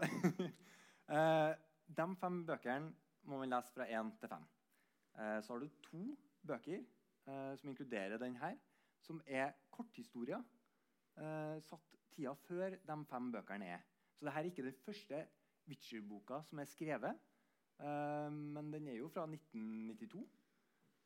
uh, 1.12 1.52
de 1.98 2.16
fem 2.22 2.46
bøkene 2.48 2.94
må 3.24 3.42
man 3.42 3.52
lese 3.52 3.74
fra 3.76 3.86
én 3.86 4.14
til 4.20 4.32
fem. 4.32 4.48
Uh, 5.20 5.42
så 5.44 5.54
har 5.54 5.60
du 5.60 5.68
to 5.84 6.06
bøker 6.48 6.80
eh, 7.28 7.58
som 7.58 7.70
inkluderer 7.70 8.18
den 8.18 8.36
her, 8.38 8.56
som 9.02 9.22
er 9.26 9.52
korthistorier 9.72 10.44
eh, 11.18 11.58
satt 11.64 11.96
tida 12.16 12.34
før 12.46 12.78
de 12.88 12.98
fem 13.10 13.32
bøkene 13.32 13.70
er. 13.78 13.86
Så 14.16 14.26
dette 14.26 14.40
er 14.40 14.50
ikke 14.50 14.66
den 14.66 14.80
første 14.86 15.26
Witcher-boka 15.68 16.42
som 16.46 16.60
er 16.62 16.70
skrevet, 16.70 17.22
eh, 17.80 18.32
men 18.32 18.74
den 18.74 18.88
er 18.88 19.00
jo 19.00 19.10
fra 19.10 19.26
1992. 19.28 20.26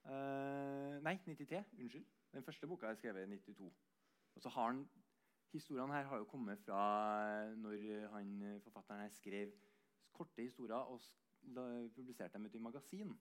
Eh, 0.05 0.99
nei, 1.03 1.17
93. 1.25 1.63
Unnskyld. 1.79 2.05
Den 2.33 2.43
første 2.43 2.67
boka 2.67 2.87
er 2.87 2.99
skrevet 2.99 3.23
i 3.23 3.37
92. 3.37 3.73
Og 4.35 4.41
så 4.41 4.49
har 4.49 4.73
han, 4.73 4.87
Historiene 5.49 5.93
her 5.93 6.05
har 6.05 6.17
jo 6.21 6.27
kommet 6.29 6.59
fra 6.61 6.79
eh, 7.25 7.55
når 7.57 8.07
han, 8.13 8.41
eh, 8.45 8.59
forfatteren 8.61 9.01
her 9.01 9.09
skrev 9.09 9.51
korte 10.13 10.43
historier 10.45 10.75
og 10.75 11.01
publiserte 11.95 12.33
dem 12.33 12.45
ut 12.45 12.55
i 12.55 12.61
magasin. 12.61 13.15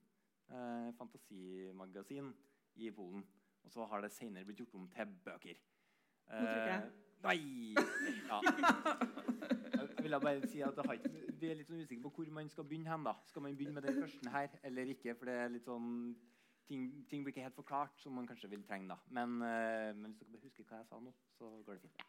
Eh, 0.49 0.93
fantasimagasin 0.97 2.29
i 2.75 2.91
Polen. 2.91 3.25
Og 3.63 3.71
så 3.71 3.85
har 3.85 4.01
det 4.01 4.11
senere 4.11 4.45
blitt 4.45 4.61
gjort 4.61 4.75
om 4.75 4.87
til 4.93 5.15
bøker. 5.25 5.57
Nå 6.29 6.45
trykker 6.45 6.71
jeg. 6.73 6.83
Eh, 6.83 6.95
Nei! 7.23 7.75
Ja. 8.29 8.39
Jeg 9.99 10.03
vil 10.05 10.15
bare 10.23 10.47
si 10.47 10.61
at 10.63 10.77
har 10.85 10.93
ikke, 10.95 11.09
Vi 11.39 11.47
er 11.49 11.57
litt 11.59 11.67
sånn 11.69 11.81
usikre 11.83 12.03
på 12.05 12.11
hvor 12.15 12.29
man 12.35 12.49
skal 12.49 12.63
begynne. 12.67 12.89
hen 12.91 13.03
da. 13.07 13.13
Skal 13.27 13.41
man 13.43 13.55
begynne 13.57 13.73
med 13.79 13.83
den 13.87 13.97
første 14.01 14.29
her 14.33 14.53
eller 14.63 14.91
ikke? 14.93 15.15
For 15.15 15.25
det 15.29 15.35
er 15.35 15.49
litt 15.53 15.65
sånn, 15.67 15.89
ting, 16.67 16.85
ting 17.09 17.23
blir 17.23 17.33
ikke 17.33 17.43
helt 17.47 17.57
forklart, 17.57 17.99
som 17.99 18.15
man 18.15 18.27
kanskje 18.27 18.49
vil 18.51 18.63
trenge. 18.67 18.87
da. 18.87 18.97
Men, 19.09 19.41
eh, 19.41 19.91
men 19.95 20.11
hvis 20.13 20.19
dere 20.21 20.31
bare 20.35 20.47
husker 20.47 20.63
hva 20.69 20.79
jeg 20.81 20.87
sa 20.91 20.99
nå, 20.99 21.13
så 21.37 21.51
går 21.65 21.79
det 21.79 21.81
fint. 21.81 21.99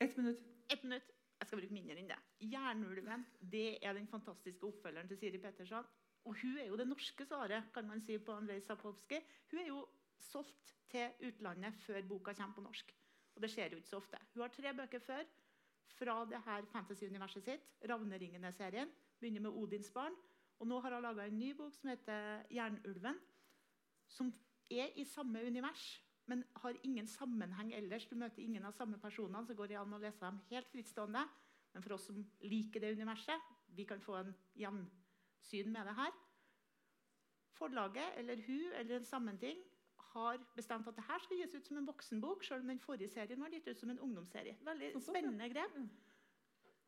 Ett 0.00 0.16
minutt. 0.16 0.42
Et 0.70 0.84
minutt. 0.84 1.14
Jeg 1.38 1.46
skal 1.46 1.60
bruke 1.60 1.72
mindre 1.72 1.96
enn 1.98 2.08
det. 2.10 2.18
'Jernulven' 2.42 3.24
det 3.50 3.78
er 3.82 3.92
den 3.94 4.06
fantastiske 4.10 4.66
oppfølgeren 4.66 5.08
til 5.08 5.18
Siri 5.18 5.38
Petterson. 5.38 5.84
Og 6.24 6.34
hun 6.42 6.58
er 6.58 6.66
jo 6.66 6.76
det 6.76 6.88
norske 6.88 7.24
svaret 7.24 7.70
kan 7.74 7.86
man 7.86 8.00
si 8.02 8.18
på 8.18 8.32
Andrej 8.34 8.60
Sapowski. 8.66 9.20
Hun 9.50 9.60
er 9.60 9.66
jo 9.66 9.86
solgt 10.18 10.74
til 10.90 11.28
utlandet 11.28 11.76
før 11.84 12.02
boka 12.08 12.34
kommer 12.34 12.54
på 12.56 12.64
norsk. 12.64 12.94
Og 13.36 13.42
det 13.42 13.50
skjer 13.52 13.70
jo 13.72 13.78
ikke 13.78 13.92
så 13.92 14.00
ofte. 14.00 14.18
Hun 14.34 14.42
har 14.42 14.54
tre 14.54 14.74
bøker 14.74 15.02
før 15.04 15.28
fra 15.98 16.24
det 16.30 16.40
her 16.44 16.66
fantasy-universet 16.72 17.44
sitt. 17.44 17.68
'Ravneringene'-serien. 17.84 18.90
Begynner 19.20 19.40
med 19.40 19.50
'Odins 19.50 19.90
barn'. 19.90 20.16
Og 20.58 20.66
nå 20.66 20.80
har 20.80 20.94
hun 20.94 21.02
laga 21.02 21.26
en 21.26 21.38
ny 21.38 21.52
bok 21.54 21.74
som 21.74 21.90
heter 21.90 22.42
'Jernulven'. 22.50 23.20
Som 24.08 24.32
er 24.70 24.88
i 24.96 25.04
samme 25.04 25.46
univers, 25.46 26.04
men 26.26 26.44
har 26.56 26.74
ingen 26.82 27.06
sammenheng 27.06 27.72
ellers. 27.74 28.06
Du 28.06 28.16
møter 28.16 28.42
ingen 28.42 28.64
av 28.64 28.72
samme 28.72 28.98
personene, 28.98 29.46
så 29.46 29.54
går 29.54 29.66
det 29.66 29.78
an 29.78 29.94
å 29.94 29.98
lese 29.98 30.20
dem 30.20 30.40
helt 30.50 30.68
frittstående. 30.68 31.28
Men 31.72 31.82
for 31.82 31.94
oss 31.94 32.06
som 32.06 32.24
liker 32.40 32.80
det 32.80 32.92
universet, 32.92 33.40
vi 33.68 33.84
kan 33.84 34.00
få 34.00 34.16
en 34.16 34.34
gjensyn 34.56 35.72
med 35.72 35.86
det 35.86 35.94
her. 35.94 36.12
Forlaget 37.58 38.18
eller 38.18 38.36
hun 38.46 38.72
eller 38.72 38.96
en 38.96 39.04
sammenting 39.04 39.58
har 40.14 40.42
bestemt 40.56 40.88
at 40.88 40.96
det 40.96 41.04
her 41.08 41.22
skal 41.24 41.40
gis 41.40 41.54
ut 41.54 41.66
som 41.68 41.80
en 41.80 41.88
voksenbok, 41.88 42.44
selv 42.44 42.64
om 42.64 42.72
den 42.72 42.80
forrige 42.80 43.12
serien 43.12 43.40
var 43.42 43.52
gitt 43.52 43.68
ut 43.68 43.80
som 43.80 43.90
en 43.92 44.00
ungdomsserie. 44.06 44.56
Veldig 44.64 44.92
spennende 45.04 45.48
grep. 45.52 45.78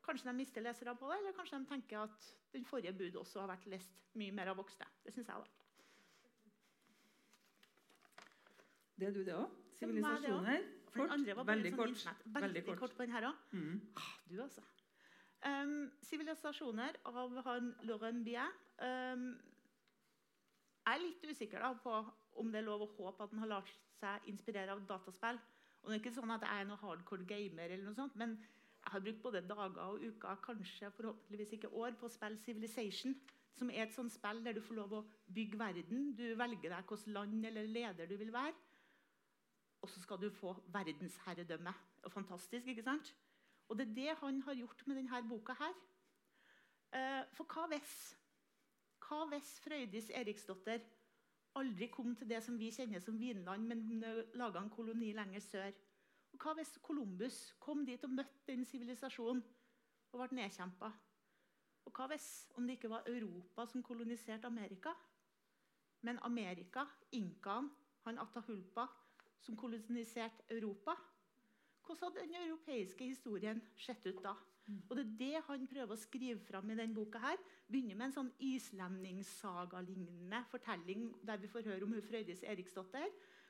Kanskje 0.04 0.30
de 0.30 0.36
mister 0.36 0.64
lesere 0.64 0.94
på 0.96 1.10
det, 1.10 1.18
eller 1.20 1.36
kanskje 1.36 1.60
de 1.60 1.68
tenker 1.68 2.04
at 2.06 2.28
den 2.54 2.64
forrige 2.64 2.96
bud 2.96 3.18
også 3.20 3.42
har 3.44 3.52
vært 3.52 3.66
lest 3.70 4.00
mye 4.18 4.32
mer 4.34 4.52
av 4.52 4.58
voksne. 4.58 4.88
Det 5.04 5.14
synes 5.14 5.28
jeg 5.28 5.44
da. 5.44 5.60
Det 9.00 9.08
er 9.08 9.16
du, 9.16 9.24
det 9.24 9.34
òg. 9.36 9.48
Er. 9.48 9.76
Sivilisasjoner. 9.80 10.66
Kort. 10.90 11.12
Veldig 11.48 11.72
sånn 11.72 11.94
kort. 11.94 12.24
Veldig, 12.34 12.62
kort. 12.66 12.80
kort 12.82 12.96
på 12.98 13.06
den 13.06 13.14
her 13.14 13.28
òg. 13.30 13.44
Mm. 13.56 13.76
Ah, 13.96 14.10
du, 14.28 14.40
altså. 14.42 14.64
Um, 15.40 15.88
'Sivilisasjoner' 16.04 16.98
av 17.08 17.38
han 17.46 17.70
Laurent 17.88 18.24
Bier. 18.24 18.50
Um, 18.76 19.30
jeg 20.84 20.98
er 20.98 21.00
litt 21.00 21.24
usikker 21.30 21.62
da, 21.64 21.70
på 21.80 21.94
om 22.40 22.50
det 22.52 22.60
er 22.60 22.68
lov 22.68 22.86
å 22.86 22.92
håpe 22.96 23.24
at 23.24 23.34
han 23.34 23.42
har 23.44 23.52
latt 23.54 23.74
seg 24.00 24.30
inspirere 24.32 24.74
av 24.74 24.82
dataspill. 24.88 25.40
Og 25.80 25.88
det 25.88 25.96
er 25.96 26.02
ikke 26.02 26.16
sånn 26.16 26.32
at 26.34 26.44
jeg 26.44 26.62
er 26.62 26.68
noen 26.68 26.80
hardcore 26.82 27.26
gamer, 27.28 27.68
eller 27.68 27.86
noe 27.86 27.96
sånt, 27.96 28.16
men 28.20 28.36
jeg 28.80 28.94
har 28.94 29.04
brukt 29.04 29.22
både 29.22 29.42
dager 29.44 29.82
og 29.84 30.04
uker, 30.04 30.40
kanskje 30.44 30.90
forhåpentligvis 30.96 31.54
ikke 31.56 31.72
år, 31.76 31.96
på 32.00 32.08
å 32.08 32.12
spille 32.12 32.40
Civilization. 32.44 33.14
Som 33.58 33.68
er 33.74 33.84
et 33.84 33.92
sånt 33.92 34.12
spill 34.14 34.40
der 34.44 34.56
du 34.56 34.62
får 34.64 34.78
lov 34.78 34.92
å 34.96 35.00
bygge 35.36 35.58
verden. 35.60 36.12
Du 36.16 36.24
velger 36.38 36.72
deg 36.72 36.86
hvilket 36.88 37.10
land 37.12 37.44
eller 37.44 37.66
leder 37.68 38.08
du 38.08 38.14
vil 38.16 38.32
være. 38.32 38.54
Og 39.82 39.90
så 39.90 40.00
skal 40.00 40.20
du 40.20 40.30
få 40.32 40.54
verdensherredømme. 40.72 41.74
Og 42.06 42.12
fantastisk, 42.12 42.70
ikke 42.72 42.86
sant? 42.86 43.12
Og 43.68 43.76
det 43.78 43.88
er 43.88 43.96
det 43.98 44.16
han 44.22 44.40
har 44.46 44.56
gjort 44.56 44.86
med 44.86 44.96
denne 44.96 45.20
boka 45.28 45.56
her. 45.58 45.76
Eh, 46.96 47.22
For 47.36 47.44
hva 47.44 47.66
hvis 47.74 48.16
Hva 49.04 49.26
hvis 49.30 49.52
Frøydis 49.64 50.10
Eriksdotter 50.14 50.80
aldri 51.58 51.88
kom 51.90 52.14
til 52.16 52.28
det 52.30 52.42
som 52.44 52.58
vi 52.58 52.70
kjenner 52.74 53.02
som 53.02 53.18
Vinland, 53.18 53.66
men 53.66 54.04
laga 54.38 54.62
en 54.62 54.70
koloni 54.70 55.12
lenger 55.16 55.42
sør? 55.44 55.70
Og 56.30 56.42
hva 56.44 56.54
hvis 56.58 56.76
Columbus 56.82 57.38
kom 57.58 57.84
dit 57.86 58.02
og 58.06 58.12
møtte 58.14 58.52
den 58.52 58.64
sivilisasjonen 58.64 59.42
og 60.12 60.20
ble 60.20 60.38
nedkjempa? 60.38 60.90
Og 61.88 61.96
hva 61.96 62.06
hvis 62.12 62.28
om 62.54 62.66
det 62.66 62.78
ikke 62.78 62.92
var 62.92 63.08
Europa 63.10 63.66
som 63.66 63.82
koloniserte 63.82 64.46
Amerika, 64.46 64.94
men 66.06 66.20
Amerika, 66.24 66.86
inkaen, 67.12 67.70
han 68.06 68.18
Atahulpa, 68.22 68.86
som 69.40 69.56
koloniserte 69.56 70.46
Europa? 70.54 70.94
Hvordan 71.84 72.12
hadde 72.12 72.26
den 72.28 72.38
europeiske 72.46 73.04
historien 73.04 73.60
sett 73.76 74.06
ut 74.06 74.22
da? 74.22 74.36
Og 74.68 74.96
Det 74.96 75.04
er 75.04 75.16
det 75.18 75.42
han 75.46 75.66
prøver 75.66 75.92
å 75.94 75.96
skrive 75.98 76.40
fram 76.46 76.70
i 76.70 76.74
denne 76.78 76.94
boka. 76.94 77.18
her. 77.18 77.36
Begynner 77.66 77.96
med 77.96 78.06
en 78.06 78.12
sånn 78.12 78.32
islendingsaga-lignende 78.38 80.44
fortelling 80.50 81.14
der 81.26 81.36
vi 81.36 81.48
får 81.48 81.62
høre 81.66 81.84
om 81.84 81.92
hun 81.92 82.02
Frøydis 82.02 82.42
Eriksdotter. 82.42 83.08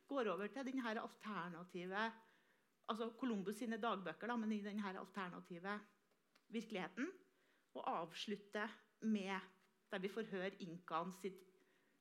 Går 0.09 0.27
over 0.32 0.47
til 0.47 0.65
den 0.65 0.81
her 0.81 1.01
alternative 1.01 2.12
altså 2.91 3.11
Columbus 3.19 3.61
sine 3.61 3.78
dagbøker, 3.78 4.27
da, 4.27 4.37
men 4.37 4.53
i 4.53 4.62
den 4.65 4.81
her 4.82 4.99
alternative 4.99 5.78
virkeligheten. 6.49 7.11
Og 7.74 7.85
avslutter 7.87 8.69
med 9.01 9.39
der 9.91 10.03
vi 10.03 10.09
får 10.09 10.31
høre 10.31 10.62
inkaen 10.62 11.12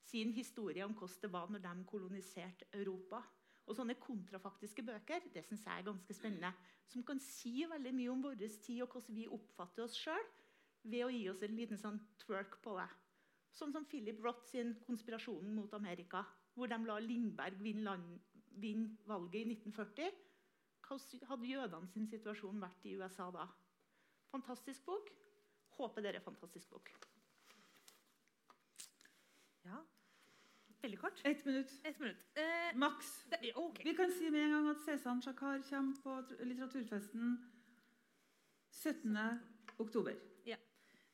sin 0.10 0.34
historie 0.34 0.86
om 0.86 0.94
hvordan 0.94 1.22
det 1.22 1.34
var 1.34 1.50
når 1.50 1.60
de 1.60 1.86
koloniserte 1.86 2.66
Europa. 2.74 3.22
Og 3.70 3.78
sånne 3.78 3.94
kontrafaktiske 4.02 4.82
bøker 4.86 5.28
det 5.34 5.44
synes 5.46 5.66
jeg 5.68 5.78
er 5.82 5.86
ganske 5.86 6.16
spennende. 6.18 6.50
Som 6.90 7.04
kan 7.06 7.20
si 7.22 7.62
veldig 7.70 7.94
mye 7.94 8.14
om 8.14 8.24
vår 8.26 8.40
tid 8.42 8.82
og 8.82 8.96
hvordan 8.96 9.18
vi 9.18 9.28
oppfatter 9.30 9.86
oss 9.86 9.98
sjøl 10.00 10.26
ved 10.90 11.06
å 11.06 11.12
gi 11.14 11.28
oss 11.30 11.44
en 11.46 11.56
liten 11.58 11.78
sånn 11.78 12.00
twerk 12.24 12.58
på 12.64 12.74
det. 12.80 12.88
Sånn 13.54 13.74
som 13.76 13.86
Philip 13.86 14.22
Roth 14.24 14.48
sin 14.50 14.74
'Konspirasjonen 14.86 15.54
mot 15.56 15.74
Amerika', 15.74 16.26
hvor 16.56 16.68
de 16.68 16.78
la 16.86 16.98
Lindberg 17.00 17.62
vinne, 17.62 17.94
vinne 18.58 18.98
valget 19.06 19.42
i 19.42 19.46
1940. 19.54 20.12
Hvordan 20.88 21.28
hadde 21.30 21.52
jødene 21.52 21.88
sin 21.94 22.08
situasjon 22.08 22.62
vært 22.62 22.86
i 22.86 22.96
USA 22.98 23.30
da? 23.32 23.46
Fantastisk 24.32 24.86
bok. 24.86 25.10
Håper 25.78 26.02
dere 26.02 26.18
er 26.18 26.26
fantastisk 26.26 26.70
bok. 26.70 26.90
Ja. 29.66 29.84
Veldig 30.82 31.00
kort. 31.02 31.22
Ett 31.28 31.46
minutt. 31.46 31.74
Et 31.84 32.00
minutt. 32.00 32.26
Eh, 32.40 32.72
Maks. 32.80 33.26
det, 33.34 33.54
ok. 33.56 33.82
Vi 33.84 33.96
kan 33.98 34.12
si 34.16 34.30
med 34.32 34.46
en 34.46 34.56
gang 34.56 34.70
at 34.72 34.84
Cezanne 34.86 35.22
Shakar 35.22 35.64
kommer 35.70 36.02
på 36.04 36.18
litteraturfesten 36.40 37.38
17. 38.72 39.18
oktober. 39.78 40.16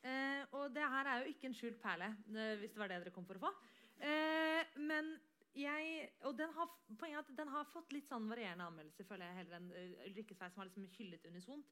Eh, 0.06 0.44
og 0.54 0.74
det 0.76 0.86
her 0.86 1.08
er 1.10 1.24
jo 1.24 1.32
ikke 1.32 1.50
en 1.50 1.56
skjult 1.58 1.80
perle, 1.82 2.12
eh, 2.30 2.58
hvis 2.62 2.74
det 2.76 2.82
var 2.82 2.92
det 2.92 3.00
dere 3.02 3.14
kom 3.14 3.26
for 3.26 3.40
å 3.40 3.48
få. 3.48 3.52
Eh, 4.06 4.76
men 4.86 5.16
jeg, 5.56 6.10
og 6.28 6.36
den 6.38 6.52
har, 6.54 6.70
poenget 7.00 7.24
er 7.24 7.24
at 7.24 7.40
den 7.40 7.50
har 7.54 7.66
fått 7.72 7.96
litt 7.96 8.06
sånn 8.10 8.28
varierende 8.30 8.68
anmeldelser, 8.70 9.08
føler 9.08 9.30
jeg, 9.30 9.38
heller 9.40 9.58
enn 9.58 9.70
uh, 9.72 10.02
Ulrikke 10.10 10.36
Svei, 10.36 10.50
som 10.52 10.62
har 10.62 10.68
liksom 10.68 10.90
hyllet 10.98 11.26
unisont. 11.32 11.72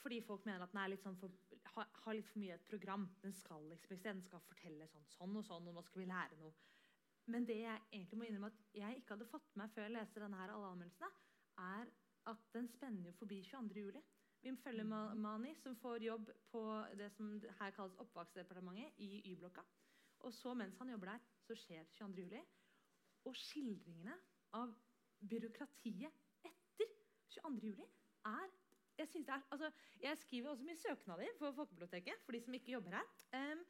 Fordi 0.00 0.22
folk 0.24 0.46
mener 0.48 0.64
at 0.64 0.72
den 0.72 0.80
er 0.80 0.90
litt 0.94 1.04
sånn 1.04 1.18
for, 1.20 1.34
har, 1.74 1.90
har 2.06 2.16
litt 2.16 2.30
for 2.30 2.40
mye 2.40 2.56
et 2.56 2.64
program. 2.70 3.04
Den 3.20 3.36
skal 3.36 3.68
liksom, 3.68 4.00
den 4.00 4.22
skal 4.24 4.42
fortelle 4.48 4.88
sånn, 4.88 5.04
sånn 5.12 5.36
og 5.36 5.44
sånn, 5.44 5.68
og 5.68 5.76
nå 5.76 5.84
skal 5.84 6.02
vi 6.02 6.08
lære 6.08 6.40
noe. 6.40 6.54
Men 7.26 7.46
det 7.46 7.56
jeg 7.58 7.82
egentlig 7.92 8.18
må 8.18 8.26
innrømme 8.26 8.52
at 8.52 8.76
jeg 8.78 9.00
ikke 9.00 9.14
hadde 9.14 9.30
fått 9.30 9.48
med 9.54 9.64
meg 9.64 9.72
før 9.74 9.86
jeg 9.86 9.94
leste 9.96 10.22
denne 10.22 10.38
her, 10.40 10.52
alle 10.54 10.72
anmeldelsene, 10.74 11.08
er 11.58 11.88
at 12.30 12.44
den 12.54 12.68
spenner 12.70 13.08
jo 13.10 13.14
forbi 13.18 13.40
22. 13.42 13.80
juli. 13.80 14.02
Vi 14.42 14.52
følger 14.62 15.14
Mani, 15.14 15.54
som 15.58 15.76
får 15.76 16.04
jobb 16.06 16.30
på 16.52 16.62
det 16.98 17.08
som 17.16 17.32
her 17.60 17.72
kalles 17.74 17.96
oppvaksdepartementet 18.02 19.00
i 19.02 19.22
Y-blokka. 19.32 19.64
Og 20.26 20.34
så 20.34 20.54
mens 20.54 20.78
han 20.78 20.90
jobber 20.90 21.10
der, 21.12 21.24
så 21.46 21.56
skjer 21.58 21.84
22. 21.98 22.22
juli. 22.22 22.42
Og 23.26 23.34
skildringene 23.36 24.14
av 24.54 24.74
byråkratiet 25.30 26.22
etter 26.46 26.94
22. 27.34 27.72
juli 27.72 27.88
er 28.26 28.54
jeg, 28.98 29.08
er, 29.28 29.40
altså, 29.50 29.70
jeg 30.00 30.18
skriver 30.18 30.50
også 30.50 30.64
mye 30.64 30.76
søknader 30.80 31.34
for 31.38 31.52
Folkebiblioteket 31.52 32.22
for 32.24 32.32
de 32.32 32.40
som 32.40 32.54
ikke 32.54 32.72
jobber 32.72 32.96
her. 32.96 33.10
Em, 33.36 33.64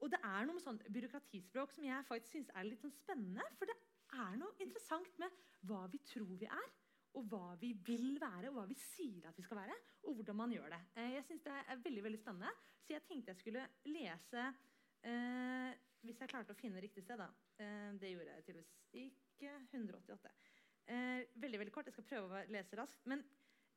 og 0.00 0.10
det 0.12 0.20
er 0.24 0.46
noe 0.46 0.56
med 0.56 0.64
sånn 0.64 0.80
byråkratispråk 0.88 1.74
som 1.76 1.86
jeg 1.86 2.06
faktisk 2.08 2.36
synes 2.36 2.52
er 2.56 2.66
litt 2.66 2.82
sånn 2.82 2.94
spennende. 2.96 3.44
For 3.58 3.68
det 3.68 3.76
er 4.16 4.38
noe 4.40 4.56
interessant 4.64 5.18
med 5.20 5.40
hva 5.68 5.82
vi 5.92 6.00
tror 6.08 6.32
vi 6.40 6.48
er, 6.48 6.70
og 7.18 7.26
hva 7.30 7.56
vi 7.60 7.72
vil 7.86 8.14
være, 8.22 8.50
og 8.50 8.60
hva 8.60 8.66
vi 8.70 8.78
sier 8.78 9.26
at 9.28 9.36
vi 9.36 9.44
skal 9.44 9.60
være, 9.60 9.76
og 10.06 10.16
hvordan 10.18 10.38
man 10.38 10.54
gjør 10.54 10.70
det. 10.72 10.80
Eh, 10.94 11.12
jeg 11.16 11.26
synes 11.26 11.44
det 11.46 11.56
er 11.58 11.84
veldig 11.84 12.04
veldig 12.06 12.20
spennende, 12.22 12.52
så 12.84 12.94
jeg 12.94 13.06
tenkte 13.08 13.34
jeg 13.34 13.40
skulle 13.42 13.68
lese 13.90 14.44
eh, 15.06 15.70
Hvis 16.00 16.20
jeg 16.22 16.30
klarte 16.32 16.54
å 16.54 16.56
finne 16.56 16.80
riktig 16.80 17.02
sted, 17.04 17.20
da. 17.20 17.26
Eh, 17.60 17.90
det 18.00 18.14
gjorde 18.14 18.32
jeg 18.38 18.44
tydeligvis 18.46 18.70
ikke. 19.02 19.50
188. 19.74 20.30
Eh, 20.90 21.26
veldig 21.42 21.60
veldig 21.60 21.74
kort. 21.74 21.90
Jeg 21.90 21.98
skal 21.98 22.06
prøve 22.08 22.38
å 22.38 22.46
lese 22.54 22.78
raskt. 22.78 23.04
men 23.04 23.20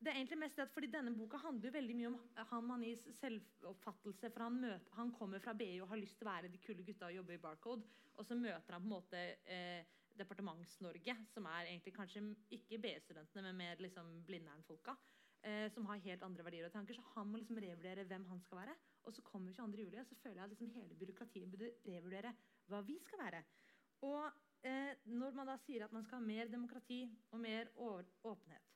det 0.03 0.11
er 0.11 0.19
egentlig 0.19 0.39
mest 0.41 0.57
det 0.59 0.65
at 0.65 0.73
fordi 0.75 0.89
Denne 0.91 1.13
boka 1.15 1.39
handler 1.39 1.69
jo 1.69 1.73
veldig 1.77 1.95
mye 1.97 2.11
om 2.11 2.19
han 2.51 2.67
Manis 2.67 3.03
selvoppfattelse. 3.19 4.29
for 4.29 4.45
han, 4.45 4.59
møter, 4.61 4.93
han 4.97 5.11
kommer 5.15 5.39
fra 5.39 5.53
BI 5.57 5.79
og 5.81 5.89
har 5.93 6.01
lyst 6.01 6.17
til 6.19 6.27
å 6.27 6.31
være 6.31 6.51
de 6.51 6.61
kule 6.63 6.83
gutta 6.83 7.09
og 7.09 7.17
jobbe 7.17 7.35
i 7.37 7.41
Barcode. 7.45 7.87
Og 8.17 8.25
så 8.27 8.35
møter 8.35 8.75
han 8.75 8.83
på 8.83 8.89
en 8.89 8.93
måte 8.93 9.21
eh, 9.45 9.85
Departements-Norge, 10.19 11.15
som 11.33 11.47
er 11.49 11.71
egentlig 11.71 11.95
kanskje 11.95 12.23
ikke 12.53 12.81
BI-studentene, 12.83 13.47
men 13.47 13.61
mer 13.63 13.81
liksom 13.81 14.11
Blindern-folka. 14.27 14.97
Eh, 15.43 15.67
som 15.75 15.87
har 15.89 16.03
helt 16.05 16.23
andre 16.23 16.43
verdier 16.45 16.67
og 16.67 16.75
tanker. 16.75 16.95
Så 16.95 17.03
han 17.15 17.27
må 17.27 17.39
liksom 17.39 17.59
revurdere 17.59 18.05
hvem 18.07 18.27
han 18.29 18.43
skal 18.43 18.61
være. 18.63 18.75
Og 19.03 19.15
så 19.15 19.23
kommer 19.27 19.55
22. 19.55 19.87
juli, 19.87 19.99
og 19.99 20.07
så 20.07 20.19
føler 20.21 20.41
jeg 20.41 20.43
at 20.43 20.53
liksom 20.55 20.75
hele 20.75 20.99
byråkratiet 20.99 21.51
burde 21.51 21.71
revurdere 21.87 22.35
hva 22.71 22.83
vi 22.87 22.99
skal 23.03 23.25
være. 23.25 23.41
Og 24.07 24.21
eh, 24.67 24.93
når 25.05 25.35
man 25.35 25.51
da 25.51 25.57
sier 25.65 25.83
at 25.83 25.95
man 25.95 26.05
skal 26.05 26.21
ha 26.21 26.27
mer 26.27 26.51
demokrati 26.51 27.01
og 27.31 27.43
mer 27.43 27.71
åpenhet 27.79 28.72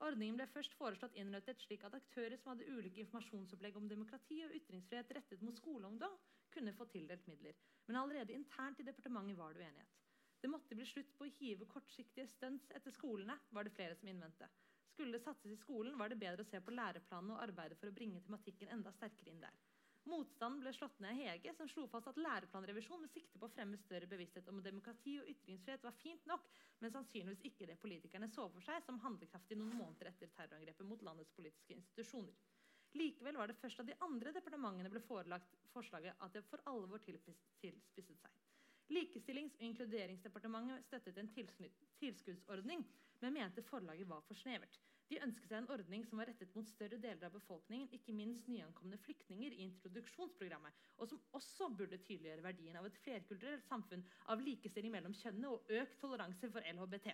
Ordningen 0.00 0.38
ble 0.38 0.46
først 0.48 0.74
foreslått 0.78 1.16
innrettet 1.20 1.60
slik 1.60 1.82
at 1.84 1.96
aktører 1.98 2.38
som 2.40 2.54
hadde 2.54 2.68
ulike 2.72 3.02
informasjonsopplegg 3.02 3.74
om 3.76 3.88
demokrati 3.90 4.38
og 4.46 4.54
ytringsfrihet 4.56 5.12
rettet 5.16 5.42
mot 5.44 5.58
skoleungdom, 5.60 6.14
kunne 6.54 6.72
få 6.78 6.86
tildelt 6.94 7.26
midler. 7.28 7.58
Men 7.86 7.98
allerede 8.00 8.32
internt 8.32 8.80
i 8.80 8.86
departementet 8.88 9.36
var 9.38 9.52
det 9.52 9.66
uenighet. 9.66 9.98
Det 10.40 10.48
måtte 10.48 10.78
bli 10.78 10.86
slutt 10.88 11.12
på 11.18 11.26
å 11.26 11.32
hive 11.36 11.68
kortsiktige 11.68 12.24
stunts 12.32 12.72
etter 12.78 12.94
skolene, 12.96 13.36
var 13.52 13.68
det 13.68 13.74
flere 13.76 13.98
som 13.98 14.08
innvendte. 14.08 14.48
Skulle 14.94 15.18
det 15.18 15.24
satses 15.26 15.52
i 15.52 15.60
skolen, 15.60 15.98
var 16.00 16.08
det 16.08 16.18
bedre 16.22 16.46
å 16.46 16.48
se 16.48 16.62
på 16.64 16.72
læreplanene 16.72 17.36
og 17.36 17.44
arbeide 17.44 17.76
for 17.76 17.92
å 17.92 17.96
bringe 18.00 18.24
tematikken 18.24 18.72
enda 18.72 18.92
sterkere 18.96 19.34
inn 19.34 19.44
der. 19.44 19.60
Motstanden 20.08 20.62
ble 20.64 20.70
slått 20.72 21.00
ned 21.04 21.12
av 21.12 21.18
Hege, 21.20 21.52
som 21.56 21.68
slo 21.68 21.84
fast 21.92 22.08
at 22.08 22.18
læreplanrevisjon 22.20 23.02
med 23.02 23.10
sikte 23.12 23.38
på 23.38 23.48
å 23.48 23.52
fremme 23.52 23.76
større 23.82 24.08
bevissthet 24.08 24.48
om 24.48 24.62
demokrati 24.64 25.18
og 25.20 25.28
ytringsfrihet 25.28 25.84
var 25.84 25.96
fint 26.00 26.24
nok, 26.30 26.46
men 26.80 26.94
sannsynligvis 26.94 27.44
ikke 27.50 27.68
det 27.68 27.76
politikerne 27.82 28.30
så 28.32 28.46
for 28.54 28.64
seg 28.64 28.80
som 28.86 29.00
handlekraftig 29.04 29.58
noen 29.60 29.76
måneder 29.76 30.10
etter 30.12 30.32
terrorangrepet 30.38 30.88
mot 30.88 31.04
landets 31.04 31.34
politiske 31.36 31.76
institusjoner. 31.76 32.32
Likevel 32.96 33.36
var 33.38 33.50
det 33.52 33.58
først 33.60 33.78
da 33.78 33.86
de 33.86 33.98
andre 34.02 34.32
departementene 34.34 34.90
ble 34.90 35.02
forelagt 35.04 35.52
forslaget 35.74 36.24
at 36.24 36.32
det 36.34 36.42
for 36.48 36.64
alvor 36.72 37.02
tilspisset 37.04 38.16
seg. 38.24 38.38
Likestillings- 38.90 39.54
og 39.60 39.66
inkluderingsdepartementet 39.68 40.88
støttet 40.88 41.20
en 41.20 41.28
tilskuddsordning, 41.36 42.82
men 43.20 43.36
mente 43.36 43.62
forlaget 43.62 44.08
var 44.10 44.24
for 44.26 44.34
snevert. 44.34 44.80
De 45.10 45.18
ønsket 45.26 45.48
seg 45.50 45.56
en 45.58 45.70
ordning 45.74 46.04
som 46.06 46.20
var 46.20 46.28
rettet 46.30 46.52
mot 46.54 46.68
større 46.70 46.98
deler 47.02 47.26
av 47.26 47.32
befolkningen, 47.34 47.88
ikke 47.96 48.12
minst 48.14 48.46
nyankomne 48.46 48.98
flyktninger 49.02 49.56
i 49.56 49.64
introduksjonsprogrammet, 49.64 50.76
og 51.02 51.10
som 51.10 51.18
også 51.34 51.66
burde 51.80 51.98
tydeliggjøre 52.04 52.44
verdien 52.44 52.78
av 52.78 52.86
et 52.86 53.00
flerkulturelt 53.02 53.66
samfunn 53.66 54.04
av 54.30 54.44
likestilling 54.46 54.94
mellom 54.94 55.16
kjønnene 55.18 55.50
og 55.56 55.74
økt 55.80 55.98
toleranse 56.04 56.52
for 56.54 56.62
LHBT. 56.76 57.10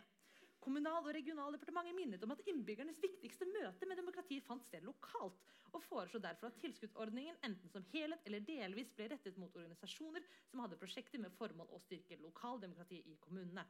Kommunal- 0.67 1.07
og 1.09 1.15
regionaldepartementet 1.17 1.97
minnet 1.97 2.25
om 2.27 2.35
at 2.37 2.45
innbyggernes 2.53 3.01
viktigste 3.01 3.49
møte 3.55 3.89
med 3.89 4.01
demokrati 4.01 4.43
fant 4.45 4.65
sted 4.69 4.85
lokalt, 4.85 5.41
og 5.73 5.85
foreslo 5.89 6.21
derfor 6.25 6.51
at 6.53 6.61
tilskuddsordningen 6.61 7.41
enten 7.49 7.73
som 7.73 7.85
helhet 7.95 8.29
eller 8.29 8.45
delvis 8.45 8.93
ble 8.97 9.09
rettet 9.15 9.41
mot 9.41 9.57
organisasjoner 9.57 10.25
som 10.51 10.61
hadde 10.65 10.77
prosjekter 10.81 11.23
med 11.25 11.33
formål 11.41 11.73
å 11.77 11.81
styrke 11.87 12.21
lokaldemokratiet 12.21 13.09
i 13.09 13.17
kommunene. 13.25 13.65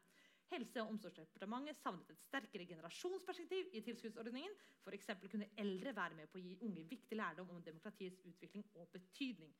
Helse- 0.52 0.78
og 0.82 0.92
omsorgsdepartementet 0.94 1.78
savnet 1.80 2.10
et 2.12 2.20
sterkere 2.22 2.66
generasjonsperspektiv 2.70 3.72
i 3.74 3.80
tilskuddsordningen. 3.82 4.52
F.eks. 4.86 5.08
kunne 5.32 5.48
eldre 5.58 5.94
være 5.96 6.14
med 6.20 6.28
på 6.30 6.38
å 6.38 6.44
gi 6.44 6.52
unge 6.62 6.84
viktig 6.90 7.18
lærdom 7.18 7.50
om 7.56 7.64
demokratiets 7.66 8.20
utvikling 8.30 8.66
og 8.78 8.86
betydning. 8.94 9.50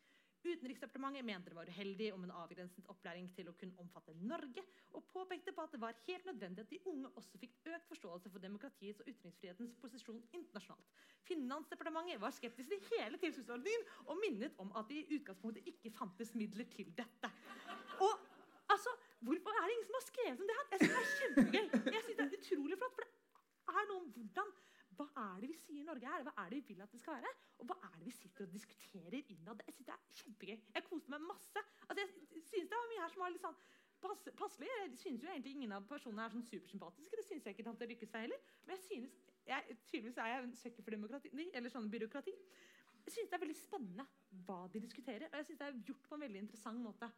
Utenriksdepartementet 0.47 1.25
mente 1.27 1.51
det 1.51 1.57
var 1.59 1.67
uheldig 1.73 2.13
om 2.15 2.23
en 2.23 2.33
avgrenset 2.39 2.87
opplæring 2.93 3.27
til 3.35 3.49
å 3.51 3.55
kunne 3.59 3.75
omfatte 3.83 4.15
Norge, 4.21 4.63
og 4.95 5.09
påpekte 5.11 5.51
på 5.57 5.65
at 5.65 5.73
det 5.75 5.81
var 5.83 5.97
helt 6.07 6.29
nødvendig 6.29 6.63
at 6.63 6.71
de 6.71 6.79
unge 6.93 7.11
også 7.19 7.41
fikk 7.43 7.57
økt 7.73 7.89
forståelse 7.91 8.31
for 8.31 8.45
demokratiets 8.45 9.03
og 9.03 9.11
ytringsfrihetens 9.11 9.75
posisjon 9.83 10.23
internasjonalt. 10.39 10.93
Finansdepartementet 11.27 12.23
var 12.23 12.37
skeptisk 12.37 12.71
til 12.77 12.87
hele 12.93 13.19
tilskuddsordningen 13.25 13.89
og 14.07 14.23
minnet 14.23 14.63
om 14.63 14.71
at 14.79 14.87
det 14.93 15.03
i 15.03 15.19
utgangspunktet 15.19 15.67
ikke 15.73 15.97
fantes 15.99 16.35
midler 16.39 16.71
til 16.77 16.95
dette. 16.95 17.33
Hvorfor 19.27 19.59
er 19.59 19.67
det 19.67 19.75
ingen 19.75 19.89
som 19.89 19.99
har 19.99 20.07
skrevet 20.07 20.41
om 20.43 20.49
det 20.51 20.57
her? 20.59 20.67
Jeg 20.73 20.81
synes 20.81 20.95
det 20.95 21.03
er 21.03 21.19
kjempegøy. 21.21 21.67
Jeg 21.97 22.03
synes 22.07 22.19
det 22.21 22.27
er 22.27 22.39
utrolig 22.41 22.79
flott, 22.81 22.97
for 22.97 23.03
det 23.07 23.83
er 23.83 23.91
noe 23.91 24.01
om 24.03 24.09
hvordan 24.15 24.55
hva 24.97 25.07
er 25.21 25.41
det 25.43 25.49
vi 25.51 25.57
sier 25.61 25.85
Norge 25.85 26.09
er? 26.09 26.23
Hva 26.25 26.33
er 26.41 26.53
det 26.53 26.59
vi 26.63 26.73
vil 26.73 26.85
at 26.85 26.93
det 26.95 27.01
skal 27.03 27.19
være? 27.19 27.33
Og 27.61 27.69
hva 27.69 27.77
er 27.85 27.97
det 27.99 28.07
vi 28.07 28.15
sitter 28.17 28.47
og 28.47 28.53
diskuterer 28.53 29.17
innad? 29.19 29.65
Jeg 29.67 29.75
synes 29.77 29.89
det 29.89 29.97
er 29.97 30.21
kjempegøy. 30.21 30.61
Jeg 30.77 30.85
koste 30.87 31.13
meg 31.13 31.27
masse. 31.27 31.65
Altså, 31.87 31.99
jeg 32.01 32.45
synes 32.47 32.71
det 32.71 32.79
var 32.79 32.89
mye 32.93 33.03
her 33.03 33.13
som 33.13 33.25
var 33.25 33.35
litt 33.35 33.45
sånn 33.45 33.59
pass, 34.01 34.25
passelig. 34.41 34.71
Jeg 34.73 34.95
synes 35.03 35.27
jo 35.27 35.33
egentlig 35.35 35.53
ingen 35.59 35.77
av 35.77 35.85
personene 35.91 36.25
er 36.25 36.33
sånn 36.33 36.47
supersympatiske. 36.49 37.21
Det 37.21 37.27
synes 37.29 37.49
jeg 37.49 37.57
ikke 37.57 37.69
tante 37.69 37.91
Lykkes 37.93 38.15
vei 38.17 38.25
heller. 38.25 38.49
Men 38.65 38.77
jeg 38.77 38.85
synes, 38.87 39.21
jeg, 39.51 39.79
tydeligvis 39.91 40.23
er 40.25 40.33
jeg 40.33 40.47
en 40.47 40.57
søkker 40.63 40.87
for 40.87 40.97
demokrati, 40.97 41.33
eller 41.61 41.75
sånn 41.77 41.93
byråkrati. 41.93 42.37
Jeg 43.07 43.15
synes 43.15 43.31
det 43.31 43.39
er 43.39 43.45
veldig 43.45 43.61
spennende 43.61 44.09
hva 44.49 44.61
de 44.73 44.83
diskuterer. 44.83 45.29
Og 45.29 45.41
jeg 45.43 45.51
synes 45.51 45.61
det 45.61 45.69
er 45.69 45.83
gjort 45.91 46.09
på 46.09 46.17
en 46.17 46.25
veldig 46.25 46.45
interessant 46.47 46.83
måte. 46.83 47.11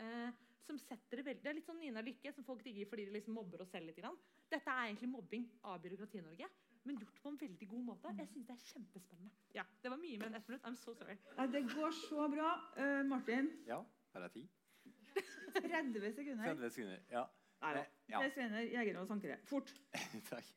Eh, 0.00 0.45
som 0.64 0.78
setter 0.78 1.20
det 1.20 1.24
veldig, 1.26 1.42
Det 1.42 1.50
er 1.50 1.56
litt 1.58 1.66
sånn 1.66 1.78
Nina 1.80 2.02
Lykke, 2.04 2.32
som 2.34 2.44
folk 2.46 2.62
digger 2.64 2.88
fordi 2.90 3.04
de 3.06 3.14
liksom 3.18 3.36
mobber 3.36 3.62
oss 3.62 3.70
selv 3.70 3.86
litt. 3.86 3.98
Grann. 4.00 4.16
Dette 4.50 4.70
er 4.72 4.88
egentlig 4.88 5.10
mobbing 5.12 5.46
av 5.64 5.80
byråkrati 5.82 6.18
i 6.18 6.24
Norge, 6.24 6.48
men 6.84 6.98
gjort 7.02 7.20
på 7.22 7.32
en 7.32 7.38
veldig 7.40 7.68
god 7.70 7.84
måte. 7.90 8.12
Jeg 8.18 8.28
synes 8.32 8.46
det 8.46 8.54
er 8.56 8.64
kjempespennende. 8.72 9.30
Ja, 9.54 9.64
Det 9.82 9.90
var 9.90 10.00
mye, 10.02 10.18
men 10.18 10.34
ett 10.34 10.48
minutt. 10.48 10.62
I'm 10.64 10.74
so 10.74 10.94
sorry. 10.94 11.16
Nei, 11.36 11.46
det 11.46 11.62
går 11.74 11.90
så 11.90 12.28
bra. 12.32 12.52
Uh, 12.76 13.02
Martin, 13.06 13.50
Ja, 13.66 13.82
her 14.14 14.28
er 14.28 14.28
ti. 14.28 14.46
30 15.56 16.12
sekunder. 16.14 16.44
30 16.44 16.70
sekunder. 16.70 17.02
Ja. 17.10 17.26
Nei 17.62 17.72
da. 17.74 17.80
Eh, 17.80 17.86
ja. 18.10 18.18
Det 18.20 18.26
er 18.26 18.34
Sveiner, 18.34 18.60
jegere 18.68 19.00
og 19.00 19.08
sankere. 19.08 19.38
Fort. 19.48 19.72
Takk. 20.30 20.50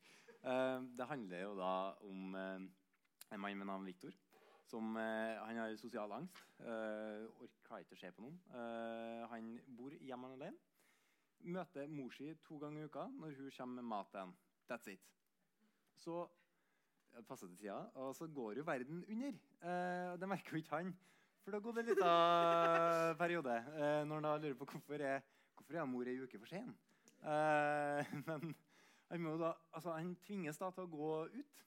Eh, 0.44 0.82
det 0.98 1.06
handler 1.08 1.42
jo 1.42 1.54
da 1.56 1.72
om 2.04 2.34
en 2.36 3.40
mann 3.40 3.56
med 3.58 3.66
navn 3.66 3.86
Viktor. 3.86 4.12
Som, 4.70 4.96
eh, 4.96 5.38
han 5.42 5.58
har 5.58 5.76
sosial 5.76 6.12
angst. 6.14 6.36
Uh, 6.62 7.26
klarer 7.66 7.82
ikke 7.82 7.96
å 7.96 8.00
se 8.00 8.10
på 8.14 8.22
noen. 8.22 8.36
Eh, 8.54 9.22
han 9.32 9.48
bor 9.78 9.94
hjemme 9.98 10.30
alene. 10.36 10.58
Møter 11.50 11.88
mor 11.90 12.12
si 12.14 12.28
to 12.44 12.58
ganger 12.60 12.84
i 12.84 12.90
uka 12.90 13.06
når 13.16 13.38
hun 13.38 13.50
kommer 13.56 13.80
med 13.80 13.88
mat 13.90 14.18
ham. 14.20 14.34
That's 14.68 14.90
it. 14.92 15.02
Så 15.98 16.22
passer 17.26 17.48
til 17.48 17.56
tida. 17.64 17.78
Og 17.98 18.14
så 18.14 18.28
går 18.30 18.60
jo 18.60 18.66
verden 18.66 19.04
under. 19.08 19.38
Eh, 19.62 20.20
det 20.20 20.28
merker 20.28 20.54
jo 20.54 20.62
ikke 20.62 20.76
han. 20.76 20.92
For 21.40 21.56
da 21.56 21.62
går 21.64 21.72
det 21.72 21.84
en 21.84 21.90
liten 21.90 23.16
periode 23.18 23.56
eh, 23.56 24.02
når 24.06 24.26
han 24.28 24.42
lurer 24.44 24.58
på 24.60 24.68
hvorfor 24.74 25.06
er, 25.08 25.24
hvorfor 25.56 25.78
er 25.78 25.88
mor 25.88 26.10
ei 26.10 26.18
uke 26.20 26.38
for 26.38 26.52
sen. 26.52 26.74
Eh, 27.22 28.14
men 28.28 28.54
han, 29.10 29.30
da, 29.40 29.54
altså, 29.72 29.96
han 29.96 30.14
tvinges 30.26 30.60
da 30.60 30.70
til 30.74 30.86
å 30.86 30.92
gå 30.92 31.12
ut 31.38 31.64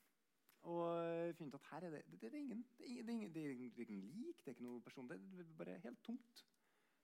og 0.64 1.36
funnet 1.38 1.54
ut 1.54 1.60
at 1.60 1.70
her 1.72 1.88
er 1.88 1.96
det, 1.98 2.02
det, 2.22 2.30
er 2.30 2.40
ingen, 2.40 2.66
det, 2.78 2.86
er 2.88 3.04
det, 3.04 3.10
er 3.10 3.14
ingen, 3.14 3.34
det, 3.34 3.44
er 3.46 3.92
ingen, 3.92 4.12
lik, 4.16 4.38
det 4.40 4.52
er 4.52 4.56
ikke 4.58 4.64
noe 4.64 4.82
person. 4.82 5.10
Det 5.10 5.20
er 5.20 5.56
bare 5.58 5.80
helt 5.84 6.04
tomt. 6.06 6.44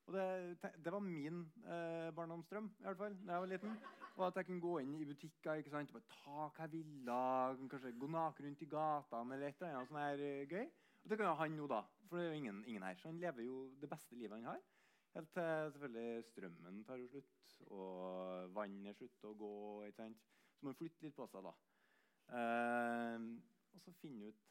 Og 0.09 0.15
det, 0.15 0.71
det 0.85 0.91
var 0.93 0.99
min 1.05 1.41
eh, 1.65 2.09
barndomsdrøm 2.15 2.69
i 2.79 2.83
hvert 2.87 2.97
fall, 2.97 3.17
da 3.27 3.35
jeg 3.35 3.41
var 3.43 3.51
liten. 3.51 3.75
Og 4.15 4.27
at 4.27 4.39
jeg 4.39 4.47
kunne 4.47 4.63
gå 4.63 4.71
inn 4.81 4.95
i 4.99 5.05
butikker 5.05 5.59
ikke 5.59 5.73
sant? 5.73 5.91
og 5.93 5.99
bare 5.99 6.15
ta 6.15 6.47
hva 6.47 6.65
jeg 6.65 6.71
ville. 6.73 7.19
Kanskje 7.71 7.91
gå 7.99 8.09
naken 8.15 8.47
rundt 8.47 8.63
i 8.65 8.69
gatene 8.73 9.35
eller 9.35 9.47
et 9.47 9.61
eller 9.61 9.75
annet 9.75 9.91
sånt 9.91 10.01
her 10.01 10.23
eh, 10.25 10.47
gøy. 10.49 10.65
Og 11.03 11.11
det 11.11 11.19
kan 11.19 11.29
jo 11.29 11.37
han 11.43 11.55
nå, 11.59 11.67
da. 11.69 11.83
For 12.07 12.17
det 12.17 12.25
er 12.25 12.31
jo 12.31 12.41
ingen, 12.41 12.63
ingen 12.65 12.87
her. 12.87 12.97
Så 12.97 13.11
han 13.11 13.21
lever 13.21 13.45
jo 13.45 13.61
det 13.81 13.89
beste 13.91 14.17
livet 14.17 14.39
han 14.39 14.49
har. 14.53 14.65
Helt 15.13 15.31
til 15.33 15.71
selvfølgelig 15.75 16.23
strømmen 16.31 16.83
tar 16.85 16.99
jo 17.01 17.07
slutt, 17.09 17.53
og 17.73 18.55
vannet 18.55 18.97
slutter 18.97 19.29
å 19.29 19.37
gå. 19.43 19.53
ikke 19.87 20.03
sant? 20.03 20.25
Så 20.55 20.65
må 20.65 20.73
han 20.73 20.79
flytte 20.79 21.05
litt 21.05 21.15
på 21.17 21.27
seg, 21.29 21.45
da. 21.45 21.53
Eh, 22.29 23.25
og 23.73 23.81
så 23.83 23.93
finne 24.01 24.29
ut 24.29 24.45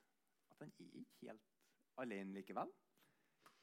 at 0.50 0.62
han 0.62 0.72
er 0.72 0.84
ikke 1.02 1.26
helt 1.26 1.48
alene 1.98 2.34
likevel. 2.38 2.72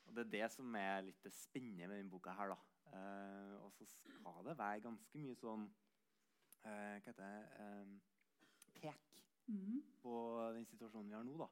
Og 0.06 0.16
det 0.16 0.26
er 0.26 0.34
det 0.36 0.52
som 0.54 0.76
er 0.80 1.06
litt 1.08 1.28
spennende 1.34 1.90
med 1.90 1.98
denne 1.98 2.14
boka 2.14 2.36
her, 2.38 2.54
da. 2.54 2.60
Eh, 2.96 3.56
og 3.66 3.72
så 3.74 3.88
skal 3.90 4.46
det 4.46 4.58
være 4.60 4.84
ganske 4.86 5.20
mye 5.20 5.36
sånn 5.40 5.64
eh, 5.66 6.70
Hva 6.70 7.08
heter 7.08 7.16
det 7.18 7.64
eh, 7.64 7.96
Pek 8.76 9.16
mm. 9.50 9.80
på 10.04 10.14
den 10.54 10.68
situasjonen 10.70 11.10
vi 11.10 11.18
har 11.18 11.26
nå, 11.26 11.40
da. 11.42 11.50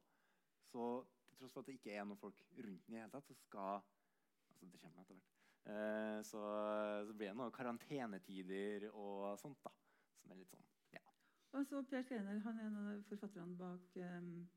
Så 0.69 0.85
til 1.25 1.39
tross 1.39 1.55
for 1.55 1.63
at 1.63 1.71
det 1.71 1.79
ikke 1.79 1.95
er 1.97 2.05
noen 2.05 2.21
folk 2.21 2.43
rundt 2.59 2.85
den 2.85 2.93
i 2.93 2.99
det 2.99 3.01
hele 3.01 3.15
tatt, 3.15 3.27
så 3.27 3.37
skal 3.41 3.81
Altså, 4.53 4.67
det 4.69 4.79
kommer 4.79 5.01
etter 5.01 5.15
hvert. 5.17 5.31
Eh, 5.65 6.19
så, 6.27 6.41
så 7.07 7.13
blir 7.17 7.31
det 7.31 7.37
noen 7.39 7.53
karantenetider 7.55 8.89
og 8.91 9.39
sånt, 9.41 9.57
da. 9.65 9.71
Som 10.19 10.33
er 10.33 10.41
litt 10.43 10.51
sånn. 10.53 10.67
Og 11.53 11.65
så 11.69 11.81
Per 11.89 12.01
Skreiner 12.01 12.39
han 12.39 12.59
er 12.59 12.67
en 12.67 12.77
av 12.81 13.03
forfatterne 13.09 13.57
bak 13.57 13.97
um, 14.19 14.47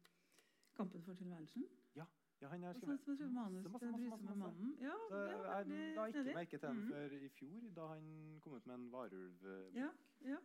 'Kampen 0.77 1.03
for 1.03 1.15
tilværelsen'. 1.15 1.67
ja 1.97 2.49
han 2.49 2.63
har 2.63 2.73
skrevet 2.77 3.01
jeg 3.07 3.31
masse, 3.33 3.71
masse, 3.73 3.87
masse, 3.87 4.25
masse. 4.25 4.35
mannen'. 4.37 4.77
Ja, 4.81 4.93
Så 5.09 5.17
ja, 5.17 5.57
jeg 5.59 5.67
veldig 5.67 5.95
la 5.97 6.05
ikke 6.07 6.13
snedig. 6.19 6.35
merke 6.35 6.51
til 6.59 6.61
den 6.69 6.77
Mhm. 6.77 6.89
før 6.93 7.11
i 7.13 7.29
fjor, 7.29 7.71
da 7.77 7.87
han 7.87 8.39
kom 8.43 8.53
ut 8.53 8.67
med 8.67 8.75
en 8.75 8.93
varulvbok. 8.93 9.75
Ja, 9.75 9.89
ja. 10.25 10.37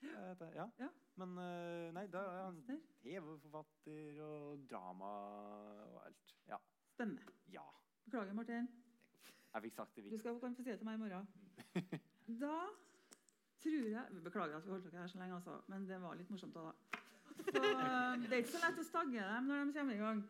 Heter 0.00 0.34
det. 0.38 0.54
Ja. 0.54 0.66
Ja. 0.78 0.88
Men 1.16 1.38
eh, 1.38 1.92
nei, 1.94 2.06
da 2.06 2.18
er 2.18 2.44
han 2.44 2.62
TV-forfatter 3.02 4.20
og 4.22 4.58
drama 4.70 5.04
og 5.94 6.06
alt. 6.06 6.34
Ja. 6.48 6.56
Spennende. 6.92 7.22
ja. 7.52 7.62
Beklager, 8.04 8.32
Martin. 8.34 8.68
Jeg 9.54 9.62
fikk 9.62 9.74
sagt 9.74 9.96
det 9.96 10.10
Du 10.10 10.18
skal 10.18 10.40
kan 10.40 10.54
få 10.54 10.62
si 10.62 10.70
det 10.70 10.78
til 10.78 10.84
meg 10.84 10.94
i 10.94 10.98
morgen. 10.98 11.28
Da 12.40 12.66
tror 13.64 13.88
jeg 13.94 14.22
Beklager 14.24 14.56
at 14.58 14.66
vi 14.66 14.72
holdt 14.74 14.86
dere 14.90 15.02
her 15.02 15.10
så 15.12 15.18
lenge, 15.20 15.34
altså, 15.40 15.56
men 15.72 15.86
det 15.88 16.00
var 16.02 16.16
litt 16.18 16.30
morsomt. 16.30 16.54
da. 16.54 17.00
Så 17.44 17.62
eh, 17.62 18.24
Det 18.24 18.32
er 18.32 18.42
ikke 18.42 18.54
så 18.54 18.62
lett 18.64 18.80
å 18.80 18.86
stagge 18.88 19.28
dem 19.30 19.50
når 19.50 19.64
de 19.64 19.76
kommer 19.78 19.94
i 19.96 20.02
gang. 20.02 20.24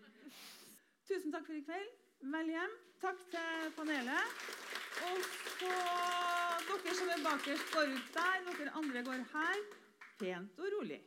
Tusen 1.09 1.35
takk 1.35 1.48
for 1.48 1.59
i 1.59 1.65
kveld. 1.66 1.97
Vel 2.35 2.52
hjem. 2.55 2.77
Takk 3.02 3.24
til 3.32 3.73
panelet. 3.77 4.44
Og 5.05 5.27
så 5.59 5.73
dere 6.85 6.94
som 6.97 7.11
er 7.12 7.24
bakerst, 7.24 7.73
går 7.74 7.93
ut 7.97 8.15
der. 8.15 8.47
Dere 8.48 8.77
andre 8.81 9.02
går 9.11 9.27
her. 9.35 9.65
Pent 10.20 10.62
og 10.62 10.70
rolig. 10.78 11.01